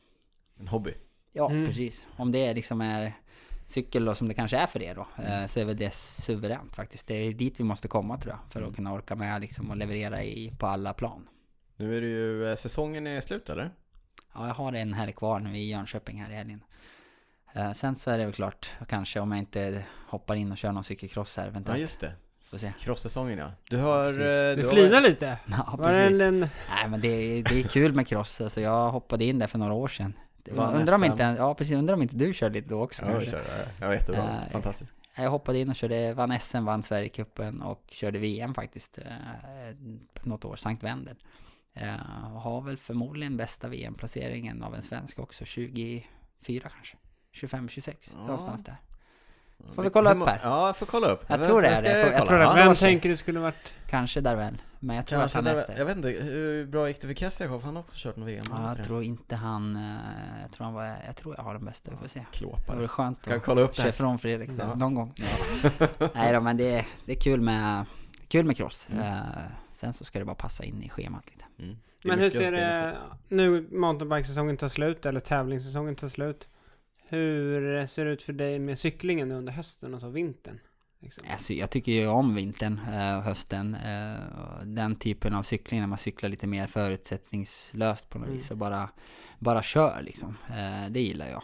En 0.61 0.69
hobby. 0.69 0.95
Ja, 1.33 1.51
Mm. 1.51 1.67
precis. 1.67 2.05
Om 2.17 2.33
det 2.33 2.55
liksom 2.55 2.81
är 2.81 3.13
cykel 3.67 4.05
då, 4.05 4.15
som 4.15 4.29
det 4.29 4.35
kanske 4.35 4.57
är 4.57 4.67
för 4.67 4.83
er 4.83 4.95
då, 4.95 5.07
eh, 5.23 5.47
så 5.47 5.61
är 5.61 5.65
väl 5.65 5.77
det 5.77 5.95
suveränt 5.95 6.77
faktiskt. 6.77 7.07
Det 7.07 7.15
är 7.15 7.33
dit 7.33 7.61
vi 7.61 7.65
måste 7.65 7.89
komma 7.89 8.17
tror 8.17 8.33
jag, 8.35 8.53
för 8.53 8.61
att 8.61 8.65
Mm. 8.65 8.75
kunna 8.75 8.93
orka 8.93 9.15
med 9.17 9.41
liksom 9.41 9.71
och 9.71 9.77
leverera 9.77 10.23
i, 10.23 10.53
på 10.59 10.67
alla 10.67 10.95
plan. 10.95 11.29
Nu 11.77 11.97
är 11.97 12.01
det 12.01 12.07
ju, 12.07 12.51
eh, 12.51 12.57
säsongen 12.57 13.07
är 13.07 13.21
slut 13.21 13.51
eller? 13.51 13.71
Ja, 14.35 14.47
jag 14.47 14.55
har 14.55 14.73
en 14.73 14.93
helg 14.93 15.13
kvar 15.13 15.41
nu 15.41 15.57
i 15.59 15.71
Jönköping 15.71 16.21
här 16.23 16.31
i 16.31 16.35
helgen. 16.35 16.65
Eh, 17.55 17.73
sen 17.73 17.97
så 17.97 18.11
är 18.11 18.19
det 18.19 18.25
väl 18.25 18.35
klart, 18.35 18.71
kanske 18.89 19.21
om 19.21 19.33
jag 19.33 19.39
inte 19.39 19.85
hoppar 20.09 20.35
in 20.37 20.53
och 20.53 20.59
kör 20.59 20.73
någon 20.73 20.85
cykelcross 20.85 21.37
här 21.37 21.45
Ja 21.45 21.49
eventuellt. 21.51 21.81
just 21.81 22.01
det. 22.01 22.13
Cross-säsongen 22.81 23.39
ja. 23.39 23.53
Du 23.71 23.77
har... 23.77 24.07
Eh, 24.09 24.57
Du 24.57 24.65
har- 24.67 24.73
flinar 24.73 25.01
lite. 25.01 25.39
Ja, 25.51 25.79
precis. 25.83 26.21
en, 26.21 26.35
en, 26.35 26.41
Nej 26.71 26.89
men 26.89 27.01
det, 27.01 27.09
är- 27.09 27.43
det 27.45 27.61
är 27.61 27.63
kul 27.69 27.93
med 27.93 28.07
cross, 28.07 28.41
alltså 28.41 28.61
jag 28.61 28.91
hoppade 28.91 29.25
in 29.25 29.39
där 29.39 29.47
för 29.47 29.59
några 29.59 29.73
år 29.73 29.89
sedan. 29.89 30.13
Det 30.43 30.53
var, 30.53 30.67
Vann 30.67 30.75
undrar 30.75 30.95
om 30.95 31.05
inte, 31.05 31.35
ja 31.39 31.55
precis, 31.55 31.77
undrar 31.77 31.95
om 31.95 32.03
inte 32.03 32.17
du 32.17 32.35
körde 32.35 32.55
lite 32.55 32.69
då 32.71 32.83
också 32.83 33.03
Ja, 33.03 33.09
jag 33.11 33.17
kanske? 33.17 33.31
kör, 33.31 33.59
ja, 33.59 33.65
jag 33.81 33.87
var 33.87 33.95
jättebra. 33.95 34.23
Eh, 34.47 34.53
Fantastiskt. 34.53 34.91
Jag 35.17 35.31
hoppade 35.31 35.59
in 35.59 35.69
och 35.69 35.75
körde, 35.75 36.15
vann 36.15 36.41
SM, 36.41 36.65
vann 36.65 36.83
Sverigecupen 36.83 37.63
och 37.63 37.83
körde 37.91 38.19
VM 38.19 38.55
faktiskt 38.55 38.99
eh, 38.99 39.05
något 40.23 40.45
år, 40.45 40.57
Sankt 40.57 40.83
Wendel. 40.83 41.17
Eh, 41.75 42.35
och 42.35 42.41
har 42.41 42.61
väl 42.61 42.77
förmodligen 42.77 43.37
bästa 43.37 43.69
VM-placeringen 43.69 44.63
av 44.63 44.75
en 44.75 44.83
svensk 44.83 45.19
också, 45.19 45.45
24 45.45 46.05
kanske. 46.45 46.97
25-26, 47.35 47.95
Ja. 48.15 48.21
någonstans 48.21 48.65
där. 48.65 48.77
Får 49.75 49.83
vi 49.83 49.91
kolla 49.91 50.15
upp 50.15 50.27
här? 50.27 50.41
Ja, 50.43 50.67
jag 50.67 50.77
får 50.77 50.87
kolla 50.87 51.09
upp. 51.09 51.25
Jag 51.27 51.45
tror 51.47 51.63
det 51.63 51.69
är 51.69 51.83
det. 51.83 51.99
Jag 52.01 52.13
jag 52.15 52.27
tror 52.27 52.39
det 52.39 52.45
det. 52.45 52.55
vem 52.55 52.75
tänker 52.75 53.09
du 53.09 53.17
skulle 53.17 53.41
varit... 53.41 53.75
Kanske 53.91 54.21
där 54.21 54.37
väl. 54.37 54.63
Men 54.83 54.97
jag 54.97 55.07
tror 55.07 55.19
Kanske 55.21 55.39
att 55.39 55.45
han 55.45 55.55
är 55.57 55.61
efter. 55.61 55.79
jag 55.79 55.85
vet 55.87 55.97
inte, 55.97 56.09
hur 56.09 56.67
bra 56.67 56.89
gick 56.89 57.01
det 57.01 57.07
för 57.07 57.15
Kestakov? 57.15 57.63
Han 57.65 57.77
har 57.77 57.83
också 57.83 57.95
kört 58.09 58.17
någon 58.17 58.27
VM. 58.27 58.45
Ja, 58.51 58.75
jag 58.77 58.87
tror 58.87 59.03
inte 59.03 59.37
han, 59.37 59.77
eh, 59.77 60.43
jag 60.43 60.53
tror 60.53 60.65
han 60.65 60.75
var, 60.75 60.85
jag 61.07 61.17
tror 61.17 61.35
jag 61.39 61.45
har 61.45 61.55
den 61.55 61.65
bästa, 61.65 61.91
vi 61.91 61.97
får 61.97 62.09
se. 62.09 62.19
det? 62.19 62.27
Det 62.33 62.39
Klåpare. 62.39 62.77
vore 62.77 62.89
skönt 62.89 63.19
jag 63.27 63.37
att 63.37 63.45
kolla 63.45 63.61
upp 63.61 63.71
det 63.71 63.77
köra 63.77 63.83
här? 63.83 63.91
ifrån 63.91 64.19
Fredrik 64.19 64.51
Ja. 64.59 64.75
någon 64.75 64.95
gång. 64.95 65.15
Nej 66.15 66.33
då, 66.33 66.41
men 66.41 66.57
det 66.57 66.75
är, 66.79 66.87
det 67.05 67.13
är 67.13 67.21
kul 67.21 67.41
med, 67.41 67.85
kul 68.29 68.45
med 68.47 68.57
cross. 68.57 68.87
Mm. 68.93 69.05
Eh, 69.07 69.17
sen 69.75 69.93
så 69.93 70.05
ska 70.05 70.19
det 70.19 70.25
bara 70.25 70.35
passa 70.35 70.65
in 70.65 70.83
i 70.83 70.89
schemat 70.89 71.25
lite. 71.27 71.45
Mm. 71.59 71.79
Det 72.03 72.09
Men 72.09 72.19
hur 72.19 72.31
ser 72.31 72.43
jag 72.43 72.53
det... 72.53 72.97
Nu 73.29 73.69
mountainbikesäsongen 73.71 74.57
tar 74.57 74.69
slut, 74.69 75.07
eller 75.07 75.21
tävlingssäsongen 75.21 75.95
tar 75.97 76.09
slut. 76.09 76.49
Hur 77.11 77.87
ser 77.87 78.05
det 78.05 78.11
ut 78.11 78.23
för 78.23 78.33
dig 78.33 78.59
med 78.59 78.79
cyklingen 78.79 79.29
nu 79.29 79.35
under 79.35 79.53
hösten 79.53 79.95
och 79.95 80.01
så 80.01 80.09
vintern? 80.09 80.61
Liksom? 81.03 81.25
Alltså, 81.33 81.53
jag 81.53 81.71
tycker 81.71 81.93
ju 81.93 82.07
om 82.07 82.35
vintern 82.35 82.81
eh, 82.93 83.17
och 83.17 83.23
hösten. 83.23 83.75
eh, 83.75 84.65
Den 84.65 84.97
typen 84.97 85.35
av 85.35 85.43
cykling 85.43 85.81
när 85.81 85.87
man 85.87 85.99
cyklar 85.99 86.31
lite 86.31 86.47
mer 86.47 86.67
förutsättningslöst 86.67 88.09
på 88.09 88.19
något 88.19 88.27
Mm. 88.27 88.39
vis 88.39 88.51
och 88.51 88.57
bara, 88.57 88.89
bara 89.39 89.63
kör 89.63 90.03
liksom. 90.03 90.37
Eh, 90.49 90.91
Det 90.91 91.01
gillar 91.01 91.29
jag. 91.31 91.43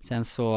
Sen 0.00 0.24
så, 0.24 0.54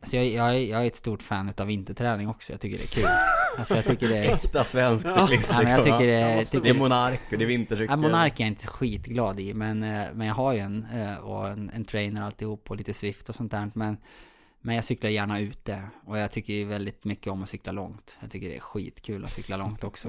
alltså 0.00 0.16
jag, 0.16 0.26
jag, 0.26 0.62
jag 0.64 0.82
är 0.82 0.86
ett 0.86 0.96
stort 0.96 1.22
fan 1.22 1.52
av 1.58 1.66
vinterträning 1.66 2.28
också. 2.28 2.52
Jag 2.52 2.60
tycker 2.60 2.78
det 2.78 2.84
är 2.84 2.88
kul. 2.88 3.04
Alltså 3.58 3.74
jag 3.76 3.84
tycker 3.84 4.08
det 4.08 4.18
är... 4.18 4.34
Äkta 4.34 4.64
svensk 4.64 5.06
Ja. 5.06 5.26
cyklist 5.26 5.48
Ja, 5.52 5.58
men 5.62 5.70
jag 5.72 5.78
liksom, 5.78 5.98
tycker 5.98 6.12
ja. 6.12 6.28
det, 6.28 6.36
måste 6.36 6.50
tycker 6.50 6.64
Det 6.64 6.70
är 6.70 6.74
Monark 6.78 7.20
och 7.32 7.38
det 7.38 7.44
är 7.44 7.46
vintercykel. 7.48 7.86
Ja, 7.90 7.96
Monark 7.96 8.40
är 8.40 8.44
jag 8.44 8.48
inte 8.48 8.66
skitglad 8.66 9.40
i, 9.40 9.54
men, 9.54 9.82
eh, 9.82 10.04
men 10.14 10.26
jag 10.26 10.34
har 10.34 10.52
ju 10.52 10.58
en, 10.58 10.86
eh, 10.94 11.14
och 11.16 11.48
en, 11.48 11.70
en 11.74 11.84
trainer 11.84 12.22
alltihop 12.22 12.70
och 12.70 12.76
lite 12.76 12.94
Swift 12.94 13.28
och 13.28 13.34
sånt 13.34 13.50
där. 13.50 13.70
Men, 13.74 13.96
men 14.60 14.74
jag 14.74 14.84
cyklar 14.84 15.10
gärna 15.10 15.40
ute 15.40 15.82
och 16.06 16.18
jag 16.18 16.30
tycker 16.30 16.52
ju 16.52 16.64
väldigt 16.64 17.04
mycket 17.04 17.26
om 17.32 17.42
att 17.42 17.48
cykla 17.48 17.72
långt. 17.72 18.16
Jag 18.20 18.30
tycker 18.30 18.48
det 18.48 18.56
är 18.56 18.60
skitkul 18.60 19.24
att 19.24 19.32
cykla 19.32 19.56
långt 19.56 19.84
också. 19.84 20.08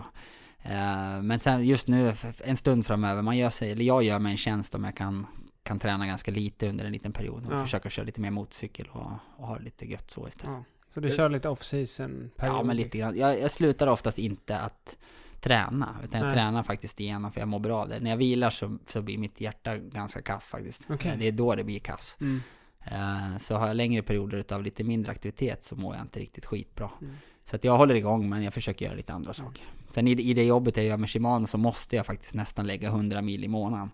Eh, 0.63 1.21
Men 1.21 1.39
sen 1.39 1.65
just 1.65 1.87
nu, 1.87 2.13
en 2.43 2.57
stund 2.57 2.85
framöver, 2.85 3.21
man 3.21 3.37
gör 3.37 3.49
sig, 3.49 3.71
eller 3.71 3.83
jag 3.83 4.03
gör 4.03 4.19
mig 4.19 4.31
en 4.31 4.37
tjänst 4.37 4.75
om 4.75 4.83
jag 4.83 4.95
kan, 4.95 5.25
kan 5.63 5.79
träna 5.79 6.07
ganska 6.07 6.31
lite 6.31 6.69
under 6.69 6.85
en 6.85 6.91
liten 6.91 7.11
period 7.11 7.45
och 7.45 7.53
Ja. 7.53 7.63
försöka 7.63 7.89
köra 7.89 8.05
lite 8.05 8.21
mer 8.21 8.31
motorcykel 8.31 8.87
och, 8.91 9.11
och 9.37 9.47
ha 9.47 9.57
det 9.57 9.63
lite 9.63 9.91
gött 9.91 10.11
så 10.11 10.27
istället. 10.27 10.51
Ja. 10.55 10.63
Så 10.93 10.99
du 10.99 11.09
kör 11.09 11.29
lite 11.29 11.49
off-season? 11.49 12.31
Ja, 12.35 12.63
men 12.63 12.75
lite 12.77 12.97
grann. 12.97 13.17
Jag, 13.17 13.39
jag 13.39 13.51
slutar 13.51 13.87
oftast 13.87 14.17
inte 14.19 14.59
att 14.59 14.97
träna, 15.41 15.95
utan 16.03 16.19
jag 16.19 16.27
Nej. 16.27 16.35
tränar 16.35 16.63
faktiskt 16.63 16.99
igenom 16.99 17.31
för 17.31 17.39
jag 17.41 17.47
mår 17.47 17.59
bra 17.59 17.81
av 17.81 17.89
det. 17.89 17.99
När 17.99 18.09
jag 18.09 18.17
vilar 18.17 18.49
så, 18.49 18.77
så 18.87 19.01
blir 19.01 19.17
mitt 19.17 19.41
hjärta 19.41 19.77
ganska 19.77 20.21
kass 20.21 20.47
faktiskt. 20.47 20.89
Eh, 20.89 21.17
Det 21.17 21.27
är 21.27 21.31
då 21.31 21.55
det 21.55 21.63
blir 21.63 21.79
kass. 21.79 22.17
Mm. 22.21 22.41
Eh, 22.85 23.37
Så 23.39 23.55
har 23.55 23.67
jag 23.67 23.75
längre 23.75 24.01
perioder 24.01 24.53
av 24.53 24.63
lite 24.63 24.83
mindre 24.83 25.11
aktivitet 25.11 25.63
så 25.63 25.75
mår 25.75 25.95
jag 25.95 26.03
inte 26.03 26.19
riktigt 26.19 26.45
skitbra. 26.45 26.91
Mm. 27.01 27.15
Så 27.45 27.55
att 27.55 27.63
jag 27.63 27.77
håller 27.77 27.95
igång 27.95 28.29
men 28.29 28.43
jag 28.43 28.53
försöker 28.53 28.85
göra 28.85 28.95
lite 28.95 29.13
andra 29.13 29.33
saker. 29.33 29.63
Sen 29.89 30.07
i, 30.07 30.11
i 30.11 30.33
det 30.33 30.43
jobbet 30.43 30.77
jag 30.77 30.85
gör 30.85 30.97
med 30.97 31.09
Shimano 31.09 31.47
så 31.47 31.57
måste 31.57 31.95
jag 31.95 32.05
faktiskt 32.05 32.33
nästan 32.33 32.67
lägga 32.67 32.87
100 32.87 33.21
mil 33.21 33.43
i 33.43 33.47
månaden. 33.47 33.91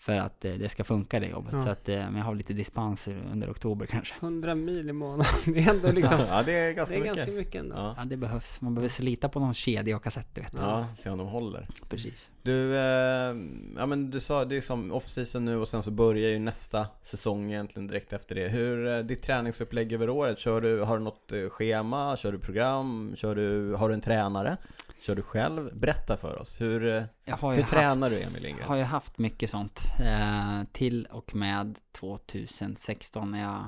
För 0.00 0.18
att 0.18 0.44
eh, 0.44 0.52
det 0.52 0.68
ska 0.68 0.84
funka 0.84 1.20
det 1.20 1.26
jobbet. 1.26 1.52
Ja. 1.52 1.62
Så 1.62 1.68
att, 1.68 1.88
eh, 1.88 1.96
men 1.96 2.16
jag 2.16 2.24
har 2.24 2.34
lite 2.34 2.52
dispenser 2.52 3.16
under 3.32 3.50
oktober 3.50 3.86
kanske. 3.86 4.14
100 4.20 4.54
mil 4.54 4.88
i 4.88 4.92
månaden. 4.92 5.32
Det 5.54 5.60
är 5.60 5.70
ändå 5.70 5.92
liksom... 5.92 6.20
Ja, 6.30 6.42
det 6.42 6.52
är 6.52 6.66
det 6.66 6.72
ganska 6.74 6.94
är 6.94 7.00
mycket. 7.00 7.16
ganska 7.16 7.32
mycket 7.32 7.54
ändå. 7.54 7.76
Ja. 7.76 7.94
Ja 7.98 8.04
det 8.04 8.16
behövs. 8.16 8.60
Man 8.60 8.74
behöver 8.74 8.88
slita 8.88 9.28
på 9.28 9.40
någon 9.40 9.54
kedja 9.54 9.96
och 9.96 10.02
kassett 10.02 10.34
du 10.34 10.40
vet. 10.40 10.52
ja, 10.56 10.86
se 10.96 11.10
om 11.10 11.18
de 11.18 11.26
håller. 11.26 11.68
Precis. 11.88 12.30
Du, 12.42 12.76
eh, 12.76 13.36
ja 13.76 13.86
men 13.86 14.10
du 14.10 14.20
sa 14.20 14.44
det 14.44 14.56
är 14.56 14.60
som 14.60 14.92
off-season 14.92 15.44
nu 15.44 15.56
och 15.56 15.68
sen 15.68 15.82
så 15.82 15.90
börjar 15.90 16.30
ju 16.30 16.38
nästa 16.38 16.86
säsong 17.02 17.50
egentligen 17.52 17.86
direkt 17.86 18.12
efter 18.12 18.34
det. 18.34 18.48
Hur, 18.48 18.86
eh, 18.86 18.98
ditt 18.98 19.22
träningsupplägg 19.22 19.92
över 19.92 20.08
året, 20.10 20.38
kör 20.38 20.60
du, 20.60 20.80
har 20.80 20.98
du 20.98 21.04
något 21.04 21.32
eh, 21.32 21.48
schema, 21.48 22.16
kör 22.16 22.32
du 22.32 22.38
program, 22.38 23.12
kör 23.16 23.34
du, 23.34 23.74
har 23.74 23.88
du 23.88 23.94
en 23.94 24.00
tränare? 24.00 24.56
Kör 25.00 25.14
du 25.14 25.22
själv? 25.22 25.78
Berätta 25.78 26.16
för 26.16 26.38
oss, 26.38 26.60
hur, 26.60 26.96
eh, 26.96 27.02
Jag 27.24 27.36
hur 27.36 27.62
haft, 27.62 27.74
tränar 27.74 28.10
du 28.10 28.22
Emil 28.22 28.42
Lindgren? 28.42 28.68
har 28.68 28.76
ju 28.76 28.82
haft 28.82 29.18
mycket 29.18 29.50
sånt. 29.50 29.82
Eh, 30.00 30.64
till 30.72 31.04
och 31.10 31.34
med 31.34 31.78
2016 31.92 33.30
när 33.30 33.42
jag 33.42 33.58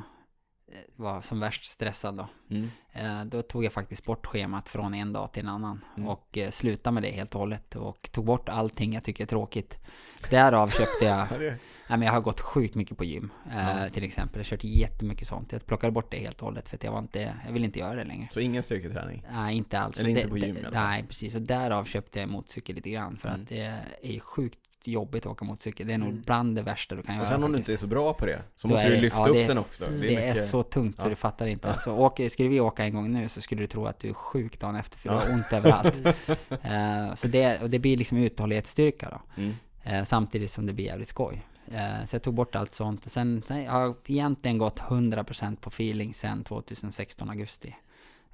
eh, 0.72 0.78
var 0.96 1.22
som 1.22 1.40
värst 1.40 1.64
stressad 1.64 2.16
då. 2.16 2.28
Mm. 2.50 2.70
Eh, 2.92 3.24
då 3.24 3.42
tog 3.42 3.64
jag 3.64 3.72
faktiskt 3.72 4.04
bort 4.04 4.26
schemat 4.26 4.68
från 4.68 4.94
en 4.94 5.12
dag 5.12 5.32
till 5.32 5.42
en 5.42 5.48
annan. 5.48 5.84
Mm. 5.96 6.08
Och 6.08 6.38
eh, 6.38 6.50
slutade 6.50 6.94
med 6.94 7.02
det 7.02 7.10
helt 7.10 7.34
och 7.34 7.40
hållet. 7.40 7.76
Och 7.76 8.08
tog 8.12 8.24
bort 8.24 8.48
allting 8.48 8.94
jag 8.94 9.04
tycker 9.04 9.24
är 9.24 9.28
tråkigt. 9.28 9.78
Därav 10.30 10.68
köpte 10.68 11.04
jag 11.04 11.28
Nej 11.92 11.98
men 11.98 12.06
jag 12.06 12.12
har 12.12 12.20
gått 12.20 12.40
sjukt 12.40 12.74
mycket 12.74 12.98
på 12.98 13.04
gym 13.04 13.30
Ja. 13.52 13.88
till 13.92 14.04
exempel. 14.04 14.38
Jag 14.38 14.44
har 14.44 14.44
kört 14.44 14.64
jättemycket 14.64 15.28
sånt. 15.28 15.52
Jag 15.52 15.66
plockade 15.66 15.90
bort 15.90 16.10
det 16.10 16.16
helt 16.18 16.40
och 16.40 16.46
hållet 16.46 16.68
för 16.68 16.76
att 16.76 16.84
jag 16.84 16.92
var 16.92 16.98
inte, 16.98 17.34
jag 17.46 17.52
vill 17.52 17.64
inte 17.64 17.78
göra 17.78 17.94
det 17.94 18.04
längre. 18.04 18.28
Så 18.32 18.40
ingen 18.40 18.62
styrketräning? 18.62 19.24
Nej 19.32 19.56
inte 19.56 19.78
alls. 19.78 19.98
Eller 20.00 20.08
inte 20.10 20.28
på 20.28 20.38
gym 20.38 20.56
fall. 20.56 20.72
Nej 20.72 21.04
precis, 21.08 21.34
och 21.34 21.42
därav 21.42 21.84
köpte 21.84 22.20
jag 22.20 22.28
motorcykel 22.28 22.76
lite 22.76 22.90
grann. 22.90 23.16
För 23.16 23.28
Mm. 23.28 23.40
att 23.42 23.48
det 23.48 23.74
är 24.02 24.20
sjukt 24.20 24.58
jobbigt 24.84 25.26
att 25.26 25.32
åka 25.32 25.44
motorcykel. 25.44 25.86
Det 25.86 25.92
är 25.94 25.98
nog 25.98 26.08
Mm. 26.08 26.22
bland 26.26 26.56
det 26.56 26.62
värsta 26.62 26.94
du 26.94 27.02
kan 27.02 27.14
göra 27.14 27.22
Och 27.22 27.28
sen 27.28 27.44
om 27.44 27.52
du 27.52 27.58
faktiskt. 27.58 27.68
inte 27.68 27.78
är 27.78 27.80
så 27.80 27.86
bra 27.86 28.12
på 28.14 28.26
det, 28.26 28.42
så 28.56 28.68
Då 28.68 28.74
måste 28.74 28.86
är 28.86 28.90
du 28.90 28.96
det- 28.96 29.02
lyfta 29.02 29.18
ja, 29.18 29.26
upp 29.28 29.34
det- 29.34 29.46
den 29.46 29.58
också. 29.58 29.84
Mm. 29.86 30.00
Det 30.00 30.06
mycket- 30.06 30.36
är 30.36 30.40
så 30.40 30.62
tungt 30.62 30.98
så 31.00 31.06
Ja. 31.06 31.10
du 31.10 31.16
fattar 31.16 31.46
inte. 31.46 31.74
Så 31.84 31.96
åker, 31.96 32.28
skulle 32.28 32.48
vi 32.48 32.60
åka 32.60 32.84
en 32.84 32.94
gång 32.94 33.12
nu 33.12 33.28
så 33.28 33.40
skulle 33.40 33.60
du 33.62 33.66
tro 33.66 33.86
att 33.86 33.98
du 33.98 34.08
är 34.08 34.12
sjuk 34.14 34.60
dagen 34.60 34.76
efter 34.76 34.98
för 34.98 35.08
du 35.08 35.14
har 35.14 35.32
ont 35.34 35.52
överallt. 35.52 35.98
Eh, 36.62 37.14
så 37.14 37.28
det, 37.28 37.62
och 37.62 37.70
det 37.70 37.78
blir 37.78 37.96
liksom 37.96 38.18
uthållighetsstyrka 38.18 39.08
då. 39.10 39.42
Mm. 39.42 39.54
Eh, 39.84 40.04
samtidigt 40.04 40.50
som 40.50 40.66
det 40.66 40.72
blir 40.72 40.84
jävligt 40.84 41.08
skoj. 41.08 41.42
Eh, 41.72 42.06
så 42.06 42.14
jag 42.14 42.22
tog 42.22 42.34
bort 42.34 42.54
allt 42.54 42.72
sånt. 42.72 43.10
Sen, 43.10 43.42
sen 43.42 43.68
har 43.68 43.80
jag 43.80 43.96
egentligen 44.06 44.58
gått 44.58 44.80
100% 44.80 45.56
på 45.56 45.68
feeling 45.68 46.14
sen 46.14 46.44
2016 46.44 47.30
augusti. 47.30 47.76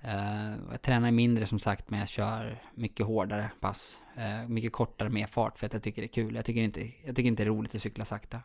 Eh, 0.03 0.53
jag 0.71 0.83
tränar 0.83 1.11
mindre 1.11 1.47
som 1.47 1.59
sagt 1.59 1.91
men 1.91 2.01
jag 2.01 2.09
kör 2.09 2.63
mycket 2.75 3.07
hårdare 3.07 3.51
pass. 3.61 4.01
Eh, 4.17 4.49
mycket 4.49 4.73
kortare 4.73 5.09
med 5.09 5.31
fart 5.31 5.59
för 5.59 5.67
att 5.67 5.73
jag 5.73 5.83
tycker 5.83 6.03
det 6.03 6.07
är 6.07 6.13
kul. 6.13 6.35
Jag 6.35 6.45
tycker 6.45 6.61
inte, 6.61 6.81
jag 6.81 7.17
tycker 7.17 7.29
inte 7.29 7.43
det 7.43 7.47
är 7.47 7.51
roligt 7.51 7.75
att 7.75 7.83
cykla 7.83 8.05
sakta. 8.05 8.41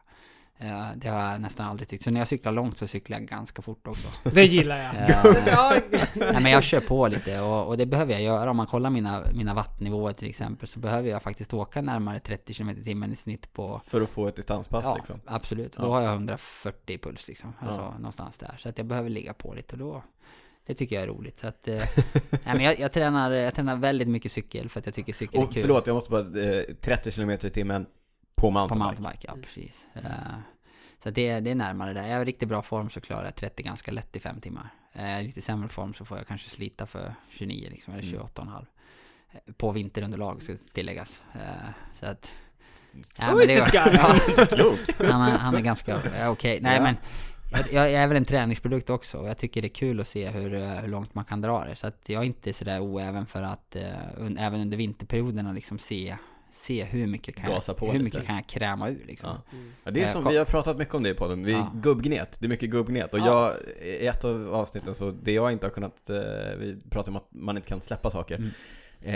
Eh, 0.60 0.88
det 0.96 1.08
har 1.10 1.32
jag 1.32 1.42
nästan 1.42 1.66
aldrig 1.68 1.88
tyckt. 1.88 2.04
Så 2.04 2.12
när 2.12 2.20
jag 2.22 2.28
cyklar 2.28 2.52
långt 2.52 2.78
så 2.78 2.88
cyklar 2.88 3.18
jag 3.20 3.28
ganska 3.28 3.62
fort 3.62 3.88
också. 3.88 4.08
Det 4.30 4.46
gillar 4.46 4.78
jag. 4.78 4.96
Eh, 4.96 5.44
Ja, 5.48 5.76
Nej 6.16 6.42
men 6.42 6.52
jag 6.52 6.64
kör 6.64 6.80
på 6.80 7.08
lite 7.08 7.42
och, 7.42 7.68
och 7.68 7.78
det 7.78 7.86
behöver 7.86 8.14
jag 8.14 8.22
göra. 8.22 8.50
Om 8.52 8.58
man 8.58 8.68
kollar 8.68 8.90
mina, 8.90 9.24
mina 9.34 9.54
vattennivåer 9.54 10.14
till 10.14 10.30
exempel 10.30 10.68
så 10.68 10.80
behöver 10.80 11.10
jag 11.10 11.22
faktiskt 11.24 11.54
åka 11.54 11.82
närmare 11.82 12.20
30 12.20 12.54
km 12.54 12.70
i 12.70 12.84
timmen 12.84 13.12
i 13.14 13.16
snitt 13.16 13.54
på 13.54 13.82
För 13.86 14.02
att 14.02 14.10
få 14.10 14.28
ett 14.28 14.36
distanspass 14.36 14.84
Ja, 14.86 14.96
liksom. 14.96 15.20
absolut. 15.26 15.74
Ja. 15.78 15.84
Då 15.84 15.92
har 15.92 16.02
jag 16.02 16.12
140 16.14 16.98
puls 16.98 17.28
liksom. 17.28 17.54
Alltså 17.60 17.82
Ja. 17.82 17.94
någonstans 17.98 18.38
där. 18.38 18.56
Så 18.60 18.70
att 18.70 18.78
jag 18.78 18.88
behöver 18.88 19.10
ligga 19.10 19.34
på 19.34 19.54
lite 19.54 19.74
och 19.76 19.80
då 19.80 20.04
det 20.66 20.74
tycker 20.74 20.96
jag 20.96 21.04
är 21.04 21.08
roligt. 21.08 21.40
Så 21.40 21.48
att, 21.48 21.68
eh, 21.68 21.76
nej, 22.32 22.40
men 22.44 22.60
jag, 22.60 22.80
jag, 22.80 22.92
tränar, 22.92 23.32
jag 23.32 23.54
tränar 23.56 23.76
väldigt 23.76 24.08
mycket 24.08 24.32
cykel 24.32 24.70
för 24.70 24.80
att 24.80 24.86
jag 24.86 24.96
tycker 24.96 25.14
cykel 25.14 25.40
är 25.40 25.44
Och 25.44 25.54
kul. 25.54 25.62
förlåt, 25.62 25.88
jag 25.88 25.94
måste 25.94 26.12
bara, 26.12 26.42
eh, 26.42 26.64
30 26.82 27.12
km 27.12 27.30
i 27.30 27.38
timmen 27.38 27.86
på 28.36 28.42
På 28.42 28.52
mountainbike. 28.52 28.84
mountainbike, 28.86 29.28
ja 29.28 29.36
precis. 29.44 29.88
Eh, 29.94 30.02
så 31.04 31.10
att 31.10 31.16
det, 31.16 31.40
det 31.40 31.52
är 31.52 31.56
närmare 31.56 31.94
där. 31.94 32.04
Är 32.04 32.08
jag 32.12 32.22
i 32.22 32.26
riktigt 32.26 32.50
bra 32.50 32.62
form 32.62 32.90
så 32.90 33.02
klarar 33.02 33.24
jag 33.24 33.36
30 33.36 33.64
ganska 33.64 33.92
lätt 33.92 34.16
i 34.16 34.20
5 34.20 34.42
timmar. 34.42 34.70
Är 34.94 35.20
i 35.22 35.24
lite 35.24 35.42
sämre 35.42 35.70
form 35.70 35.94
så 35.94 36.06
får 36.06 36.18
jag 36.18 36.28
kanske 36.28 36.50
slita 36.50 36.86
för 36.86 37.16
29 37.30 37.68
liksom, 37.72 37.94
eller 37.94 38.04
Mm. 38.04 38.22
28,5. 38.22 38.66
Eh, 39.32 39.54
På 39.58 39.72
vinterunderlag 39.72 40.42
ska 40.44 40.54
tilläggas. 40.74 41.22
Så 42.00 42.06
att... 42.06 42.32
Who 43.18 43.42
is 43.42 43.48
this 43.48 43.72
guy? 43.72 43.94
Ja, 43.94 44.16
han, 45.12 45.22
är, 45.22 45.38
han 45.38 45.56
är 45.56 45.62
ganska 45.62 46.02
ja, 46.20 46.30
okej. 46.30 46.60
Nej 46.62 46.76
Ja. 46.78 46.84
men 46.84 46.96
jag, 47.72 47.92
jag 47.92 48.02
är 48.04 48.08
väl 48.08 48.18
en 48.18 48.26
träningsprodukt 48.26 48.90
också 48.90 49.18
och 49.18 49.28
jag 49.28 49.38
tycker 49.38 49.62
det 49.62 49.68
är 49.68 49.74
kul 49.74 50.00
att 50.00 50.08
se 50.08 50.30
hur, 50.30 50.82
hur 50.82 50.88
långt 50.88 51.16
man 51.16 51.26
kan 51.26 51.42
dra 51.42 51.66
det. 51.66 51.76
Så 51.76 51.88
att 51.88 52.10
jag 52.10 52.22
är 52.22 52.26
inte 52.26 52.54
sådär 52.54 52.80
oäven 52.82 53.26
för 53.26 53.42
att 53.42 53.76
eh, 53.76 53.84
un, 54.18 54.38
även 54.38 54.62
under 54.62 54.78
vinterperioderna 54.78 55.52
liksom 55.52 55.80
se, 55.80 56.18
se 56.54 56.84
hur 56.84 57.08
mycket 57.08 57.36
kan, 57.36 57.50
Gasa 57.50 57.74
på 57.74 57.86
jag, 57.86 57.94
hur 57.94 58.00
lite. 58.00 58.18
mycket 58.18 58.28
kan 58.28 58.36
jag 58.36 58.48
kräma 58.48 58.90
ur 58.90 59.04
liksom. 59.08 59.30
Ja. 59.52 59.58
Ja, 59.84 59.92
det 59.92 60.02
är 60.02 60.06
Eh, 60.06 60.12
som, 60.12 60.28
vi 60.28 60.38
har 60.38 60.46
pratat 60.46 60.78
mycket 60.78 60.94
om 60.96 61.04
det 61.04 61.10
i 61.10 61.14
podden, 61.14 61.44
vi, 61.44 61.52
Ja. 61.52 61.72
gubbgnet, 61.76 62.36
det 62.40 62.46
är 62.46 62.50
mycket 62.50 62.70
gubbgnet 62.70 63.14
och 63.14 63.20
Ja. 63.20 63.26
jag, 63.82 63.88
i 63.88 64.08
ett 64.08 64.26
av 64.26 64.54
avsnitten 64.54 64.96
så, 64.96 65.12
det 65.12 65.32
jag 65.32 65.52
inte 65.52 65.66
har 65.66 65.72
kunnat, 65.72 66.10
eh, 66.10 66.16
vi 66.60 66.78
pratar 66.90 67.12
om 67.12 67.16
att 67.16 67.28
man 67.32 67.56
inte 67.58 67.70
kan 67.70 67.82
släppa 67.82 68.12
saker 68.12 68.36
Mm. 68.36 68.50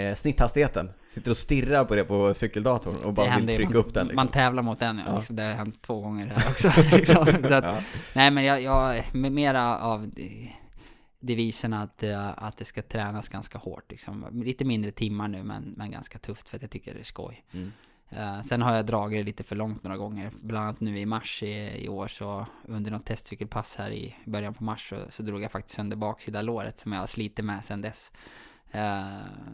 eh, 0.10 0.16
Snitthastigheten, 0.16 0.90
sitter 1.10 1.32
och 1.32 1.38
stirrar 1.38 1.86
på 1.86 1.96
det 1.96 2.04
på 2.04 2.34
cykeldatorn 2.34 2.96
och 2.96 3.14
bara 3.14 3.38
vill 3.38 3.48
trycka 3.48 3.64
man, 3.70 3.76
upp 3.76 3.94
den 3.94 4.06
liksom. 4.08 4.16
Man 4.16 4.28
tävlar 4.28 4.64
mot 4.64 4.80
den, 4.80 4.98
ja. 4.98 5.04
Ja. 5.12 5.18
Liksom, 5.18 5.36
det 5.36 5.44
har 5.44 5.52
hänt 5.52 5.82
två 5.82 6.02
gånger 6.02 6.26
här 6.36 6.50
också. 6.52 6.72
liksom. 6.98 7.26
så 7.48 7.54
att, 7.54 7.64
ja. 7.64 7.78
Nej 8.14 8.32
men 8.32 8.44
jag, 8.44 8.62
jag 8.62 9.02
med 9.14 9.32
mera 9.32 9.78
av 9.80 10.12
devisen 11.20 11.74
att, 11.74 12.04
eh, 12.04 12.44
att 12.44 12.58
det 12.58 12.66
ska 12.66 12.82
tränas 12.82 13.30
ganska 13.30 13.58
hårt 13.58 13.92
liksom. 13.92 14.44
Lite 14.44 14.66
mindre 14.66 14.92
timmar 14.92 15.28
nu 15.28 15.44
men, 15.44 15.74
men 15.78 15.92
ganska 15.92 16.20
tufft 16.20 16.50
för 16.50 16.56
att 16.56 16.62
jag 16.62 16.72
tycker 16.72 16.94
det 16.94 17.00
är 17.00 17.04
skoj. 17.04 17.46
Mm. 17.52 17.72
Eh, 18.10 18.42
sen 18.42 18.62
har 18.62 18.76
jag 18.76 18.86
dragit 18.86 19.20
det 19.20 19.24
lite 19.24 19.44
för 19.44 19.56
långt 19.56 19.84
några 19.84 19.98
gånger. 19.98 20.32
Bland 20.42 20.66
annat 20.66 20.80
nu 20.80 21.00
i 21.00 21.06
mars 21.06 21.44
i, 21.44 21.86
i 21.86 21.90
år 21.90 22.08
så 22.08 22.46
under 22.64 22.92
något 22.92 23.06
testcykelpass 23.06 23.76
här 23.76 23.92
i 23.92 24.16
början 24.26 24.54
på 24.54 24.64
mars 24.64 24.90
så, 24.90 24.96
så 25.10 25.24
drog 25.24 25.42
jag 25.42 25.52
faktiskt 25.52 25.76
sönder 25.76 25.98
baksida 25.98 26.42
låret 26.42 26.80
som 26.80 26.94
jag 26.94 27.00
har 27.00 27.08
slitit 27.08 27.46
med 27.46 27.66
sedan 27.66 27.82
dess. 27.82 28.12
Eh, 28.72 29.06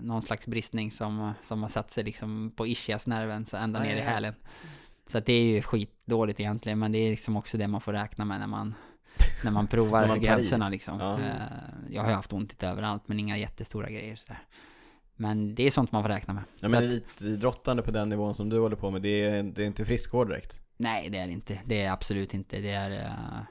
någon 0.01 0.22
slags 0.22 0.47
bristning 0.47 0.91
som, 0.91 1.32
som 1.43 1.61
har 1.61 1.70
satt 1.70 1.91
sig 1.91 2.03
liksom 2.03 2.51
på 2.55 2.68
ischiasnerven 2.68 3.45
så 3.45 3.57
ända 3.57 3.80
Aj, 3.80 3.88
ner 3.88 3.97
i 3.97 4.01
hälen. 4.01 4.34
Så 5.07 5.18
att 5.18 5.26
det 5.26 5.34
är 5.34 5.43
ju 5.43 5.61
skitdåligt 5.61 6.39
egentligen 6.39 6.80
men 6.80 6.91
det 6.91 6.97
är 6.97 7.09
liksom 7.09 7.38
också 7.38 7.57
det 7.57 7.68
man 7.68 7.82
får 7.82 7.93
räkna 7.93 8.26
med 8.26 8.39
när 8.39 8.47
man 8.47 8.76
när 9.43 9.51
man 9.51 9.67
provar 9.67 10.07
När 10.07 10.17
gränserna 10.17 10.69
liksom. 10.69 10.99
Ja. 10.99 11.13
Eh, 11.13 11.31
jag 11.89 12.01
har 12.01 12.09
ju 12.09 12.15
haft 12.15 12.33
ont 12.33 12.51
lite 12.51 12.67
överallt 12.67 13.03
men 13.05 13.19
inga 13.19 13.37
jättestora 13.37 13.89
grejer 13.89 14.15
sådär. 14.15 14.39
Men 15.15 15.55
det 15.55 15.63
är 15.63 15.71
sånt 15.71 15.91
man 15.91 16.03
får 16.03 16.09
räkna 16.09 16.33
med. 16.33 16.43
Ja, 16.59 16.69
men 16.69 16.83
elitidrottande 16.83 17.83
på 17.83 17.91
den 17.91 18.09
nivån 18.09 18.35
som 18.35 18.49
du 18.49 18.59
håller 18.59 18.75
på 18.75 18.91
med, 18.91 19.01
det 19.01 19.23
är, 19.23 19.43
det 19.43 19.63
är 19.63 19.67
inte 19.67 19.85
friskvård 19.85 20.27
direkt 20.27 20.59
Nej, 20.77 21.09
det 21.09 21.17
är 21.17 21.27
det 21.27 21.33
inte. 21.33 21.59
Det 21.65 21.81
är 21.81 21.91
absolut 21.91 22.33
inte. 22.33 22.59
Det 22.61 22.71
är... 22.71 22.91
eh, 22.91 23.43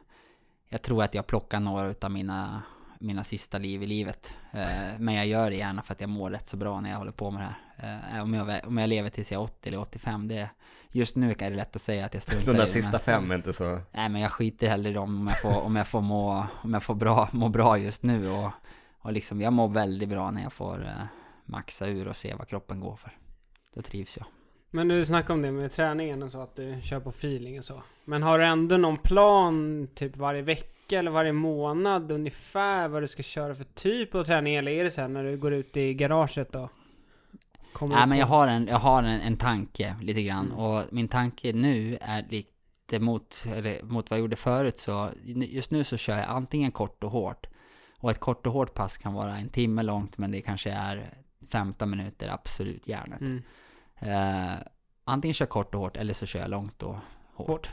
jag 0.68 0.82
tror 0.82 1.02
att 1.02 1.14
jag 1.14 1.26
plockar 1.26 1.60
några 1.60 1.94
av 2.00 2.10
mina, 2.10 2.62
mina 2.98 3.24
sista 3.24 3.58
liv 3.58 3.82
i 3.82 3.86
livet. 3.86 4.34
Eh, 4.52 4.98
men 4.98 5.14
jag 5.14 5.26
gör 5.26 5.50
det 5.50 5.56
gärna 5.56 5.82
för 5.82 5.92
att 5.92 6.00
jag 6.00 6.10
mår 6.10 6.30
rätt 6.30 6.48
så 6.48 6.56
bra 6.56 6.80
när 6.80 6.90
jag 6.90 6.98
håller 6.98 7.12
på 7.12 7.30
med 7.30 7.42
det 7.42 7.56
här. 7.86 8.22
Om, 8.22 8.34
jag, 8.34 8.60
om 8.66 8.78
jag 8.78 8.88
lever 8.88 9.08
tills 9.08 9.32
jag 9.32 9.40
är 9.40 9.44
80 9.44 9.68
eller 9.68 9.80
85, 9.80 10.28
det... 10.28 10.50
Just 10.94 11.16
nu 11.16 11.30
är 11.30 11.50
det 11.50 11.56
lätt 11.56 11.76
att 11.76 11.82
säga 11.82 12.04
att 12.04 12.14
jag 12.14 12.22
struntar 12.22 12.46
De 12.46 12.52
där 12.52 12.62
i 12.64 12.66
det, 12.66 12.72
sista 12.72 12.90
men- 12.92 13.00
fem 13.00 13.30
är 13.30 13.34
inte 13.34 13.52
så... 13.52 13.80
Nej, 13.92 14.08
men 14.08 14.20
jag 14.20 14.30
skiter 14.32 14.68
hellre 14.68 14.90
i 14.90 14.92
dem 14.92 15.20
om 15.20 15.26
jag 15.28 15.40
får, 15.40 15.62
om 15.66 15.76
jag 15.76 15.86
får 15.86 16.00
må, 16.00 16.46
om 16.62 16.72
jag 16.72 16.82
får 16.82 16.94
bra, 16.94 17.28
må 17.32 17.48
bra 17.48 17.78
just 17.78 18.02
nu. 18.02 18.28
Och, 18.30 18.50
och 18.98 19.12
liksom, 19.12 19.40
jag 19.40 19.52
mår 19.52 19.68
väldigt 19.68 20.08
bra 20.08 20.30
när 20.30 20.42
jag 20.42 20.52
får 20.52 20.80
eh, 20.82 21.04
maxa 21.44 21.86
ur 21.86 22.08
och 22.08 22.16
se 22.16 22.34
vad 22.34 22.48
kroppen 22.48 22.80
går 22.80 22.96
för. 22.96 23.10
Då 23.74 23.82
trivs 23.82 24.16
jag. 24.16 24.26
Men 24.70 24.88
du 24.88 25.04
snackade 25.04 25.34
om 25.34 25.42
det 25.42 25.52
med 25.52 25.72
träningen 25.72 26.22
och 26.22 26.30
så, 26.32 26.40
att 26.40 26.56
du 26.56 26.80
kör 26.82 27.00
på 27.00 27.08
feeling 27.10 27.58
och 27.58 27.64
så. 27.64 27.82
Men 28.04 28.22
har 28.22 28.38
du 28.38 28.44
ändå 28.44 28.76
någon 28.76 28.96
plan, 28.96 29.88
typ 29.94 30.16
varje 30.16 30.42
vecka 30.42 30.98
eller 30.98 31.10
varje 31.10 31.32
månad 31.32 32.12
ungefär 32.12 32.88
vad 32.88 33.02
du 33.02 33.08
ska 33.08 33.22
köra 33.22 33.54
för 33.54 33.64
typ 33.64 34.14
av 34.14 34.24
träning? 34.24 34.54
Eller 34.54 34.72
är 34.72 34.84
det 34.84 34.90
sen 34.90 35.12
när 35.12 35.24
du 35.24 35.36
går 35.36 35.52
ut 35.52 35.76
i 35.76 35.94
garaget 35.94 36.54
och 36.54 36.70
kommer 37.72 37.96
Nej 37.96 38.06
men 38.06 38.18
jag 38.18 38.26
har 38.26 38.48
en, 38.48 38.66
jag 38.66 38.78
har 38.78 39.02
en, 39.02 39.20
en 39.20 39.36
tanke 39.36 39.94
lite 40.00 40.22
grann 40.22 40.46
Mm. 40.46 40.58
och 40.58 40.82
min 40.90 41.08
tanke 41.08 41.52
nu 41.52 41.98
är 42.00 42.26
lite 42.28 42.98
mot, 43.00 43.44
eller 43.56 43.82
mot 43.82 44.10
vad 44.10 44.18
jag 44.18 44.22
gjorde 44.22 44.36
förut 44.36 44.78
så 44.78 45.10
just 45.24 45.70
nu 45.70 45.84
så 45.84 45.96
kör 45.96 46.16
jag 46.16 46.28
antingen 46.28 46.72
kort 46.72 47.04
och 47.04 47.10
hårt 47.10 47.46
och 47.98 48.10
ett 48.10 48.20
kort 48.20 48.46
och 48.46 48.52
hårt 48.52 48.74
pass 48.74 48.98
kan 48.98 49.12
vara 49.12 49.36
en 49.36 49.48
timme 49.48 49.82
långt 49.82 50.18
men 50.18 50.30
det 50.30 50.40
kanske 50.40 50.70
är 50.70 51.14
15 51.52 51.90
minuter 51.90 52.28
absolut 52.28 52.88
järnet. 52.88 53.20
Mm. 53.20 53.42
Eh, 53.98 54.56
antingen 55.04 55.34
kör 55.34 55.44
jag 55.44 55.50
kort 55.50 55.74
och 55.74 55.80
hårt 55.80 55.96
eller 55.96 56.14
så 56.14 56.26
kör 56.26 56.40
jag 56.40 56.50
långt 56.50 56.82
och 56.82 56.96
hårt. 57.34 57.70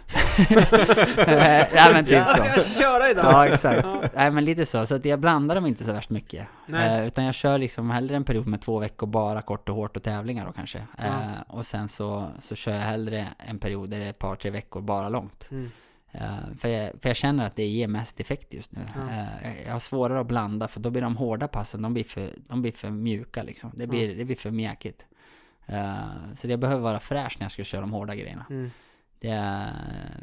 Nej 1.27 1.69
men 1.93 2.05
typ 2.05 2.13
Ja, 2.13 2.25
så. 2.25 2.43
jag 2.43 2.61
ska 2.61 2.83
köra 2.83 3.09
idag! 3.09 3.25
Ja 3.25 3.47
exakt. 3.47 3.81
Ja. 3.83 4.03
Nej 4.15 4.31
men 4.31 4.45
lite 4.45 4.65
så, 4.65 4.85
så 4.85 4.95
att 4.95 5.05
jag 5.05 5.19
blandar 5.19 5.55
dem 5.55 5.65
inte 5.65 5.83
så 5.83 5.93
värst 5.93 6.09
mycket. 6.09 6.47
Nej. 6.65 6.99
Eh, 6.99 7.07
utan 7.07 7.23
jag 7.23 7.35
kör 7.35 7.57
liksom 7.57 7.89
hellre 7.89 8.15
en 8.15 8.23
period 8.23 8.47
med 8.47 8.61
två 8.61 8.79
veckor 8.79 9.07
bara 9.07 9.41
kort 9.41 9.69
och 9.69 9.75
hårt 9.75 9.97
och 9.97 10.03
tävlingar 10.03 10.45
då 10.45 10.51
kanske. 10.51 10.81
Ja. 10.97 11.03
Eh, 11.05 11.41
och 11.47 11.65
sen 11.65 11.87
så, 11.87 12.27
så 12.39 12.55
kör 12.55 12.71
jag 12.71 12.79
hellre 12.79 13.27
en 13.37 13.59
period 13.59 13.89
där 13.89 13.99
det 13.99 14.05
är 14.05 14.09
ett 14.09 14.19
par, 14.19 14.35
tre 14.35 14.51
veckor 14.51 14.81
bara 14.81 15.09
långt. 15.09 15.45
Mm. 15.51 15.71
Eh, 16.11 16.21
för, 16.59 16.69
jag, 16.69 16.91
för 17.01 17.09
jag 17.09 17.15
känner 17.15 17.45
att 17.45 17.55
det 17.55 17.65
ger 17.65 17.87
mest 17.87 18.19
effekt 18.19 18.53
just 18.53 18.71
nu. 18.71 18.81
Ja. 18.95 19.01
Eh, 19.41 19.65
jag 19.65 19.73
har 19.73 19.79
svårare 19.79 20.19
att 20.19 20.27
blanda 20.27 20.67
för 20.67 20.79
då 20.79 20.89
blir 20.89 21.01
de 21.01 21.17
hårda 21.17 21.47
passen, 21.47 21.81
de 21.81 21.93
blir 21.93 22.03
för, 22.03 22.29
de 22.47 22.61
blir 22.61 22.71
för 22.71 22.89
mjuka 22.89 23.43
liksom. 23.43 23.71
Det 23.73 23.87
blir, 23.87 24.15
det 24.15 24.25
blir 24.25 24.35
för 24.35 24.51
mjäkigt. 24.51 25.05
Så 26.35 26.47
jag 26.47 26.59
behöver 26.59 26.81
vara 26.81 26.99
fräsch 26.99 27.35
när 27.39 27.45
jag 27.45 27.51
ska 27.51 27.63
köra 27.63 27.81
de 27.81 27.91
hårda 27.93 28.15
grejerna. 28.15 28.45
Mm. 28.49 28.71
Det 29.19 29.29
är, 29.29 29.73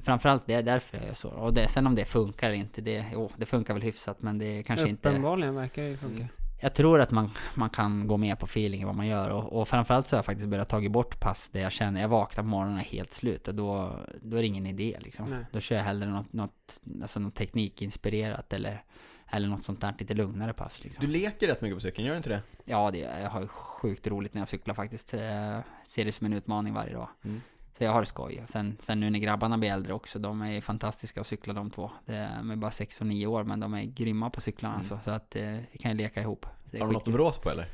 framförallt 0.02 0.46
det 0.46 0.54
är 0.54 0.62
därför 0.62 0.96
jag 0.96 1.06
gör 1.06 1.14
så. 1.14 1.28
Och 1.28 1.54
det, 1.54 1.68
sen 1.68 1.86
om 1.86 1.94
det 1.94 2.04
funkar 2.04 2.48
eller 2.48 2.58
inte, 2.58 2.80
det, 2.80 3.06
jo, 3.12 3.30
det 3.36 3.46
funkar 3.46 3.74
väl 3.74 3.82
hyfsat 3.82 4.22
men 4.22 4.38
det 4.38 4.62
kanske 4.62 4.88
inte... 4.88 5.08
Uppenbarligen 5.08 5.54
verkar 5.54 5.82
det 5.82 5.88
ju 5.88 5.96
funka. 5.96 6.16
Mm. 6.16 6.28
Jag 6.60 6.74
tror 6.74 7.00
att 7.00 7.10
man, 7.10 7.30
man 7.54 7.70
kan 7.70 8.06
gå 8.06 8.16
med 8.16 8.38
på 8.38 8.46
feeling 8.46 8.82
i 8.82 8.84
vad 8.84 8.94
man 8.94 9.06
gör 9.06 9.30
och, 9.30 9.60
och 9.60 9.68
framförallt 9.68 10.06
så 10.06 10.16
har 10.16 10.18
jag 10.18 10.24
faktiskt 10.24 10.48
börjat 10.48 10.68
ta 10.68 10.88
bort 10.88 11.20
pass 11.20 11.48
där 11.48 11.60
jag 11.60 11.72
känner, 11.72 12.00
jag 12.00 12.08
vaknar 12.08 12.44
på 12.44 12.48
morgonen 12.48 12.78
helt 12.78 13.12
slut 13.12 13.48
och 13.48 13.54
då, 13.54 14.00
då 14.22 14.36
är 14.36 14.40
det 14.40 14.46
ingen 14.46 14.66
idé 14.66 14.96
liksom. 15.00 15.30
Nej. 15.30 15.44
Då 15.52 15.60
kör 15.60 15.76
jag 15.76 15.82
hellre 15.82 16.08
något, 16.08 16.32
något, 16.32 16.80
alltså 17.02 17.20
något 17.20 17.34
teknikinspirerat 17.34 18.52
eller, 18.52 18.84
eller 19.30 19.48
något 19.48 19.64
sånt 19.64 19.80
där 19.80 19.94
lite 19.98 20.14
lugnare 20.14 20.52
pass 20.52 20.84
liksom. 20.84 21.06
Du 21.06 21.12
leker 21.12 21.46
rätt 21.46 21.60
mycket 21.60 21.76
på 21.76 21.80
cykeln, 21.80 22.06
gör 22.06 22.12
du 22.12 22.16
inte 22.16 22.28
det? 22.28 22.42
Ja, 22.64 22.90
det, 22.90 22.98
jag 22.98 23.30
har 23.30 23.40
ju 23.40 23.48
sjukt 23.48 24.06
roligt 24.06 24.34
när 24.34 24.40
jag 24.40 24.48
cyklar 24.48 24.74
faktiskt. 24.74 25.14
Eh, 25.14 25.58
ser 25.86 26.04
det 26.04 26.12
som 26.12 26.26
en 26.26 26.32
utmaning 26.32 26.74
varje 26.74 26.92
dag. 26.92 27.08
Mm. 27.24 27.40
Så 27.78 27.84
jag 27.84 27.92
har 27.92 28.00
det 28.00 28.06
skoj. 28.06 28.44
Sen, 28.48 28.76
sen 28.80 29.00
nu 29.00 29.10
när 29.10 29.18
grabbarna 29.18 29.58
blir 29.58 29.70
äldre 29.70 29.92
också, 29.94 30.18
de 30.18 30.42
är 30.42 30.60
fantastiska 30.60 31.20
att 31.20 31.26
cykla 31.26 31.52
de 31.54 31.70
två. 31.70 31.90
De 32.06 32.50
är 32.50 32.56
bara 32.56 32.70
6 32.70 33.00
och 33.00 33.06
9 33.06 33.26
år, 33.26 33.44
men 33.44 33.60
de 33.60 33.74
är 33.74 33.82
grymma 33.84 34.30
på 34.30 34.40
cyklarna 34.40 34.74
Mm. 34.74 34.80
alltså, 34.80 34.98
Så 35.04 35.10
att 35.10 35.36
eh, 35.36 35.56
vi 35.72 35.78
kan 35.78 35.90
ju 35.90 35.96
leka 35.96 36.20
ihop. 36.20 36.46
Har 36.46 36.86
du 36.86 36.92
något 36.92 37.08
att 37.08 37.14
brås 37.14 37.38
på 37.38 37.50
eller? 37.50 37.68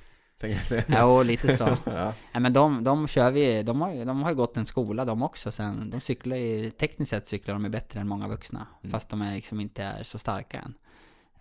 Ja, 0.88 1.22
lite 1.22 1.56
så. 1.56 1.64
ja. 1.84 2.14
Nej 2.32 2.40
men 2.40 2.52
de, 2.52 2.84
de 2.84 3.08
kör 3.08 3.30
vi, 3.30 3.62
de 3.62 3.80
har, 3.80 4.04
de 4.04 4.22
har 4.22 4.30
ju 4.30 4.36
gått 4.36 4.56
en 4.56 4.66
skola 4.66 5.04
de 5.04 5.22
också 5.22 5.52
sen. 5.52 5.90
De 5.90 6.00
cyklar 6.00 6.36
ju, 6.36 6.70
tekniskt 6.70 7.10
sett 7.10 7.28
cyklar 7.28 7.54
de 7.54 7.64
är 7.64 7.68
bättre 7.68 8.00
än 8.00 8.08
många 8.08 8.28
vuxna. 8.28 8.66
Mm. 8.82 8.90
Fast 8.92 9.08
de 9.08 9.22
är 9.22 9.34
liksom 9.34 9.60
inte 9.60 9.82
är 9.84 10.04
så 10.04 10.18
starka 10.18 10.58
än. 10.60 10.74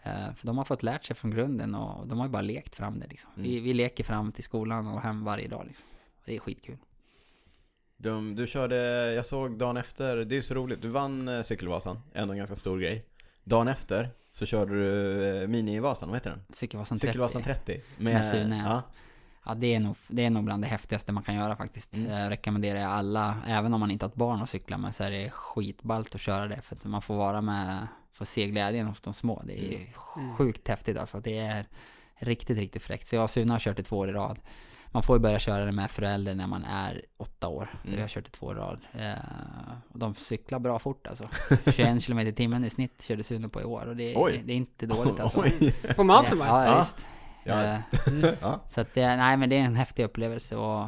Eh, 0.04 0.34
för 0.36 0.48
de 0.48 0.58
har 0.58 0.66
fått 0.66 0.84
lärt 0.84 1.06
sig 1.06 1.16
från 1.16 1.32
grunden 1.32 1.76
och 1.76 2.08
de 2.08 2.18
har 2.20 2.26
ju 2.26 2.32
bara 2.32 2.42
lekt 2.42 2.76
fram 2.76 3.00
det 3.00 3.08
liksom. 3.08 3.30
Vi, 3.36 3.52
Mm. 3.52 3.64
vi 3.64 3.74
leker 3.74 4.04
fram 4.04 4.32
till 4.32 4.44
skolan 4.44 4.88
och 4.88 5.02
hem 5.02 5.24
varje 5.24 5.48
dag 5.48 5.64
liksom. 5.68 5.86
Det 6.26 6.36
är 6.36 6.40
skitkul. 6.40 6.78
De, 8.02 8.36
du 8.36 8.48
körde, 8.48 8.76
jag 9.14 9.26
såg 9.26 9.58
dagen 9.58 9.78
efter, 9.78 10.16
det 10.18 10.34
är 10.34 10.38
ju 10.38 10.42
så 10.42 10.54
roligt, 10.54 10.82
du 10.82 10.88
vann 10.88 11.28
eh, 11.28 11.42
Cykelvasan, 11.44 12.00
ändå 12.14 12.32
en 12.32 12.38
ganska 12.38 12.56
stor 12.56 12.80
grej. 12.80 13.04
Dagen 13.44 13.68
efter 13.68 14.10
så 14.32 14.46
körde 14.46 14.74
du 14.74 15.26
eh, 15.42 15.48
Mini-Vasan, 15.48 16.08
vad 16.10 16.16
heter 16.16 16.30
den? 16.30 16.44
Cykelvasan 16.54 16.98
30. 16.98 17.08
Cykelvasan 17.08 17.42
30. 17.44 17.82
Med 17.98 18.26
Sune, 18.26 18.64
ja. 18.66 18.82
ja. 19.46 19.54
Det 19.56 19.76
är, 19.76 19.80
nog, 19.80 19.96
det 20.08 20.26
är 20.26 20.30
nog 20.30 20.44
bland 20.44 20.64
det 20.64 20.68
häftigaste 20.68 21.12
man 21.12 21.24
kan 21.24 21.36
göra 21.36 21.56
faktiskt. 21.56 21.96
Mm. 21.96 22.12
Jag 22.12 22.32
rekommenderar 22.32 22.80
jag 22.80 22.92
alla, 22.92 23.36
även 23.48 23.74
om 23.74 23.80
man 23.80 23.92
inte 23.92 24.06
har 24.06 24.10
ett 24.10 24.16
barn 24.16 24.42
att 24.42 24.50
cykla 24.50 24.78
med 24.78 24.96
så 24.96 25.04
är 25.04 25.12
det 25.12 25.30
skitballt 25.30 26.16
att 26.16 26.22
köra 26.22 26.48
det. 26.48 26.62
För 26.62 26.76
att 26.76 26.84
man 26.84 27.02
får 27.02 27.16
vara 27.16 27.42
med, 27.42 27.88
få 28.14 28.26
se 28.26 28.48
glädjen 28.48 28.88
hos 28.88 29.02
de 29.02 29.14
små. 29.14 29.42
Det 29.46 29.74
är 29.74 29.80
Mm. 30.18 30.36
sjukt 30.36 30.68
häftigt 30.68 30.98
alltså. 30.98 31.20
Det 31.20 31.38
är 31.38 31.66
riktigt, 32.16 32.58
riktigt 32.58 32.84
fräckt. 32.84 33.08
Så 33.08 33.16
jag 33.16 33.24
och 33.24 33.30
Sune 33.30 33.52
har 33.52 33.60
kört 33.60 33.78
det 33.78 33.84
två 33.84 33.98
år 33.98 34.10
i 34.10 34.14
rad. 34.14 34.40
Man 34.92 35.04
får 35.04 35.16
ju 35.16 35.20
börja 35.20 35.40
köra 35.40 35.66
det 35.66 35.72
med 35.72 35.92
förälder 35.92 36.36
när 36.36 36.48
man 36.48 36.64
är 36.66 37.02
åtta 37.18 37.48
år. 37.48 37.70
Så 37.82 37.88
Mm. 37.88 38.00
jag 38.00 38.04
har 38.04 38.10
kört 38.10 38.28
i 38.28 38.32
två 38.32 38.54
rad. 38.54 38.80
Eh, 38.94 39.14
och 39.94 40.00
de 40.00 40.16
cyklar 40.16 40.60
bra 40.60 40.80
fort 40.80 41.08
alltså. 41.08 41.28
21 41.72 42.04
km 42.06 42.20
i 42.20 42.34
timmen 42.34 42.66
i 42.66 42.70
snitt 42.70 43.02
körde 43.04 43.24
Sune 43.24 43.50
på 43.50 43.62
i 43.62 43.64
år 43.64 43.86
och 43.88 43.96
det, 43.96 44.14
Oj. 44.16 44.42
det 44.46 44.54
är 44.54 44.58
inte 44.58 44.86
dåligt 44.86 45.20
alltså. 45.20 45.40
Oj. 45.42 45.72
På 45.96 46.04
mountainbike? 46.04 46.48
Ja, 46.50 46.66
Ja. 46.66 46.80
visst. 46.80 47.06
Ja. 47.44 47.64
Eh, 47.64 47.80
Ja. 48.42 48.60
så 48.70 48.82
att 48.82 48.94
det, 48.94 49.16
nej 49.16 49.38
men 49.38 49.50
det 49.50 49.56
är 49.58 49.64
en 49.64 49.76
häftig 49.76 50.04
upplevelse 50.04 50.56
och, 50.56 50.88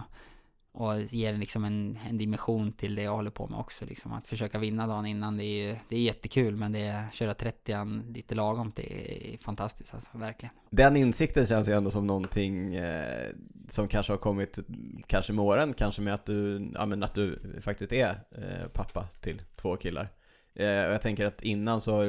och 0.74 1.00
ger 1.00 1.38
liksom 1.38 1.64
en, 1.64 2.00
en 2.10 2.18
dimension 2.18 2.72
till 2.72 2.96
det 2.96 3.04
jag 3.04 3.16
håller 3.16 3.32
på 3.32 3.48
med 3.48 3.60
också 3.60 3.86
liksom. 3.86 4.14
Att 4.14 4.28
försöka 4.28 4.60
vinna 4.60 4.88
dagen 4.88 5.06
innan, 5.06 5.38
det 5.38 5.44
är 5.44 5.68
ju, 5.68 5.76
det 5.90 5.96
är 5.96 6.00
jättekul 6.00 6.56
men 6.56 6.72
det 6.72 6.80
är, 6.80 7.12
köra 7.12 7.34
30 7.34 8.12
lite 8.14 8.36
lagom, 8.36 8.72
det 8.76 9.34
är 9.34 9.38
fantastiskt 9.38 9.94
alltså, 9.94 10.10
verkligen. 10.18 10.54
Den 10.70 10.98
insikten 10.98 11.46
känns 11.46 11.68
ju 11.68 11.74
ändå 11.74 11.92
som 11.92 12.08
någonting 12.08 12.76
eh, 12.76 13.30
som 13.70 13.88
kanske 13.88 14.14
har 14.14 14.18
kommit, 14.18 14.60
kanske 15.08 15.34
med 15.34 15.46
åren, 15.46 15.74
kanske 15.74 16.02
med 16.02 16.14
att 16.14 16.26
du, 16.26 16.72
ja 16.74 16.86
men 16.86 17.04
att 17.04 17.16
du 17.16 17.40
faktiskt 17.62 17.94
är 17.94 18.10
eh, 18.32 18.68
pappa 18.74 19.08
till 19.22 19.42
två 19.56 19.76
killar. 19.76 20.10
Eh, 20.56 20.86
och 20.86 20.94
jag 20.94 21.02
tänker 21.02 21.26
att 21.26 21.42
innan 21.42 21.82
så, 21.82 22.02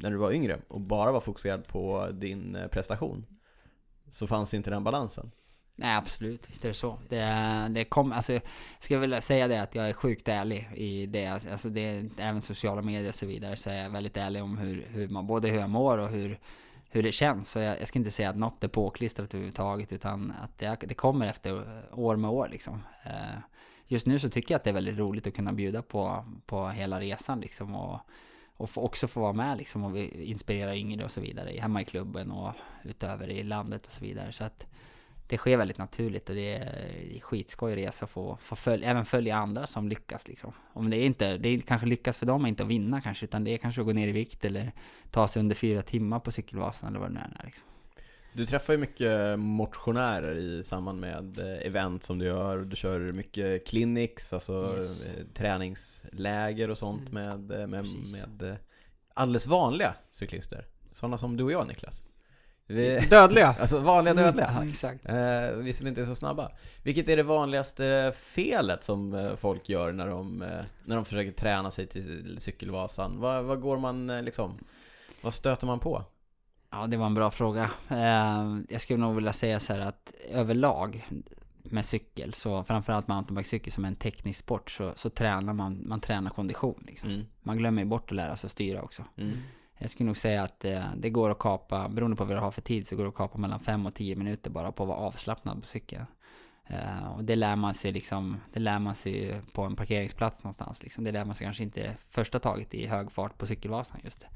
när 0.00 0.10
du 0.10 0.16
var 0.16 0.32
yngre 0.32 0.58
och 0.68 0.80
bara 0.80 1.12
var 1.12 1.20
fokuserad 1.20 1.66
på 1.66 2.08
din 2.12 2.56
eh, 2.56 2.68
prestation, 2.68 3.26
så 4.10 4.26
fanns 4.26 4.54
inte 4.54 4.70
den 4.70 4.84
balansen. 4.84 5.30
Nej 5.80 5.96
absolut, 5.96 6.50
visst 6.50 6.64
är 6.64 6.68
det 6.68 6.74
så. 6.74 6.98
Det, 7.08 7.66
det 7.70 7.84
kom, 7.84 8.12
alltså, 8.12 8.32
jag 8.32 8.42
ska 8.80 8.98
väl 8.98 9.22
säga 9.22 9.48
det 9.48 9.62
att 9.62 9.74
jag 9.74 9.88
är 9.88 9.92
sjukt 9.92 10.28
ärlig 10.28 10.68
i 10.74 11.06
det, 11.06 11.26
alltså 11.26 11.68
det, 11.68 12.04
även 12.18 12.42
sociala 12.42 12.82
medier 12.82 13.08
och 13.08 13.14
så 13.14 13.26
vidare, 13.26 13.56
så 13.56 13.70
är 13.70 13.82
jag 13.82 13.90
väldigt 13.90 14.16
ärlig 14.16 14.42
om 14.42 14.58
hur, 14.58 14.86
hur 14.90 15.08
man, 15.08 15.26
både 15.26 15.48
hur 15.48 15.58
jag 15.58 15.70
mår 15.70 15.98
och 15.98 16.08
hur, 16.08 16.38
hur 16.90 17.02
det 17.02 17.12
känns. 17.12 17.50
Så 17.50 17.58
jag, 17.58 17.80
jag 17.80 17.88
ska 17.88 17.98
inte 17.98 18.10
säga 18.10 18.30
att 18.30 18.36
något 18.36 18.64
är 18.64 18.68
påklistrat 18.68 19.34
överhuvudtaget, 19.34 19.92
utan 19.92 20.32
att 20.42 20.58
det, 20.58 20.76
det 20.80 20.94
kommer 20.94 21.26
efter 21.26 21.64
år 21.92 22.16
med 22.16 22.30
år 22.30 22.48
liksom. 22.50 22.82
Eh, 23.04 23.38
just 23.86 24.06
nu 24.06 24.18
så 24.18 24.28
tycker 24.28 24.54
jag 24.54 24.58
att 24.58 24.64
det 24.64 24.70
är 24.70 24.74
väldigt 24.74 24.98
roligt 24.98 25.26
att 25.26 25.34
kunna 25.34 25.52
bjuda 25.52 25.82
på, 25.82 26.24
på 26.46 26.68
hela 26.68 27.00
resan 27.00 27.40
liksom 27.40 27.74
och, 27.74 28.00
och 28.56 28.70
också 28.84 29.08
få 29.08 29.20
vara 29.20 29.32
med 29.32 29.58
liksom 29.58 29.84
och 29.84 29.98
inspirera 29.98 30.76
yngre 30.76 31.04
och 31.04 31.10
så 31.10 31.20
vidare, 31.20 31.60
hemma 31.60 31.82
i 31.82 31.84
klubben 31.84 32.30
och 32.30 32.52
utöver 32.82 33.30
i 33.30 33.42
landet 33.42 33.86
och 33.86 33.92
så 33.92 34.04
vidare. 34.04 34.32
Så 34.32 34.44
att 34.44 34.66
det 35.28 35.36
sker 35.36 35.56
väldigt 35.56 35.78
naturligt 35.78 36.28
och 36.28 36.34
det 36.34 36.54
är 36.54 37.20
skitskoj 37.20 37.76
resa 37.76 38.04
att 38.04 38.10
få, 38.10 38.38
få 38.42 38.56
följ, 38.56 38.84
även 38.84 39.04
följa 39.04 39.36
andra 39.36 39.66
som 39.66 39.88
lyckas 39.88 40.28
liksom. 40.28 40.52
Om 40.72 40.90
det 40.90 40.96
är 40.96 41.06
inte, 41.06 41.36
det 41.36 41.48
är 41.48 41.60
kanske 41.60 41.86
lyckas 41.86 42.16
för 42.16 42.26
dem 42.26 42.46
inte 42.46 42.62
att 42.62 42.68
vinna 42.68 43.00
kanske, 43.00 43.24
utan 43.24 43.44
det 43.44 43.54
är 43.54 43.58
kanske 43.58 43.80
att 43.80 43.86
gå 43.86 43.92
ner 43.92 44.08
i 44.08 44.12
vikt 44.12 44.44
eller 44.44 44.72
ta 45.10 45.28
sig 45.28 45.40
under 45.40 45.56
fyra 45.56 45.82
timmar 45.82 46.20
på 46.20 46.32
cykelvasan 46.32 46.88
eller 46.88 46.98
vad 47.00 47.08
det 47.08 47.14
nu 47.14 47.20
är 47.20 47.44
liksom. 47.44 47.64
Du 48.32 48.46
träffar 48.46 48.72
ju 48.72 48.78
mycket 48.78 49.38
motionärer 49.38 50.36
i 50.36 50.64
samband 50.64 51.00
med 51.00 51.38
eh, 51.38 51.66
event 51.66 52.04
som 52.04 52.18
du 52.18 52.24
gör. 52.24 52.58
Du 52.58 52.76
kör 52.76 53.12
mycket 53.12 53.66
clinics, 53.66 54.32
alltså 54.32 54.74
Yes. 54.78 55.06
eh, 55.06 55.24
träningsläger 55.34 56.70
och 56.70 56.78
sånt 56.78 57.12
med, 57.12 57.50
eh, 57.52 57.66
med, 57.66 57.82
Precis. 57.82 58.12
med 58.12 58.56
alldeles 59.14 59.46
vanliga 59.46 59.94
cyklister. 60.12 60.66
Sådana 60.92 61.18
som 61.18 61.36
du 61.36 61.44
och 61.44 61.52
jag 61.52 61.68
Niklas. 61.68 62.02
Vi, 62.68 63.06
Dödliga? 63.10 63.48
alltså 63.60 63.80
vanliga 63.80 64.14
dödliga. 64.14 64.50
Ja, 64.56 64.68
exakt. 64.68 65.08
Eh, 65.08 65.56
vi 65.56 65.72
som 65.72 65.86
inte 65.86 66.00
är 66.00 66.04
så 66.04 66.14
snabba. 66.14 66.50
Vilket 66.82 67.08
är 67.08 67.16
det 67.16 67.22
vanligaste 67.22 68.12
felet 68.16 68.84
som 68.84 69.14
eh, 69.14 69.36
folk 69.36 69.68
gör 69.68 69.92
när 69.92 70.06
de, 70.06 70.42
eh, 70.42 70.48
när 70.84 70.96
de 70.96 71.04
försöker 71.04 71.32
träna 71.32 71.70
sig 71.70 71.86
till 71.86 72.36
cykelvasan? 72.40 73.20
Vad, 73.20 73.44
vad 73.44 73.60
går 73.60 73.78
man 73.78 74.10
eh, 74.10 74.22
liksom, 74.22 74.58
vad 75.20 75.34
stöter 75.34 75.66
man 75.66 75.80
på? 75.80 76.04
Ja, 76.70 76.86
det 76.86 76.96
var 76.96 77.06
en 77.06 77.14
bra 77.14 77.30
fråga. 77.30 77.70
Eh, 77.88 78.58
jag 78.68 78.80
skulle 78.80 78.98
nog 78.98 79.14
vilja 79.14 79.32
säga 79.32 79.60
så 79.60 79.72
här 79.72 79.80
att 79.80 80.14
överlag 80.30 81.08
med 81.62 81.84
cykel, 81.84 82.34
så 82.34 82.64
framförallt 82.64 83.08
mountainbikecykel 83.08 83.72
som 83.72 83.84
är 83.84 83.88
en 83.88 83.94
teknisk 83.94 84.40
sport, 84.40 84.70
så, 84.70 84.92
så 84.96 85.10
tränar 85.10 85.52
man, 85.52 85.82
man 85.86 86.00
tränar 86.00 86.30
kondition 86.30 86.84
liksom. 86.86 87.10
Mm. 87.10 87.26
Man 87.42 87.58
glömmer 87.58 87.84
bort 87.84 88.10
att 88.10 88.16
lära 88.16 88.36
sig 88.36 88.48
att 88.48 88.52
styra 88.52 88.82
också. 88.82 89.04
Mm. 89.16 89.38
Jag 89.78 89.90
skulle 89.90 90.06
nog 90.06 90.16
säga 90.16 90.42
att 90.42 90.64
eh, 90.64 90.84
det 90.96 91.10
går 91.10 91.30
att 91.30 91.38
kapa, 91.38 91.88
beroende 91.88 92.16
på 92.16 92.24
vad 92.24 92.36
du 92.36 92.40
har 92.40 92.50
för 92.50 92.62
tid, 92.62 92.86
så 92.86 92.96
går 92.96 93.02
det 93.02 93.08
att 93.08 93.14
kapa 93.14 93.38
mellan 93.38 93.60
5 93.60 93.86
och 93.86 93.94
10 93.94 94.16
minuter 94.16 94.50
bara 94.50 94.72
på 94.72 94.82
att 94.82 94.88
vara 94.88 94.98
avslappnad 94.98 95.60
på 95.60 95.66
cykeln. 95.66 96.06
Eh, 96.66 97.12
och 97.16 97.24
det 97.24 97.36
lär 97.36 97.56
man 97.56 97.74
sig 97.74 97.92
liksom, 97.92 98.36
det 98.52 98.60
lär 98.60 98.78
man 98.78 98.94
sig 98.94 99.40
på 99.52 99.62
en 99.62 99.76
parkeringsplats 99.76 100.44
någonstans 100.44 100.82
liksom. 100.82 101.04
Det 101.04 101.12
lär 101.12 101.24
man 101.24 101.34
sig 101.34 101.44
kanske 101.44 101.62
inte 101.62 101.96
första 102.08 102.38
taget 102.38 102.74
i 102.74 102.86
hög 102.86 103.12
fart 103.12 103.38
på 103.38 103.46
cykelvasan 103.46 104.00
just 104.04 104.20
det. 104.20 104.28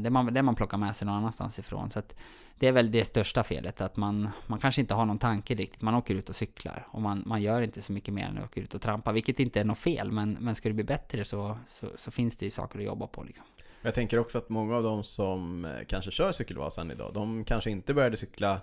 Det, 0.00 0.10
man, 0.10 0.34
det 0.34 0.42
man 0.42 0.54
plockar 0.54 0.78
med 0.78 0.96
sig 0.96 1.06
någon 1.06 1.16
annanstans 1.16 1.58
ifrån. 1.58 1.90
Så 1.90 1.98
att 1.98 2.14
det 2.58 2.66
är 2.66 2.72
väl 2.72 2.90
det 2.90 3.04
största 3.04 3.44
felet, 3.44 3.80
att 3.80 3.96
man, 3.96 4.28
man 4.46 4.58
kanske 4.58 4.80
inte 4.80 4.94
har 4.94 5.04
någon 5.04 5.18
tanke 5.18 5.54
riktigt. 5.54 5.82
Man 5.82 5.94
åker 5.94 6.14
ut 6.14 6.28
och 6.28 6.36
cyklar 6.36 6.86
och 6.90 7.02
man, 7.02 7.22
man 7.26 7.42
gör 7.42 7.62
inte 7.62 7.82
så 7.82 7.92
mycket 7.92 8.14
mer 8.14 8.26
än 8.26 8.38
att 8.38 8.44
åka 8.44 8.60
ut 8.60 8.74
och 8.74 8.82
trampa, 8.82 9.12
vilket 9.12 9.40
inte 9.40 9.60
är 9.60 9.64
något 9.64 9.78
fel, 9.78 10.12
men, 10.12 10.36
men 10.40 10.54
ska 10.54 10.68
det 10.68 10.74
bli 10.74 10.84
bättre 10.84 11.24
så, 11.24 11.58
så, 11.66 11.88
så 11.96 12.10
finns 12.10 12.36
det 12.36 12.44
ju 12.44 12.50
saker 12.50 12.78
att 12.78 12.84
jobba 12.84 13.06
på 13.06 13.24
liksom. 13.24 13.44
Jag 13.86 13.94
tänker 13.94 14.18
också 14.18 14.38
att 14.38 14.48
många 14.48 14.76
av 14.76 14.82
de 14.82 15.04
som 15.04 15.64
eh, 15.64 15.70
kanske 15.88 16.10
kör 16.10 16.32
cykelvasan 16.32 16.90
idag, 16.90 17.10
de 17.14 17.44
kanske 17.44 17.70
inte 17.70 17.94
började 17.94 18.16
cykla 18.16 18.60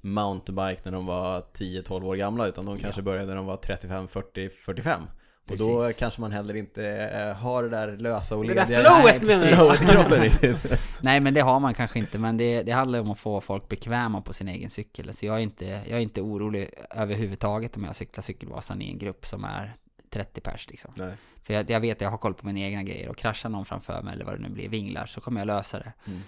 mountainbike 0.00 0.80
när 0.84 0.92
de 0.92 1.06
var 1.06 1.40
10-12 1.40 2.04
år 2.04 2.16
gamla, 2.16 2.46
utan 2.46 2.64
de 2.64 2.76
kanske 2.78 3.00
Ja. 3.00 3.04
började 3.04 3.26
när 3.26 3.36
de 3.36 3.46
var 3.46 3.56
35, 3.56 4.08
40, 4.08 4.48
45. 4.48 5.02
Och 5.50 5.56
då 5.56 5.78
Precis. 5.78 5.98
kanske 5.98 6.20
man 6.20 6.32
heller 6.32 6.56
inte 6.56 6.86
eh, 6.88 7.36
har 7.36 7.62
det 7.62 7.68
där 7.68 7.96
lösa 7.96 8.36
och 8.36 8.42
Det 8.46 8.54
lediga 8.54 8.82
där 8.82 8.84
flowet 8.90 9.22
Nej, 9.22 9.50
menar 9.50 9.76
kroppen 9.76 10.22
riktigt. 10.22 10.80
Nej 11.00 11.20
men 11.20 11.34
det 11.34 11.40
har 11.40 11.60
man 11.60 11.74
kanske 11.74 11.98
inte, 11.98 12.18
men 12.18 12.36
det, 12.36 12.62
det 12.62 12.72
handlar 12.72 13.00
om 13.00 13.10
att 13.10 13.18
få 13.18 13.40
folk 13.40 13.68
bekväma 13.68 14.20
på 14.20 14.32
sin 14.32 14.48
egen 14.48 14.70
cykel. 14.70 15.12
Så 15.14 15.26
jag 15.26 15.34
är 15.36 15.40
inte, 15.40 15.64
jag 15.64 15.98
är 15.98 16.02
inte 16.02 16.20
orolig 16.20 16.70
överhuvudtaget 16.90 17.76
om 17.76 17.84
jag 17.84 17.96
cyklar 17.96 18.22
cykelvasan 18.22 18.82
i 18.82 18.90
en 18.90 18.98
grupp 18.98 19.26
som 19.26 19.44
är 19.44 19.74
30 20.14 20.40
pers 20.40 20.66
liksom. 20.70 20.90
Nej. 20.96 21.14
För 21.42 21.54
jag, 21.54 21.70
jag 21.70 21.80
vet 21.80 21.96
att 21.96 22.00
jag 22.00 22.10
har 22.10 22.18
koll 22.18 22.34
på 22.34 22.46
mina 22.46 22.58
egna 22.66 22.82
grejer 22.82 23.08
och 23.08 23.16
kraschar 23.16 23.48
någon 23.48 23.64
framför 23.64 24.02
mig 24.02 24.14
eller 24.14 24.24
vad 24.24 24.34
det 24.34 24.42
nu 24.42 24.48
blir, 24.48 24.68
vinglar, 24.68 25.06
så 25.06 25.20
kommer 25.20 25.40
jag 25.40 25.46
lösa 25.46 25.78
det. 25.78 25.92
Mm. 26.06 26.22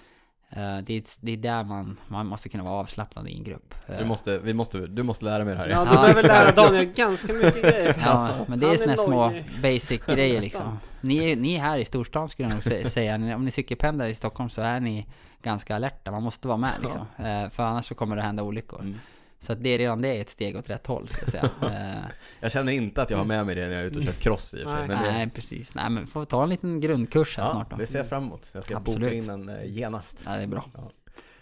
Eh, 0.51 0.85
det, 0.85 0.95
är, 0.97 1.03
det 1.21 1.33
är 1.33 1.37
där 1.37 1.65
man, 1.65 1.97
man 2.09 2.27
måste 2.27 2.49
kunna 2.49 2.65
vara 2.65 2.75
avslappnad 2.75 3.29
i 3.29 3.35
en 3.35 3.45
grupp. 3.45 3.75
Eh, 3.89 3.99
Du 3.99 4.05
måste, 4.05 4.39
vi 4.39 4.55
måste, 4.55 4.79
du 4.87 5.03
måste 5.03 5.25
lära 5.25 5.45
mig 5.45 5.55
det 5.55 5.61
här. 5.61 5.69
Ja, 5.69 5.85
du 5.85 5.91
Ja, 5.95 6.01
behöver 6.01 6.23
lära. 6.23 6.53
Daniel 6.53 6.85
ganska 6.85 7.33
mycket 7.33 7.63
grejer. 7.63 7.97
Ja, 8.05 8.29
men 8.49 8.61
det 8.61 8.67
är 8.67 8.77
såna 8.77 8.97
små 8.97 9.33
basic 9.63 10.01
grejer 10.07 10.41
liksom. 10.41 10.79
Ni, 11.01 11.31
är- 11.33 11.37
ni 11.37 11.55
är 11.55 11.61
här 11.61 11.79
i 11.79 11.85
storstan 11.85 12.29
skulle 12.29 12.49
jag 12.49 12.55
nog 12.55 12.63
sä- 12.63 12.89
säga. 12.89 13.37
Om 13.37 13.45
ni 13.45 13.51
cykelpendlar 13.51 14.07
i 14.07 14.15
Stockholm 14.15 14.51
så 14.51 14.63
är 14.63 14.81
ni 14.81 15.07
ganska 15.43 15.77
alerta. 15.77 16.11
Man 16.11 16.23
måste 16.23 16.49
vara 16.49 16.59
med 16.59 16.73
liksom. 16.83 17.01
Eh, 17.19 17.51
För 17.51 17.63
annars 17.63 17.87
så 17.87 17.95
kommer 17.95 18.17
det 18.17 18.23
hända 18.23 18.43
olyckor. 18.43 18.81
Mm. 18.81 18.99
Så 19.41 19.53
att 19.53 19.63
det 19.63 19.69
är 19.71 19.79
redan 19.79 20.03
det 20.03 20.09
är 20.09 20.21
ett 20.21 20.31
steg 20.31 20.57
åt 20.57 20.71
rätt 20.71 20.87
håll, 20.87 21.09
ska 21.09 21.21
jag 21.21 21.31
säga. 21.31 21.51
Eh, 21.63 22.11
Jag 22.41 22.53
känner 22.53 22.73
inte 22.73 23.03
att 23.03 23.11
jag 23.11 23.19
har 23.19 23.25
med 23.25 23.47
mig 23.47 23.55
det 23.55 23.67
när 23.67 23.73
jag 23.73 23.81
är 23.83 23.87
ute 23.87 23.99
och 23.99 24.05
kör 24.05 24.13
cross 24.13 24.55
i 24.55 24.57
och 24.65 24.69
för 24.71 24.77
sig. 24.79 24.89
Det, 24.89 24.95
Nej, 25.13 25.31
precis. 25.35 25.75
Nej, 25.75 25.91
men 25.91 26.07
får 26.07 26.25
ta 26.25 26.43
en 26.43 26.49
liten 26.49 26.81
grundkurs 26.81 27.37
här 27.37 27.45
ja, 27.45 27.51
snart 27.51 27.71
då. 27.71 27.77
det 27.77 27.87
ser 27.87 27.99
jag 27.99 28.09
fram 28.09 28.23
emot. 28.25 28.51
Jag 28.53 28.65
ska 28.65 28.77
Absolut. 28.77 29.01
boka 29.01 29.15
in 29.15 29.31
en 29.31 29.49
eh, 29.49 29.65
genast. 29.65 30.19
Ja, 30.27 30.37
det 30.37 30.43
är 30.43 30.47
bra. 30.47 30.65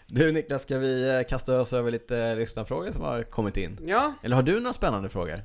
Du 0.07 0.31
Niklas, 0.31 0.61
ska 0.61 0.77
vi 0.77 1.15
eh, 1.17 1.29
kasta 1.29 1.61
oss 1.61 1.73
över 1.73 1.91
lite 1.91 2.35
lyssnarfrågor 2.35 2.91
som 2.91 3.01
har 3.01 3.23
kommit 3.23 3.57
in? 3.57 3.79
Ja, 3.85 4.13
Eller 4.23 4.35
har 4.35 4.43
du 4.43 4.59
några 4.59 4.73
spännande 4.73 5.09
frågor? 5.09 5.39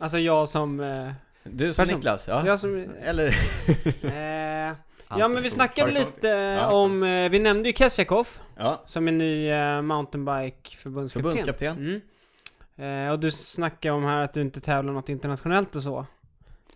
alltså 0.00 0.18
jag 0.18 0.48
som... 0.48 0.80
Eh, 0.80 1.12
Du 1.44 1.72
som 1.72 1.82
Person. 1.82 1.96
Niklas, 1.96 2.28
ja. 2.28 2.46
jag 2.46 2.60
som 2.60 2.86
Eller? 3.02 3.26
eh, 4.68 4.74
ja 5.08 5.28
men 5.28 5.42
vi 5.42 5.50
snackade 5.50 5.92
lite 5.92 6.28
Ja. 6.28 6.72
om, 6.72 7.02
eh, 7.02 7.30
vi 7.30 7.38
nämnde 7.38 7.68
ju 7.68 7.72
Kesjakov 7.74 8.28
Ja, 8.56 8.82
som 8.84 9.08
är 9.08 9.12
ny 9.12 9.48
eh, 9.50 9.82
mountainbike-förbundskapten. 9.82 11.22
förbundskapten. 11.22 11.76
Mm. 12.76 13.06
Eh, 13.06 13.12
och 13.12 13.18
du 13.18 13.30
snackade 13.30 13.94
om 13.94 14.04
här 14.04 14.20
att 14.20 14.34
du 14.34 14.40
inte 14.40 14.60
tävlar 14.60 14.92
något 14.92 15.08
internationellt 15.08 15.74
och 15.76 15.82
så. 15.82 16.06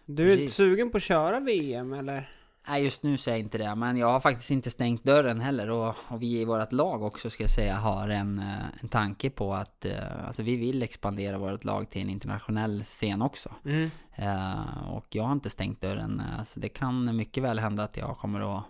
Du 0.07 0.23
är 0.23 0.27
Precis. 0.27 0.41
inte 0.43 0.53
sugen 0.55 0.91
på 0.91 0.97
att 0.97 1.03
köra 1.03 1.41
VM 1.41 1.93
eller? 1.93 2.31
Nej, 2.69 2.85
just 2.85 3.03
nu 3.03 3.17
så 3.17 3.31
är 3.31 3.35
jag 3.35 3.41
inte 3.41 3.59
det. 3.59 3.75
Men 3.75 3.97
jag 3.97 4.07
har 4.07 4.21
faktiskt 4.21 4.51
inte 4.51 4.71
stängt 4.71 5.05
dörren 5.05 5.41
heller. 5.41 5.71
Och, 5.71 5.95
och 6.09 6.23
vi 6.23 6.41
i 6.41 6.45
vårt 6.45 6.73
lag 6.73 7.03
också, 7.03 7.31
ska 7.31 7.43
jag 7.43 7.51
säga, 7.51 7.77
har 7.77 8.09
en, 8.09 8.39
eh, 8.39 8.81
en 8.81 8.89
tanke 8.89 9.31
på 9.31 9.55
att 9.55 9.85
eh, 9.85 10.27
alltså 10.27 10.43
vi 10.43 10.57
vill 10.57 10.83
expandera 10.83 11.39
vårt 11.39 11.65
lag 11.65 11.91
till 11.91 12.03
en 12.03 12.11
internationell 12.11 12.85
scen 12.85 13.23
också. 13.23 13.55
Mm. 13.65 13.91
Eh, 14.15 14.93
och 14.93 15.07
jag 15.11 15.23
har 15.23 15.33
inte 15.33 15.51
stängt 15.51 15.81
dörren. 15.81 16.23
Så 16.47 16.61
det 16.61 16.69
kan 16.69 17.17
mycket 17.17 17.43
väl 17.43 17.59
hända 17.59 17.83
att 17.83 17.97
jag 17.97 18.19
kommer 18.19 18.59
att, 18.59 18.65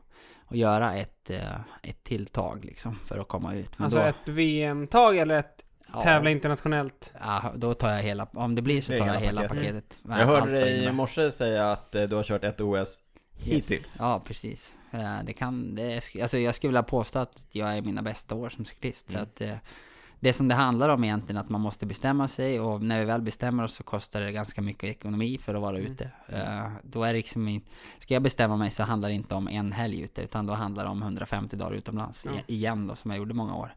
att 0.47 0.57
göra 0.57 0.95
ett, 0.95 1.31
ett 1.83 2.05
tilltag 2.05 2.65
liksom 2.65 2.99
för 3.05 3.19
att 3.19 3.29
komma 3.29 3.55
ut. 3.55 3.79
Men 3.79 3.85
Alltså 3.85 3.99
då, 3.99 4.05
ett 4.05 4.29
VM-tag 4.29 5.17
eller 5.17 5.39
ett 5.39 5.65
ja, 5.93 6.03
tävla 6.03 6.31
internationellt? 6.31 7.13
Ja, 7.21 7.53
då 7.55 7.75
tar 7.75 7.91
jag 7.91 8.03
hela, 8.03 8.27
om 8.33 8.55
det 8.55 8.63
blir 8.63 8.83
så 8.83 8.99
tar 8.99 9.07
jag 9.07 9.15
hela 9.15 9.41
paketet. 9.41 9.65
paketet. 9.65 9.99
Jag 10.09 10.27
hörde 10.27 10.51
dig 10.51 10.85
i 10.85 10.93
morse 10.93 11.31
säga 11.31 11.73
att 11.73 11.93
du 11.93 12.15
har 12.15 12.23
kört 12.23 12.45
ett 12.45 12.61
OS 12.61 12.99
hittills. 13.43 13.97
Ja, 14.01 14.21
precis. 14.25 14.75
Eh, 14.91 15.19
Det 15.25 15.33
kan, 15.33 15.75
det, 15.75 16.01
alltså 16.23 16.39
jag 16.39 16.55
skulle 16.55 16.69
vilja 16.69 16.83
påstå 16.83 17.19
att 17.19 17.47
jag 17.51 17.77
är 17.77 17.83
mina 17.83 18.03
bästa 18.03 18.35
år 18.35 18.49
som 18.49 18.65
cyklist. 18.65 19.09
Mm. 19.11 19.19
Så 19.19 19.23
att 19.23 19.41
eh, 19.41 19.57
det 20.21 20.33
som 20.33 20.49
det 20.49 20.55
handlar 20.55 20.89
om 20.89 21.05
egentligen 21.05 21.37
är 21.37 21.41
att 21.41 21.49
man 21.49 21.61
måste 21.61 21.87
bestämma 21.87 22.29
sig 22.29 22.61
och 22.61 22.83
när 22.83 22.99
vi 23.01 23.05
väl 23.05 23.23
bestämmer 23.23 23.65
oss 23.65 23.75
så 23.75 23.83
kostar 23.83 24.21
det 24.21 24.33
ganska 24.33 24.63
mycket 24.63 24.85
ekonomi 24.85 25.39
för 25.43 25.55
att 25.55 25.61
vara 25.63 25.79
Mm. 25.79 25.93
ute. 25.93 26.11
Eh, 26.29 26.71
Då 26.83 27.03
är 27.03 27.13
det 27.13 27.17
liksom, 27.19 27.61
ska 27.99 28.15
jag 28.15 28.23
bestämma 28.23 28.57
mig 28.57 28.71
så 28.71 28.83
handlar 28.83 29.09
det 29.09 29.15
inte 29.15 29.35
om 29.35 29.49
en 29.49 29.73
helg 29.73 30.01
ute 30.03 30.23
utan 30.23 30.47
då 30.47 30.53
handlar 30.55 30.85
det 30.85 30.91
om 30.91 31.03
150 31.03 31.57
dagar 31.57 31.73
utomlands 31.75 32.25
Ja. 32.25 32.31
i- 32.47 32.55
igen 32.55 32.87
då 32.87 32.95
som 32.97 33.11
jag 33.11 33.19
gjorde 33.19 33.35
många 33.35 33.55
år. 33.57 33.75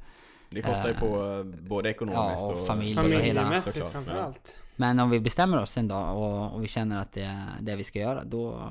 Det 0.50 0.62
kostar 0.62 0.88
ju 0.88 0.94
på 0.94 1.44
både 1.62 1.90
ekonomiskt 1.90 2.42
Ja, 2.42 2.46
och 2.48 2.60
och 2.60 2.68
familj 2.68 3.00
och 3.00 3.10
hela- 3.22 3.62
framförallt. 3.92 4.58
Men 4.76 5.00
om 5.00 5.10
vi 5.10 5.20
bestämmer 5.20 5.58
oss 5.62 5.78
en 5.78 5.88
dag 5.88 6.18
och, 6.18 6.56
och 6.56 6.64
vi 6.64 6.68
känner 6.68 7.02
att 7.02 7.12
det 7.12 7.22
är 7.22 7.42
det 7.62 7.76
vi 7.76 7.84
ska 7.84 8.00
göra, 8.00 8.24
då, 8.24 8.70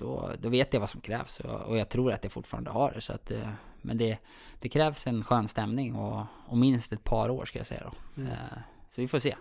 då, 0.00 0.30
då 0.42 0.48
vet 0.48 0.72
jag 0.72 0.80
vad 0.80 0.90
som 0.90 1.00
krävs. 1.00 1.40
Och, 1.40 1.60
och 1.60 1.78
jag 1.78 1.88
tror 1.88 2.12
att 2.12 2.24
jag 2.24 2.32
fortfarande 2.32 2.70
har 2.70 2.92
det. 2.94 3.00
Så 3.00 3.12
att, 3.12 3.30
eh, 3.30 3.48
men 3.82 3.98
det, 3.98 4.18
det 4.60 4.68
krävs 4.68 5.06
en 5.06 5.24
skön 5.24 5.48
stämning 5.48 5.94
och, 5.94 6.22
och 6.46 6.58
minst 6.58 6.92
ett 6.92 7.04
par 7.04 7.28
år 7.28 7.44
ska 7.44 7.58
jag 7.58 7.66
säga 7.66 7.82
då. 7.84 8.20
Mm. 8.22 8.32
Eh, 8.32 8.58
Så 8.90 9.00
vi 9.00 9.08
får 9.08 9.18
se. 9.18 9.36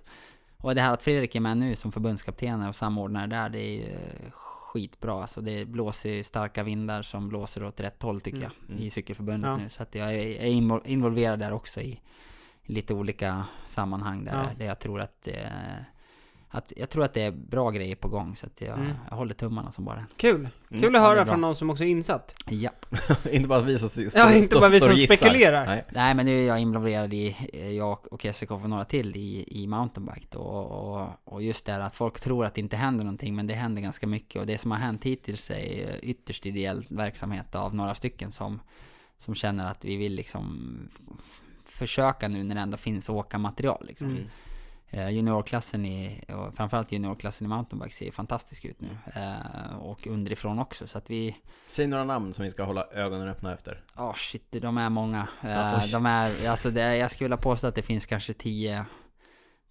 Och 0.57 0.75
det 0.75 0.81
här 0.81 0.93
att 0.93 1.01
Fredrik 1.03 1.35
är 1.35 1.39
med 1.39 1.57
nu 1.57 1.75
som 1.75 1.91
förbundskapten 1.91 2.63
och 2.67 2.75
samordnare 2.75 3.27
där, 3.27 3.49
det 3.49 3.59
är 3.59 3.71
ju 3.71 3.93
eh, 3.93 4.31
skitbra. 4.31 5.21
Alltså 5.21 5.41
det 5.41 5.65
blåser 5.65 6.23
starka 6.23 6.63
vindar 6.63 7.01
som 7.01 7.29
blåser 7.29 7.63
åt 7.63 7.79
rätt 7.79 8.01
håll 8.03 8.21
tycker 8.21 8.37
Mm. 8.37 8.51
jag 8.67 8.79
i 8.79 8.89
cykelförbundet 8.89 9.47
Ja. 9.49 9.57
nu. 9.57 9.69
Så 9.69 9.83
att 9.83 9.95
jag 9.95 10.13
är 10.13 10.17
är 10.41 10.45
invol- 10.51 10.81
involverad 10.87 11.39
där 11.39 11.51
också 11.53 11.81
i 11.81 11.99
lite 12.63 12.93
olika 12.93 13.45
sammanhang 13.69 14.23
där, 14.23 14.33
Ja. 14.43 14.49
där 14.57 14.65
jag 14.65 14.79
tror 14.79 15.01
att 15.01 15.21
det 15.23 15.51
att 16.51 16.73
jag 16.77 16.89
tror 16.89 17.03
att 17.03 17.13
det 17.13 17.21
är 17.21 17.31
bra 17.31 17.71
grejer 17.71 17.95
på 17.95 18.07
gång 18.07 18.35
så 18.35 18.45
att 18.45 18.61
jag, 18.61 18.77
Mm. 18.79 18.91
jag 19.09 19.17
håller 19.17 19.33
tummarna 19.33 19.71
som 19.71 19.85
bara 19.85 20.05
Kul! 20.17 20.35
Mm. 20.35 20.49
Kul 20.69 20.77
att 20.77 20.83
Ja, 20.83 20.89
det 20.91 20.99
höra 20.99 21.15
bra. 21.15 21.25
från 21.25 21.41
någon 21.41 21.55
som 21.55 21.69
också 21.69 21.83
är 21.83 21.87
insatt. 21.87 22.35
Ja. 22.49 22.71
inte 23.31 23.49
bara 23.49 23.61
vi 23.61 23.79
som 23.79 23.89
står, 23.89 24.03
Ja, 24.15 24.33
inte 24.33 24.55
bara 24.55 24.69
vi 24.69 24.79
som 24.79 24.97
spekulerar. 24.97 25.65
Nej. 25.65 25.85
Nej 25.91 26.13
men 26.13 26.25
nu 26.25 26.39
är 26.43 26.47
jag 26.47 26.59
involverad 26.59 27.13
i, 27.13 27.37
eh, 27.53 27.71
jag 27.71 28.13
och 28.13 28.21
Kessikov 28.21 28.63
och 28.63 28.69
några 28.69 28.85
till 28.85 29.17
i, 29.17 29.45
i 29.47 29.67
mountainbike 29.67 30.27
då, 30.29 30.39
och, 30.39 31.01
och, 31.01 31.09
och 31.23 31.41
just 31.43 31.65
det 31.65 31.71
här 31.71 31.79
att 31.79 31.95
folk 31.95 32.19
tror 32.19 32.45
att 32.45 32.53
det 32.53 32.61
inte 32.61 32.77
händer 32.77 33.03
någonting 33.03 33.35
men 33.35 33.47
det 33.47 33.53
händer 33.53 33.81
ganska 33.81 34.07
mycket 34.07 34.41
och 34.41 34.47
det 34.47 34.57
som 34.57 34.71
har 34.71 34.77
hänt 34.77 35.03
hittills 35.03 35.49
är 35.51 35.99
ytterst 36.05 36.45
ideell 36.45 36.85
verksamhet 36.89 37.55
av 37.55 37.75
några 37.75 37.95
stycken 37.95 38.31
som, 38.31 38.59
som 39.17 39.35
känner 39.35 39.65
att 39.71 39.85
vi 39.85 39.95
vill 39.97 40.13
liksom 40.15 40.69
försöka 41.65 42.27
nu 42.27 42.43
när 42.43 42.55
det 42.55 42.61
ändå 42.61 42.77
finns 42.77 43.09
åka-material 43.09 43.85
liksom. 43.87 44.07
Mm. 44.09 44.23
Eh, 44.91 45.09
Juniorklassen 45.09 45.85
i, 45.85 46.21
och 46.27 46.55
framförallt 46.55 46.91
juniorklassen 46.91 47.45
i 47.45 47.47
mountainbike 47.47 47.95
ser 47.95 48.11
fantastisk 48.11 48.65
ut 48.65 48.81
nu. 48.81 48.87
Eh, 49.15 49.77
och 49.77 50.07
underifrån 50.07 50.59
också 50.59 50.87
så 50.87 50.97
att 50.97 51.09
vi, 51.09 51.35
Säg 51.67 51.87
några 51.87 52.03
namn 52.03 52.33
som 52.33 52.43
vi 52.43 52.51
ska 52.51 52.63
hålla 52.63 52.85
ögonen 52.91 53.27
öppna 53.27 53.53
efter. 53.53 53.83
Ja, 53.95 54.13
shit, 54.17 54.51
de 54.51 54.77
är 54.77 54.89
många. 54.89 55.27
Eh, 55.43 55.83
de 55.91 56.05
är, 56.05 56.49
alltså 56.49 56.69
det, 56.71 56.97
jag 56.97 57.11
skulle 57.11 57.25
vilja 57.25 57.37
påstå 57.37 57.67
att 57.67 57.75
det 57.75 57.81
finns 57.81 58.05
kanske 58.05 58.33
tio, 58.33 58.85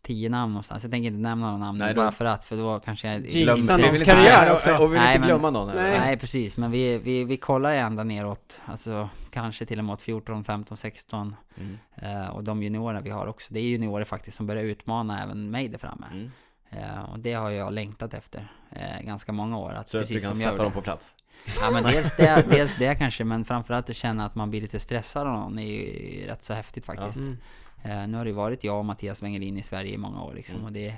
tio 0.09 0.29
namn 0.29 0.53
någonstans. 0.53 0.83
Jag 0.83 0.91
tänker 0.91 1.07
inte 1.07 1.21
nämna 1.21 1.47
några 1.47 1.59
namn 1.59 1.79
Nej, 1.79 1.95
bara 1.95 2.13
för 2.13 2.25
att, 2.25 2.45
för 2.45 2.57
då 2.57 2.81
kanske 2.81 3.09
jag... 3.09 3.27
Jinxa 3.27 3.77
någons 3.77 4.03
karriär 4.03 4.53
också. 4.53 4.75
Och, 4.75 4.81
och 4.81 4.87
vi 4.87 4.93
vill 4.93 5.01
Nej, 5.01 5.09
inte 5.17 5.21
men- 5.21 5.29
glömma 5.29 5.51
någon 5.51 5.69
heller. 5.69 5.91
Nej. 5.91 6.01
Nej, 6.01 6.17
precis. 6.17 6.57
Men 6.57 6.71
vi, 6.71 6.99
vi, 6.99 7.25
vi 7.25 7.37
kollar 7.37 7.73
ju 7.73 7.79
ända 7.79 8.05
neråt. 8.05 8.61
Alltså 8.65 9.09
kanske 9.31 9.67
till 9.67 9.79
och 9.79 9.85
med 9.85 9.93
åt 9.93 10.03
14, 10.03 10.45
15, 10.45 10.77
16. 10.77 11.37
Mm. 11.57 11.79
Eh, 11.97 12.29
och 12.29 12.45
de 12.45 12.63
juniorer 12.63 13.01
vi 13.03 13.11
har 13.11 13.27
också. 13.27 13.55
Det 13.55 13.61
är 13.61 13.63
juniorer 13.63 14.05
faktiskt 14.05 14.37
som 14.37 14.47
börjar 14.47 14.63
utmana 14.63 15.23
även 15.23 15.51
mig 15.51 15.69
där 15.69 15.79
framme. 15.79 16.07
Mm. 16.13 16.31
Eh, 16.71 17.03
och 17.13 17.19
det 17.19 17.33
har 17.33 17.51
jag 17.51 17.73
längtat 17.73 18.15
efter 18.15 18.53
eh, 18.71 19.07
ganska 19.07 19.33
många 19.33 19.59
år. 19.59 19.73
Att 19.73 19.91
Så 19.91 19.99
att 19.99 20.09
du 20.09 20.21
kan 20.21 20.31
som 20.31 20.41
jag 20.41 20.51
sätta 20.51 20.63
dem 20.63 20.73
på 20.73 20.83
plats. 20.83 21.15
Ja 21.61 21.71
men 21.71 21.83
dels 21.83 22.17
det, 22.17 22.45
dels 22.51 22.73
det 22.79 22.95
kanske, 22.95 23.25
men 23.25 23.45
framförallt 23.45 23.91
att 23.91 23.97
känna 23.97 24.27
att 24.27 24.35
man 24.35 24.51
blir 24.51 24.61
lite 24.61 24.81
stressad 24.81 25.27
av 25.27 25.33
någon 25.33 25.59
är 25.59 25.67
ju 25.67 26.27
rätt 26.27 26.45
så 26.45 26.55
häftigt 26.55 26.85
faktiskt. 26.85 27.19
Mm. 27.19 27.39
Eh, 27.83 28.09
nu 28.09 28.17
har 28.19 28.25
det 28.25 28.33
varit 28.33 28.65
jag 28.65 28.79
och 28.79 28.85
Mattias 28.85 29.23
Wengelin 29.23 29.59
i 29.59 29.63
Sverige 29.63 29.95
i 29.95 29.99
många 29.99 30.23
år 30.23 30.35
liksom, 30.35 30.55
Mm. 30.57 30.67
och 30.67 30.73
det 30.73 30.95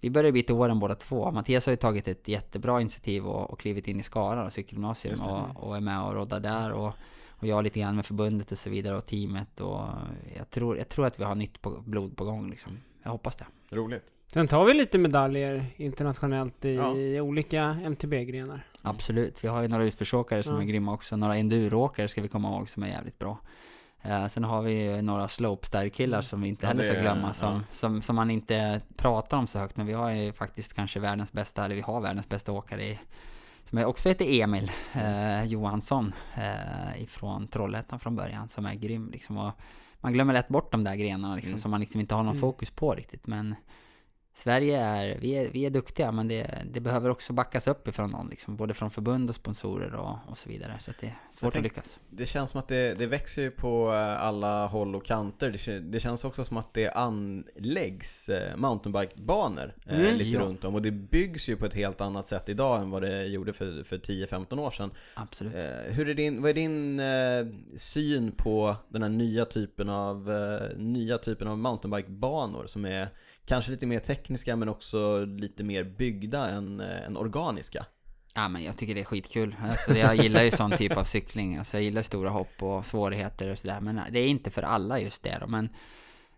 vi 0.00 0.10
börjar 0.10 0.32
bli 0.32 0.42
till 0.42 0.54
åren 0.54 0.78
båda 0.78 0.94
två. 0.94 1.30
Mattias 1.30 1.66
har 1.66 1.70
ju 1.72 1.76
tagit 1.76 2.08
ett 2.08 2.28
jättebra 2.28 2.80
initiativ 2.80 3.26
och, 3.26 3.50
och 3.50 3.58
klivit 3.60 3.88
in 3.88 4.00
i 4.00 4.02
Skara 4.02 4.44
och 4.44 4.52
cykelgymnasium 4.52 5.20
och, 5.20 5.64
och 5.68 5.76
är 5.76 5.80
med 5.80 6.02
och 6.02 6.14
roddar 6.14 6.40
där 6.40 6.72
och, 6.72 6.92
och 7.30 7.46
jag 7.46 7.64
lite 7.64 7.80
grann 7.80 7.96
med 7.96 8.06
förbundet 8.06 8.52
och 8.52 8.58
så 8.58 8.70
vidare 8.70 8.96
och 8.96 9.06
teamet 9.06 9.60
och 9.60 9.80
jag 10.36 10.50
tror, 10.50 10.78
jag 10.78 10.88
tror 10.88 11.06
att 11.06 11.20
vi 11.20 11.24
har 11.24 11.34
nytt 11.34 11.62
på, 11.62 11.70
blod 11.70 12.16
på 12.16 12.24
gång 12.24 12.50
liksom. 12.50 12.78
Jag 13.02 13.10
hoppas 13.10 13.36
det. 13.36 13.46
Roligt. 13.70 14.02
Sen 14.32 14.48
tar 14.48 14.64
vi 14.64 14.74
lite 14.74 14.98
medaljer 14.98 15.66
internationellt 15.76 16.64
i 16.64 16.74
Ja. 16.74 17.22
olika 17.22 17.62
MTB-grenar. 17.84 18.66
Absolut. 18.82 19.44
Vi 19.44 19.48
har 19.48 19.62
ju 19.62 19.68
några 19.68 19.84
utförsåkare 19.84 20.42
som 20.42 20.56
Ja. 20.56 20.62
är 20.62 20.66
grymma 20.66 20.92
också. 20.92 21.16
Några 21.16 21.36
enduroåkare 21.36 22.08
ska 22.08 22.22
vi 22.22 22.28
komma 22.28 22.48
ihåg 22.48 22.68
som 22.70 22.82
är 22.82 22.88
jävligt 22.88 23.18
bra. 23.18 23.38
Eh, 24.08 24.26
sen 24.26 24.44
har 24.44 24.62
vi 24.62 24.84
ju 24.84 25.02
några 25.02 25.28
slopestyle-killar 25.28 26.22
som 26.22 26.40
vi 26.40 26.48
inte 26.48 26.66
heller 26.66 26.82
ska 26.82 27.00
glömma. 27.00 27.32
Som, 27.32 27.54
ja. 27.54 27.60
som, 27.72 28.02
som 28.02 28.16
man 28.16 28.30
inte 28.30 28.80
pratar 28.96 29.36
om 29.36 29.46
så 29.46 29.58
högt. 29.58 29.76
Men 29.76 29.86
vi 29.86 29.92
har 29.92 30.10
ju 30.10 30.32
faktiskt 30.32 30.74
kanske 30.74 31.00
världens 31.00 31.32
bästa, 31.32 31.64
eller 31.64 31.74
vi 31.74 31.80
har 31.80 32.00
världens 32.00 32.28
bästa 32.28 32.52
åkare 32.52 32.84
i, 32.84 32.98
som 33.64 33.78
också 33.84 34.08
heter 34.08 34.40
Emil 34.42 34.70
eh, 34.92 35.44
Johansson 35.44 36.12
eh, 36.36 37.02
ifrån 37.02 37.48
Trollhättan 37.48 38.00
från 38.00 38.16
början. 38.16 38.48
Som 38.48 38.66
är 38.66 38.74
grym 38.74 39.10
liksom. 39.12 39.38
Och 39.38 39.52
man 40.00 40.12
glömmer 40.12 40.32
lätt 40.32 40.48
bort 40.48 40.72
de 40.72 40.84
där 40.84 40.94
grenarna 40.94 41.34
liksom, 41.34 41.50
Mm. 41.52 41.60
som 41.62 41.70
man 41.70 41.80
liksom 41.80 42.00
inte 42.00 42.14
har 42.14 42.22
någon 42.22 42.36
Mm. 42.36 42.40
fokus 42.40 42.70
på 42.70 42.94
riktigt. 42.94 43.26
Men 43.26 43.54
Sverige 44.38 44.80
är, 44.80 45.18
vi 45.20 45.30
är, 45.32 45.50
vi 45.52 45.66
är 45.66 45.70
duktiga 45.70 46.12
men 46.12 46.28
det, 46.28 46.50
det 46.72 46.80
behöver 46.80 47.10
också 47.10 47.32
backas 47.32 47.66
upp 47.66 47.88
ifrån 47.88 48.10
någon 48.10 48.28
liksom, 48.28 48.56
både 48.56 48.74
från 48.74 48.90
förbund 48.90 49.28
och 49.30 49.34
sponsorer 49.36 49.94
och, 49.94 50.16
och 50.26 50.38
så 50.38 50.48
vidare. 50.48 50.76
Så 50.80 50.90
det 51.00 51.06
är 51.06 51.14
svårt 51.32 51.52
tänk- 51.52 51.56
att 51.56 51.62
lyckas. 51.62 51.98
Det 52.10 52.26
känns 52.26 52.50
som 52.50 52.60
att 52.60 52.68
det, 52.68 52.94
det 52.94 53.06
växer 53.06 53.42
ju 53.42 53.50
på 53.50 53.92
eh, 53.92 54.22
alla 54.22 54.66
håll 54.66 54.94
och 54.94 55.04
kanter. 55.04 55.50
Det, 55.66 55.78
det 55.80 56.00
känns 56.00 56.24
också 56.24 56.44
som 56.44 56.56
att 56.56 56.74
det 56.74 56.90
anläggs 56.90 58.28
eh, 58.28 58.56
mountainbikebanor 58.56 59.74
eh, 59.86 59.98
Mm. 60.00 60.16
lite 60.16 60.30
Ja. 60.30 60.40
runt 60.40 60.64
om. 60.64 60.74
Och 60.74 60.82
det 60.82 60.90
byggs 60.90 61.48
ju 61.48 61.56
på 61.56 61.66
ett 61.66 61.74
helt 61.74 62.00
annat 62.00 62.26
sätt 62.28 62.48
idag 62.48 62.80
än 62.82 62.90
vad 62.90 63.02
det 63.02 63.24
gjorde 63.26 63.52
för, 63.52 63.82
för 63.82 63.98
10-15 63.98 64.60
år 64.60 64.70
sedan. 64.70 64.90
Absolut. 65.14 65.54
Eh, 65.54 65.92
hur 65.94 66.08
är 66.08 66.14
din, 66.14 66.42
vad 66.42 66.50
är 66.50 66.54
din 66.54 67.00
eh, 67.00 67.46
syn 67.78 68.32
på 68.32 68.76
den 68.88 69.02
här 69.02 69.08
nya 69.08 69.44
typen 69.44 69.88
av, 69.88 70.30
eh, 70.32 70.78
nya 70.78 71.18
typen 71.18 71.48
av 71.48 71.58
mountainbikebanor 71.58 72.66
som 72.66 72.84
är 72.84 73.08
kanske 73.46 73.70
lite 73.70 73.86
mer 73.86 73.98
tekniska 73.98 74.56
men 74.56 74.68
också 74.68 75.24
lite 75.24 75.64
mer 75.64 75.84
byggda 75.84 76.48
än, 76.48 76.80
eh, 76.80 77.06
än 77.06 77.16
organiska? 77.16 77.86
Ja 78.34 78.48
men 78.48 78.64
jag 78.64 78.76
tycker 78.76 78.94
det 78.94 79.00
är 79.00 79.04
skitkul. 79.04 79.56
Alltså, 79.70 79.96
jag 79.96 80.16
gillar 80.16 80.42
ju 80.42 80.50
sån 80.50 80.70
typ 80.70 80.96
av 80.96 81.04
cykling. 81.04 81.56
Alltså, 81.56 81.76
jag 81.76 81.84
gillar 81.84 82.02
stora 82.02 82.30
hopp 82.30 82.62
och 82.62 82.86
svårigheter 82.86 83.52
och 83.52 83.58
sådär. 83.58 83.80
Men 83.80 84.00
det 84.10 84.18
är 84.18 84.28
inte 84.28 84.50
för 84.50 84.62
alla 84.62 85.00
just 85.00 85.22
det 85.22 85.38
då. 85.40 85.46
Men, 85.46 85.68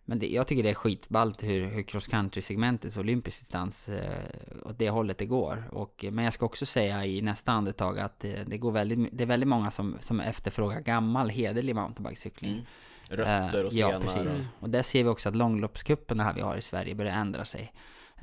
men 0.05 0.19
det, 0.19 0.27
jag 0.27 0.47
tycker 0.47 0.63
det 0.63 0.71
är 0.71 0.75
skitballt 0.75 1.43
hur, 1.43 1.65
hur 1.65 1.83
cross 1.83 2.09
country-segmentets 2.09 2.97
olympisk 2.97 3.41
distans 3.41 3.89
eh, 3.89 4.25
åt 4.63 4.79
det 4.79 4.91
hållet 4.91 5.19
det 5.19 5.27
går. 5.27 5.69
Och, 5.73 6.05
men 6.13 6.25
jag 6.25 6.35
ska 6.35 6.47
också 6.47 6.67
säga 6.67 7.07
i 7.07 7.23
nästa 7.23 7.53
andetag 7.53 7.99
att 7.99 8.21
det, 8.21 8.45
det, 8.47 8.59
går 8.59 8.73
väldigt, 8.73 9.09
det 9.13 9.25
är 9.25 9.29
väldigt 9.29 9.49
många 9.49 9.71
som, 9.71 9.97
som 10.01 10.21
efterfrågar 10.21 10.81
gammal 10.81 11.29
hederlig 11.31 11.75
mountainbikecykling. 11.75 12.53
Mm. 12.53 12.65
Rötter 13.09 13.65
och 13.65 13.65
Eh, 13.65 13.69
stenar. 13.71 13.93
Ja, 13.93 14.01
precis. 14.01 14.45
och- 14.61 14.71
där 14.71 14.83
ser 14.83 15.03
vi 15.05 15.09
också 15.09 15.29
att 15.29 15.35
långloppscupen 15.37 16.21
här 16.21 16.35
vi 16.35 16.41
har 16.41 16.57
i 16.57 16.63
Sverige 16.63 16.95
börjar 16.95 17.13
ändra 17.15 17.45
sig. 17.45 17.73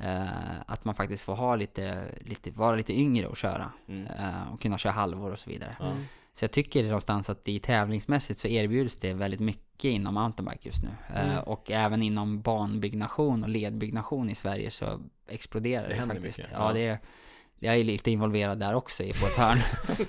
Eh, 0.00 0.26
att 0.66 0.84
man 0.84 0.94
faktiskt 0.94 1.22
får 1.22 1.34
ha 1.34 1.56
lite, 1.56 2.04
lite, 2.20 2.50
vara 2.50 2.76
lite 2.76 3.00
yngre 3.00 3.26
och 3.26 3.36
köra. 3.36 3.70
Mm. 3.88 4.06
Eh, 4.06 4.52
och 4.52 4.60
kunna 4.60 4.78
köra 4.78 4.92
halvor 4.92 5.32
och 5.32 5.38
så 5.38 5.50
vidare. 5.50 5.76
Ja. 5.80 5.92
Så 6.32 6.44
jag 6.44 6.50
tycker 6.52 6.84
någonstans 6.84 7.30
att 7.30 7.48
i 7.48 7.58
tävlingsmässigt 7.58 8.40
så 8.40 8.48
erbjuds 8.48 8.96
det 8.96 9.12
väldigt 9.14 9.40
mycket 9.40 9.84
inom 9.84 10.14
mountainbike 10.14 10.68
just 10.68 10.82
nu. 10.82 10.88
Mm. 11.14 11.38
och 11.38 11.70
även 11.70 12.02
inom 12.02 12.40
banbyggnation 12.40 13.42
och 13.42 13.48
ledbyggnation 13.48 14.30
i 14.30 14.34
Sverige 14.34 14.70
så 14.70 15.00
exploderar 15.28 15.88
Det 15.88 15.94
det, 15.94 16.00
faktiskt. 16.00 16.38
mycket, 16.38 16.46
Ja, 16.52 16.66
ja. 16.68 16.72
det 16.72 16.98
jag 17.58 17.76
är 17.76 17.84
lite 17.84 18.10
involverad 18.10 18.58
där 18.58 18.74
också 18.74 19.02
i- 19.02 19.12
på 19.12 19.26
ett 19.26 19.36
hörn. 19.36 19.58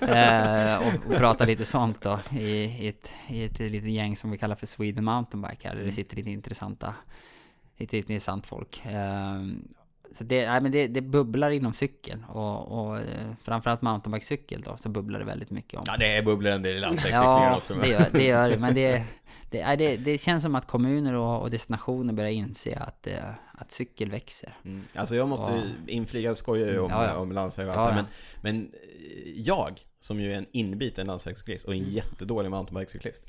eh, 0.00 0.86
och, 0.88 1.10
och 1.10 1.16
pratar 1.16 1.46
lite 1.46 1.64
sånt 1.66 2.00
då 2.00 2.20
i, 2.38 2.46
i, 2.64 2.88
ett, 2.88 3.10
i 3.28 3.44
ett 3.44 3.58
litet 3.58 3.90
gäng 3.90 4.16
som 4.16 4.30
vi 4.30 4.38
kallar 4.38 4.56
för 4.56 4.66
Sweden 4.66 5.04
Mountainbike 5.04 5.68
här. 5.68 5.70
Där 5.70 5.76
det 5.76 5.82
Mm. 5.82 5.94
sitter 5.94 6.16
lite 6.16 6.30
intressanta, 6.30 6.94
lite 7.76 7.96
intressant 7.98 8.46
folk. 8.46 8.86
Eh, 8.86 9.42
så 10.12 10.24
det, 10.24 10.48
nej, 10.48 10.60
men 10.60 10.72
det, 10.72 10.86
det 10.86 11.00
bubblar 11.00 11.50
inom 11.50 11.72
cykeln 11.72 12.24
och, 12.24 12.68
och 12.88 12.96
eh, 12.96 13.02
framförallt 13.42 13.82
mountainbikecykel 13.82 14.60
då 14.62 14.76
så 14.76 14.88
bubblar 14.88 15.18
det 15.18 15.24
väldigt 15.24 15.50
mycket 15.50 15.74
om. 15.80 15.84
Ja, 15.86 15.96
det 15.96 16.16
är 16.16 16.22
bubblor 16.22 16.52
en 16.52 16.62
del 16.62 16.76
i 16.76 16.80
landsvägscyklingen 16.80 17.24
Ja, 17.42 17.56
också. 17.56 17.74
det 17.74 17.88
gör 17.88 18.06
det. 18.12 18.24
Gör 18.24 18.50
det 18.50 18.58
men 18.58 18.74
det, 18.74 19.02
det, 19.50 19.64
nej, 19.64 19.76
det, 19.76 19.96
det 19.96 20.18
känns 20.18 20.42
som 20.42 20.54
att 20.54 20.66
kommuner 20.66 21.14
och, 21.14 21.42
och 21.42 21.50
destinationer 21.50 22.12
börjar 22.12 22.30
inse 22.30 22.76
att, 22.76 23.06
eh, 23.06 23.14
att 23.52 23.72
cykel 23.72 24.10
växer. 24.10 24.56
Mm. 24.64 24.82
Alltså 24.94 25.16
jag 25.16 25.28
måste 25.28 25.52
ju 25.86 25.92
inflika, 25.92 26.28
jag 26.28 26.36
skojar 26.36 26.66
ju 26.68 26.78
om, 26.78 26.90
Ja, 26.90 27.04
ja. 27.04 27.16
om 27.16 27.32
landsväg 27.32 27.68
och 27.68 27.74
Ja, 27.74 27.78
allt 27.78 27.96
ja. 27.96 28.04
men, 28.42 28.54
men 28.56 28.72
eh, 28.72 29.32
jag, 29.34 29.80
som 30.00 30.20
ju 30.20 30.32
är 30.32 30.38
en 30.38 30.46
inbiten 30.52 31.06
landsvägscyklist 31.06 31.64
och 31.64 31.72
en 31.74 31.80
Mm. 31.80 31.90
jättedålig 31.90 32.50
mountainbikecyklist 32.50 33.22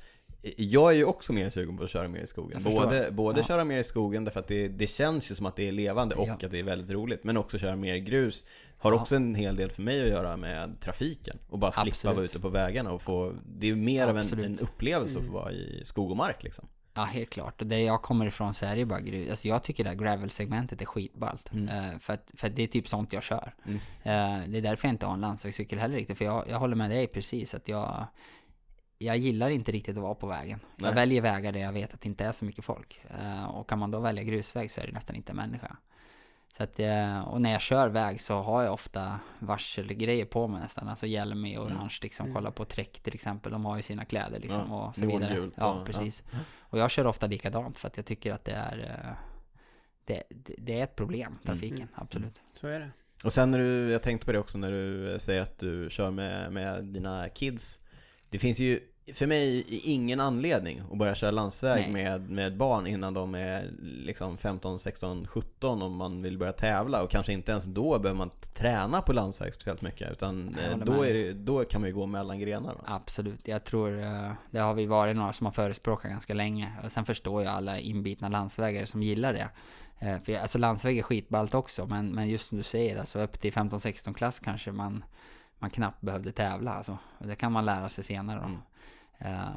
jag 0.57 0.91
är 0.91 0.95
ju 0.95 1.03
också 1.06 1.34
mer 1.34 1.49
sugen 1.49 1.78
på 1.78 1.84
att 1.84 1.90
köra 1.90 2.07
mer 2.07 2.20
i 2.20 2.28
skogen. 2.28 2.64
Både, 2.64 3.11
både 3.11 3.40
Ja. 3.40 3.45
köra 3.48 3.64
mer 3.64 3.78
i 3.78 3.84
skogen 3.84 4.24
därför 4.26 4.40
att 4.40 4.48
det, 4.48 4.68
det 4.68 4.88
känns 4.88 5.32
ju 5.32 5.36
som 5.36 5.45
att 5.45 5.56
det 5.56 5.68
är 5.68 5.72
levande 5.72 6.16
och 6.16 6.28
Ja. 6.28 6.34
att 6.34 6.52
det 6.52 6.60
är 6.60 6.64
väldigt 6.64 6.90
roligt. 6.91 7.24
Men 7.24 7.38
också 7.38 7.57
köra 7.57 7.76
mer 7.76 7.95
grus. 7.98 8.45
Har 8.78 8.91
Ja. 8.91 9.02
också 9.02 9.16
en 9.16 9.36
hel 9.36 9.56
del 9.56 9.70
för 9.70 9.82
mig 9.82 10.02
att 10.03 10.10
göra 10.10 10.38
med 10.38 10.80
trafiken. 10.82 11.38
Och 11.49 11.60
bara 11.60 11.72
slippa 11.72 11.90
Absolut. 11.95 12.16
vara 12.16 12.26
ute 12.26 12.40
på 12.40 12.49
vägarna 12.49 12.91
och 12.91 13.02
få... 13.02 13.34
Det 13.45 13.70
är 13.70 13.76
mer 13.76 14.03
av 14.03 14.10
en, 14.10 14.18
Absolut. 14.18 14.45
en 14.45 14.60
upplevelse 14.60 15.18
att 15.20 15.26
få 15.26 15.30
Mm. 15.32 15.41
vara 15.41 15.52
i 15.52 15.82
skog 15.86 16.11
och 16.11 16.18
mark 16.18 16.44
liksom. 16.44 16.68
Ja, 16.94 17.03
helt 17.03 17.30
klart. 17.30 17.61
Och 17.61 17.68
där 17.68 17.78
jag 17.78 18.02
kommer 18.02 18.26
ifrån 18.26 18.53
så 18.53 18.66
är 18.66 18.72
det 18.74 18.80
ju 18.80 18.86
bara 18.86 18.99
grus. 19.02 19.30
Alltså 19.30 19.48
jag 19.48 19.64
tycker 19.64 19.84
det 19.84 19.90
här 19.90 19.98
gravel-segmentet 19.98 20.82
är 20.82 20.86
skitballt. 20.86 21.53
Mm. 21.53 21.68
Eh, 21.70 21.99
för, 21.99 22.14
att, 22.14 22.32
för 22.34 22.48
att 22.48 22.56
det 22.56 22.64
är 22.64 22.68
typ 22.68 22.88
sånt 22.88 23.14
jag 23.14 23.24
kör. 23.24 23.53
Mm. 23.66 23.76
Eh, 24.03 24.49
det 24.49 24.57
är 24.57 24.61
därför 24.61 24.88
jag 24.88 24.94
inte 24.94 25.06
har 25.06 25.14
en 25.14 25.22
landsvägscykel 25.22 25.80
heller 25.80 25.95
riktigt. 25.95 26.18
För 26.18 26.26
jag, 26.26 26.44
jag 26.49 26.60
håller 26.60 26.76
med 26.76 26.90
dig 26.90 27.07
precis 27.07 27.53
att 27.53 27.68
jag... 27.68 28.06
jag 29.02 29.18
gillar 29.18 29.50
inte 29.50 29.72
riktigt 29.72 29.98
att 29.98 30.04
vara 30.04 30.16
på 30.16 30.28
vägen. 30.28 30.60
Jag 30.76 30.86
Nej. 30.86 30.94
väljer 30.96 31.22
vägar 31.22 31.52
där 31.52 31.60
jag 31.60 31.72
vet 31.72 31.94
att 31.94 32.02
det 32.02 32.08
inte 32.08 32.26
är 32.26 32.32
så 32.32 32.46
mycket 32.46 32.66
folk. 32.66 33.02
Eh, 33.10 33.46
och 33.46 33.70
kan 33.70 33.80
man 33.80 33.92
då 33.92 34.00
välja 34.00 34.24
grusväg 34.24 34.72
så 34.72 34.82
är 34.82 34.88
det 34.88 34.92
nästan 34.94 35.16
inte 35.16 35.32
en 35.32 35.36
människa. 35.36 35.78
Så 36.58 36.64
att, 36.64 36.80
eh, 36.80 37.20
och 37.22 37.42
när 37.42 37.52
jag 37.52 37.62
kör 37.62 37.90
väg 37.90 38.22
så 38.22 38.36
har 38.38 38.64
jag 38.64 38.74
ofta 38.74 39.20
varselgrejer 39.40 40.26
på 40.26 40.48
mig 40.48 40.62
nästan. 40.62 40.88
Alltså 40.88 41.06
hjälm 41.06 41.46
i 41.46 41.58
orange 41.58 42.00
liksom. 42.02 42.26
Mm. 42.26 42.36
Kolla 42.36 42.52
på 42.52 42.66
Trek 42.66 43.00
till 43.04 43.14
exempel. 43.16 43.52
De 43.52 43.66
har 43.66 43.76
ju 43.78 43.82
sina 43.84 44.06
kläder 44.06 44.40
liksom 44.40 44.66
Ja, 44.70 44.88
och 44.88 44.96
så 44.96 45.06
vidare. 45.06 45.50
Ja, 45.56 45.74
och- 45.74 45.86
precis. 45.86 46.24
Och 46.60 46.78
jag 46.80 46.92
kör 46.92 47.06
ofta 47.08 47.28
likadant 47.28 47.80
för 47.80 47.88
att 47.88 47.98
jag 47.98 48.06
tycker 48.06 48.34
att 48.34 48.46
det 48.46 48.52
är 48.52 48.78
eh, 48.80 49.16
det, 50.06 50.24
det, 50.30 50.56
det 50.58 50.80
är 50.80 50.84
ett 50.84 50.96
problem, 50.96 51.38
trafiken, 51.46 51.78
Mm. 51.78 51.90
absolut. 51.96 52.42
Så 52.54 52.68
är 52.68 52.80
det. 52.80 52.90
Och 53.24 53.34
sen 53.34 53.52
när 53.52 53.60
du, 53.60 53.92
jag 53.92 54.04
tänkte 54.04 54.26
på 54.26 54.32
det 54.32 54.40
också 54.40 54.58
när 54.58 54.72
du 54.72 55.18
säger 55.20 55.42
att 55.42 55.60
du 55.60 55.88
kör 55.92 56.12
med, 56.12 56.54
med 56.54 56.84
dina 56.86 57.30
kids. 57.30 57.80
Det 58.30 58.39
finns 58.39 58.60
ju 58.60 58.80
för 59.14 59.27
mig 59.27 59.65
ingen 59.69 60.19
anledning 60.19 60.81
att 60.91 60.97
börja 60.97 61.15
köra 61.15 61.31
landsväg 61.31 61.81
Nej. 61.81 62.03
med, 62.03 62.30
med 62.30 62.57
barn 62.57 62.88
innan 62.88 63.14
de 63.14 63.35
är 63.35 63.72
liksom 63.81 64.38
15, 64.38 64.80
16, 64.80 65.27
17 65.27 65.81
om 65.81 65.95
man 65.95 66.22
vill 66.22 66.38
börja 66.38 66.51
tävla. 66.51 67.03
Och 67.03 67.10
kanske 67.10 67.34
inte 67.34 67.51
ens 67.51 67.65
då 67.65 67.99
behöver 67.99 68.18
man 68.18 68.31
träna 68.53 69.01
på 69.01 69.14
landsväg 69.14 69.53
speciellt 69.53 69.81
mycket. 69.81 70.11
Utan 70.11 70.56
eh, 70.56 70.77
då, 70.77 71.03
det, 71.03 71.34
då 71.34 71.65
kan 71.65 71.81
man 71.81 71.89
ju 71.89 71.95
gå 71.95 72.06
mellan 72.06 72.39
grenar. 72.39 72.73
Va? 72.73 72.81
Absolut, 72.85 73.47
jag 73.47 73.64
tror 73.64 73.99
eh, 73.99 74.31
det 74.51 74.60
har 74.60 74.73
vi 74.73 74.85
varit 74.85 75.15
några 75.15 75.34
som 75.34 75.45
har 75.45 75.53
förespråkat 75.53 76.11
ganska 76.11 76.34
länge. 76.34 76.72
Sen 76.88 77.06
förstår 77.06 77.43
jag 77.43 77.53
alla 77.53 77.80
inbitna 77.80 78.30
landsvägare 78.30 78.88
som 78.88 79.03
gillar 79.03 79.34
det. 79.34 79.49
Eh, 79.99 80.22
För 80.23 80.39
alltså 80.39 80.57
landsväg 80.57 80.97
är 80.97 81.03
skitballt 81.03 81.53
också, 81.53 81.88
men, 81.88 82.07
men 82.15 82.30
just 82.30 82.49
som 82.49 82.57
du 82.57 82.64
säger, 82.64 82.99
alltså 82.99 83.19
upp 83.19 83.39
till 83.39 83.53
15-16 83.53 84.14
klass 84.14 84.39
kanske 84.39 84.72
man, 84.72 85.03
man 85.60 85.69
knappt 85.69 86.02
behövde 86.02 86.31
tävla. 86.31 86.73
Alltså. 86.73 86.98
Det 87.19 87.36
kan 87.36 87.52
man 87.52 87.65
lära 87.65 87.90
sig 87.90 88.03
senare 88.03 88.40
då. 88.40 88.45
Mm. 88.45 88.60
Eh, 89.18 89.49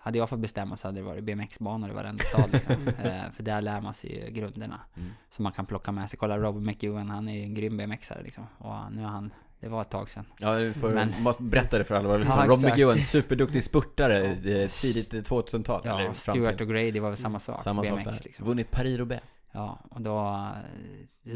hade 0.00 0.18
jag 0.18 0.28
fått 0.28 0.38
bestämma 0.38 0.76
så 0.76 0.88
hade 0.88 0.98
det 0.98 1.04
varit 1.04 1.24
BMX-banor 1.24 1.90
i 1.90 1.92
varenda 1.92 2.24
stad 2.24 2.50
liksom. 2.52 2.88
Eh, 3.04 3.30
För 3.36 3.42
där 3.42 3.60
lär 3.60 3.80
man 3.80 3.94
sig 3.94 4.24
ju 4.24 4.30
grunderna. 4.30 4.80
Mm. 4.96 5.10
Som 5.30 5.42
man 5.42 5.52
kan 5.52 5.66
plocka 5.66 5.92
med 5.92 6.10
sig. 6.10 6.18
Kolla 6.18 6.38
Robert 6.38 6.62
McEwen, 6.62 7.10
han 7.10 7.28
är 7.28 7.34
ju 7.34 7.42
en 7.42 7.54
grym 7.54 7.76
BMXare 7.76 8.22
liksom. 8.22 8.46
Och 8.58 8.74
nu 8.92 9.02
är 9.02 9.06
han, 9.06 9.30
det 9.60 9.68
var 9.68 9.80
ett 9.82 9.90
tag 9.90 10.10
sedan. 10.10 10.24
Ja, 10.38 10.48
får 10.74 10.90
Men- 10.92 11.50
berätta 11.50 11.78
det 11.78 11.84
för 11.84 11.94
alla 11.94 12.08
våra 12.08 12.16
Ja, 12.16 12.20
lyssnare. 12.20 12.46
Rob 12.46 12.52
exakt. 12.52 12.72
McEwen, 12.76 13.02
superduktig 13.02 13.64
spurtare, 13.64 14.24
eh, 14.26 14.68
tidigt 14.68 15.12
2000-tal. 15.28 15.80
Ja, 15.84 16.14
Stuart 16.14 16.60
och 16.60 16.68
Grady 16.68 17.00
var 17.00 17.08
väl 17.08 17.18
samma 17.18 17.40
sak. 17.40 17.62
Samma 17.62 17.84
sak 17.84 17.92
BMX 18.04 18.18
där. 18.18 18.24
liksom. 18.24 18.46
Vunnit 18.46 18.70
Paris-Roubaix. 18.70 19.22
Ja, 19.52 19.78
och 19.90 20.00
då... 20.00 20.46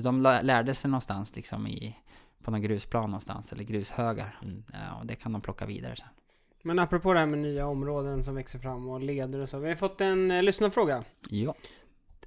De 0.02 0.20
lä- 0.22 0.42
lärde 0.42 0.74
sig 0.74 0.90
någonstans 0.90 1.36
liksom 1.36 1.66
i... 1.66 1.96
På 2.44 2.50
någon 2.50 2.62
grusplan 2.62 3.10
någonstans, 3.10 3.52
eller 3.52 3.64
grushögar. 3.64 4.38
Mm. 4.42 4.62
Ja, 4.72 4.98
och 5.00 5.06
det 5.06 5.14
kan 5.14 5.32
de 5.32 5.40
plocka 5.40 5.66
vidare 5.66 5.96
sen. 5.96 6.06
Men 6.62 6.78
apropå 6.78 7.12
det 7.12 7.18
här 7.18 7.26
med 7.26 7.38
nya 7.38 7.66
områden 7.66 8.24
som 8.24 8.34
växer 8.34 8.58
fram 8.58 8.88
och 8.88 9.00
leder 9.00 9.38
och 9.38 9.48
så. 9.48 9.58
Vi 9.58 9.68
har 9.68 9.76
fått 9.76 10.00
en 10.00 10.30
eh, 10.30 10.42
lyssnarfråga. 10.42 11.04
Ja. 11.30 11.54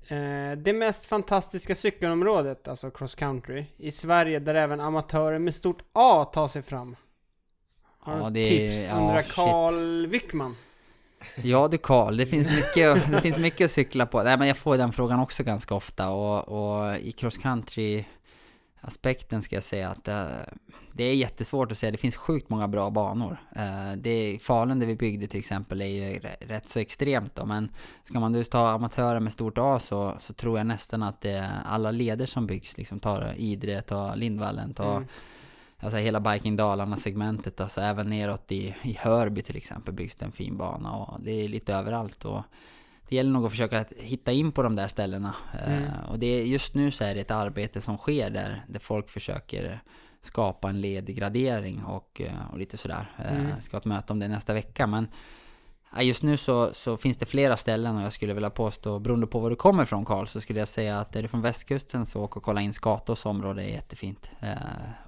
Eh, 0.07 0.57
det 0.57 0.73
mest 0.73 1.05
fantastiska 1.05 1.75
cykelområdet, 1.75 2.67
alltså 2.67 2.91
cross 2.91 3.15
country, 3.15 3.65
i 3.77 3.91
Sverige 3.91 4.39
där 4.39 4.55
även 4.55 4.79
amatörer 4.79 5.39
med 5.39 5.55
stort 5.55 5.83
A 5.93 6.25
tar 6.33 6.47
sig 6.47 6.61
fram. 6.61 6.95
Har 7.99 8.17
Ja, 8.17 8.29
det- 8.29 8.45
tips? 8.49 8.75
ja, 8.89 8.99
Undrar. 8.99 9.21
Karl 9.35 10.07
Wickman. 10.07 10.55
Ja 11.43 11.67
du 11.67 11.77
Karl, 11.77 12.17
det 12.17 12.25
finns 12.25 12.51
mycket, 12.51 13.11
det 13.11 13.21
finns 13.21 13.37
mycket 13.37 13.65
att 13.65 13.71
cykla 13.71 14.05
på. 14.05 14.23
Nej 14.23 14.37
men 14.37 14.47
jag 14.47 14.57
får 14.57 14.77
den 14.77 14.91
frågan 14.91 15.19
också 15.19 15.43
ganska 15.43 15.75
ofta 15.75 16.09
och, 16.11 16.47
och 16.47 16.97
i 16.97 17.11
cross 17.11 17.37
country 17.37 18.03
aspekten 18.83 19.41
ska 19.41 19.55
jag 19.55 19.63
säga 19.63 19.89
att 19.89 20.07
eh, 20.07 20.25
det 20.93 21.03
är 21.03 21.15
jättesvårt 21.15 21.71
att 21.71 21.77
säga. 21.77 21.91
Det 21.91 21.97
finns 21.97 22.15
sjukt 22.15 22.49
många 22.49 22.67
bra 22.67 22.89
banor. 22.89 23.37
Eh, 23.55 23.97
det, 23.97 24.39
Falun 24.41 24.79
där 24.79 24.87
vi 24.87 24.95
byggde 24.95 25.27
till 25.27 25.39
exempel 25.39 25.81
är 25.81 25.85
ju 25.85 26.19
rätt 26.39 26.69
så 26.69 26.79
extremt 26.79 27.35
då, 27.35 27.45
men 27.45 27.69
ska 28.03 28.19
man 28.19 28.33
just 28.33 28.51
ta 28.51 28.69
amatörer 28.69 29.19
med 29.19 29.33
stort 29.33 29.57
A 29.57 29.79
så, 29.79 30.13
så 30.19 30.33
tror 30.33 30.57
jag 30.57 30.67
nästan 30.67 31.03
att 31.03 31.21
det 31.21 31.31
är 31.31 31.49
alla 31.65 31.91
leder 31.91 32.25
som 32.25 32.47
byggs, 32.47 32.77
liksom 32.77 32.99
tar 32.99 33.33
Idre, 33.37 33.81
tar 33.81 34.15
Lindvallen, 34.15 34.73
tar 34.73 34.95
Mm. 34.95 35.07
Alltså 35.79 35.97
hela 35.97 36.19
Biking 36.19 36.55
Dalarna-segmentet, 36.55 37.61
alltså 37.61 37.81
även 37.81 38.09
neråt 38.09 38.51
i, 38.51 38.75
i 38.81 38.97
Hörby 38.99 39.41
till 39.41 39.57
exempel 39.57 39.93
byggs 39.93 40.15
det 40.15 40.25
en 40.25 40.31
fin 40.31 40.57
bana 40.57 40.91
och 40.91 41.21
det 41.21 41.31
är 41.31 41.47
lite 41.47 41.73
överallt 41.73 42.25
och 42.25 42.41
det 43.13 43.17
gäller 43.17 43.31
nog 43.31 43.45
att 43.45 43.51
försöka 43.51 43.85
hitta 43.97 44.31
in 44.31 44.51
på 44.51 44.63
de 44.63 44.75
där 44.75 44.87
ställena. 44.87 45.35
Mm. 45.67 45.83
Eh, 45.83 46.11
och 46.11 46.19
det 46.19 46.25
är, 46.25 46.43
just 46.43 46.75
nu 46.75 46.91
så 46.91 47.03
är 47.03 47.15
det 47.15 47.21
ett 47.21 47.31
arbete 47.31 47.81
som 47.81 47.97
sker 47.97 48.29
där, 48.29 48.65
där 48.67 48.79
folk 48.79 49.09
försöker 49.09 49.79
skapa 50.21 50.69
en 50.69 50.81
ledgradering 50.81 51.83
och, 51.83 52.21
eh, 52.21 52.51
och 52.51 52.57
lite 52.57 52.77
sådär. 52.77 53.11
Eh, 53.17 53.37
Mm. 53.37 53.61
Ska 53.61 53.75
ha 53.75 53.79
ett 53.79 53.85
möte 53.85 54.13
om 54.13 54.19
det 54.19 54.27
nästa 54.27 54.53
vecka 54.53 54.87
men 54.87 55.07
just 56.01 56.23
nu 56.23 56.37
så, 56.37 56.73
så 56.73 56.97
finns 56.97 57.17
det 57.17 57.25
flera 57.25 57.57
ställen 57.57 57.95
och 57.95 58.01
jag 58.01 58.13
skulle 58.13 58.33
vilja 58.33 58.49
påstå, 58.49 58.99
beroende 58.99 59.27
på 59.27 59.39
var 59.39 59.49
du 59.49 59.55
kommer 59.55 59.83
ifrån 59.83 60.05
Karl, 60.05 60.25
så 60.25 60.41
skulle 60.41 60.59
jag 60.59 60.67
säga 60.67 60.99
att 60.99 61.15
är 61.15 61.21
du 61.21 61.27
från 61.27 61.41
västkusten 61.41 62.05
så 62.05 62.23
åk 62.23 62.37
och 62.37 62.43
kolla 62.43 62.61
in 62.61 62.73
Skatos 62.73 63.25
område 63.25 63.63
är 63.63 63.69
jättefint. 63.69 64.29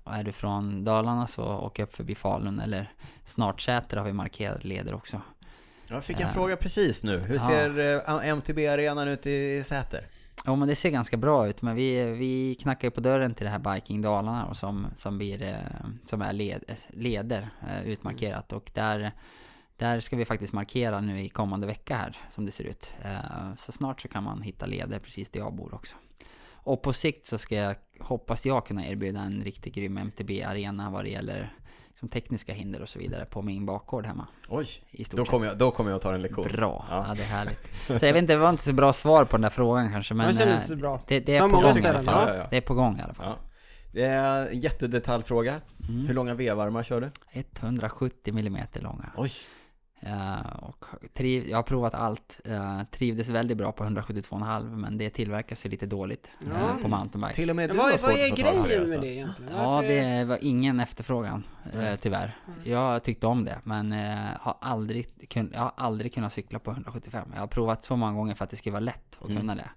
Och 0.04 0.14
är 0.14 0.24
du 0.24 0.32
från 0.32 0.84
Dalarna 0.84 1.28
så 1.28 1.44
åk 1.44 1.80
upp 1.80 1.96
förbi 1.96 2.16
Falun 2.16 2.60
eller 2.60 2.94
Snartsäter 3.26 3.98
har 3.98 4.06
vi 4.06 4.14
markerade 4.14 4.68
leder 4.68 4.94
också. 4.94 5.22
Jag 5.88 6.04
fick 6.04 6.16
en 6.20 6.28
Ja. 6.28 6.34
fråga 6.34 6.56
precis 6.58 7.04
nu. 7.04 7.18
Hur 7.18 7.36
Ja. 7.36 7.48
ser 7.48 7.80
eh, 8.24 8.28
MTB-arenan 8.30 9.08
ut 9.08 9.26
i 9.26 9.64
Säter? 9.64 10.08
Ja 10.46 10.56
men 10.56 10.68
det 10.68 10.76
ser 10.76 10.90
ganska 10.90 11.18
bra 11.18 11.48
ut, 11.48 11.62
men 11.62 11.76
vi, 11.76 12.06
vi 12.06 12.56
knackar 12.62 12.88
ju 12.88 12.92
på 12.92 13.02
dörren 13.02 13.34
till 13.34 13.44
det 13.46 13.50
här 13.52 13.60
Biking 13.74 14.02
Dalarna 14.02 14.46
och 14.46 14.58
som, 14.58 14.88
som, 14.98 15.18
blir, 15.18 15.44
eh, 15.44 15.56
som 16.04 16.22
är 16.22 16.34
led, 16.34 16.64
leder 16.90 17.50
eh, 17.70 17.88
utmarkerat 17.88 18.54
och 18.54 18.72
där, 18.74 19.12
där 19.78 20.00
ska 20.00 20.16
vi 20.16 20.26
faktiskt 20.26 20.54
markera 20.54 21.00
nu 21.02 21.22
i 21.22 21.30
kommande 21.30 21.68
vecka 21.68 21.96
här 21.96 22.18
som 22.32 22.46
det 22.46 22.52
ser 22.52 22.64
ut. 22.64 22.90
Eh, 23.04 23.56
Så 23.58 23.72
snart 23.72 24.02
så 24.02 24.08
kan 24.08 24.24
man 24.24 24.42
hitta 24.42 24.66
leder 24.66 25.00
precis 25.00 25.30
där 25.30 25.40
jag 25.40 25.54
bor 25.56 25.74
också. 25.76 25.96
Och 26.52 26.82
på 26.82 26.94
sikt 26.94 27.26
så 27.26 27.38
ska 27.38 27.56
jag, 27.56 27.76
hoppas 28.00 28.46
jag 28.46 28.66
kunna 28.66 28.88
erbjuda 28.88 29.20
en 29.20 29.42
riktigt 29.44 29.74
grym 29.76 29.98
MTB-arena 29.98 30.90
vad 30.90 31.04
det 31.06 31.10
gäller 31.10 31.54
som 32.00 32.10
tekniska 32.10 32.54
hinder 32.54 32.82
och 32.82 32.90
så 32.90 33.00
vidare 33.00 33.26
på 33.26 33.42
min 33.42 33.66
bakgård 33.66 34.06
hemma. 34.06 34.28
Oj, 34.50 34.68
I 34.92 35.04
stort 35.04 35.18
då 35.18 35.26
kommer 35.26 35.48
jag, 35.48 35.58
då 35.58 35.72
kommer 35.72 35.92
jag 35.92 36.02
ta 36.02 36.14
en 36.14 36.22
lektion. 36.22 36.48
Bra, 36.52 36.86
Ja. 36.90 37.06
ja. 37.08 37.14
det 37.16 37.22
är 37.24 37.28
härligt. 37.28 37.60
Så 37.88 37.94
jag 38.06 38.14
vet 38.14 38.16
inte, 38.16 38.34
det 38.34 38.40
var 38.40 38.50
inte 38.50 38.64
så 38.64 38.74
bra 38.74 38.94
svar 38.94 39.26
på 39.26 39.38
den 39.38 39.42
där 39.42 39.50
frågan 39.50 39.92
kanske 39.92 40.14
men 40.14 40.26
Men 40.26 40.36
det 40.36 40.42
kändes 40.42 40.72
eh, 40.72 40.78
bra. 40.78 41.02
det, 41.08 41.20
det 41.20 41.36
är 41.36 41.40
Som 41.40 41.50
på 41.52 41.56
många 41.56 41.68
gång 41.74 41.78
i 41.84 41.88
alla 41.88 42.00
ställen, 42.00 42.06
fall. 42.14 42.28
ja, 42.30 42.34
ja, 42.36 42.40
ja. 42.42 42.48
Det 42.50 42.58
är 42.58 42.62
på 42.62 42.74
gång 42.74 42.98
i 43.00 43.02
alla 43.02 43.14
fall. 43.14 43.26
Ja. 43.26 43.38
Det 43.92 44.04
är 44.06 44.48
en 44.48 44.60
jättedetaljfråga. 44.60 45.62
Mm. 45.90 46.06
Hur 46.08 46.14
långa 46.14 46.34
vevarmar 46.34 46.84
kör 46.84 47.02
du? 47.02 47.10
170 47.32 48.40
mm 48.40 48.58
långa. 48.74 49.12
Oj. 49.18 49.32
Eh, 50.06 50.56
och 50.62 50.86
triv, 51.14 51.50
jag 51.50 51.58
har 51.58 51.64
provat 51.64 51.94
allt. 51.94 52.40
Uh, 52.50 52.84
trivdes 52.92 53.30
väldigt 53.30 53.58
bra 53.58 53.72
på 53.72 53.84
172,5 53.84 54.76
men 54.76 54.98
det 54.98 55.10
tillverkas 55.10 55.66
ju 55.66 55.70
lite 55.70 55.86
dåligt 55.86 56.32
eh, 56.42 56.48
Ja. 56.62 56.78
på 56.82 56.88
mountainbike. 56.88 57.34
Till 57.34 57.50
och 57.50 57.56
med 57.56 57.70
du 57.70 57.78
har 57.78 57.92
vad, 57.92 58.00
svårt 58.00 58.12
vad 58.12 58.20
är 58.20 58.32
att 58.34 58.40
få 58.40 58.44
tag 58.46 58.62
på 58.62 58.64
grejen 58.68 58.82
alltså. 58.82 58.96
med 58.98 59.02
det 59.02 59.14
egentligen? 59.14 59.52
Ja, 59.58 59.82
det 59.82 60.24
var 60.26 60.38
ingen 60.42 60.80
efterfrågan 60.80 61.44
eh, 61.74 61.96
tyvärr. 62.02 62.38
Jag 62.64 63.04
tyckte 63.04 63.28
om 63.28 63.46
det 63.46 63.60
men 63.64 63.94
eh, 63.94 64.16
har 64.40 64.58
aldrig, 64.62 65.30
kun, 65.30 65.52
jag 65.54 65.60
har 65.62 65.72
aldrig 65.78 66.14
kunnat 66.14 66.34
cykla 66.34 66.60
på 66.60 66.72
175. 66.72 67.28
Jag 67.34 67.40
har 67.40 67.48
provat 67.48 67.84
så 67.84 67.96
många 67.96 68.14
gånger 68.14 68.34
för 68.36 68.44
att 68.44 68.50
det 68.50 68.56
skulle 68.56 68.74
vara 68.74 68.80
lätt 68.80 69.18
att 69.22 69.26
Mm. 69.30 69.38
kunna 69.42 69.56
det. 69.56 69.70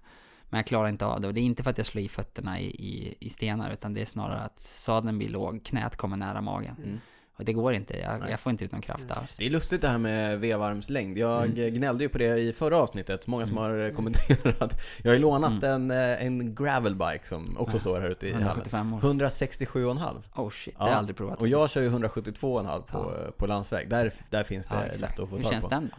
Men 0.49 0.57
jag 0.57 0.65
klarar 0.65 0.89
inte 0.89 1.05
av 1.05 1.21
det 1.21 1.27
och 1.27 1.33
det 1.33 1.39
är 1.39 1.43
inte 1.43 1.63
för 1.63 1.69
att 1.69 1.77
jag 1.77 1.87
slår 1.87 2.03
i 2.03 2.07
fötterna 2.09 2.59
i, 2.59 2.65
i, 2.65 3.15
i 3.19 3.29
stenar 3.29 3.71
utan 3.71 3.93
det 3.93 4.01
är 4.01 4.05
snarare 4.05 4.41
att 4.41 4.59
sadeln 4.59 5.17
blir 5.17 5.29
låg, 5.29 5.63
knät 5.65 5.95
kommer 5.95 6.17
nära 6.17 6.41
magen. 6.41 6.75
Mm. 6.77 6.99
Och 7.39 7.45
det 7.45 7.53
går 7.53 7.73
inte, 7.73 7.97
jag, 7.99 8.29
jag 8.29 8.39
får 8.39 8.49
inte 8.51 8.65
ut 8.65 8.71
någon 8.71 8.81
kraft 8.81 9.11
alls. 9.11 9.35
Det 9.37 9.45
är 9.45 9.49
lustigt 9.49 9.81
det 9.81 9.87
här 9.87 9.97
med 9.97 10.39
vevarmslängd. 10.39 11.17
Jag 11.17 11.45
Mm. 11.45 11.73
gnällde 11.73 12.03
ju 12.03 12.09
på 12.09 12.17
det 12.17 12.37
i 12.39 12.53
förra 12.53 12.77
avsnittet. 12.77 13.27
Många 13.27 13.45
som 13.45 13.57
Mm. 13.57 13.71
har 13.71 13.85
eh, 13.85 13.91
kommenterat. 13.93 14.81
Jag 15.03 15.09
har 15.11 15.13
ju 15.15 15.19
lånat 15.21 15.63
Mm. 15.63 15.91
en, 15.91 15.91
eh, 15.91 16.25
en 16.25 16.55
gravelbike 16.55 17.25
som 17.27 17.57
också 17.57 17.75
Ja. 17.77 17.79
står 17.81 17.99
här 17.99 18.09
ute 18.09 18.27
i 18.27 18.31
hallen. 18.33 18.47
175 18.47 18.93
år. 18.93 18.99
167,5. 18.99 20.23
Oh 20.35 20.49
shit, 20.49 20.73
Ja, 20.77 20.79
det 20.79 20.83
har 20.83 20.89
jag 20.89 20.97
aldrig 20.97 21.17
provat. 21.17 21.41
Och 21.41 21.47
jag 21.47 21.69
kör 21.69 21.81
ju 21.81 21.89
172,5 21.89 22.81
på, 22.81 23.13
Ja. 23.25 23.31
på 23.37 23.47
landsväg. 23.47 23.89
Där, 23.89 24.13
där 24.29 24.43
finns 24.43 24.67
det 24.67 24.73
ja, 24.75 24.99
lätt 25.01 25.19
att 25.19 25.29
få 25.29 25.35
Hur 25.35 25.43
tag 25.43 25.51
känns 25.51 25.63
på. 25.63 25.69
den 25.69 25.89
då? 25.89 25.97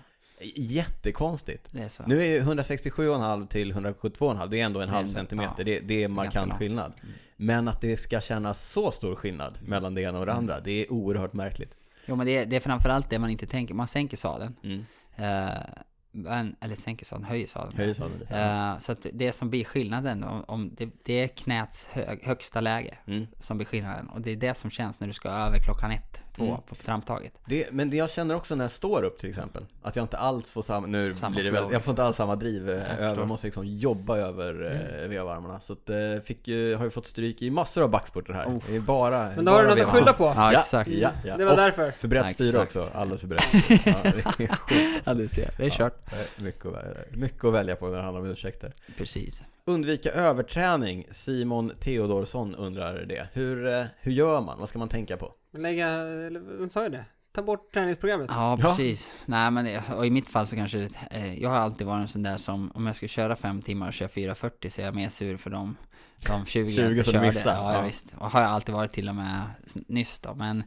Jättekonstigt. 0.57 1.75
Är. 1.75 1.91
Nu 2.09 2.21
är 2.21 2.25
ju 2.27 2.41
167,5 2.41 3.47
till 3.47 3.73
172,5 3.73 4.49
det 4.51 4.61
är 4.61 4.65
ändå 4.65 4.81
en 4.81 4.89
halv 4.89 5.09
centimeter. 5.09 5.55
ja. 5.59 5.65
Det, 5.65 5.81
det 5.81 6.03
är 6.05 6.09
markant 6.09 6.53
skillnad. 6.53 6.93
Mm. 7.03 7.15
Men 7.43 7.69
att 7.69 7.81
det 7.81 7.97
ska 7.97 8.21
kännas 8.21 8.71
så 8.71 8.91
stor 8.91 9.15
skillnad 9.15 9.59
mellan 9.67 9.95
det 9.95 10.03
ena 10.03 10.19
och 10.19 10.27
det 10.27 10.33
Mm. 10.33 10.43
andra, 10.45 10.61
det 10.61 10.71
är 10.73 10.93
oerhört 10.93 11.33
märkligt. 11.33 11.77
Jo 12.07 12.17
men 12.17 12.27
det, 12.27 12.37
är- 12.39 12.47
det 12.47 12.57
är 12.57 12.61
framförallt 12.61 13.11
det 13.11 13.19
man 13.19 13.31
inte 13.31 13.47
tänker. 13.47 13.75
Man 13.75 13.87
sänker 13.87 14.17
sadeln. 14.17 14.55
Mm. 14.65 14.85
Men, 16.13 16.57
eller 16.61 16.77
sänker 16.77 17.07
sadeln, 17.07 17.25
höjer 17.29 17.47
sadeln. 17.47 17.77
Höjer 17.77 17.95
sadeln 17.95 18.19
lite. 18.19 18.39
Eh, 18.39 18.79
så 18.81 18.93
att 18.93 19.07
det 19.13 19.33
som 19.33 19.51
blir 19.51 19.65
skillnaden, 19.65 20.25
om, 20.25 20.45
om 20.49 20.75
det, 20.79 20.91
det 21.05 21.13
är 21.23 21.27
knäts 21.29 21.87
hö, 21.91 22.17
högsta 22.23 22.61
läge 22.61 22.99
Mm. 23.07 23.27
som 23.41 23.57
blir 23.59 23.67
skillnaden. 23.67 24.09
Och 24.09 24.21
det 24.21 24.31
är 24.31 24.37
det 24.37 24.55
som 24.57 24.71
känns 24.71 25.01
när 25.01 25.07
du 25.07 25.13
ska 25.13 25.29
över 25.29 25.59
klockan 25.59 25.91
ett, 25.91 26.21
på, 26.41 26.45
Mm. 26.47 26.61
på 26.69 26.75
tramptaget. 26.75 27.33
Det, 27.47 27.67
men 27.73 27.91
det 27.91 27.97
jag 27.97 28.11
känner 28.11 28.35
också 28.37 28.55
när 28.55 28.65
jag 28.65 28.71
står 28.71 29.03
upp 29.03 29.19
till 29.19 29.29
exempel, 29.29 29.67
att 29.83 29.97
jag 29.97 30.05
inte 30.05 30.17
alls 30.17 30.51
får 30.51 30.63
samma, 30.63 30.87
nu 30.87 31.15
Samma 31.15 31.35
blir 31.35 31.45
det 31.45 31.51
väl, 31.51 31.65
jag 31.73 31.83
får 31.85 31.93
inte 31.93 32.05
alls 32.05 32.17
samma 32.17 32.37
driv 32.37 32.71
eh, 32.71 32.75
Jag 32.77 32.83
över, 32.85 32.97
förstår. 32.97 33.19
jag 33.19 33.29
måste 33.29 33.47
liksom 33.47 33.67
jobba 33.67 34.17
över 34.17 34.55
Mm. 34.55 35.03
eh, 35.03 35.09
vevarmarna. 35.09 35.61
Så 35.61 35.73
att, 35.73 35.91
eh, 35.91 35.97
fick 36.25 36.47
har 36.49 36.85
ju 36.85 36.91
fått 36.91 37.07
stryk 37.07 37.43
i 37.43 37.51
massor 37.51 37.83
av 37.83 37.91
backspurter 37.91 38.33
här. 38.33 38.61
Det 38.69 38.77
är 38.77 38.81
bara 38.81 39.31
Men 39.37 39.45
då 39.45 39.53
har 39.53 39.63
du 39.63 39.69
bara 39.69 39.75
något 39.77 39.85
att 39.87 39.95
skylla 39.95 40.13
på. 40.13 40.25
Ja, 40.37 40.53
exakt. 40.53 40.91
Ja, 40.91 41.11
ja. 41.25 41.37
Det 41.37 41.45
var 41.45 41.53
Och 41.53 41.57
därför. 41.59 41.91
för 41.91 42.09
brett 42.09 42.25
Ja, 42.27 42.33
styre 42.35 42.59
också, 42.59 42.89
alldeles 42.95 43.21
för 43.21 43.29
brett. 43.29 43.45
Ja, 43.87 43.95
det 44.03 44.09
är 44.09 44.23
sjukt. 44.33 44.53
Ja, 45.05 45.15
du 45.15 45.29
ser. 45.29 45.55
Det 45.57 45.67
är 45.67 45.71
kört. 45.71 46.13
Är 46.13 46.43
Mycket 46.43 46.67
att, 46.67 46.73
välja- 46.75 46.95
mycket 47.11 47.45
att 47.45 47.53
välja 47.55 47.77
på 47.77 47.87
när 47.89 47.97
det 47.99 48.03
handlar 48.05 48.21
om 48.21 48.27
ursäkter. 48.31 48.75
Precis. 48.99 49.43
Undvika 49.65 50.11
överträning, 50.11 51.07
Simon 51.11 51.73
Theodorsson 51.81 52.55
undrar 52.55 53.05
det. 53.09 53.27
Hur, 53.33 53.87
hur 54.01 54.13
gör 54.13 54.41
man? 54.41 54.59
Vad 54.61 54.69
ska 54.69 54.79
man 54.79 54.89
tänka 54.89 55.17
på? 55.17 55.33
Lägga, 55.53 55.89
eller 55.89 56.41
vem 56.59 56.71
sa 56.71 56.83
ju 56.85 56.89
det? 56.91 57.05
Ta 57.33 57.43
bort 57.43 57.73
träningsprogrammet. 57.75 58.27
Ja, 58.31 58.59
Ja. 58.63 58.69
precis. 58.69 59.11
Nej, 59.27 59.51
men 59.51 59.65
det- 59.65 59.83
och 59.97 60.07
i 60.07 60.11
mitt 60.11 60.29
fall 60.29 60.47
så 60.47 60.57
kanske 60.57 60.79
det, 60.79 60.89
eh, 61.11 61.43
jag 61.43 61.51
har 61.51 61.57
alltid 61.57 61.87
varit 61.87 62.03
en 62.03 62.09
sån 62.09 62.23
där 62.23 62.37
som, 62.37 62.71
om 62.75 62.87
jag 62.87 62.97
ska 62.97 63.09
köra 63.09 63.37
fem 63.37 63.63
timmar 63.63 63.89
och 63.89 63.95
köra 63.95 64.09
4.40 64.09 64.71
så 64.71 64.81
är 64.81 64.85
jag 64.85 64.95
mer 64.95 65.09
sur 65.09 65.37
för 65.37 65.51
de, 65.51 65.77
de 66.27 66.47
20, 66.47 66.71
20 66.73 66.83
jag 66.83 66.91
inte 66.93 67.05
som 67.05 67.13
körde. 67.13 67.27
missar. 67.27 67.55
Ja, 67.55 67.73
Ja. 67.73 67.79
ja, 67.79 67.83
visst. 67.87 68.15
Och 68.19 68.31
har 68.31 68.41
jag 68.41 68.51
alltid 68.51 68.75
varit 68.75 68.93
till 68.93 69.09
och 69.09 69.15
med 69.15 69.41
nyss 69.87 70.21
då. 70.21 70.35
Men 70.35 70.63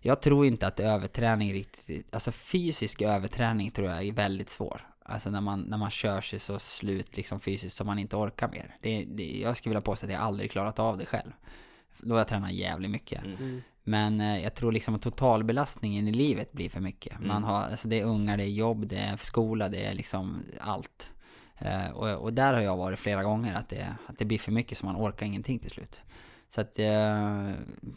jag 0.00 0.20
tror 0.22 0.46
inte 0.46 0.66
att 0.66 0.80
överträning 0.80 1.52
riktigt, 1.52 2.14
alltså 2.14 2.32
fysisk 2.32 3.02
överträning 3.02 3.70
tror 3.70 3.88
jag 3.88 4.06
är 4.06 4.12
väldigt 4.12 4.50
svår. 4.50 4.86
Alltså 5.04 5.30
när 5.30 5.40
man, 5.40 5.60
när 5.60 5.76
man 5.78 5.90
kör 5.90 6.20
sig 6.20 6.38
så 6.38 6.58
slut 6.58 7.16
liksom 7.16 7.40
fysiskt 7.40 7.76
så 7.76 7.84
man 7.84 7.98
inte 7.98 8.16
orkar 8.16 8.48
mer. 8.48 8.76
Det, 8.80 9.04
det, 9.08 9.40
jag 9.42 9.56
skulle 9.56 9.70
vilja 9.70 9.80
påstå 9.80 10.06
att 10.06 10.12
jag 10.12 10.20
aldrig 10.22 10.50
klarat 10.50 10.78
av 10.78 10.98
det 10.98 11.06
själv. 11.06 11.30
Då 11.98 12.14
har 12.14 12.18
jag 12.18 12.28
tränat 12.28 12.52
jävligt 12.52 12.90
mycket. 12.90 13.24
Mm. 13.24 13.62
Men 13.84 14.20
eh, 14.20 14.42
jag 14.42 14.54
tror 14.54 14.72
liksom 14.72 14.94
att 14.94 15.02
totalbelastningen 15.02 16.08
i 16.08 16.12
livet 16.12 16.52
blir 16.52 16.70
för 16.70 16.80
mycket. 16.80 17.16
Mm. 17.16 17.28
Man 17.28 17.44
har, 17.44 17.62
alltså 17.62 17.88
det 17.88 18.00
är 18.00 18.04
ungar, 18.04 18.36
det 18.36 18.44
är 18.44 18.48
jobb, 18.48 18.86
det 18.86 18.96
är 18.96 19.16
skola, 19.16 19.68
det 19.68 19.84
är 19.86 19.94
liksom 19.94 20.42
allt. 20.60 21.10
Eh, 21.58 21.90
och, 21.90 22.08
och 22.08 22.32
där 22.32 22.54
har 22.54 22.60
jag 22.60 22.76
varit 22.76 22.98
flera 22.98 23.22
gånger, 23.22 23.54
att 23.54 23.68
det, 23.68 23.96
att 24.06 24.18
det 24.18 24.24
blir 24.24 24.38
för 24.38 24.52
mycket 24.52 24.78
så 24.78 24.86
man 24.86 24.96
orkar 24.96 25.26
ingenting 25.26 25.58
till 25.58 25.70
slut. 25.70 26.00
Så 26.48 26.60
att 26.60 26.78
eh, 26.78 27.50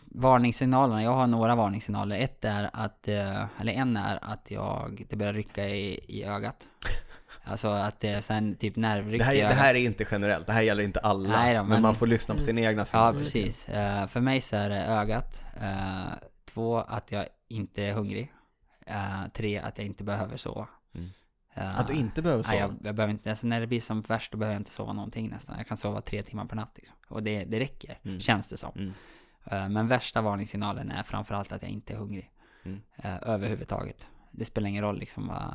varningssignalerna, 0.05 1.03
jag 1.03 1.11
har 1.11 1.27
några 1.27 1.55
varningssignaler. 1.55 2.18
Ett 2.18 2.45
är 2.45 2.69
att, 2.73 3.07
eh, 3.07 3.45
eller 3.60 3.73
en 3.73 3.97
är 3.97 4.19
att 4.22 4.51
jag, 4.51 5.05
det 5.10 5.15
börjar 5.15 5.34
rycka 5.34 5.69
i, 5.69 5.99
i 6.07 6.23
ögat. 6.23 6.68
Alltså 7.45 7.68
att 7.68 7.99
det 7.99 8.22
sen 8.22 8.56
typ 8.56 8.76
nervryck 8.76 9.20
Det 9.20 9.26
här, 9.26 9.34
det 9.36 9.44
här 9.53 9.76
är 9.76 9.80
inte 9.80 10.06
generellt, 10.11 10.48
det 10.48 10.53
här 10.53 10.61
gäller 10.61 10.84
inte 10.84 10.99
alla. 10.99 11.30
Nej 11.30 11.53
då, 11.56 11.60
men, 11.60 11.70
men- 11.70 11.82
man 11.82 11.95
får 11.95 12.07
lyssna 12.07 12.36
på 12.36 12.41
sina 12.41 12.61
egna 12.61 12.82
Ja, 12.82 12.86
signaler. 12.86 13.20
precis. 13.20 13.70
Eh, 13.70 14.07
för 14.07 14.20
mig 14.20 14.41
så 14.41 14.56
är 14.56 14.70
det 14.70 14.86
ögat. 14.86 15.41
Eh, 15.61 16.14
två, 16.45 16.78
att 16.78 17.11
jag 17.11 17.26
inte 17.48 17.84
är 17.84 17.94
hungrig. 17.94 18.34
Eh, 18.86 19.28
tre, 19.34 19.60
att 19.60 19.78
jag 19.78 19.88
inte 19.88 20.03
behöver 20.03 20.38
sova. 20.38 20.68
Mm. 20.95 21.10
Att 21.56 21.88
du 21.88 21.94
inte 21.94 22.22
behöver 22.22 22.44
sova? 22.44 22.52
Nej, 22.53 22.60
jag, 22.61 22.76
jag 22.84 22.95
behöver 22.95 23.11
inte, 23.14 23.30
alltså 23.30 23.48
när 23.48 23.61
det 23.61 23.68
blir 23.68 23.82
som 23.82 24.02
värst 24.02 24.32
då 24.32 24.38
behöver 24.38 24.53
jag 24.56 24.60
inte 24.60 24.72
sova 24.72 24.94
någonting 24.94 25.30
nästan. 25.30 25.56
Jag 25.57 25.68
kan 25.68 25.78
sova 25.78 26.02
tre 26.02 26.22
timmar 26.24 26.45
per 26.45 26.56
natt 26.56 26.72
liksom. 26.76 26.95
Och 27.07 27.24
det, 27.24 27.44
det 27.45 27.60
räcker, 27.60 27.99
Mm. 28.06 28.20
känns 28.20 28.48
det 28.48 28.57
som. 28.57 28.72
Mm. 28.76 29.74
Men 29.74 29.88
värsta 29.88 30.22
varningssignalen 30.22 30.91
är 30.91 31.03
framförallt 31.03 31.52
att 31.52 31.61
jag 31.61 31.72
inte 31.72 31.94
är 31.94 31.98
hungrig. 31.98 32.32
Mm. 32.65 32.82
Överhuvudtaget. 33.22 34.06
Det 34.32 34.45
spelar 34.45 34.70
ingen 34.70 34.84
roll 34.84 34.99
liksom. 34.99 35.28
vad- 35.28 35.53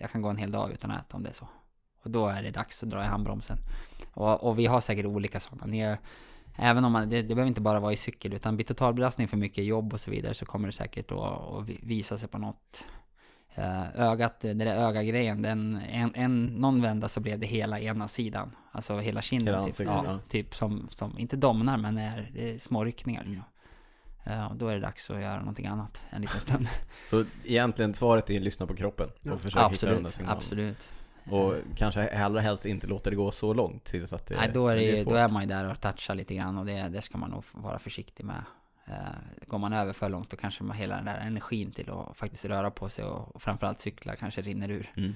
jag 0.00 0.10
kan 0.10 0.22
gå 0.22 0.28
en 0.28 0.36
hel 0.36 0.50
dag 0.50 0.72
utan 0.72 0.90
att 0.90 1.06
äta 1.06 1.16
om 1.16 1.22
det 1.22 1.28
är 1.28 1.32
så. 1.34 1.48
Och 2.02 2.10
då 2.10 2.26
är 2.26 2.42
det 2.42 2.50
dags 2.50 2.82
att 2.82 2.90
dra 2.90 3.04
i 3.04 3.06
handbromsen. 3.06 3.56
Och, 4.12 4.44
och 4.44 4.58
vi 4.58 4.66
har 4.66 4.80
säkert 4.80 5.06
olika 5.06 5.40
sådana. 5.40 5.66
Ni 5.66 5.78
är, 5.80 5.98
även 6.56 6.84
om 6.84 6.92
man, 6.92 7.08
det, 7.08 7.22
det 7.22 7.34
behöver 7.34 7.48
inte 7.48 7.60
bara 7.60 7.80
vara 7.80 7.92
i 7.92 7.96
cykel, 7.96 8.32
utan 8.32 8.56
blir 8.56 8.66
totalbelastning 8.66 9.28
för 9.28 9.36
mycket 9.36 9.64
jobb 9.64 9.92
och 9.92 10.00
så 10.00 10.10
vidare 10.10 10.34
så 10.34 10.46
kommer 10.46 10.66
det 10.68 10.72
säkert 10.72 11.12
att, 11.12 11.18
att 11.18 11.68
vi- 11.68 11.80
visa 11.82 12.18
sig 12.18 12.28
på 12.28 12.38
något. 12.38 12.84
Eh, 13.54 14.00
ögat, 14.00 14.40
det 14.40 14.54
där 14.54 14.66
ögagrejen, 14.66 15.42
den, 15.42 15.80
en, 15.90 16.12
en, 16.14 16.44
någon 16.46 16.82
vända 16.82 17.08
så 17.08 17.20
blev 17.20 17.38
det 17.38 17.46
hela 17.46 17.80
ena 17.80 18.08
sidan. 18.08 18.56
Alltså 18.72 18.98
hela 18.98 19.22
kinden 19.22 19.46
Hela 19.54 19.58
typ. 19.58 19.66
ansiktet, 19.70 19.94
Ja, 19.96 20.04
ja. 20.12 20.18
typ 20.28 20.54
som, 20.54 20.88
som, 20.90 21.18
inte 21.18 21.36
domnar 21.36 21.76
men 21.76 21.98
är, 21.98 22.30
är 22.36 22.58
små 22.58 22.84
ryckningar 22.84 23.24
liksom. 23.24 23.42
Mm. 23.42 23.59
Eh, 24.24 24.52
då 24.54 24.68
är 24.68 24.74
det 24.74 24.80
dags 24.80 25.10
att 25.10 25.20
göra 25.22 25.38
någonting 25.38 25.66
annat 25.66 26.00
en 26.10 26.20
liten 26.22 26.40
stund. 26.40 26.68
Så 27.06 27.24
egentligen 27.44 27.94
svaret 27.94 28.30
är 28.30 28.36
att 28.36 28.42
lyssna 28.42 28.66
på 28.66 28.74
kroppen 28.76 29.08
och 29.08 29.14
Ja. 29.22 29.36
försöka 29.36 29.68
hitta 29.68 29.86
den 29.86 29.94
där 29.94 30.00
absolut, 30.04 30.14
signalen. 30.14 30.38
absolut. 30.38 30.88
Och 31.30 31.54
kanske 31.76 32.24
allra 32.24 32.40
helst 32.40 32.66
inte 32.66 32.86
låta 32.86 33.10
det 33.10 33.16
gå 33.16 33.30
så 33.30 33.54
långt 33.54 33.84
tills 33.84 34.12
att 34.12 34.26
det, 34.26 34.36
Nej, 34.36 34.50
då 34.54 34.68
är, 34.68 34.76
det, 34.76 34.82
ju- 34.82 34.96
svårt. 34.96 35.12
då 35.12 35.18
är 35.18 35.28
man 35.28 35.42
ju 35.42 35.48
där 35.48 35.70
och 35.70 35.80
touchar 35.80 36.14
lite 36.14 36.34
grann 36.34 36.58
och 36.58 36.66
det, 36.66 36.88
det 36.88 37.02
ska 37.02 37.18
man 37.18 37.30
nog 37.30 37.44
vara 37.52 37.78
försiktig 37.78 38.24
med. 38.24 38.42
Eh, 38.86 38.94
går 39.46 39.58
man 39.58 39.72
över 39.72 39.92
för 39.92 40.08
långt 40.08 40.30
då 40.30 40.36
kanske 40.36 40.64
man 40.64 40.76
hela 40.76 40.96
den 40.96 41.04
där 41.04 41.18
energin 41.18 41.70
till 41.72 41.90
att 41.90 42.16
faktiskt 42.16 42.44
röra 42.44 42.70
på 42.70 42.88
sig 42.88 43.04
och, 43.04 43.34
och 43.36 43.42
framförallt 43.42 43.80
cykla 43.80 44.16
kanske 44.16 44.40
rinner 44.42 44.68
ur. 44.70 44.92
Mm. 44.96 45.14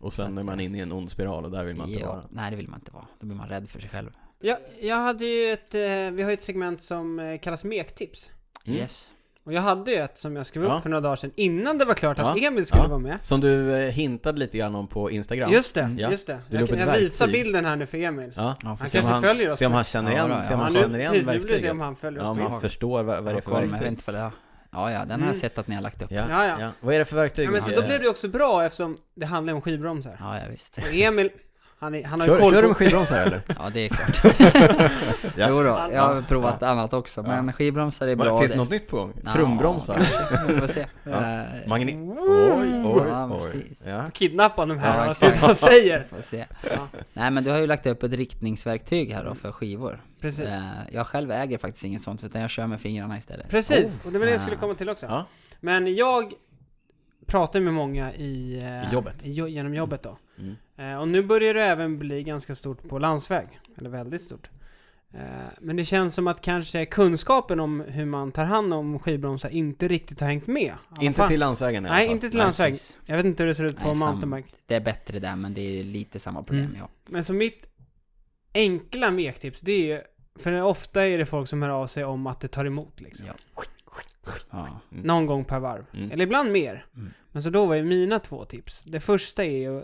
Och 0.00 0.12
Så 0.12 0.22
sen 0.22 0.32
att, 0.38 0.42
är 0.42 0.44
man 0.46 0.60
eh, 0.60 0.66
inne 0.66 0.78
i 0.78 0.80
en 0.80 0.92
ond 0.92 1.10
spiral 1.10 1.44
och 1.44 1.50
där 1.50 1.64
vill 1.64 1.76
man 1.76 1.88
inte 1.88 2.00
Ja, 2.02 2.08
vara. 2.08 2.24
nej, 2.30 2.50
det 2.50 2.56
vill 2.56 2.68
man 2.68 2.78
inte 2.78 2.90
vara. 2.92 3.06
Då 3.20 3.26
blir 3.26 3.36
man 3.36 3.48
rädd 3.48 3.68
för 3.68 3.80
sig 3.80 3.90
själv. 3.90 4.10
Jag, 4.40 4.58
jag 4.82 4.96
hade 4.96 5.24
ju 5.24 5.52
ett, 5.52 5.74
vi 6.14 6.22
har 6.22 6.30
ju 6.30 6.34
ett 6.34 6.42
segment 6.42 6.82
som 6.82 7.38
kallas 7.42 7.64
mektips. 7.64 8.30
Mm. 8.66 8.78
Yes. 8.78 9.10
Och 9.44 9.52
jag 9.54 9.62
hade 9.62 9.90
ju 9.90 9.96
ett 9.96 10.18
som 10.18 10.36
jag 10.36 10.46
skrev 10.46 10.64
upp 10.64 10.70
Ja. 10.70 10.80
för 10.80 10.88
några 10.90 11.00
dagar 11.00 11.16
sedan 11.16 11.30
innan 11.36 11.78
det 11.78 11.84
var 11.84 11.94
klart 11.94 12.18
att 12.18 12.38
Ja. 12.40 12.46
Emil 12.48 12.66
skulle 12.66 12.82
Ja. 12.82 12.88
vara 12.88 12.98
med. 12.98 13.18
Som 13.22 13.40
du 13.40 13.74
eh, 13.76 13.90
hintade 13.92 14.38
lite 14.38 14.58
grann 14.58 14.74
om 14.74 14.86
på 14.86 15.10
Instagram. 15.10 15.52
Just 15.52 15.74
det, 15.74 15.94
Ja. 15.98 16.10
just 16.10 16.26
det. 16.26 16.38
Du 16.50 16.56
Jag, 16.56 16.70
ett 16.70 16.80
jag 16.80 16.92
visar 16.98 17.28
bilden 17.28 17.64
här 17.64 17.76
nu 17.76 17.86
för 17.86 17.98
Emil. 17.98 18.32
Ja. 18.36 18.42
Ja, 18.62 18.68
Han 18.68 18.76
kanske 18.76 18.98
om 19.00 19.04
han, 19.06 19.22
följer 19.22 19.50
oss 19.50 19.58
se 19.58 19.66
om 19.66 19.72
han 19.72 19.84
känner 19.84 20.10
Ja, 20.12 20.16
igen, 20.26 20.38
då, 20.38 20.42
se 20.48 20.54
om 20.54 20.60
ja. 20.60 20.64
han 20.66 20.74
känner 20.74 20.98
igen 20.98 21.10
precis, 21.12 21.26
nu 21.26 21.32
se 21.32 21.38
verktyget. 21.38 21.70
om 21.72 21.80
han 21.80 21.96
följer 21.96 22.20
Ja, 22.20 22.24
oss 22.24 22.30
om 22.30 22.36
med. 22.36 22.50
han 22.50 22.60
förstår 22.60 23.02
vad, 23.02 23.24
vad 23.24 23.34
det 23.34 23.38
är 23.38 23.42
för 23.42 23.50
verktyg. 23.50 23.98
det 24.06 24.18
är. 24.18 24.30
Ja, 24.72 24.92
ja, 24.92 24.98
den 25.00 25.10
har 25.10 25.16
Mm. 25.16 25.28
jag 25.28 25.36
sett 25.36 25.58
att 25.58 25.66
ni 25.68 25.74
har 25.74 25.82
lagt 25.82 26.02
upp. 26.02 26.10
Ja, 26.10 26.24
Ja, 26.28 26.46
ja. 26.46 26.56
ja. 26.60 26.70
Vad 26.80 26.94
är 26.94 26.98
det 26.98 27.04
för 27.04 27.16
verktyg? 27.16 27.46
Ja, 27.46 27.50
men 27.50 27.62
så 27.62 27.70
då 27.70 27.82
blev 27.82 28.02
det 28.02 28.08
också 28.08 28.28
bra 28.28 28.64
eftersom 28.64 28.96
det 29.14 29.26
handlar 29.26 29.54
om 29.54 29.60
skivbromsar. 29.60 30.16
Ja, 30.20 30.36
ja 30.38 30.42
visst. 30.50 30.78
Och 30.78 30.94
Emil, 30.94 31.30
han, 31.80 31.94
är, 31.94 32.04
han 32.04 32.20
har 32.20 32.26
Kör, 32.26 32.38
koll 32.38 32.52
kör 32.52 32.62
du 32.62 32.68
med 32.68 32.76
skivbromsar 32.76 33.18
eller? 33.18 33.42
Ja, 33.58 33.70
det 33.74 33.80
är 33.86 33.88
klart. 33.88 34.34
Ja. 35.36 35.46
Jo 35.48 35.62
då, 35.62 35.88
jag 35.92 36.02
har 36.02 36.22
provat 36.22 36.62
annat 36.62 36.92
också, 36.92 37.22
men 37.22 37.46
Ja. 37.46 37.52
skivbromsar 37.52 38.06
är 38.08 38.16
bra. 38.16 38.38
Finns 38.40 38.52
det. 38.52 38.58
något 38.58 38.70
nytt 38.70 38.88
på 38.88 38.96
gång? 38.96 39.12
Ja, 39.24 39.32
Trumbromsar? 39.32 39.98
Vi 40.48 40.60
får 40.60 40.66
se. 40.66 40.86
Ja. 41.04 41.10
Eh, 41.40 41.68
Magni... 41.68 41.92
Oj, 42.18 42.82
oj, 42.84 43.02
Ja, 43.08 43.30
oj. 43.32 43.40
precis. 43.40 43.82
Ja. 43.86 44.02
Kidnappa 44.12 44.66
de 44.66 44.78
här 44.78 45.06
Ja, 45.08 45.14
vad 45.40 45.48
de 45.50 45.54
säger. 45.54 46.00
Får 46.10 46.22
se. 46.22 46.44
Ja, 46.62 46.88
Nej 47.12 47.30
men 47.30 47.44
du 47.44 47.50
har 47.50 47.58
ju 47.58 47.66
lagt 47.66 47.86
upp 47.86 48.02
ett 48.02 48.12
riktningsverktyg 48.12 49.12
här 49.12 49.24
då 49.24 49.34
för 49.34 49.52
skivor. 49.52 50.00
precis. 50.20 50.44
Eh, 50.44 50.60
Jag 50.92 51.06
själv 51.06 51.30
äger 51.32 51.58
faktiskt 51.58 51.84
inget 51.84 52.02
sånt 52.02 52.24
utan 52.24 52.40
jag 52.40 52.50
kör 52.50 52.66
med 52.66 52.80
fingrarna 52.80 53.18
istället. 53.18 53.48
Precis, 53.50 54.04
och 54.06 54.12
det 54.12 54.18
var 54.18 54.26
det 54.26 54.32
jag 54.32 54.40
skulle 54.40 54.56
Ah. 54.56 54.60
komma 54.60 54.74
till 54.74 54.88
också. 54.88 55.06
Ja. 55.06 55.24
Men 55.60 55.94
jag 55.94 56.32
pratar 57.28 57.60
med 57.60 57.74
många 57.74 58.14
i... 58.14 58.58
eh, 58.62 58.90
I 58.90 58.92
jobbet. 58.92 59.24
i 59.24 59.30
genom 59.30 59.74
jobbet 59.74 60.02
då. 60.02 60.18
Mm. 60.38 60.56
Eh, 60.76 61.00
och 61.00 61.08
nu 61.08 61.22
börjar 61.22 61.54
det 61.54 61.62
även 61.64 61.98
bli 61.98 62.22
ganska 62.22 62.54
stort 62.54 62.88
på 62.88 62.98
landsväg. 62.98 63.46
Eller 63.78 63.90
väldigt 63.90 64.22
stort. 64.22 64.50
Eh, 65.14 65.20
men 65.60 65.76
det 65.76 65.84
känns 65.84 66.14
som 66.14 66.26
att 66.26 66.40
kanske 66.40 66.86
kunskapen 66.86 67.60
om 67.60 67.80
hur 67.80 68.04
man 68.04 68.32
tar 68.32 68.44
hand 68.44 68.74
om 68.74 68.98
skivbromsar 68.98 69.48
inte 69.48 69.88
riktigt 69.88 70.20
har 70.20 70.28
hängt 70.28 70.46
med. 70.46 70.72
Inte 71.00 71.28
till 71.28 71.40
landsvägen 71.40 71.84
i 71.86 71.88
alla 71.88 71.96
Nej, 71.96 72.06
fall. 72.06 72.14
inte 72.14 72.30
till 72.30 72.38
landsväg. 72.38 72.72
precis. 72.72 72.96
Jag 73.06 73.16
vet 73.16 73.26
inte 73.26 73.42
hur 73.42 73.48
det 73.48 73.54
ser 73.54 73.64
ut 73.64 73.76
på 73.76 73.86
Nej, 73.88 73.96
sam- 73.96 74.08
mountainbike. 74.08 74.48
Det 74.66 74.74
är 74.74 74.80
bättre 74.80 75.18
där 75.18 75.36
men 75.36 75.54
det 75.54 75.80
är 75.80 75.84
lite 75.84 76.18
samma 76.18 76.42
problem 76.42 76.64
Mm. 76.66 76.76
ja. 76.80 76.88
Men 77.06 77.24
så 77.24 77.32
mitt 77.32 77.66
enkla 78.54 79.10
mektips, 79.10 79.60
det 79.60 79.72
är 79.72 79.86
ju... 79.96 80.00
För 80.42 80.60
ofta 80.62 81.06
är 81.06 81.18
det 81.18 81.26
folk 81.26 81.48
som 81.48 81.62
hör 81.62 81.68
av 81.70 81.86
sig 81.86 82.04
om 82.04 82.26
att 82.26 82.40
det 82.40 82.48
tar 82.48 82.64
emot 82.64 83.00
liksom. 83.00 83.26
Ja. 83.26 83.34
Ja. 84.50 84.68
Mm. 84.92 85.04
Någon 85.06 85.26
gång 85.26 85.44
per 85.44 85.58
varv. 85.58 85.84
Mm. 85.94 86.10
Eller 86.10 86.24
ibland 86.24 86.52
mer. 86.52 86.84
Mm. 86.96 87.10
Men 87.32 87.42
så 87.42 87.50
då 87.50 87.66
var 87.66 87.74
ju 87.74 87.84
mina 87.84 88.18
två 88.18 88.44
tips. 88.44 88.82
Det 88.84 89.00
första 89.00 89.44
är 89.44 89.58
ju 89.58 89.82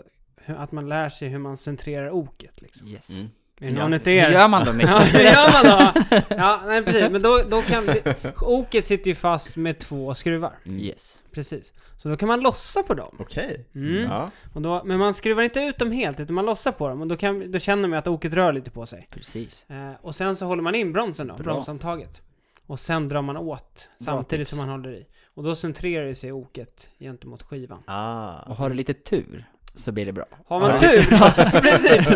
att 0.57 0.71
man 0.71 0.89
lär 0.89 1.09
sig 1.09 1.27
hur 1.29 1.39
man 1.39 1.57
centrerar 1.57 2.09
oket 2.11 2.61
liksom. 2.61 2.87
Yes. 2.87 3.09
Mm. 3.09 3.29
Är 3.59 3.65
det 3.71 3.77
Ja. 3.77 3.83
någon 3.87 3.91
Hur 3.93 4.07
er? 4.07 4.31
gör 4.31 4.47
man 4.47 4.65
då 4.65 4.73
Micke? 4.73 4.87
Ja, 4.89 4.99
hur 4.99 5.19
gör 5.19 5.63
man 5.63 5.93
då? 6.09 6.21
Ja, 6.35 6.61
nej 6.65 6.83
precis. 6.83 7.09
Men 7.11 7.21
då, 7.21 7.41
då 7.49 7.61
kan 7.61 7.83
vi, 7.85 8.01
Oket 8.41 8.85
sitter 8.85 9.07
ju 9.07 9.15
fast 9.15 9.55
med 9.55 9.79
två 9.79 10.13
skruvar. 10.13 10.53
Mm. 10.65 10.79
Yes. 10.79 11.19
Precis. 11.31 11.73
Så 11.97 12.09
då 12.09 12.17
kan 12.17 12.27
man 12.27 12.39
lossa 12.41 12.83
på 12.83 12.93
dem. 12.93 13.15
Okej. 13.19 13.65
Mm. 13.75 14.03
Ja. 14.03 14.29
Och 14.53 14.61
då, 14.61 14.81
men 14.85 14.99
man 14.99 15.13
skruvar 15.13 15.43
inte 15.43 15.59
ut 15.59 15.77
dem 15.77 15.91
helt, 15.91 16.19
utan 16.19 16.35
man 16.35 16.45
lossar 16.45 16.71
på 16.71 16.87
dem. 16.89 17.01
Och 17.01 17.07
då, 17.07 17.17
kan, 17.17 17.51
då 17.51 17.59
känner 17.59 17.87
man 17.89 17.99
att 17.99 18.07
oket 18.07 18.33
rör 18.33 18.53
lite 18.53 18.71
på 18.71 18.85
sig. 18.85 19.07
Precis. 19.11 19.65
Eh, 19.69 19.91
och 20.01 20.15
sen 20.15 20.35
så 20.35 20.45
håller 20.45 20.63
man 20.63 20.75
in 20.75 20.93
bromsen 20.93 21.27
då, 21.27 21.33
Bra. 21.35 21.43
bromshandtaget. 21.43 22.21
Och 22.67 22.79
sen 22.79 23.07
drar 23.07 23.21
man 23.21 23.37
åt, 23.37 23.89
samtidigt 23.99 24.47
som 24.47 24.57
man 24.57 24.69
håller 24.69 24.89
i. 24.91 25.05
Och 25.33 25.43
då 25.43 25.55
centrerar 25.55 26.05
det 26.05 26.15
sig 26.15 26.31
oket 26.31 26.89
gentemot 26.99 27.43
skivan. 27.43 27.83
Ah. 27.85 28.39
Och 28.39 28.55
har 28.55 28.69
du 28.69 28.75
lite 28.75 28.93
tur 28.93 29.45
så 29.77 29.91
blir 29.91 30.05
det 30.05 30.13
bra. 30.13 30.25
Har 30.47 30.59
man 30.59 30.69
Ja. 30.73 30.77
tur, 30.79 31.01
precis! 31.61 32.09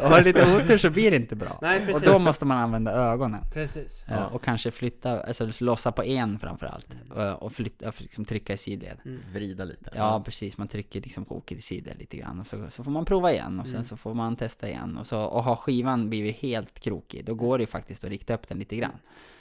Och 0.00 0.08
har 0.08 0.18
du 0.18 0.24
lite 0.24 0.56
otur 0.56 0.78
så 0.78 0.90
blir 0.90 1.10
det 1.10 1.16
inte 1.16 1.36
bra. 1.36 1.58
Nej, 1.62 1.80
Och 1.80 1.86
precis. 1.86 2.02
då 2.04 2.18
måste 2.18 2.44
man 2.44 2.58
använda 2.58 2.92
ögonen. 2.92 3.40
Precis. 3.52 4.04
Eh, 4.08 4.14
Ja. 4.14 4.26
Och 4.26 4.42
kanske 4.42 4.70
flytta, 4.70 5.20
alltså 5.22 5.48
lossa 5.60 5.92
på 5.92 6.02
en 6.04 6.38
framförallt. 6.38 6.86
Eh, 7.16 7.32
Och 7.32 7.52
flytta, 7.52 7.92
liksom 7.98 8.24
trycka 8.24 8.52
i 8.52 8.56
sidled. 8.56 8.98
Mm. 9.04 9.20
Vrida 9.32 9.64
lite. 9.64 9.90
Ja, 9.94 10.22
precis. 10.24 10.58
Man 10.58 10.68
trycker 10.68 11.00
liksom 11.00 11.24
koket 11.24 11.58
i 11.58 11.62
sidled 11.62 11.98
lite 11.98 12.16
grann. 12.16 12.40
Och 12.40 12.46
så, 12.46 12.70
så 12.70 12.84
får 12.84 12.90
man 12.90 13.04
prova 13.04 13.32
igen 13.32 13.60
och 13.60 13.66
sen 13.66 13.74
Mm. 13.74 13.84
så 13.84 13.96
får 13.96 14.14
man 14.14 14.36
testa 14.36 14.68
igen. 14.68 14.96
Och, 15.00 15.06
så, 15.06 15.20
och 15.22 15.42
har 15.44 15.56
skivan 15.56 16.10
blivit 16.10 16.36
helt 16.36 16.80
krokig, 16.80 17.24
då 17.24 17.34
går 17.34 17.58
det 17.58 17.62
ju 17.62 17.66
faktiskt 17.66 18.04
att 18.04 18.10
rikta 18.10 18.34
upp 18.34 18.48
den 18.48 18.58
lite 18.58 18.76
grann. 18.76 18.96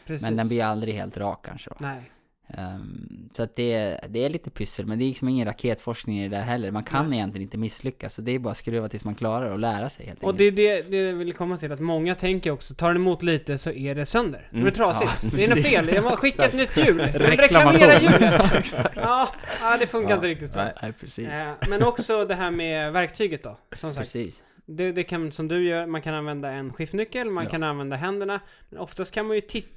Precis. 0.06 0.22
Men 0.22 0.36
den 0.38 0.48
blir 0.48 0.64
aldrig 0.64 0.94
helt 0.96 1.18
rak 1.18 1.46
kanske 1.46 1.70
då. 1.70 1.76
Nej. 1.80 2.12
Ehm, 2.58 3.30
så 3.34 3.44
att 3.44 3.56
det, 3.56 4.00
det 4.10 4.26
är 4.26 4.30
lite 4.30 4.50
pyssel, 4.50 4.86
men 4.86 5.00
det 5.00 5.06
är 5.06 5.08
liksom 5.08 5.30
ingen 5.30 5.46
raketforskning 5.48 6.20
i 6.20 6.30
det 6.30 6.36
där 6.38 6.44
heller. 6.44 6.72
Man 6.72 6.84
kan 6.84 7.10
Nej. 7.10 7.18
egentligen 7.20 7.44
inte 7.44 7.58
misslyckas, 7.58 8.14
så 8.14 8.22
det 8.22 8.32
är 8.32 8.40
bara 8.40 8.52
att 8.52 8.58
skruva 8.58 8.90
tills 8.90 9.04
man 9.04 9.16
klarar 9.16 9.46
det 9.48 9.52
och 9.54 9.60
lära 9.60 9.90
sig 9.90 10.06
helt 10.06 10.24
Och 10.24 10.30
enkelt. 10.30 10.56
det 10.56 10.68
är 10.70 10.76
det, 10.84 10.90
det 10.90 10.98
jag 10.98 11.14
vill 11.14 11.34
komma 11.34 11.58
till, 11.58 11.72
att 11.72 11.80
många 11.80 12.16
tänker 12.16 12.52
också, 12.52 12.74
tar 12.74 12.88
den 12.88 12.96
emot 12.98 13.24
lite 13.24 13.58
så 13.58 13.72
är 13.72 13.96
det 13.96 14.06
sönder. 14.06 14.40
Det 14.50 14.56
Mm. 14.58 14.64
blir 14.64 14.74
trasigt. 14.74 15.12
Ja, 15.24 15.30
det 15.36 15.44
är 15.46 15.50
något 15.56 15.66
fel, 15.68 15.88
jag 15.94 16.04
måste 16.04 16.18
skicka 16.18 16.46
ett 16.46 16.54
nytt 16.54 16.78
hjul. 16.78 17.00
Reklamera 17.02 18.00
hjulet! 18.02 18.76
ja, 18.96 19.30
ja, 19.62 19.78
det 19.80 19.88
funkar 19.88 20.10
Ja, 20.10 20.16
inte 20.16 20.28
riktigt 20.28 20.54
så. 20.54 20.60
nej. 20.60 20.74
Nej, 20.82 20.94
precis. 21.00 21.28
Eh, 21.30 21.52
Men 21.70 21.84
också 21.84 22.26
det 22.26 22.36
här 22.36 22.52
med 22.52 22.94
verktyget 22.94 23.44
då, 23.44 23.58
som 23.76 23.94
sagt. 23.94 24.14
Precis. 24.14 24.44
Det, 24.66 24.92
det 24.92 25.04
kan, 25.04 25.32
som 25.32 25.48
du 25.48 25.64
gör, 25.68 25.86
man 25.86 26.02
kan 26.02 26.14
använda 26.14 26.52
en 26.52 26.74
skiftnyckel, 26.74 27.30
man 27.30 27.44
Ja. 27.44 27.50
kan 27.50 27.64
använda 27.64 27.96
händerna. 27.96 28.40
Men 28.70 28.80
oftast 28.80 29.12
kan 29.12 29.26
man 29.28 29.36
ju 29.36 29.42
titta, 29.42 29.68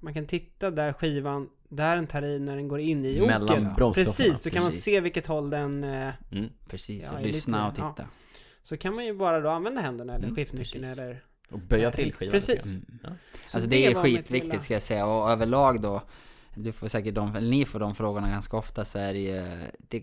man 0.00 0.14
kan 0.14 0.26
titta 0.26 0.70
där 0.70 0.92
skivan, 0.92 1.48
där 1.68 1.96
den 1.96 2.06
tar 2.06 2.22
i 2.22 2.38
när 2.38 2.56
den 2.56 2.68
går 2.68 2.80
in 2.80 3.04
i 3.04 3.20
Mellan 3.20 3.42
oken. 3.42 3.74
bromsstoffarna. 3.76 3.94
Precis, 4.28 4.42
då 4.42 4.50
kan 4.50 4.62
man 4.62 4.72
se 4.72 5.00
vilket 5.00 5.26
håll 5.26 5.50
den... 5.50 5.84
eh, 5.84 6.08
Mm. 6.32 6.48
Precis, 6.68 7.04
Ja, 7.12 7.12
det 7.18 7.28
är 7.28 7.32
lyssna 7.32 7.68
lite- 7.70 7.82
och 7.82 7.96
titta. 7.96 8.08
Så 8.62 8.76
kan 8.76 8.94
man 8.94 9.04
ju 9.04 9.14
bara 9.14 9.40
då 9.40 9.48
använda 9.50 9.80
händerna 9.80 10.14
eller 10.14 10.24
Mm, 10.24 10.36
skiftnyckeln 10.36 10.84
eller... 10.84 11.24
Och 11.50 11.58
böja 11.58 11.90
till 11.90 12.12
skivan. 12.14 12.32
Precis. 12.32 12.64
Mm. 12.64 12.84
Ja. 13.02 13.08
Så 13.46 13.56
Alltså 13.56 13.70
det 13.70 13.76
är 13.76 13.88
mitt 13.88 13.88
lilla- 13.88 14.02
skitviktigt 14.02 14.62
ska 14.62 14.72
jag 14.74 14.82
säga 14.82 15.06
och 15.06 15.30
överlag 15.30 15.80
då 15.82 16.02
Du 16.54 16.72
får 16.72 16.88
säkert 16.88 17.14
de, 17.14 17.36
eller 17.36 17.50
ni 17.50 17.64
får 17.64 17.80
de 17.80 17.94
frågorna 17.94 18.28
ganska 18.28 18.56
ofta 18.56 18.84
så 18.84 18.98
är 18.98 19.12
det 19.14 19.20
ju 19.20 19.42
det, 19.78 20.02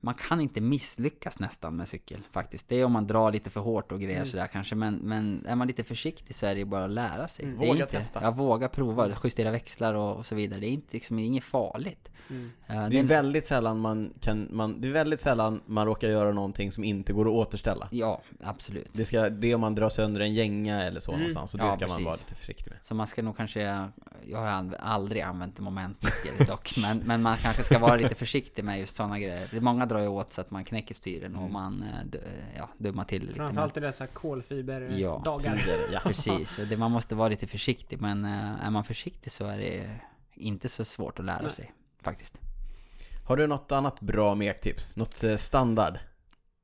Man 0.00 0.14
kan 0.14 0.40
inte 0.40 0.60
misslyckas 0.60 1.38
nästan 1.38 1.76
med 1.76 1.88
cykel 1.88 2.20
faktiskt 2.32 2.68
Det 2.68 2.80
är 2.80 2.84
om 2.84 2.92
man 2.92 3.06
drar 3.06 3.32
lite 3.32 3.50
för 3.50 3.60
hårt 3.60 3.92
och 3.92 4.00
grejer 4.00 4.16
Mm. 4.16 4.28
sådär 4.28 4.46
kanske 4.46 4.74
men, 4.74 4.94
men 4.94 5.46
är 5.46 5.56
man 5.56 5.66
lite 5.66 5.84
försiktig 5.84 6.34
så 6.34 6.46
är 6.46 6.54
det 6.54 6.58
ju 6.58 6.64
bara 6.64 6.84
att 6.84 6.90
lära 6.90 7.28
sig 7.28 7.44
Mm. 7.44 7.58
det 7.58 7.64
är 7.64 7.68
Våga 7.68 7.80
inte, 7.84 7.98
testa. 7.98 8.20
Ja, 8.22 8.30
våga 8.30 8.68
prova, 8.68 9.08
justera 9.24 9.50
växlar 9.50 9.94
och, 9.94 10.16
och 10.16 10.26
så 10.26 10.34
vidare 10.34 10.60
Det 10.60 10.66
är 10.66 10.70
inte, 10.70 10.88
liksom, 10.90 11.18
inget 11.18 11.44
farligt 11.44 12.10
Mm. 12.30 12.50
Eh, 12.66 12.88
Det 12.88 12.98
är 12.98 13.04
väldigt 13.04 13.46
sällan 13.46 13.80
man 13.80 14.12
kan, 14.20 14.48
man, 14.50 14.80
det 14.80 14.88
är 14.88 14.92
väldigt 14.92 15.20
sällan 15.20 15.60
man 15.66 15.86
råkar 15.86 16.08
göra 16.08 16.32
någonting 16.32 16.72
som 16.72 16.84
inte 16.84 17.12
går 17.12 17.24
att 17.26 17.32
återställa. 17.32 17.88
Ja, 17.90 18.22
absolut 18.44 18.88
Det, 18.92 19.04
ska, 19.04 19.28
det 19.30 19.50
är 19.50 19.54
om 19.54 19.60
man 19.60 19.74
drar 19.74 19.88
sönder 19.88 20.20
en 20.20 20.34
gänga 20.34 20.82
eller 20.82 21.00
så 21.00 21.10
Mm. 21.12 21.20
någonstans, 21.20 21.54
och 21.54 21.60
det 21.60 21.66
Ja, 21.66 21.72
ska 21.76 21.86
man 21.86 21.88
precis. 21.96 22.06
vara 22.06 22.16
lite 22.16 22.34
försiktig 22.34 22.70
med. 22.70 22.78
Så 22.82 22.94
man 22.94 23.06
ska 23.06 23.22
nog 23.22 23.36
kanske, 23.36 23.60
jag 24.26 24.38
har 24.38 24.72
aldrig 24.80 25.22
använt 25.22 25.58
en 25.58 25.64
momentnyckel 25.64 26.46
dock, 26.48 26.74
men, 26.82 26.98
men 26.98 27.22
man 27.22 27.36
kanske 27.36 27.62
ska 27.64 27.78
vara 27.78 27.96
lite 27.96 28.14
försiktig 28.14 28.64
med 28.64 28.80
just 28.80 28.96
sådana 28.96 29.18
grejer. 29.18 29.60
Många 29.60 29.86
drar 29.86 30.00
ju 30.00 30.08
åt 30.08 30.32
så 30.32 30.40
att 30.40 30.50
man 30.50 30.64
knäcker 30.64 30.94
styren 30.94 31.34
och 31.36 31.40
Mm. 31.40 31.52
man 31.52 31.82
eh, 31.82 32.06
d- 32.06 32.18
ja, 32.56 32.68
dummar 32.78 33.04
till 33.04 33.20
det 33.20 33.26
lite. 33.26 33.36
Framförallt 33.36 33.76
i 33.76 33.80
dessa 33.80 34.06
kolfiberdagar. 34.06 34.98
Ja, 34.98 35.22
ja. 35.92 36.00
Precis, 36.04 36.60
det, 36.68 36.76
man 36.76 36.90
måste 36.90 37.14
vara 37.14 37.28
lite 37.28 37.46
försiktig, 37.46 38.00
men 38.00 38.24
eh, 38.24 38.66
är 38.66 38.70
man 38.70 38.84
försiktig 38.84 39.32
så 39.32 39.44
är 39.46 39.58
det 39.58 39.90
inte 40.34 40.68
så 40.68 40.84
svårt 40.84 41.18
att 41.18 41.24
lära 41.24 41.42
Nej. 41.42 41.52
sig 41.52 41.72
faktiskt. 42.02 42.38
Har 43.26 43.36
du 43.36 43.46
något 43.46 43.72
annat 43.72 44.00
bra 44.00 44.34
mektips? 44.34 44.96
Något 44.96 45.24
eh, 45.24 45.36
standard? 45.36 45.98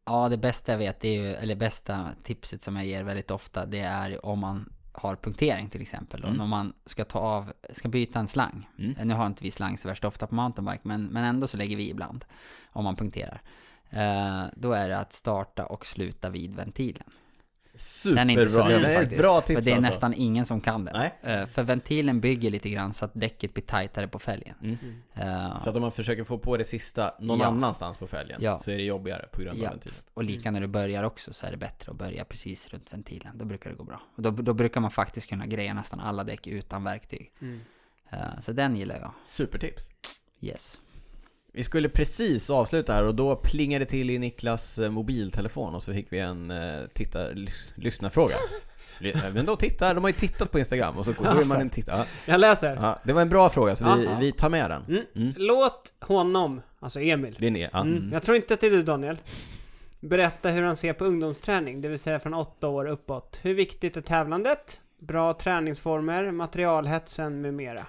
Ja, 0.06 0.28
det 0.28 0.36
bästa 0.36 0.72
jag 0.72 0.78
vet, 0.78 1.04
är 1.04 1.12
ju, 1.12 1.34
eller 1.34 1.56
bästa 1.56 2.08
tipset 2.22 2.62
som 2.62 2.76
jag 2.76 2.86
ger 2.86 3.04
väldigt 3.04 3.30
ofta, 3.30 3.66
det 3.66 3.80
är 3.80 4.26
om 4.26 4.38
man 4.38 4.72
har 4.92 5.16
punktering 5.16 5.68
till 5.68 5.82
exempel. 5.82 6.22
Och 6.22 6.28
Mm. 6.28 6.40
om 6.40 6.48
man 6.50 6.72
ska 6.86 7.04
ta 7.04 7.18
av, 7.18 7.52
ska 7.72 7.88
byta 7.88 8.18
en 8.18 8.28
slang. 8.28 8.68
Mm. 8.78 9.08
Nu 9.08 9.14
har 9.14 9.26
inte 9.26 9.42
vi 9.44 9.50
slang 9.50 9.78
så 9.78 9.88
värst 9.88 10.04
ofta 10.04 10.26
på 10.26 10.34
mountainbike, 10.34 10.80
men, 10.82 11.04
men 11.04 11.24
ändå 11.24 11.46
så 11.48 11.56
lägger 11.56 11.76
vi 11.76 11.90
ibland. 11.90 12.24
Om 12.72 12.84
man 12.84 12.96
punkterar. 12.96 13.42
Eh, 13.90 14.44
då 14.56 14.72
är 14.72 14.88
det 14.88 14.98
att 14.98 15.12
starta 15.12 15.66
och 15.66 15.86
sluta 15.86 16.30
vid 16.30 16.54
ventilen. 16.54 17.10
Den 18.04 18.30
är 18.30 18.34
inte 18.40 18.44
så 18.46 18.50
Superbra, 18.50 18.72
dum 18.72 18.82
det 18.82 18.88
är 18.88 18.92
ett 18.94 19.00
faktiskt. 19.00 19.22
bra 19.22 19.40
För 19.40 19.46
tips 19.46 19.64
det 19.64 19.70
är 19.70 19.76
alltså. 19.76 19.90
nästan 19.90 20.14
ingen 20.14 20.46
som 20.46 20.60
kan 20.60 20.84
det. 20.84 20.92
Nej. 21.22 21.34
Eh, 21.40 21.46
för 21.46 21.62
ventilen 21.62 22.20
bygger 22.20 22.50
lite 22.50 22.68
grann 22.70 22.92
så 22.94 23.04
att 23.04 23.10
däcket 23.14 23.54
blir 23.54 23.64
tajtare 23.64 24.08
på 24.08 24.18
fälgen. 24.18 24.54
Mm. 24.62 24.78
Eh, 25.14 25.62
Så 25.62 25.70
att 25.70 25.76
om 25.76 25.82
man 25.82 25.92
försöker 25.92 26.24
få 26.24 26.38
på 26.38 26.56
det 26.56 26.64
sista 26.64 27.14
någon 27.20 27.38
Ja. 27.38 27.46
annanstans 27.46 27.96
på 27.98 28.06
fälgen 28.06 28.38
Ja. 28.42 28.58
så 28.60 28.70
är 28.70 28.76
det 28.76 28.82
jobbigare 28.84 29.26
på 29.32 29.42
grund 29.42 29.58
av 29.58 29.64
Ja. 29.64 29.70
ventilen. 29.70 29.96
Och 30.14 30.24
lika 30.24 30.50
när 30.50 30.60
du 30.60 30.66
börjar 30.66 31.02
också 31.04 31.32
så 31.32 31.46
är 31.46 31.50
det 31.50 31.56
bättre 31.56 31.90
att 31.90 31.98
börja 31.98 32.24
precis 32.24 32.68
runt 32.68 32.92
ventilen. 32.92 33.38
Då 33.38 33.44
brukar 33.44 33.70
det 33.70 33.76
gå 33.76 33.84
bra. 33.84 34.02
Och 34.16 34.22
då, 34.22 34.30
då 34.30 34.54
brukar 34.54 34.80
man 34.80 34.90
faktiskt 34.90 35.28
kunna 35.28 35.46
greja 35.46 35.74
nästan 35.74 36.00
alla 36.00 36.24
däck 36.24 36.46
utan 36.46 36.84
verktyg. 36.84 37.32
Mm. 37.40 37.58
Eh, 38.10 38.40
så 38.42 38.52
den 38.52 38.76
gillar 38.76 38.98
jag. 39.00 39.12
Supertips. 39.24 39.84
Yes. 40.40 40.78
Vi 41.56 41.62
skulle 41.62 41.88
precis 41.88 42.50
avsluta 42.50 42.92
här 42.92 43.02
och 43.02 43.14
då 43.14 43.36
plingade 43.36 43.84
det 43.84 43.88
till 43.88 44.10
i 44.10 44.18
Niklas 44.18 44.78
eh, 44.78 44.90
mobiltelefon 44.90 45.74
och 45.74 45.82
så 45.82 45.92
fick 45.92 46.12
vi 46.12 46.18
en 46.18 46.50
uh, 46.50 46.86
titta, 46.94 47.28
lys, 47.28 47.72
lyssnarfråga. 47.76 48.34
Ly- 48.98 49.12
eh, 49.12 49.34
Men 49.34 49.46
de 49.46 49.56
tittar, 49.56 49.94
de 49.94 50.04
har 50.04 50.08
ju 50.08 50.16
tittat 50.16 50.50
på 50.50 50.58
Instagram 50.58 50.98
och 50.98 51.04
så 51.04 51.12
då 51.12 51.24
är 51.24 51.44
man 51.44 51.60
en 51.60 51.70
tittare. 51.70 52.04
Jag 52.26 52.40
läser. 52.40 52.76
Ja, 52.76 52.98
det 53.04 53.12
var 53.12 53.22
en 53.22 53.28
bra 53.28 53.50
fråga 53.50 53.76
så 53.76 53.94
vi, 53.94 54.08
vi 54.20 54.32
tar 54.32 54.50
med 54.50 54.70
den. 54.70 54.82
Mm. 54.88 55.04
Mm. 55.16 55.34
Låt 55.36 55.92
honom, 56.00 56.60
alltså 56.80 57.00
Emil. 57.00 57.36
Det 57.38 57.46
är 57.46 57.70
ja. 57.72 57.80
Mm. 57.80 58.10
Jag 58.12 58.22
tror 58.22 58.36
inte 58.36 58.54
att 58.54 58.60
det 58.60 58.66
är 58.66 58.70
du 58.70 58.82
Daniel. 58.82 59.18
Berätta 60.00 60.48
hur 60.48 60.62
han 60.62 60.76
ser 60.76 60.92
på 60.92 61.04
ungdomsträning, 61.04 61.80
det 61.80 61.88
vill 61.88 61.98
säga 61.98 62.20
från 62.20 62.34
åtta 62.34 62.68
år 62.68 62.86
uppåt. 62.86 63.38
Hur 63.42 63.54
viktigt 63.54 63.96
är 63.96 64.00
tävlandet? 64.00 64.80
Bra 64.98 65.34
träningsformer, 65.34 66.30
materialhetsen 66.30 67.40
med 67.40 67.54
mera. 67.54 67.86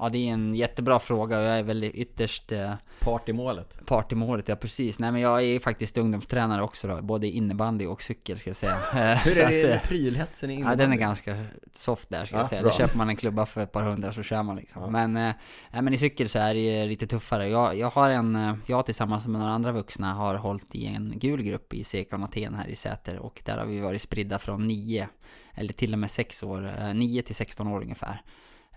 Ja, 0.00 0.08
det 0.08 0.18
är 0.28 0.32
en 0.32 0.54
jättebra 0.54 0.98
fråga 0.98 1.38
och 1.38 1.44
jag 1.44 1.58
är 1.58 1.62
väl 1.62 1.84
ytterst 1.84 2.52
eh, 2.52 2.72
Partymålet. 3.00 3.86
part 3.86 4.12
i 4.12 4.14
målet, 4.14 4.48
ja 4.48 4.56
precis. 4.56 4.98
Nej 4.98 5.12
men 5.12 5.20
jag 5.20 5.42
är 5.42 5.60
faktiskt 5.60 5.98
ungdomstränare 5.98 6.62
också 6.62 6.88
då, 6.88 7.02
både 7.02 7.26
innebandy 7.26 7.86
och 7.86 8.02
cykel 8.02 8.38
ska 8.38 8.50
jag 8.50 8.56
säga. 8.56 8.76
Eh, 9.12 9.18
Hur 9.18 9.38
är 9.38 9.48
det 9.50 9.62
eh, 9.62 9.68
med 9.68 9.82
prylhetsen 9.82 10.50
i 10.50 10.52
Ja, 10.52 10.58
innebandy? 10.58 10.82
den 10.84 10.92
är 10.92 10.96
ganska 10.96 11.44
soft 11.72 12.08
där 12.10 12.24
ska 12.24 12.34
Ja, 12.36 12.40
jag 12.40 12.48
säga. 12.48 12.62
bra. 12.62 12.70
Då 12.70 12.76
köper 12.76 12.98
man 12.98 13.08
en 13.08 13.16
klubba 13.16 13.46
för 13.46 13.62
ett 13.62 13.72
par 13.72 13.82
hundra 13.82 14.12
så 14.12 14.22
kör 14.22 14.42
man 14.42 14.56
liksom. 14.56 14.82
Ja. 14.82 14.90
Men, 14.90 15.16
eh, 15.16 15.34
nej, 15.70 15.82
men 15.82 15.94
i 15.94 15.98
cykel 15.98 16.28
så 16.28 16.38
är 16.38 16.54
det 16.54 16.60
ju 16.60 16.86
lite 16.88 17.06
tuffare. 17.06 17.48
Jag, 17.48 17.76
jag 17.78 17.90
har 17.90 18.10
en, 18.10 18.60
jag 18.66 18.86
tillsammans 18.86 19.26
med 19.26 19.40
några 19.40 19.52
andra 19.52 19.72
vuxna 19.72 20.12
har 20.14 20.34
hållit 20.34 20.74
i 20.74 20.86
en 20.86 21.12
gul 21.16 21.42
grupp 21.42 21.74
i 21.74 21.84
Sekon 21.84 22.24
Aten 22.24 22.54
här 22.54 22.68
i 22.68 22.76
Säter 22.76 23.18
och 23.18 23.42
där 23.44 23.58
har 23.58 23.66
vi 23.66 23.80
varit 23.80 24.02
spridda 24.02 24.38
från 24.38 24.66
9 24.68 25.08
eller 25.54 25.72
till 25.72 25.92
och 25.92 25.98
med 25.98 26.10
6 26.10 26.42
år, 26.42 26.72
eh, 26.78 26.94
9 26.94 27.22
till 27.22 27.34
16 27.34 27.66
år 27.68 27.82
ungefär. 27.82 28.22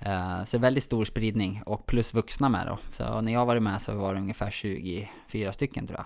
Eh, 0.06 0.44
Så 0.44 0.58
väldigt 0.58 0.84
stor 0.84 1.06
spridning 1.06 1.64
och 1.66 1.86
plus 1.86 2.14
vuxna 2.14 2.50
med 2.50 2.68
då. 2.68 2.78
Så 2.92 3.22
när 3.22 3.34
jag 3.34 3.46
var 3.46 3.60
med 3.60 3.82
så 3.82 3.96
var 3.96 4.14
det 4.14 4.20
ungefär 4.20 4.52
24 4.52 5.54
stycken 5.54 5.88
tror 5.88 6.00
jag. 6.00 6.06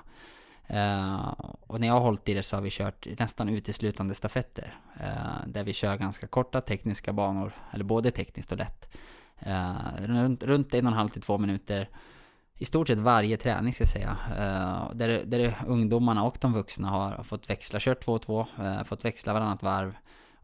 Eh, 0.70 1.34
och 1.68 1.80
när 1.80 1.88
jag 1.88 1.94
har 1.94 2.02
hållit 2.02 2.30
i 2.30 2.34
det 2.34 2.44
så 2.44 2.56
har 2.56 2.62
vi 2.62 2.70
kört 2.70 3.08
nästan 3.20 3.50
uteslutande 3.50 4.16
stafetter. 4.16 4.76
Eh, 5.00 5.48
där 5.48 5.64
vi 5.64 5.74
kör 5.74 5.98
ganska 5.98 6.28
korta 6.28 6.62
tekniska 6.62 7.14
banor, 7.14 7.54
eller 7.72 7.84
både 7.84 8.12
tekniskt 8.12 8.52
och 8.52 8.58
lätt. 8.58 8.94
Eh, 9.40 9.74
runt, 10.00 10.44
runt 10.44 10.74
en 10.74 10.86
och 10.86 10.92
en 10.92 10.98
halv 10.98 11.10
till 11.10 11.22
två 11.22 11.38
minuter. 11.38 11.90
I 12.60 12.66
stort 12.66 12.88
sett 12.88 12.98
varje 12.98 13.38
träning 13.38 13.74
ska 13.74 13.82
jag 13.82 13.90
säga. 13.90 14.18
Där, 14.94 15.22
där 15.26 15.58
ungdomarna 15.68 16.24
och 16.24 16.38
de 16.42 16.54
vuxna 16.54 16.90
har 16.90 17.24
fått 17.24 17.50
växla, 17.50 17.80
kört 17.80 18.00
två 18.00 18.14
och 18.14 18.22
två, 18.22 18.46
fått 18.86 19.06
växla 19.06 19.34
varannat 19.34 19.64
varv. 19.64 19.94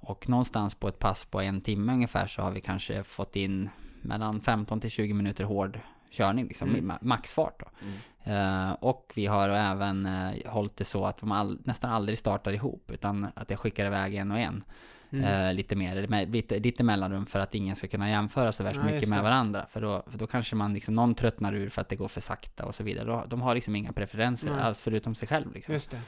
Och 0.05 0.29
någonstans 0.29 0.75
på 0.75 0.87
ett 0.87 0.99
pass 0.99 1.25
på 1.25 1.41
en 1.41 1.61
timme 1.61 1.93
ungefär 1.93 2.27
så 2.27 2.41
har 2.41 2.51
vi 2.51 2.61
kanske 2.61 3.03
fått 3.03 3.35
in 3.35 3.69
mellan 4.01 4.41
15 4.41 4.79
till 4.79 4.89
20 4.91 5.13
minuter 5.13 5.43
hård 5.43 5.79
körning, 6.11 6.47
liksom 6.47 6.69
Mm. 6.69 6.91
ma- 6.91 6.97
maxfart 7.01 7.59
då. 7.59 7.65
Mm. 7.81 8.67
Eh, 8.69 8.71
och 8.73 9.11
vi 9.15 9.25
har 9.25 9.49
även 9.49 10.05
uh, 10.05 10.33
hållit 10.45 10.77
det 10.77 10.83
så 10.85 11.05
att 11.05 11.17
de 11.17 11.31
all, 11.31 11.59
nästan 11.63 11.91
aldrig 11.91 12.17
startar 12.17 12.51
ihop, 12.51 12.91
utan 12.91 13.27
att 13.35 13.49
jag 13.49 13.59
skickar 13.59 13.85
iväg 13.85 14.15
en 14.15 14.31
och 14.31 14.39
en. 14.39 14.63
Mm. 15.11 15.25
Eh, 15.25 15.53
lite 15.53 15.75
mer, 15.75 16.07
med, 16.07 16.31
lite, 16.31 16.59
lite 16.59 16.83
mellanrum 16.83 17.25
för 17.25 17.39
att 17.39 17.55
ingen 17.55 17.75
ska 17.75 17.87
kunna 17.87 18.09
jämföra 18.09 18.51
så 18.51 18.63
värst 18.63 18.75
Ja, 18.75 18.83
mycket 18.83 19.09
med 19.09 19.23
varandra. 19.23 19.65
För 19.71 19.81
då, 19.81 20.03
för 20.07 20.17
då 20.17 20.27
kanske 20.27 20.55
man 20.55 20.73
liksom, 20.73 20.93
någon 20.93 21.15
tröttnar 21.15 21.53
ur 21.53 21.69
för 21.69 21.81
att 21.81 21.89
det 21.89 21.95
går 21.95 22.07
för 22.07 22.21
sakta 22.21 22.65
och 22.65 22.75
så 22.75 22.83
vidare. 22.83 23.05
Då, 23.05 23.23
de 23.27 23.41
har 23.41 23.55
liksom 23.55 23.75
inga 23.75 23.93
preferenser 23.93 24.51
Nej. 24.51 24.61
alls 24.61 24.81
förutom 24.81 25.15
sig 25.15 25.27
själv 25.27 25.53
liksom. 25.53 25.73
Just 25.73 25.91
det. 25.91 26.01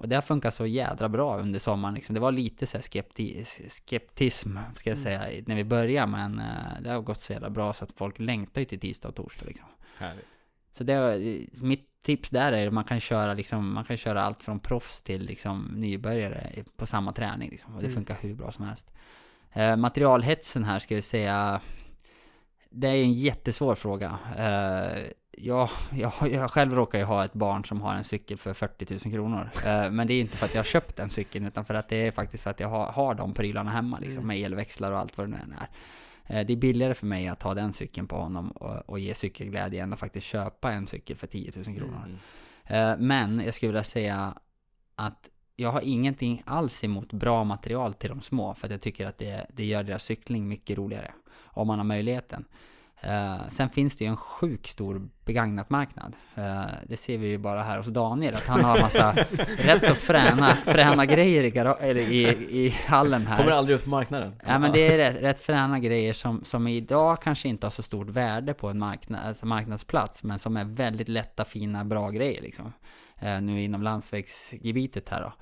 Och 0.00 0.08
det 0.08 0.14
har 0.14 0.22
funkat 0.22 0.54
så 0.54 0.66
jädra 0.66 1.08
bra 1.08 1.38
under 1.38 1.58
sommaren 1.58 1.94
liksom. 1.94 2.14
Det 2.14 2.20
var 2.20 2.32
lite 2.32 2.66
så 2.66 2.78
skepti 2.78 3.44
skeptism, 3.68 4.56
ska 4.74 4.90
jag 4.90 4.98
Mm. 4.98 5.04
säga, 5.04 5.42
när 5.46 5.54
vi 5.56 5.64
började. 5.64 6.06
Men 6.12 6.38
eh, 6.38 6.80
det 6.82 6.90
har 6.90 7.00
gått 7.00 7.20
så 7.20 7.32
jävla 7.32 7.50
bra 7.50 7.72
så 7.72 7.84
att 7.84 7.92
folk 7.96 8.18
längtar 8.18 8.60
ju 8.60 8.64
till 8.64 8.80
tisdag 8.80 9.08
och 9.08 9.14
torsdag 9.14 9.46
liksom. 9.46 9.66
Härligt. 9.96 10.24
Så 10.72 10.84
det, 10.84 11.18
mitt 11.52 11.86
tips 12.02 12.30
där 12.30 12.52
är 12.52 12.66
att 12.66 12.72
man 12.72 12.84
kan 12.84 13.00
köra 13.00 13.34
liksom, 13.34 13.72
man 13.74 13.84
kan 13.84 13.96
köra 13.96 14.22
allt 14.22 14.42
från 14.42 14.60
proffs 14.60 15.02
till 15.02 15.22
liksom 15.22 15.68
nybörjare 15.76 16.50
på 16.76 16.86
samma 16.86 17.12
träning 17.12 17.50
liksom. 17.50 17.74
Och 17.74 17.80
det 17.80 17.86
Mm. 17.86 17.94
funkar 17.96 18.16
hur 18.20 18.34
bra 18.34 18.52
som 18.52 18.64
helst. 18.64 18.90
Eh, 19.52 19.76
materialhetsen 19.76 20.64
här 20.64 20.78
ska 20.78 20.94
vi 20.94 21.02
säga, 21.02 21.60
det 22.70 22.88
är 22.88 23.02
en 23.02 23.12
jättesvår 23.12 23.74
fråga. 23.74 24.18
Eh, 24.38 25.02
jag, 25.42 25.68
jag, 25.92 26.12
jag 26.32 26.50
själv 26.50 26.74
råkar 26.74 26.98
ju 26.98 27.04
ha 27.04 27.24
ett 27.24 27.32
barn 27.32 27.64
som 27.64 27.80
har 27.80 27.94
en 27.94 28.04
cykel 28.04 28.38
för 28.38 28.54
40 28.54 28.86
000 29.08 29.14
kronor. 29.14 29.50
Eh, 29.66 29.90
men 29.90 30.06
det 30.06 30.14
är 30.14 30.20
inte 30.20 30.36
för 30.36 30.46
att 30.46 30.54
jag 30.54 30.58
har 30.62 30.66
köpt 30.66 30.96
den 30.96 31.10
cykeln, 31.10 31.46
utan 31.46 31.64
för 31.64 31.74
att 31.74 31.88
det 31.88 32.06
är 32.06 32.12
faktiskt 32.12 32.42
för 32.42 32.50
att 32.50 32.60
jag 32.60 32.68
har, 32.68 32.86
har 32.86 33.14
de 33.14 33.34
prylarna 33.34 33.70
hemma 33.70 33.98
liksom, 33.98 34.16
Mm. 34.24 34.26
med 34.26 34.38
elväxlar 34.46 34.92
och 34.92 34.98
allt 34.98 35.18
vad 35.18 35.26
det 35.26 35.30
nu 35.30 35.36
än 35.42 35.52
är. 35.52 35.68
Eh, 36.40 36.46
Det 36.46 36.52
är 36.52 36.56
billigare 36.56 36.94
för 36.94 37.06
mig 37.06 37.28
att 37.28 37.42
ha 37.42 37.54
den 37.54 37.72
cykeln 37.72 38.06
på 38.06 38.16
honom 38.16 38.50
och, 38.50 38.88
och 38.90 38.98
ge 38.98 39.14
cykelglädje 39.14 39.82
än 39.82 39.92
att 39.92 39.98
faktiskt 40.00 40.26
köpa 40.26 40.72
en 40.72 40.86
cykel 40.86 41.16
för 41.16 41.26
10 41.26 41.52
000 41.56 41.64
kronor. 41.76 42.04
Mm. 42.06 42.90
Eh, 42.90 42.96
Men 42.98 43.40
jag 43.44 43.54
skulle 43.54 43.68
vilja 43.72 43.84
säga 43.84 44.34
att 44.96 45.28
jag 45.56 45.70
har 45.72 45.80
ingenting 45.80 46.42
alls 46.46 46.84
emot 46.84 47.12
bra 47.12 47.44
material 47.44 47.94
till 47.94 48.08
de 48.10 48.20
små 48.22 48.54
för 48.54 48.66
att 48.66 48.70
jag 48.70 48.80
tycker 48.80 49.06
att 49.06 49.18
det, 49.18 49.46
det 49.52 49.64
gör 49.64 49.82
deras 49.82 50.02
cykling 50.04 50.48
mycket 50.48 50.78
roligare 50.78 51.12
om 51.44 51.66
man 51.66 51.78
har 51.78 51.84
möjligheten. 51.84 52.44
Eh, 53.02 53.48
sen 53.48 53.68
finns 53.68 53.96
det 53.96 54.04
ju 54.04 54.10
en 54.10 54.16
sjuk 54.16 54.68
stor 54.68 55.08
begagnat 55.24 55.70
marknad. 55.70 56.16
Eh, 56.34 56.62
det 56.86 56.96
ser 56.96 57.18
vi 57.18 57.28
ju 57.28 57.38
bara 57.38 57.62
här 57.62 57.76
hos 57.78 57.86
Daniel, 57.86 58.34
att 58.34 58.46
han 58.46 58.64
har 58.64 58.80
massa 58.80 59.12
rätt 59.58 59.84
så 59.84 59.94
fräna, 59.94 60.56
fräna 60.64 61.06
grejer 61.06 61.44
i, 61.44 61.58
eller 61.58 62.00
i, 62.00 62.22
i 62.50 62.74
hallen 62.86 63.26
här. 63.26 63.36
Kommer 63.36 63.52
aldrig 63.52 63.76
upp 63.76 63.84
på 63.84 63.90
marknaden. 63.90 64.34
Ja 64.46 64.58
men 64.58 64.72
det 64.72 64.88
är 64.88 64.98
rätt, 64.98 65.22
rätt 65.22 65.40
fräna 65.40 65.78
grejer 65.78 66.12
som, 66.12 66.44
som 66.44 66.66
idag 66.66 67.22
kanske 67.22 67.48
inte 67.48 67.66
har 67.66 67.70
så 67.70 67.82
stort 67.82 68.08
värde 68.08 68.54
på 68.54 68.68
en 68.68 68.78
marknad, 68.78 69.20
alltså 69.26 69.46
marknadsplats, 69.46 70.22
men 70.22 70.38
som 70.38 70.56
är 70.56 70.64
väldigt 70.64 71.08
lätta, 71.08 71.44
fina, 71.44 71.84
bra 71.84 72.10
grejer 72.10 72.42
liksom. 72.42 72.72
Eh, 73.20 73.40
nu 73.40 73.62
inom 73.62 73.82
landsvägsgebitet 73.82 75.08
här 75.08 75.20
då. 75.20 75.32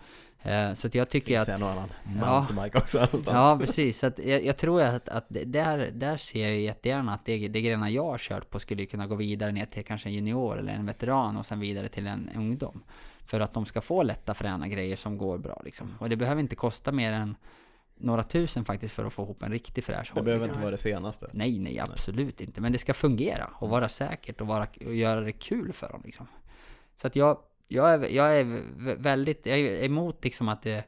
Eh, 0.43 0.73
så 0.73 0.87
att 0.87 0.95
jag 0.95 1.11
tycker 1.11 1.37
Finns 1.37 1.49
att... 1.49 1.57
en 1.57 1.63
och 1.63 1.71
annan 1.71 1.89
Ja. 2.21 2.41
mountainbike 2.41 2.79
också 2.79 2.99
någonstans. 2.99 3.35
Ja, 3.35 3.59
precis. 3.67 3.99
Så 3.99 4.07
att 4.07 4.19
jag, 4.19 4.45
jag 4.45 4.57
tror 4.57 4.83
att, 4.83 5.09
att 5.09 5.27
där, 5.29 5.91
där 5.93 6.17
ser 6.17 6.49
jag 6.49 6.59
jättegärna 6.59 7.15
att 7.15 7.25
det, 7.25 7.49
det 7.49 7.61
grejerna 7.61 7.91
jag 7.91 8.05
har 8.05 8.19
kört 8.19 8.51
på 8.51 8.61
skulle 8.61 8.87
kunna 8.87 9.07
gå 9.07 9.15
vidare 9.15 9.53
ner 9.53 9.67
till 9.67 9.85
kanske 9.85 10.09
en 10.09 10.15
junior 10.15 10.59
eller 10.59 10.73
en 10.73 10.87
veteran 10.87 11.37
och 11.37 11.47
sen 11.47 11.61
vidare 11.61 11.89
till 11.89 12.07
en 12.07 12.31
ungdom. 12.37 12.83
För 13.25 13.41
att 13.41 13.55
de 13.55 13.67
ska 13.67 13.81
få 13.81 14.03
lätta 14.03 14.35
fräna 14.35 14.69
grejer 14.69 14.97
som 14.97 15.19
går 15.19 15.39
bra 15.39 15.63
liksom. 15.65 15.95
Och 16.01 16.09
det 16.09 16.17
behöver 16.17 16.41
inte 16.41 16.57
kosta 16.57 16.93
mer 16.93 17.13
än 17.13 17.37
några 18.01 18.23
tusen 18.23 18.65
faktiskt 18.65 18.95
för 18.95 19.05
att 19.05 19.13
få 19.13 19.23
ihop 19.23 19.43
en 19.43 19.53
riktig 19.53 19.85
fräsch 19.85 20.13
Det 20.15 20.23
behöver 20.23 20.45
liksom. 20.45 20.51
inte 20.51 20.61
vara 20.61 20.71
det 20.71 20.77
senaste. 20.77 21.31
Nej, 21.33 21.59
nej, 21.59 21.81
absolut 21.81 22.41
inte. 22.41 22.61
Men 22.61 22.73
det 22.73 22.79
ska 22.79 22.95
fungera 22.95 23.51
och 23.55 23.69
vara 23.69 23.89
säkert 23.89 24.41
och, 24.41 24.47
vara, 24.47 24.67
och 24.87 24.95
göra 24.95 25.21
det 25.21 25.33
kul 25.33 25.73
för 25.73 25.89
dem 25.89 26.03
liksom. 26.05 26.27
Så 26.97 27.07
att 27.07 27.17
jag, 27.17 27.39
jag, 27.69 27.93
är, 27.95 28.09
jag 28.09 28.39
är 28.41 28.45
vä- 28.45 29.03
väldigt, 29.03 29.47
jag 29.47 29.59
är 29.59 29.85
emot 29.85 30.25
liksom 30.25 30.49
att 30.49 30.63
det, 30.63 30.85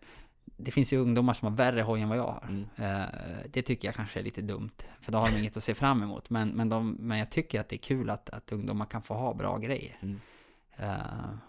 det 0.56 0.70
finns 0.70 0.92
ju 0.92 0.96
ungdomar 0.98 1.34
som 1.34 1.48
har 1.48 1.56
värre 1.56 1.82
hoj 1.82 2.00
än 2.00 2.08
vad 2.08 2.18
jag 2.18 2.22
har. 2.26 2.44
Mm. 2.48 2.64
Eh, 2.76 3.08
det 3.52 3.62
tycker 3.62 3.88
jag 3.88 3.94
kanske 3.94 4.18
är 4.20 4.24
lite 4.24 4.42
dumt, 4.42 4.70
för 5.00 5.12
då 5.12 5.18
har 5.18 5.28
de 5.30 5.38
inget 5.38 5.56
att 5.56 5.64
se 5.64 5.74
fram 5.74 6.02
emot. 6.02 6.30
Men, 6.30 6.48
men, 6.48 6.68
de, 6.68 6.90
men 7.00 7.18
jag 7.18 7.30
tycker 7.30 7.60
att 7.60 7.68
det 7.68 7.76
är 7.76 7.78
kul 7.78 8.10
att, 8.10 8.30
att 8.30 8.52
ungdomar 8.52 8.86
kan 8.86 9.02
få 9.02 9.14
ha 9.14 9.34
bra 9.34 9.58
grejer. 9.58 9.98
Mm. 10.02 10.20
Eh, 10.76 10.94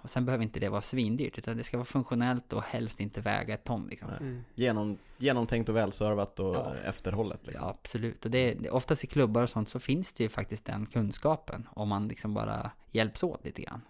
och 0.02 0.10
sen 0.10 0.26
behöver 0.26 0.44
inte 0.44 0.60
det 0.60 0.70
vara 0.70 0.82
svindyrt, 0.82 1.38
utan 1.38 1.58
det 1.58 1.64
ska 1.64 1.78
vara 1.78 1.86
funktionellt 1.86 2.54
och 2.54 2.64
helst 2.64 3.00
inte 3.00 3.22
väga 3.22 3.54
ett 3.54 3.64
ton 3.64 3.88
liksom. 3.90 4.10
Mm. 4.10 4.44
Genom, 4.56 4.98
genomtänkt 5.18 5.70
och 5.70 5.76
välservat 5.76 6.40
och 6.40 6.56
Ja. 6.56 6.74
efterhållet. 6.86 7.40
Liksom. 7.44 7.64
Ja, 7.66 7.70
absolut. 7.70 8.26
Och 8.26 8.32
det, 8.32 8.54
det, 8.54 8.70
oftast 8.70 9.04
i 9.04 9.08
klubbar 9.08 9.44
och 9.44 9.50
sånt 9.50 9.70
så 9.70 9.80
finns 9.80 10.14
det 10.14 10.24
ju 10.24 10.30
faktiskt 10.30 10.66
den 10.66 10.86
kunskapen 10.86 11.68
om 11.74 11.90
man 11.90 12.08
liksom 12.08 12.34
bara 12.34 12.72
hjälps 12.92 13.24
åt 13.24 13.46
lite 13.46 13.62
grann. 13.62 13.82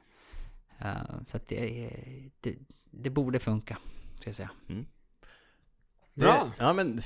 Eh, 0.82 0.92
så 1.28 1.38
att 1.38 1.48
det, 1.48 1.90
det, 2.42 2.56
det 2.92 3.10
borde 3.10 3.40
funka, 3.40 3.78
ska 4.20 4.30
jag 4.30 4.36
säga. 4.36 4.50
Bra. 6.14 6.32
Det, 6.58 6.64
ja 6.64 6.74
men 6.74 7.00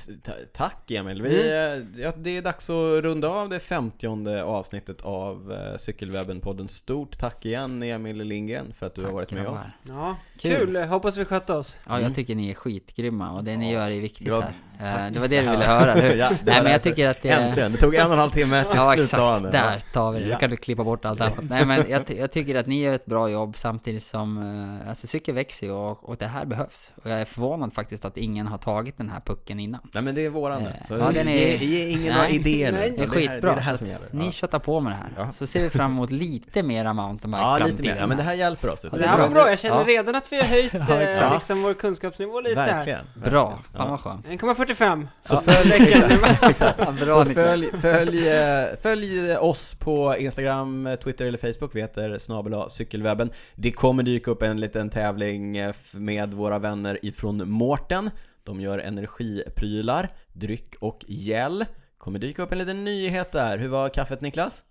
tack 0.52 0.90
Emil. 0.90 1.22
Vi, 1.22 1.28
Mm. 1.52 1.94
eh, 1.94 2.00
ja, 2.02 2.12
det 2.16 2.30
är 2.36 2.42
dags 2.42 2.70
att 2.70 3.02
runda 3.02 3.28
av 3.28 3.48
det 3.48 3.60
femtionde 3.60 4.44
avsnittet 4.44 5.02
av 5.02 5.52
eh, 5.52 5.74
Cykelwebben-podden. 5.76 6.66
Stort 6.66 7.18
tack 7.18 7.46
igen 7.46 7.82
Emil 7.82 8.16
Lindgren 8.16 8.72
för 8.74 8.86
att 8.86 8.94
du 8.94 9.04
har 9.04 9.12
varit 9.12 9.32
med 9.32 9.46
oss. 9.48 9.60
Ja, 9.82 10.16
Kul. 10.38 10.56
kul. 10.56 10.76
Hoppas 10.76 11.16
vi 11.16 11.24
skötte 11.24 11.52
oss. 11.52 11.78
Ja, 11.86 11.92
jag 11.92 12.00
Mm. 12.00 12.14
tycker 12.14 12.34
ni 12.34 12.50
är 12.50 12.54
skitgrymma 12.54 13.32
och 13.32 13.44
det 13.44 13.56
ni 13.56 13.72
Ja, 13.72 13.80
gör 13.80 13.90
är 13.90 14.00
viktigt 14.00 14.26
bra. 14.26 14.40
här. 14.40 14.54
Eh, 14.80 14.94
Tack. 14.94 15.12
det 15.14 15.20
var 15.20 15.28
det 15.28 15.40
du 15.42 15.50
ville 15.50 15.64
höra, 15.64 15.92
eller 15.92 16.08
hur? 16.10 16.16
Ja, 16.18 16.28
det 16.28 16.34
Nej, 16.34 16.44
men 16.44 16.54
jag 16.56 16.64
därför. 16.64 16.90
tycker 16.90 17.08
att 17.08 17.22
det... 17.22 17.28
Äntligen! 17.30 17.72
Det 17.72 17.78
tog 17.78 17.94
en 17.94 18.06
och 18.06 18.12
en 18.12 18.18
halv 18.18 18.30
timme 18.30 18.62
till 18.62 18.72
Ja, 18.76 18.94
exakt. 18.94 19.52
Där 19.52 19.92
tar 19.92 20.12
vi 20.12 20.18
det. 20.18 20.26
Ja. 20.26 20.34
Då 20.34 20.40
kan 20.40 20.50
du 20.50 20.56
klippa 20.56 20.84
bort 20.84 21.04
allt 21.04 21.20
annat. 21.20 21.38
Nej, 21.42 21.66
men 21.66 21.84
jag, 21.90 22.02
jag 22.18 22.30
tycker 22.30 22.54
att 22.54 22.66
ni 22.66 22.82
gör 22.82 22.94
ett 22.94 23.06
bra 23.06 23.28
jobb 23.30 23.56
samtidigt 23.56 24.02
som... 24.02 24.38
eh, 24.82 24.88
Alltså 24.88 25.06
cykel 25.06 25.34
växer 25.34 25.66
ju 25.66 25.72
och, 25.72 26.08
och 26.08 26.16
det 26.16 26.26
här 26.26 26.44
behövs. 26.44 26.90
Och 27.04 27.10
jag 27.10 27.20
är 27.20 27.24
förvånad 27.24 27.72
faktiskt 27.74 28.04
att 28.04 28.16
ingen 28.16 28.46
har 28.46 28.58
tagit 28.58 28.98
den 28.98 29.08
här 29.10 29.20
pucken 29.20 29.60
innan. 29.60 29.80
Nej 29.92 30.02
men 30.02 30.14
det 30.14 30.24
är 30.24 30.30
våran. 30.30 30.62
Eh, 30.62 30.68
Så 30.88 30.94
ja, 30.94 31.10
den 31.14 31.28
är- 31.28 31.32
ge, 31.32 31.56
ge 31.56 31.88
ingen 31.90 32.14
några 32.14 32.28
idéer. 32.28 32.72
Nej, 32.72 32.80
Det 32.90 32.96
är 32.96 32.96
Det 32.96 33.02
här- 33.02 33.08
skitbra. 33.08 33.40
Det 33.40 33.48
är 33.52 33.56
det 33.56 33.60
här 33.62 33.76
som 33.76 33.86
gäller. 33.86 34.08
Ni 34.10 34.24
Ja. 34.24 34.30
köttar 34.32 34.58
på 34.58 34.80
med 34.80 34.92
det 34.92 34.96
här. 34.96 35.08
Ja. 35.16 35.32
Så 35.38 35.46
ser 35.46 35.60
vi 35.62 35.70
fram 35.70 35.90
emot 35.90 36.10
lite 36.10 36.62
mera 36.62 36.92
mountainbike 36.92 37.42
Ja, 37.42 37.58
lite 37.66 37.82
mer. 37.82 37.96
Ja, 38.00 38.06
men 38.06 38.16
det 38.16 38.22
här 38.22 38.34
hjälper 38.34 38.70
oss. 38.70 38.82
Det 38.92 39.06
här 39.06 39.18
var 39.18 39.28
bra, 39.28 39.48
jag 39.50 39.58
känner 39.58 39.84
redan 39.84 40.14
att 40.14 40.32
vi 40.32 40.36
har 40.36 40.44
höjt 40.44 40.74
eh, 40.74 41.32
liksom 41.34 41.62
vår 41.62 41.74
kunskapsnivå 41.74 42.40
lite 42.40 42.60
här. 42.60 42.76
Verkligen. 42.76 43.04
Bra, 43.30 43.58
fan 43.76 43.90
vad 43.90 44.00
skönt. 44.00 44.26
1,45. 44.66 45.08
Så 45.20 45.34
Ja. 45.34 45.40
följ, 45.40 45.72
exakt. 46.50 46.78
Så 47.06 47.24
följ, 47.24 47.70
följ, 47.80 48.28
eh, 48.28 48.64
följ 48.82 49.36
oss 49.36 49.74
på 49.74 50.16
Instagram, 50.16 50.86
eh, 50.86 50.96
Twitter 50.96 51.26
eller 51.26 51.38
Facebook, 51.38 51.74
vi 51.74 51.80
heter 51.80 52.18
snabel 52.18 52.70
cykelwebben. 52.70 53.30
Det 53.54 53.72
kommer 53.72 54.02
dyka 54.02 54.30
upp 54.30 54.42
en 54.42 54.60
liten 54.60 54.90
tävling 54.90 55.56
eh, 55.56 55.74
med 55.92 56.34
våra 56.34 56.58
vänner 56.58 56.98
ifrån 57.02 57.50
Mårten. 57.50 58.10
De 58.44 58.60
gör 58.60 58.78
energiprylar, 58.78 60.08
dryck 60.32 60.74
och 60.80 61.04
gel. 61.08 61.64
Kommer 61.98 62.18
dyka 62.18 62.42
upp 62.42 62.52
en 62.52 62.58
liten 62.58 62.84
nyhet 62.84 63.32
där. 63.32 63.58
Hur 63.58 63.68
var 63.68 63.88
kaffet 63.88 64.20
Niklas? 64.20 64.62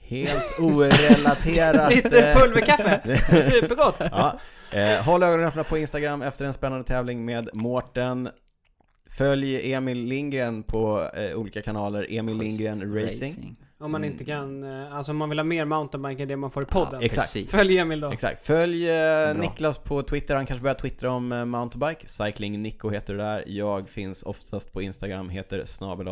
Helt 0.00 0.58
orelaterat. 0.60 1.94
Lite 1.94 2.28
eh, 2.28 2.36
pulverkaffe. 2.38 3.00
Supergott. 3.50 3.96
Ja, 4.10 4.38
eh, 4.70 5.02
håll 5.04 5.22
ögonen 5.22 5.46
öppna 5.46 5.64
på 5.64 5.78
Instagram 5.78 6.22
efter 6.22 6.44
en 6.44 6.52
spännande 6.54 6.84
tävling 6.84 7.24
med 7.24 7.48
Mårten. 7.52 8.28
Följ 9.16 9.72
Emil 9.72 10.04
Lindgren 10.04 10.62
på 10.62 11.10
eh, 11.14 11.38
olika 11.38 11.62
kanaler, 11.62 12.06
Emil 12.10 12.38
Lindgren 12.38 12.94
Racing. 12.94 13.56
Om 13.78 13.92
man 13.92 14.04
inte 14.04 14.24
kan, 14.24 14.62
eh, 14.62 14.96
alltså 14.96 15.12
om 15.12 15.18
man 15.18 15.28
vill 15.28 15.38
ha 15.38 15.44
mer 15.44 15.64
mountainbike 15.64 16.22
än 16.22 16.28
det 16.28 16.36
man 16.36 16.50
får 16.50 16.62
i 16.62 16.66
podden. 16.66 17.00
Ja, 17.00 17.06
Exakt. 17.06 17.32
precis. 17.32 17.50
Följ 17.50 17.78
Emil 17.78 18.00
då. 18.00 18.10
Exakt, 18.10 18.46
följ 18.46 18.90
eh. 18.90 19.34
Niklas 19.34 19.78
på 19.78 20.02
Twitter, 20.02 20.34
han 20.34 20.46
kanske 20.46 20.62
börjar 20.62 20.74
twittra 20.74 21.10
om 21.10 21.32
eh, 21.32 21.44
mountainbike. 21.44 22.08
Cycling 22.08 22.62
Nico 22.62 22.90
heter 22.90 23.14
det 23.14 23.22
där. 23.22 23.44
Jag 23.46 23.88
finns 23.88 24.22
oftast 24.22 24.72
på 24.72 24.82
Instagram, 24.82 25.28
heter 25.28 25.64
snabel. 25.64 26.06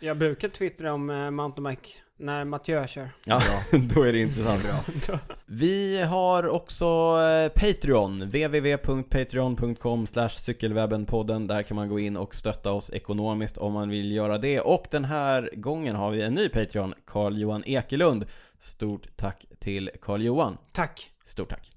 Jag 0.00 0.18
brukar 0.18 0.48
twittra 0.48 0.92
om 0.92 1.10
eh, 1.10 1.30
mountainbike 1.30 1.88
när 2.18 2.44
Mathieu 2.44 2.86
kör. 2.86 3.08
Ja, 3.24 3.40
då 3.94 4.02
är 4.02 4.12
det 4.12 4.18
intressant. 4.18 4.62
Då- 5.06 5.18
Vi 5.46 6.02
har 6.02 6.48
också 6.48 6.84
eh, 7.20 7.48
Patreon, 7.60 8.20
www.patreon.com 8.20 10.06
cykelwebbenpodden. 10.30 11.46
Där 11.46 11.62
kan 11.62 11.74
man 11.74 11.88
gå 11.88 11.98
in 11.98 12.16
och 12.16 12.34
stötta 12.34 12.72
oss 12.72 12.90
ekonomiskt 12.90 13.58
om 13.58 13.72
man 13.72 13.88
vill 13.88 14.12
göra 14.12 14.38
det. 14.38 14.60
Och 14.60 14.86
den 14.90 15.04
här 15.04 15.50
gången 15.56 15.96
har 15.96 16.10
vi 16.10 16.22
en 16.22 16.34
ny 16.34 16.48
Patreon, 16.48 16.94
Carl-Johan 17.06 17.62
Ekelund. 17.66 18.26
Stort 18.60 19.16
tack 19.16 19.44
till 19.58 19.90
Carl-Johan. 20.02 20.56
Tack. 20.72 21.10
Stort 21.26 21.48
tack. 21.50 21.70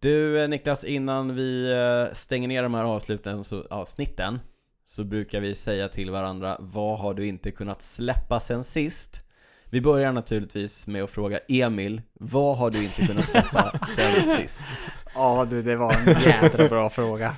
Du 0.00 0.42
eh, 0.42 0.48
Niklas, 0.48 0.84
innan 0.84 1.34
vi 1.34 1.72
eh, 1.72 2.14
stänger 2.14 2.48
ner 2.48 2.62
de 2.62 2.74
här 2.74 2.84
avsluten, 2.84 3.44
så, 3.44 3.64
avsnitten 3.70 4.40
så 4.86 5.04
brukar 5.04 5.40
vi 5.40 5.54
säga 5.54 5.88
till 5.88 6.10
varandra 6.10 6.56
Vad 6.60 6.98
har 6.98 7.14
du 7.14 7.26
inte 7.26 7.50
kunnat 7.50 7.82
släppa 7.82 8.40
sen 8.40 8.64
sist? 8.64 9.20
Vi 9.74 9.80
börjar 9.80 10.12
naturligtvis 10.12 10.86
med 10.86 11.02
att 11.04 11.10
fråga 11.10 11.38
Emil 11.48 12.02
Vad 12.20 12.58
har 12.58 12.70
du 12.70 12.84
inte 12.84 13.06
kunnat 13.06 13.28
släppa 13.28 13.72
sen 13.96 14.36
sist? 14.36 14.62
Ja 15.14 15.46
du, 15.50 15.62
det 15.62 15.76
var 15.76 15.92
en 15.94 16.20
jädra 16.22 16.68
bra 16.68 16.90
fråga. 16.90 17.36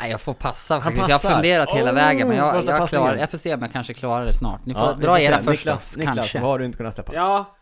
Nej, 0.00 0.10
jag 0.10 0.20
får 0.20 0.34
passa 0.34 0.80
faktiskt. 0.80 1.08
Jag 1.08 1.18
har 1.18 1.30
funderat 1.30 1.70
hela 1.70 1.90
Oh, 1.90 1.94
vägen, 1.94 2.28
men 2.28 2.36
jag, 2.36 2.54
första 2.54 2.70
jag, 2.78 2.88
klarar, 2.88 3.16
jag 3.16 3.30
får 3.30 3.38
se 3.38 3.54
om 3.54 3.62
jag 3.62 3.72
kanske 3.72 3.94
klarar 3.94 4.26
det 4.26 4.32
snart. 4.32 4.66
Ni 4.66 4.74
får 4.74 4.82
Ja, 4.82 4.92
dra 4.92 5.00
får 5.14 5.18
era 5.18 5.38
se. 5.38 5.42
först 5.44 5.58
Niklas, 5.58 5.96
Niklas, 5.96 6.16
kanske. 6.16 6.40
vad 6.40 6.50
har 6.50 6.58
du 6.58 6.64
inte 6.64 6.76
kunnat 6.78 6.94
släppa? 6.94 7.14
Ja, 7.14 7.56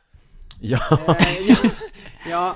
Ja, 0.61 0.79
eh, 1.19 1.41
ja, 1.49 1.57
ja. 2.31 2.55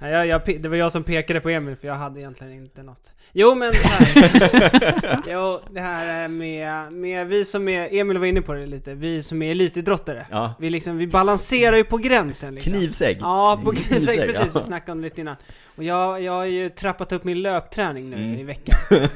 Ja, 0.00 0.08
jag, 0.08 0.26
jag, 0.26 0.62
det 0.62 0.68
var 0.68 0.76
jag 0.76 0.92
som 0.92 1.04
pekade 1.04 1.40
på 1.40 1.48
Emil 1.50 1.76
för 1.76 1.88
jag 1.88 1.94
hade 1.94 2.20
egentligen 2.20 2.52
inte 2.52 2.82
något. 2.82 3.12
Jo 3.32 3.54
men 3.54 3.72
så 3.72 3.88
här. 3.88 5.22
jo, 5.32 5.60
det 5.70 5.80
här 5.80 6.06
är 6.24 6.28
med, 6.28 6.92
med 6.92 7.26
vi 7.26 7.44
som 7.44 7.68
är, 7.68 7.88
Emil 7.94 8.18
var 8.18 8.26
inne 8.26 8.42
på 8.42 8.54
det 8.54 8.66
lite, 8.66 8.94
vi 8.94 9.22
som 9.22 9.42
är 9.42 9.50
elitidrottare. 9.50 10.26
ja. 10.30 10.54
Vi 10.58 10.70
liksom, 10.70 10.98
vi 10.98 11.06
balanserar 11.06 11.76
ju 11.76 11.84
på 11.84 11.96
gränsen 11.96 12.54
liksom. 12.54 12.72
Knivsägg 12.72 13.18
Ja, 13.20 13.60
på 13.64 13.70
knivsägg, 13.76 14.20
precis. 14.20 14.46
Vi 14.46 14.50
ja. 14.54 14.60
snackade 14.60 14.92
om 14.92 14.98
det 14.98 15.04
lite 15.04 15.20
innan. 15.20 15.36
Och 15.76 15.84
jag, 15.84 16.22
jag 16.22 16.32
har 16.32 16.44
ju 16.44 16.68
trappat 16.68 17.12
upp 17.12 17.24
min 17.24 17.42
löpträning 17.42 18.10
nu 18.10 18.16
Mm. 18.16 18.38
i 18.38 18.44
veckan. 18.44 18.78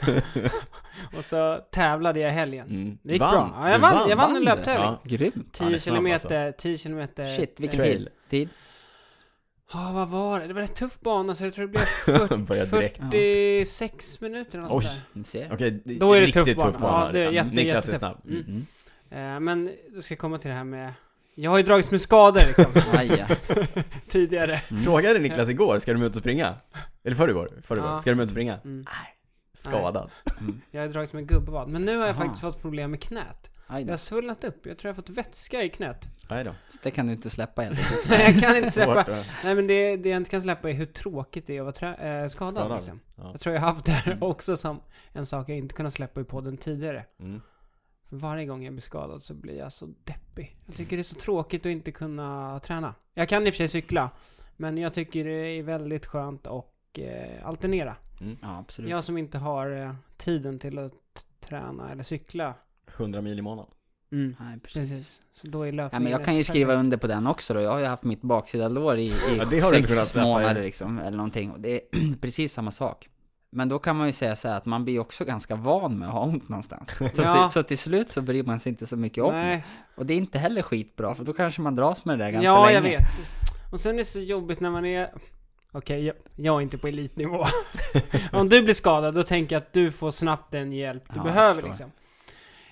och 1.18 1.24
så 1.24 1.58
tävlade 1.70 2.20
jag 2.20 2.30
i 2.30 2.34
helgen. 2.34 2.66
Mm. 2.70 2.98
Det 3.02 3.12
gick 3.12 3.22
Vann. 3.22 3.32
bra. 3.50 3.58
Ja, 3.62 3.70
jag 3.70 3.78
Du 3.78 3.82
vann, 3.82 4.08
jag 4.08 4.16
vann 4.16 4.26
en 4.26 4.32
Vann 4.32 4.34
du? 4.34 4.44
löptävling. 4.44 4.86
Ja. 4.86 5.00
Grymt. 5.04 5.56
Ja, 5.60 5.64
det 5.64 5.70
10 5.70 5.74
är 5.74 5.78
snabb, 5.78 5.94
kilometer, 5.94 6.52
10 6.52 6.78
kilometer. 6.78 7.36
Shit, 7.36 7.54
vilken 7.60 7.84
tid? 8.30 8.48
Ja, 9.72 9.92
vad 9.94 10.08
var 10.08 10.40
det? 10.40 10.46
Det 10.46 10.54
var 10.54 10.60
en 10.62 10.68
tuff 10.68 11.00
bana 11.00 11.34
så 11.34 11.44
jag 11.44 11.54
tror 11.54 11.66
det 11.66 11.70
blev 11.70 11.80
40, 12.28 12.36
Börjar 12.36 12.66
direkt 12.66 13.00
46 13.00 14.20
minuter 14.20 14.58
eller 14.58 14.68
något 14.68 14.84
Oj. 14.84 14.84
sånt 14.90 15.06
Ni 15.12 15.24
ser. 15.24 15.50
Okej, 15.52 15.82
Då 15.84 16.12
är 16.12 16.20
det 16.20 16.26
riktigt 16.26 16.44
tuff 16.46 16.56
bana. 16.56 16.72
tuff 16.72 16.80
bana. 16.80 17.06
Ja, 17.06 17.12
det 17.12 17.20
är 17.20 17.30
jätte- 17.30 17.50
Niklas 17.54 17.88
är 17.88 17.98
snabb. 17.98 18.18
Mm. 18.28 18.44
Mm. 19.10 19.34
Eh, 19.34 19.40
Men 19.40 19.70
då 19.94 20.02
ska 20.02 20.12
jag 20.14 20.18
komma 20.18 20.38
till 20.38 20.50
det 20.50 20.56
här 20.56 20.64
med... 20.64 20.92
Jag 21.34 21.50
har 21.50 21.58
ju 21.58 21.64
dragits 21.64 21.90
med 21.90 22.00
skador 22.00 22.40
liksom, 22.46 23.82
tidigare. 24.08 24.60
Mm. 24.70 24.82
Frågade 24.82 25.18
Niklas 25.18 25.48
igår, 25.48 25.78
ska 25.78 25.92
du 25.92 25.98
med 25.98 26.06
ut 26.06 26.14
och 26.16 26.20
springa? 26.20 26.54
Eller 27.04 27.16
förrgår? 27.16 27.50
Förrgår? 27.62 27.86
Ja. 27.88 27.98
Ska 27.98 28.10
du 28.10 28.16
med 28.16 28.22
ut 28.24 28.26
och 28.28 28.30
springa? 28.30 28.58
Mm. 28.64 28.84
Skadad. 29.54 30.10
Mm. 30.40 30.60
Jag 30.70 30.80
har 30.80 30.88
dragits 30.88 31.12
med 31.12 31.26
gubbvad. 31.28 31.68
Men 31.68 31.82
nu 31.84 31.96
har 31.96 32.06
jag 32.06 32.14
Aha. 32.14 32.22
faktiskt 32.24 32.40
fått 32.40 32.60
problem 32.62 32.90
med 32.90 33.02
knät. 33.02 33.50
Aj 33.66 33.82
Jag 33.84 33.92
har 33.92 33.96
svullnat 33.96 34.44
upp. 34.44 34.66
Jag 34.66 34.78
tror 34.78 34.88
jag 34.88 34.94
har 34.94 35.02
fått 35.02 35.10
vätska 35.10 35.62
i 35.62 35.68
knät. 35.68 36.08
Nej 36.30 36.44
då. 36.44 36.54
Så 36.70 36.78
Det 36.82 36.90
kan 36.90 37.06
du 37.06 37.12
inte 37.12 37.30
släppa 37.30 37.62
helt. 37.62 37.78
Nej, 38.08 38.32
jag 38.32 38.42
kan 38.42 38.56
inte 38.56 38.70
släppa. 38.70 39.04
Nej 39.44 39.54
men 39.54 39.66
det, 39.66 39.96
det 39.96 40.08
jag 40.08 40.16
inte 40.16 40.30
kan 40.30 40.40
släppa 40.40 40.70
är 40.70 40.74
hur 40.74 40.86
tråkigt 40.86 41.46
det 41.46 41.56
är 41.56 41.68
att 41.68 41.82
vara 41.82 41.94
eh, 42.22 42.28
skadad, 42.28 42.54
Skadad. 42.54 42.76
liksom. 42.76 43.00
Ja. 43.16 43.30
Jag 43.32 43.40
tror 43.40 43.54
jag 43.54 43.62
har 43.62 43.68
haft 43.68 43.84
det 43.86 43.92
här 43.92 44.12
Mm. 44.12 44.22
också 44.22 44.56
som 44.56 44.80
en 45.12 45.26
sak 45.26 45.48
jag 45.48 45.58
inte 45.58 45.74
kunnat 45.74 45.92
släppa 45.92 46.20
i 46.20 46.24
podden 46.24 46.56
tidigare. 46.56 47.04
Mm. 47.20 47.40
För 48.08 48.16
varje 48.16 48.46
gång 48.46 48.64
jag 48.64 48.72
blir 48.74 48.82
skadad 48.82 49.22
så 49.22 49.34
blir 49.34 49.58
jag 49.58 49.72
så 49.72 49.86
deppig. 50.04 50.56
Jag 50.66 50.74
tycker 50.76 50.96
det 50.96 51.00
är 51.00 51.04
så 51.04 51.14
tråkigt 51.14 51.60
att 51.66 51.70
inte 51.70 51.92
kunna 51.92 52.60
träna. 52.60 52.94
Jag 53.14 53.28
kan 53.28 53.46
i 53.46 53.50
och 53.50 53.54
för 53.54 53.58
sig 53.58 53.68
cykla, 53.68 54.10
men 54.56 54.78
jag 54.78 54.94
tycker 54.94 55.24
det 55.24 55.30
är 55.48 55.62
väldigt 55.62 56.06
skönt 56.06 56.46
att 56.46 56.66
eh, 56.98 57.46
alternera. 57.46 57.96
Ja, 58.42 58.58
absolut. 58.58 58.90
Jag 58.90 59.04
som 59.04 59.18
inte 59.18 59.38
har 59.38 59.70
eh, 59.82 59.94
tiden 60.16 60.58
till 60.58 60.78
att 60.78 60.92
träna 61.40 61.90
eller 61.92 62.02
cykla. 62.02 62.54
100 62.98 63.20
mil 63.20 63.38
i 63.38 63.42
månaden. 63.42 63.70
Mm. 64.12 64.36
Nej, 64.40 64.58
precis. 64.60 64.90
Precis. 64.90 65.22
Så 65.32 65.46
då 65.46 65.62
är 65.62 65.72
Ja, 65.72 65.88
men 66.00 66.12
jag 66.12 66.24
kan 66.24 66.36
ju 66.36 66.44
skriva 66.44 66.74
under 66.74 66.96
på 66.96 67.06
den 67.06 67.26
också 67.26 67.54
då. 67.54 67.60
Jag 67.60 67.70
har 67.72 67.78
ju 67.78 67.84
haft 67.86 68.04
mitt 68.04 68.22
baksida 68.22 68.68
lår 68.68 68.96
i, 68.98 69.02
i 69.06 69.12
Ja, 69.38 69.44
det 69.44 69.60
har 69.60 69.70
du 69.70 69.76
inte 69.76 69.90
sex 69.90 70.08
släppa 70.10 70.26
månader 70.26 70.62
liksom, 70.62 70.98
eller 70.98 71.16
någonting. 71.16 71.50
Och 71.50 71.60
det 71.60 71.74
är 71.74 72.16
precis 72.20 72.52
samma 72.52 72.70
sak. 72.70 73.08
Men 73.54 73.68
då 73.68 73.78
kan 73.78 73.96
man 73.96 74.06
ju 74.06 74.12
säga 74.12 74.36
så 74.36 74.48
här 74.48 74.56
att 74.56 74.66
man 74.66 74.84
blir 74.84 74.98
också 74.98 75.24
ganska 75.24 75.56
van 75.56 75.98
med 75.98 76.08
att 76.08 76.14
ha 76.14 76.22
ont 76.24 76.48
någonstans. 76.48 76.90
Så, 76.98 77.04
Ja. 77.16 77.42
till, 77.42 77.52
så 77.52 77.62
till 77.62 77.78
slut 77.78 78.08
så 78.08 78.22
bryr 78.22 78.42
man 78.42 78.60
sig 78.60 78.70
inte 78.70 78.86
så 78.86 78.96
mycket 78.96 79.24
om 79.24 79.34
det. 79.34 79.40
Nej, 79.40 79.64
Och 79.94 80.06
det 80.06 80.14
är 80.14 80.18
inte 80.18 80.38
heller 80.38 80.62
skitbra, 80.62 81.14
för 81.14 81.24
då 81.24 81.32
kanske 81.32 81.60
man 81.62 81.76
dras 81.76 82.04
med 82.04 82.18
det 82.18 82.24
där 82.24 82.30
ganska 82.30 82.46
ja 82.46 82.64
länge. 82.66 82.74
jag 82.74 82.82
vet. 82.82 83.02
Och 83.72 83.80
sen 83.80 83.94
är 83.94 83.98
det 83.98 84.04
så 84.04 84.20
jobbigt 84.20 84.60
när 84.60 84.70
man 84.70 84.84
är... 84.84 85.12
Okej, 85.72 86.04
jag, 86.04 86.16
jag 86.36 86.56
är 86.56 86.60
inte 86.60 86.78
på 86.78 86.88
elitnivå. 86.88 87.44
Om 88.32 88.48
du 88.48 88.62
blir 88.62 88.74
skadad, 88.74 89.14
då 89.14 89.22
tänker 89.22 89.54
jag 89.56 89.60
att 89.60 89.72
du 89.72 89.92
får 89.92 90.10
snabbt 90.10 90.52
den 90.52 90.72
hjälp 90.72 91.04
du 91.08 91.16
Ja, 91.16 91.22
behöver 91.22 91.62
liksom. 91.62 91.90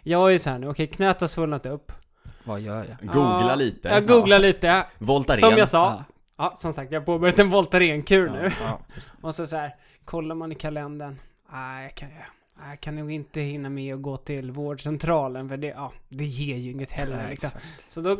Jag 0.02 0.34
är 0.34 0.38
så 0.38 0.50
här 0.50 0.58
nu, 0.58 0.68
okej, 0.68 0.86
knät 0.86 1.20
har 1.20 1.28
svullnat 1.28 1.66
upp. 1.66 1.92
Vad 2.44 2.60
gör 2.60 2.84
jag? 2.84 3.08
Googla 3.08 3.48
Ja, 3.48 3.54
lite. 3.54 3.88
Jag 3.88 4.06
googlar 4.06 4.38
lite. 4.38 4.86
Voltaren. 4.98 5.40
Som 5.40 5.56
jag 5.56 5.68
sa. 5.68 5.84
Ja. 5.84 6.04
Ja, 6.36 6.54
som 6.56 6.72
sagt, 6.72 6.92
jag 6.92 7.00
har 7.00 7.06
påbörjat 7.06 7.38
en 7.38 7.50
Voltaren-kur 7.50 8.30
nu. 8.30 8.50
Ja, 8.60 8.80
Och 9.20 9.34
så 9.34 9.46
så 9.46 9.56
här, 9.56 9.74
kollar 10.04 10.34
man 10.34 10.52
i 10.52 10.54
kalendern. 10.54 11.18
Nej, 11.52 11.84
jag 11.84 11.94
kan, 11.94 12.08
jag, 12.08 12.70
jag 12.70 12.80
kan 12.80 12.96
nog 12.96 13.12
inte 13.12 13.40
hinna 13.40 13.70
med 13.70 13.94
att 13.94 14.02
gå 14.02 14.16
till 14.16 14.50
vårdcentralen 14.50 15.48
för 15.48 15.56
det, 15.56 15.66
ja, 15.66 15.92
det 16.08 16.24
ger 16.24 16.56
ju 16.56 16.70
inget 16.70 16.90
heller 16.90 17.30
liksom. 17.30 17.50
Så 17.88 18.00
då 18.00 18.16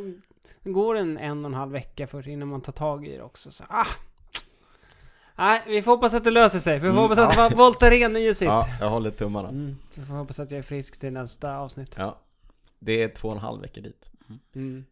går 0.65 0.95
det 0.95 1.01
en 1.01 1.19
en 1.19 1.45
och 1.45 1.51
en 1.51 1.55
halv 1.55 1.73
vecka 1.73 2.07
först 2.07 2.29
innan 2.29 2.49
man 2.49 2.61
tar 2.61 2.73
tag 2.73 3.07
i 3.07 3.17
det 3.17 3.23
också. 3.23 3.51
Så, 3.51 3.65
ah. 3.69 3.87
Nej, 5.41 5.63
vi 5.67 5.83
får 5.83 5.91
hoppas 5.93 6.15
att 6.15 6.25
det 6.25 6.31
löser 6.31 6.59
sig. 6.59 6.75
Vi 6.75 6.81
får 6.81 6.87
Mm, 6.87 6.99
hoppas 6.99 7.39
att 7.39 7.53
Voltaren 7.57 8.23
gör 8.23 8.33
sitt. 8.35 8.49
Ja, 8.49 8.69
jag 8.81 8.89
håller 8.91 9.11
tummarna. 9.11 9.49
Mm, 9.49 9.77
så 9.91 10.03
får 10.03 10.15
vi 10.15 10.19
hoppas 10.21 10.39
att 10.39 10.51
jag 10.51 10.59
är 10.59 10.63
frisk 10.63 11.01
till 11.01 11.13
nästa 11.13 11.57
avsnitt. 11.57 11.95
Ja. 11.99 12.19
Det 12.79 13.03
är 13.03 13.09
två 13.09 13.29
och 13.29 13.35
en 13.35 13.41
halv 13.41 13.63
vecka 13.63 13.81
dit. 13.81 14.07
Mm. 14.55 14.85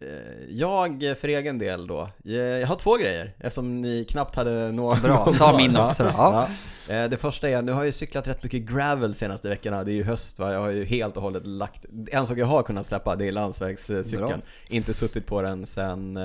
Eh, 0.00 0.08
Jag 0.48 1.16
för 1.20 1.28
egen 1.28 1.58
del 1.58 1.86
då, 1.86 2.08
eh, 2.24 2.32
jag 2.34 2.66
har 2.66 2.76
två 2.76 2.96
grejer 2.96 3.32
eftersom 3.38 3.80
ni 3.80 4.04
knappt 4.04 4.36
hade 4.36 4.72
några 4.72 5.00
Bra, 5.00 5.32
ta 5.38 5.56
min 5.56 5.76
också 5.76 6.02
då. 6.02 6.10
Ja. 6.16 6.48
Ja. 6.88 6.94
Eh, 6.94 7.10
Det 7.10 7.16
första 7.16 7.48
är, 7.48 7.62
nu 7.62 7.72
har 7.72 7.78
jag 7.80 7.86
ju 7.86 7.92
cyklat 7.92 8.28
rätt 8.28 8.42
mycket 8.42 8.62
gravel 8.62 9.14
senaste 9.14 9.48
veckorna, 9.48 9.84
det 9.84 9.92
är 9.92 9.94
ju 9.94 10.04
höst 10.04 10.38
va, 10.38 10.52
jag 10.52 10.60
har 10.60 10.70
ju 10.70 10.84
helt 10.84 11.16
och 11.16 11.22
hållet 11.22 11.46
lagt, 11.46 11.84
en 12.12 12.26
sak 12.26 12.38
jag 12.38 12.46
har 12.46 12.62
kunnat 12.62 12.86
släppa 12.86 13.16
det 13.16 13.28
är 13.28 13.32
landsvägscykeln. 13.32 14.26
Bra. 14.26 14.36
Inte 14.68 14.94
suttit 14.94 15.26
på 15.26 15.42
den 15.42 15.66
sen 15.66 16.16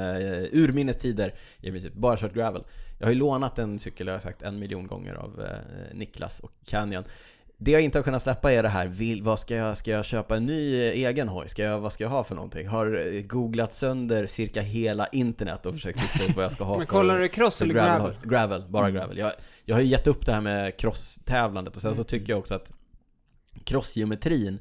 urminnes 0.51 0.97
tider 0.97 1.33
i 1.61 1.71
princip, 1.71 1.93
bara 1.93 2.17
kört 2.17 2.33
gravel. 2.33 2.63
Jag 3.01 3.07
har 3.07 3.13
ju 3.13 3.19
lånat 3.19 3.59
en 3.59 3.79
cykel, 3.79 4.07
jag 4.07 4.13
har 4.13 4.19
sagt 4.19 4.41
en 4.41 4.59
miljon 4.59 4.87
gånger 4.87 5.13
av 5.13 5.41
eh, 5.41 5.95
Niklas 5.97 6.39
och 6.39 6.51
Canyon. 6.65 7.03
Det 7.57 7.71
jag 7.71 7.81
inte 7.81 7.97
har 7.97 8.03
kunnat 8.03 8.21
släppa 8.21 8.51
är 8.51 8.63
det 8.63 8.69
här, 8.69 8.87
vill, 8.87 9.23
vad 9.23 9.39
ska 9.39 9.55
jag, 9.55 9.77
ska 9.77 9.91
jag 9.91 10.05
köpa 10.05 10.37
en 10.37 10.45
ny 10.45 10.75
eh, 10.87 11.07
egen 11.09 11.27
hoj? 11.27 11.49
Ska 11.49 11.63
jag, 11.63 11.79
vad 11.79 11.93
ska 11.93 12.03
jag 12.03 12.11
ha 12.11 12.23
för 12.23 12.35
någonting? 12.35 12.67
Har 12.67 13.13
eh, 13.15 13.21
googlat 13.21 13.73
sönder 13.73 14.25
cirka 14.25 14.61
hela 14.61 15.07
internet 15.07 15.65
och 15.65 15.73
försökt 15.73 16.01
lista 16.01 16.25
ut 16.25 16.35
vad 16.35 16.45
jag 16.45 16.51
ska 16.51 16.63
ha 16.63 16.77
Men 16.77 16.85
för 16.87 16.91
kollar 16.91 17.19
du 17.19 17.27
cross 17.27 17.61
eller 17.61 17.73
gravel, 17.73 18.01
gravel? 18.01 18.15
gravel, 18.29 18.63
bara 18.69 18.87
Mm. 18.87 18.95
gravel. 18.99 19.17
Jag, 19.17 19.31
jag 19.65 19.75
har 19.75 19.81
ju 19.81 19.87
gett 19.87 20.07
upp 20.07 20.25
det 20.25 20.33
här 20.33 20.41
med 20.41 20.77
cross-tävlandet 20.77 21.75
och 21.75 21.81
sen 21.81 21.91
så 21.95 21.99
Mm. 22.01 22.05
tycker 22.07 22.33
jag 22.33 22.39
också 22.39 22.55
att 22.55 22.71
crossgeometrin 23.63 24.59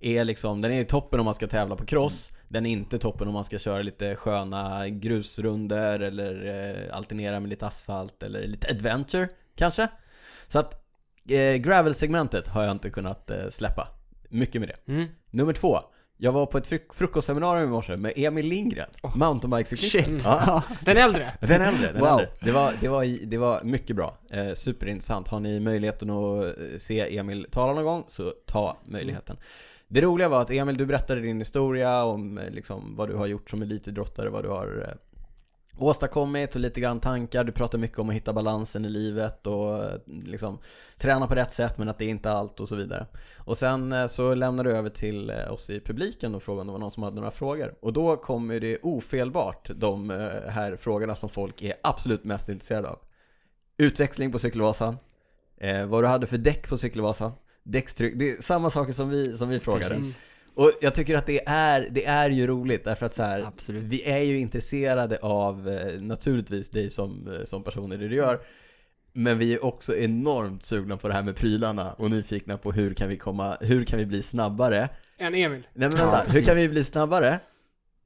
är 0.00 0.24
liksom, 0.24 0.60
den 0.60 0.72
är 0.72 0.84
toppen 0.84 1.20
om 1.20 1.24
man 1.24 1.34
ska 1.34 1.46
tävla 1.46 1.76
på 1.76 1.86
cross, 1.86 2.30
den 2.48 2.66
är 2.66 2.70
inte 2.70 2.98
toppen 2.98 3.28
om 3.28 3.34
man 3.34 3.44
ska 3.44 3.58
köra 3.58 3.82
lite 3.82 4.16
sköna 4.16 4.88
grusrunder 4.88 6.00
eller 6.00 6.46
eh, 6.90 6.96
alternera 6.96 7.40
med 7.40 7.48
lite 7.50 7.66
asfalt 7.66 8.22
eller 8.22 8.46
lite 8.46 8.70
adventure 8.70 9.28
kanske. 9.56 9.88
Så 10.48 10.58
att 10.58 10.74
eh, 11.28 11.54
gravel-segmentet 11.54 12.48
har 12.48 12.62
jag 12.62 12.70
inte 12.72 12.90
kunnat 12.90 13.30
eh, 13.30 13.48
släppa. 13.50 13.88
Mycket 14.28 14.60
med 14.60 14.68
det. 14.86 14.92
Mm. 14.92 15.06
Nummer 15.30 15.52
två. 15.52 15.78
Jag 16.22 16.32
var 16.32 16.46
på 16.46 16.58
ett 16.58 16.66
fruk- 16.68 16.92
frukostseminarium 16.94 17.68
i 17.68 17.70
morse 17.72 17.96
med 17.96 18.12
Emil 18.16 18.46
Lindgren, 18.46 18.88
mountainbikecyklisten. 19.14 20.04
Shit. 20.04 20.22
Ja. 20.24 20.62
Den 20.84 20.96
äldre? 20.96 21.32
Den 21.40 21.62
äldre, 21.62 21.92
den 21.92 22.00
Wow. 22.00 22.08
äldre. 22.10 22.28
Det 22.40 22.52
var, 22.52 22.72
det, 22.80 22.88
var, 22.88 23.26
det 23.26 23.38
var 23.38 23.60
mycket 23.64 23.96
bra. 23.96 24.18
Eh, 24.32 24.52
superintressant. 24.54 25.28
Har 25.28 25.40
ni 25.40 25.60
möjligheten 25.60 26.10
att 26.10 26.44
eh, 26.44 26.52
se 26.78 27.18
Emil 27.18 27.46
tala 27.50 27.72
någon 27.72 27.84
gång, 27.84 28.04
så 28.08 28.32
ta 28.46 28.76
möjligheten. 28.84 29.36
Det 29.92 30.00
roliga 30.00 30.28
var 30.28 30.42
att 30.42 30.50
Emil, 30.50 30.76
du 30.76 30.86
berättade 30.86 31.20
din 31.20 31.38
historia 31.38 32.04
om 32.04 32.38
eh, 32.38 32.50
liksom, 32.50 32.96
vad 32.96 33.08
du 33.08 33.14
har 33.14 33.26
gjort 33.26 33.50
som 33.50 33.62
elitidrottare, 33.62 34.30
vad 34.30 34.44
du 34.44 34.48
har 34.48 34.88
eh, 34.88 34.94
åstadkommit 35.78 36.54
och 36.54 36.60
lite 36.60 36.80
grann 36.80 37.00
tankar. 37.00 37.44
Du 37.44 37.52
pratar 37.52 37.78
mycket 37.78 37.98
om 37.98 38.08
att 38.08 38.14
hitta 38.14 38.32
balansen 38.32 38.84
i 38.84 38.88
livet 38.88 39.46
och 39.46 39.84
eh, 39.84 39.98
liksom 40.06 40.58
träna 40.98 41.26
på 41.26 41.34
rätt 41.34 41.52
sätt 41.52 41.78
men 41.78 41.88
att 41.88 41.98
det 41.98 42.04
är 42.04 42.08
inte 42.08 42.32
allt 42.32 42.60
och 42.60 42.68
så 42.68 42.76
vidare. 42.76 43.06
Och 43.36 43.56
sen 43.56 43.92
eh, 43.92 44.06
så 44.06 44.34
lämnade 44.34 44.70
du 44.70 44.76
över 44.76 44.90
till 44.90 45.30
eh, 45.30 45.52
oss 45.52 45.70
i 45.70 45.80
publiken 45.80 46.34
och 46.34 46.42
frågade 46.42 46.60
om 46.60 46.66
det 46.66 46.72
var 46.72 46.78
någon 46.78 46.90
som 46.90 47.02
hade 47.02 47.16
några 47.16 47.30
frågor. 47.30 47.74
Och 47.80 47.92
då 47.92 48.16
kommer 48.16 48.60
det 48.60 48.78
ofelbart 48.82 49.70
de 49.76 50.10
eh, 50.10 50.50
här 50.50 50.76
frågorna 50.76 51.16
som 51.16 51.28
folk 51.28 51.62
är 51.62 51.74
absolut 51.82 52.24
mest 52.24 52.48
intresserade 52.48 52.88
av. 52.88 52.98
Utväxling 53.76 54.32
på 54.32 54.38
cykelvasan, 54.38 54.96
eh, 55.56 55.86
vad 55.86 56.04
du 56.04 56.08
hade 56.08 56.26
för 56.26 56.38
däck 56.38 56.68
på 56.68 56.78
cykelvasan, 56.78 57.32
däckstryck, 57.70 58.14
det 58.16 58.30
är 58.30 58.42
samma 58.42 58.70
saker 58.70 58.92
som 58.92 59.10
vi, 59.10 59.36
som 59.36 59.48
vi 59.48 59.60
frågade. 59.60 59.94
Precis. 59.94 60.18
Och 60.54 60.72
jag 60.80 60.94
tycker 60.94 61.16
att 61.16 61.26
det 61.26 61.48
är, 61.48 61.88
det 61.90 62.04
är 62.06 62.30
ju 62.30 62.46
roligt 62.46 62.84
därför 62.84 63.06
att 63.06 63.14
så 63.14 63.22
här, 63.22 63.44
Absolut. 63.46 63.82
vi 63.84 64.02
är 64.02 64.18
ju 64.18 64.38
intresserade 64.38 65.18
av 65.22 65.68
eh, 65.68 66.00
naturligtvis 66.00 66.70
dig 66.70 66.90
som, 66.90 67.28
eh, 67.28 67.44
som 67.44 67.62
person 67.62 67.92
i 67.92 67.96
det 67.96 68.08
du 68.08 68.16
gör. 68.16 68.40
Men 69.12 69.38
vi 69.38 69.54
är 69.54 69.64
också 69.64 69.96
enormt 69.96 70.64
sugna 70.64 70.96
på 70.96 71.08
det 71.08 71.14
här 71.14 71.22
med 71.22 71.36
prylarna 71.36 71.92
och 71.92 72.10
nyfikna 72.10 72.58
på 72.58 72.72
hur 72.72 72.94
kan 72.94 73.08
vi 73.08 73.16
komma, 73.16 73.56
hur 73.60 73.84
kan 73.84 73.98
vi 73.98 74.06
bli 74.06 74.22
snabbare? 74.22 74.88
En 75.18 75.34
Emil. 75.34 75.66
Nej 75.74 75.88
men 75.88 75.98
Ja, 75.98 76.04
vänta, 76.04 76.16
hur 76.18 76.24
precis. 76.30 76.46
kan 76.46 76.56
vi 76.56 76.68
bli 76.68 76.84
snabbare? 76.84 77.38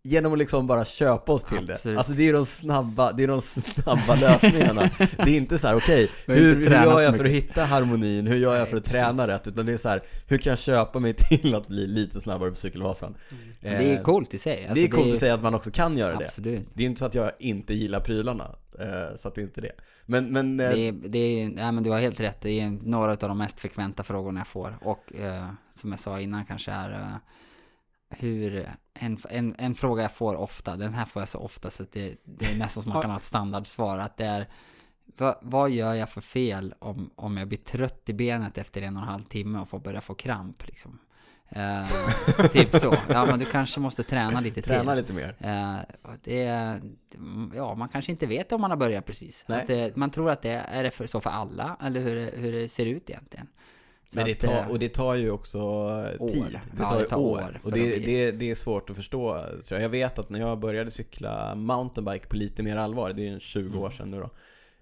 Genom 0.07 0.33
att 0.33 0.39
liksom 0.39 0.67
bara 0.67 0.85
köpa 0.85 1.33
oss 1.33 1.45
till 1.45 1.67
det. 1.67 1.75
Absolut. 1.75 1.99
Alltså 1.99 2.13
det 2.13 2.29
är 2.29 2.33
de 2.33 2.47
snabba, 2.47 3.13
det 3.13 3.23
är 3.23 3.29
de 3.29 3.43
snabba 3.43 4.15
lösningarna. 4.21 4.91
Det 4.99 5.31
är 5.31 5.37
inte 5.37 5.59
så 5.59 5.67
här: 5.69 5.77
okej, 5.77 6.03
inte 6.03 6.33
hur, 6.33 6.55
hur 6.55 6.71
gör 6.71 7.01
jag 7.01 7.17
för 7.17 7.25
att 7.25 7.31
hitta 7.31 7.65
harmonin? 7.65 8.27
Hur 8.27 8.37
gör 8.37 8.57
jag 8.57 8.69
för 8.69 8.77
att 8.77 8.85
träna 8.85 9.27
rätt? 9.27 9.47
Utan 9.47 9.67
det 9.67 9.73
är 9.73 9.77
så 9.77 9.89
här: 9.89 10.03
hur 10.27 10.39
kan 10.39 10.51
jag 10.51 10.59
köpa 10.59 10.99
mig 10.99 11.15
till 11.19 11.55
att 11.55 11.69
bli 11.69 11.87
lite 11.87 12.21
snabbare 12.21 12.51
på 12.51 12.57
cykelvasan? 12.57 13.15
Men 13.61 13.73
det 13.73 13.93
är 13.93 13.97
Eh, 13.97 14.03
coolt 14.03 14.35
i 14.35 14.39
sig. 14.39 14.59
Alltså, 14.59 14.75
det 14.75 14.85
är 14.85 14.89
coolt 14.89 15.13
att 15.13 15.19
säga 15.19 15.35
att 15.35 15.43
man 15.43 15.55
också 15.55 15.71
kan 15.71 15.99
göra 15.99 16.17
det. 16.17 16.25
Absolut. 16.25 16.67
Det 16.75 16.83
är 16.83 16.87
inte 16.87 16.99
så 16.99 17.05
att 17.05 17.15
jag 17.15 17.33
inte 17.39 17.75
gillar 17.75 18.01
prylarna, 18.01 18.57
eh, 18.81 19.17
så 19.17 19.29
att 19.29 19.35
det 19.35 19.41
är 19.41 19.43
inte 19.43 19.61
det. 19.61 19.73
Men, 20.07 20.33
men 20.33 20.61
eh, 20.61 20.71
Det 20.71 20.89
är, 20.89 20.93
det 20.93 21.19
är, 21.19 21.49
nej 21.49 21.73
men 21.73 21.83
du 21.83 21.91
har 21.91 21.99
helt 21.99 22.21
rätt, 22.21 22.41
det 22.41 22.61
är 22.61 22.71
några 22.83 23.11
av 23.11 23.17
de 23.19 23.39
mest 23.39 23.61
frekventa 23.61 24.03
frågorna 24.03 24.41
jag 24.41 24.47
får. 24.47 24.79
Och 24.83 25.13
som 25.75 25.91
jag 25.91 26.01
sa 26.01 26.21
innan 26.21 26.45
kanske 26.45 26.71
är 26.73 27.19
hur, 28.19 28.69
en, 28.95 29.19
en, 29.31 29.55
en 29.59 29.75
fråga 29.75 30.03
jag 30.03 30.13
får 30.13 30.37
ofta, 30.37 30.77
den 30.77 30.95
här 30.95 31.05
får 31.05 31.23
jag 31.23 31.29
så 31.29 31.39
ofta 31.39 31.71
så 31.71 31.85
det, 31.93 32.17
det 32.25 32.47
är 32.47 32.59
nästan 32.59 32.83
som 32.83 32.93
man 32.93 33.03
kan 33.03 33.11
ha 33.11 33.19
ett 33.19 33.25
standardsvar. 33.25 33.99
Att 33.99 34.17
det 34.17 34.25
är, 34.25 34.49
vad, 35.17 35.37
vad 35.43 35.71
gör 35.71 35.95
jag 35.95 36.11
för 36.11 36.21
fel 36.21 36.75
om, 36.79 37.11
om 37.15 37.37
jag 37.37 37.49
blir 37.49 37.59
trött 37.59 38.09
i 38.09 38.15
benet 38.15 38.59
efter 38.59 38.83
en 38.83 38.97
och 38.97 39.03
en 39.03 39.09
halv 39.09 39.25
timme 39.25 39.59
och 39.59 39.69
får 39.69 39.79
börja 39.79 40.01
få 40.01 40.15
kramp 40.15 40.67
liksom? 40.67 40.99
Eh, 41.49 42.49
typ 42.49 42.77
så. 42.77 42.97
Ja 43.09 43.27
men 43.27 43.39
du 43.39 43.45
kanske 43.45 43.81
måste 43.81 44.03
träna 44.03 44.41
lite 44.41 44.63
träna 44.63 44.95
till. 44.95 45.03
lite 45.03 45.13
mer. 45.13 45.37
Och 46.03 46.17
det, 46.23 46.81
ja, 47.55 47.75
man 47.75 47.89
kanske 47.89 48.13
inte 48.13 48.27
vet 48.27 48.53
om 48.53 48.61
man 48.61 48.71
har 48.71 48.79
börjat 48.79 49.07
precis. 49.07 49.45
Att 49.49 49.67
det, 49.67 49.97
man 49.97 50.11
tror 50.11 50.31
att 50.31 50.43
det 50.43 50.65
är 50.69 50.83
det 50.83 50.91
för, 50.91 51.07
så 51.07 51.21
för 51.21 51.31
alla, 51.31 51.77
eller 51.83 52.01
hur, 52.01 52.37
hur 52.37 52.53
det 52.53 52.69
ser 52.69 52.87
ut 52.87 53.11
egentligen. 53.11 53.49
Men 54.15 54.25
det 54.25 54.35
tar, 54.35 54.53
eh, 54.53 54.71
och 54.71 54.79
det 54.79 54.89
tar 54.89 55.15
ju 55.15 55.31
också 55.31 55.59
år. 56.19 56.29
tid. 56.29 56.61
Det 56.77 56.83
Ja, 56.83 56.89
tar, 56.89 56.97
det 56.97 57.03
ju 57.03 57.09
tar 57.09 57.17
år. 57.19 57.39
år 57.39 57.61
Och 57.63 57.73
det, 57.73 57.97
det, 57.97 58.31
det 58.31 58.51
är 58.51 58.55
svårt 58.55 58.91
att 58.91 58.97
förstå 58.97 59.41
tror 59.41 59.81
jag. 59.81 59.83
Jag 59.83 59.89
vet 59.91 60.19
att 60.19 60.31
när 60.31 60.41
jag 60.41 60.59
började 60.59 60.91
cykla 60.91 61.55
mountainbike 61.55 62.27
på 62.27 62.37
lite 62.37 62.63
mer 62.63 62.77
allvar, 62.77 63.13
det 63.13 63.27
är 63.27 63.33
ju 63.33 63.41
20 63.41 63.79
år 63.79 63.91
sedan 63.91 64.11
nu 64.11 64.21
då. 64.21 64.31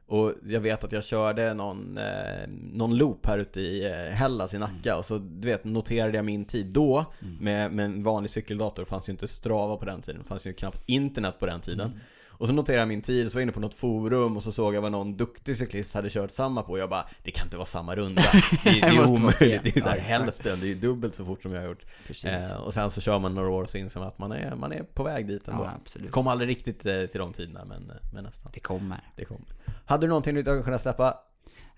Och 0.06 0.32
jag 0.46 0.60
vet 0.60 0.84
att 0.84 0.92
jag 0.92 1.04
körde 1.04 1.54
någon, 1.54 1.98
eh, 1.98 2.48
någon 2.72 2.96
loop 2.96 3.26
här 3.26 3.38
ute 3.38 3.60
i 3.60 3.84
eh, 3.86 4.14
Hellas 4.14 4.54
i 4.54 4.58
Nacka 4.58 4.96
och 4.96 5.04
så 5.04 5.18
du 5.18 5.48
vet 5.48 5.64
noterade 5.64 6.16
jag 6.18 6.24
min 6.24 6.44
tid 6.44 6.66
då 6.66 7.04
med, 7.40 7.72
med 7.72 7.84
en 7.84 8.02
vanlig 8.02 8.30
cykeldator, 8.30 8.82
det 8.82 8.88
fanns 8.88 9.08
ju 9.08 9.10
inte 9.10 9.28
Strava 9.28 9.76
på 9.76 9.84
den 9.84 10.02
tiden, 10.02 10.20
det 10.22 10.28
fanns 10.28 10.46
ju 10.46 10.52
knappt 10.52 10.82
internet 10.86 11.38
på 11.38 11.46
den 11.46 11.60
tiden. 11.60 12.00
Och 12.42 12.48
så 12.48 12.54
noterade 12.54 12.80
jag 12.80 12.88
min 12.88 13.02
tid, 13.02 13.30
så 13.30 13.36
var 13.36 13.40
jag 13.40 13.44
inne 13.44 13.52
på 13.52 13.60
något 13.60 13.74
forum 13.74 14.36
och 14.36 14.42
så 14.42 14.52
såg 14.52 14.74
jag 14.74 14.82
vad 14.82 14.92
någon 14.92 15.16
duktig 15.16 15.56
cyklist 15.56 15.94
hade 15.94 16.10
kört 16.10 16.30
samma 16.30 16.62
på 16.62 16.72
och 16.72 16.78
jag 16.78 16.90
bara 16.90 17.04
Det 17.22 17.30
kan 17.30 17.46
inte 17.46 17.56
vara 17.56 17.66
samma 17.66 17.96
runda. 17.96 18.22
Det, 18.64 18.70
det 18.70 18.80
är 18.80 19.10
omöjligt, 19.10 19.62
det 19.62 19.76
är 19.76 19.80
så 19.80 19.88
här 19.88 19.98
hälften, 19.98 20.60
det 20.60 20.70
är 20.70 20.74
dubbelt 20.74 21.14
så 21.14 21.24
fort 21.24 21.42
som 21.42 21.52
jag 21.52 21.60
har 21.60 21.68
gjort. 21.68 21.84
Eh, 22.24 22.52
och 22.52 22.74
sen 22.74 22.90
så 22.90 23.00
kör 23.00 23.18
man 23.18 23.34
några 23.34 23.50
år 23.50 23.62
och 23.62 23.70
så 23.70 23.78
inser 23.78 24.00
man 24.00 24.08
att 24.08 24.18
man 24.18 24.32
är, 24.32 24.54
man 24.56 24.72
är 24.72 24.82
på 24.82 25.02
väg 25.02 25.26
dit 25.26 25.48
ändå. 25.48 25.64
ja, 25.64 25.70
absolut. 25.82 26.10
Kom 26.10 26.26
aldrig 26.26 26.50
riktigt 26.50 26.86
eh, 26.86 27.04
till 27.04 27.20
de 27.20 27.32
tiderna 27.32 27.64
men, 27.64 27.90
eh, 27.90 27.96
men 28.12 28.24
nästan. 28.24 28.52
Det 28.54 28.60
kommer. 28.60 29.00
Det 29.16 29.24
kommer. 29.24 29.46
Hade 29.84 30.06
du 30.06 30.08
någonting 30.08 30.34
du 30.34 30.40
inte 30.40 30.62
kunnat 30.64 30.82
släppa? 30.82 31.14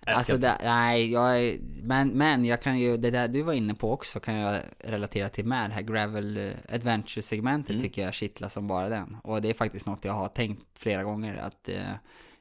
Alltså 0.06 0.36
det, 0.39 0.59
nej, 0.62 1.12
jag 1.12 1.40
är, 1.40 1.56
men, 1.82 2.09
men 2.09 2.44
jag 2.44 2.62
kan 2.62 2.78
ju, 2.78 2.97
det 2.97 3.10
där 3.10 3.28
du 3.28 3.43
var 3.43 3.52
inne 3.52 3.74
på 3.74 3.93
också 3.93 4.20
kan 4.20 4.35
jag 4.35 4.60
relatera 4.78 5.28
till 5.28 5.44
med 5.44 5.70
det 5.70 5.74
här 5.74 5.82
Gravel 5.82 6.36
eh, 6.36 6.74
Adventure-segmentet 6.74 7.70
Mm. 7.70 7.82
tycker 7.82 8.02
jag 8.05 8.14
kittlar 8.14 8.48
som 8.48 8.66
bara 8.68 8.89
den. 8.89 9.16
Och 9.22 9.43
det 9.43 9.51
är 9.51 9.55
faktiskt 9.55 9.86
något 9.86 10.05
jag 10.05 10.12
har 10.12 10.28
tänkt 10.28 10.62
flera 10.78 11.05
gånger 11.05 11.36
att 11.36 11.68
eh, 11.68 11.74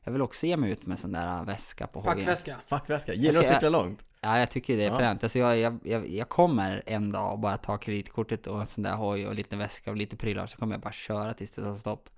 jag 0.03 0.11
vill 0.11 0.21
också 0.21 0.45
ge 0.45 0.57
mig 0.57 0.71
ut 0.71 0.85
med 0.85 0.99
sån 0.99 1.11
där 1.11 1.39
eh, 1.39 1.43
väska 1.45 1.87
på 1.87 1.99
HG. 1.99 2.05
Packväska. 2.05 2.55
Fackväska, 2.67 3.13
gillar 3.13 3.33
du 3.41 3.47
att 3.47 3.53
cykla 3.53 3.69
långt? 3.69 4.05
Ja, 4.21 4.39
jag 4.39 4.49
tycker 4.49 4.77
det 4.77 4.83
är 4.85 4.89
Ja. 4.89 4.95
fränt. 4.95 5.23
Alltså 5.23 5.39
jag, 5.39 5.57
jag, 5.57 5.79
jag, 5.83 6.09
jag 6.09 6.29
kommer 6.29 6.83
en 6.85 7.11
dag 7.11 7.31
och 7.33 7.39
bara 7.39 7.57
ta 7.57 7.77
kreditkortet 7.77 8.47
och 8.47 8.61
en 8.61 8.67
sån 8.67 8.83
där 8.83 8.95
hoj 8.95 9.27
och 9.27 9.35
lite 9.35 9.55
väska 9.55 9.91
och 9.91 9.97
lite 9.97 10.15
prylar 10.15 10.45
så 10.45 10.57
kommer 10.57 10.73
jag 10.73 10.81
bara 10.81 10.93
köra 10.93 11.33
tills 11.33 11.51
det 11.51 11.61
tar 11.63 11.75
stopp. 11.75 12.09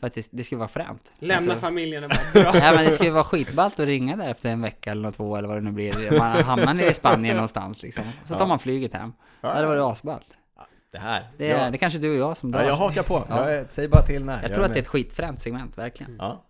För 0.00 0.06
att 0.06 0.14
det, 0.14 0.28
det 0.30 0.44
ska 0.44 0.56
vara 0.56 0.68
fränt. 0.68 1.10
Lämna 1.18 1.52
Alltså- 1.52 1.66
familjen 1.66 2.04
och 2.04 2.10
bara 2.10 2.42
dra. 2.52 2.58
Ja 2.58 2.72
men 2.74 2.84
det 2.84 3.00
ju 3.04 3.10
vara 3.10 3.24
skitballt 3.24 3.80
att 3.80 3.86
ringa 3.86 4.16
där 4.16 4.30
efter 4.30 4.48
en 4.50 4.62
vecka 4.62 4.90
eller 4.90 5.10
två 5.10 5.36
eller 5.36 5.48
vad 5.48 5.56
det 5.56 5.60
nu 5.60 5.72
blir. 5.72 6.18
Man 6.18 6.42
hamnar 6.42 6.74
nere 6.74 6.90
i 6.90 6.94
Spanien 6.94 7.36
någonstans 7.36 7.82
liksom. 7.82 8.04
Så 8.24 8.34
tar 8.34 8.40
Ja. 8.40 8.46
man 8.46 8.58
flyget 8.58 8.92
hem. 8.94 9.12
Ja, 9.40 9.60
det 9.60 9.66
var 9.66 9.76
det 9.76 9.84
asballt. 9.86 10.26
Det 10.92 10.98
här. 10.98 11.28
Det, 11.38 11.46
ja. 11.46 11.56
är, 11.56 11.70
det 11.70 11.76
är 11.76 11.78
kanske 11.78 11.98
du 11.98 12.10
och 12.10 12.16
jag 12.30 12.36
som 12.36 12.50
drar. 12.50 12.60
ja, 12.60 12.66
jag 12.66 12.74
hakar 12.76 13.02
på. 13.02 13.24
Ja. 13.28 13.50
Jag, 13.50 13.70
säg 13.70 13.88
bara 13.88 14.02
till 14.02 14.24
när. 14.24 14.34
Jag 14.42 14.44
är 14.50 14.54
tror 14.54 14.64
att 14.64 14.70
med. 14.70 14.76
det 14.76 14.80
är 14.80 14.82
ett 14.82 14.88
skitfränt 14.88 15.40
segment, 15.40 15.78
verkligen. 15.78 16.16
Ja. 16.18 16.44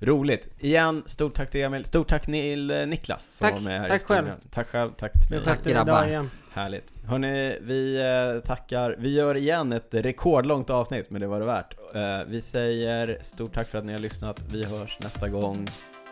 Roligt. 0.00 0.48
Igen, 0.58 1.02
stort 1.06 1.34
tack 1.34 1.50
till 1.50 1.60
Emil. 1.64 1.84
Stort 1.84 2.08
tack 2.08 2.26
till 2.26 2.70
eh, 2.70 2.86
Niklas 2.86 3.28
som 3.30 3.44
Tack. 3.44 3.54
var 3.54 3.60
med 3.60 3.80
här 3.80 3.88
Tack 3.88 4.02
i 4.02 4.04
själv. 4.04 4.30
Tack 4.50 4.68
själv. 4.68 4.90
Tack 4.98 5.12
till 5.12 5.30
mig. 5.30 5.56
vi 5.64 5.72
grabbar. 5.72 6.06
igen. 6.06 6.30
Härligt. 6.52 6.92
Hörni, 7.06 7.58
vi 7.62 8.00
eh, 8.36 8.46
tackar. 8.46 8.96
Vi 8.98 9.14
gör 9.14 9.36
igen 9.36 9.72
ett 9.72 9.94
rekordlångt 9.94 10.70
avsnitt, 10.70 11.10
men 11.10 11.20
det 11.20 11.26
var 11.26 11.40
det 11.40 11.46
värt. 11.46 11.74
Eh, 11.94 12.26
vi 12.28 12.40
säger 12.40 13.18
stort 13.20 13.54
tack 13.54 13.68
för 13.68 13.78
att 13.78 13.84
ni 13.84 13.92
har 13.92 14.00
lyssnat. 14.00 14.44
Vi 14.50 14.64
hörs 14.64 14.98
nästa 15.00 15.28
gång. 15.28 15.68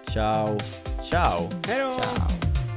Ciao. 0.09 0.59
Ciao. 1.02 1.51
Hej 1.66 1.81
då! 1.81 1.90
Ciao. 1.90 2.68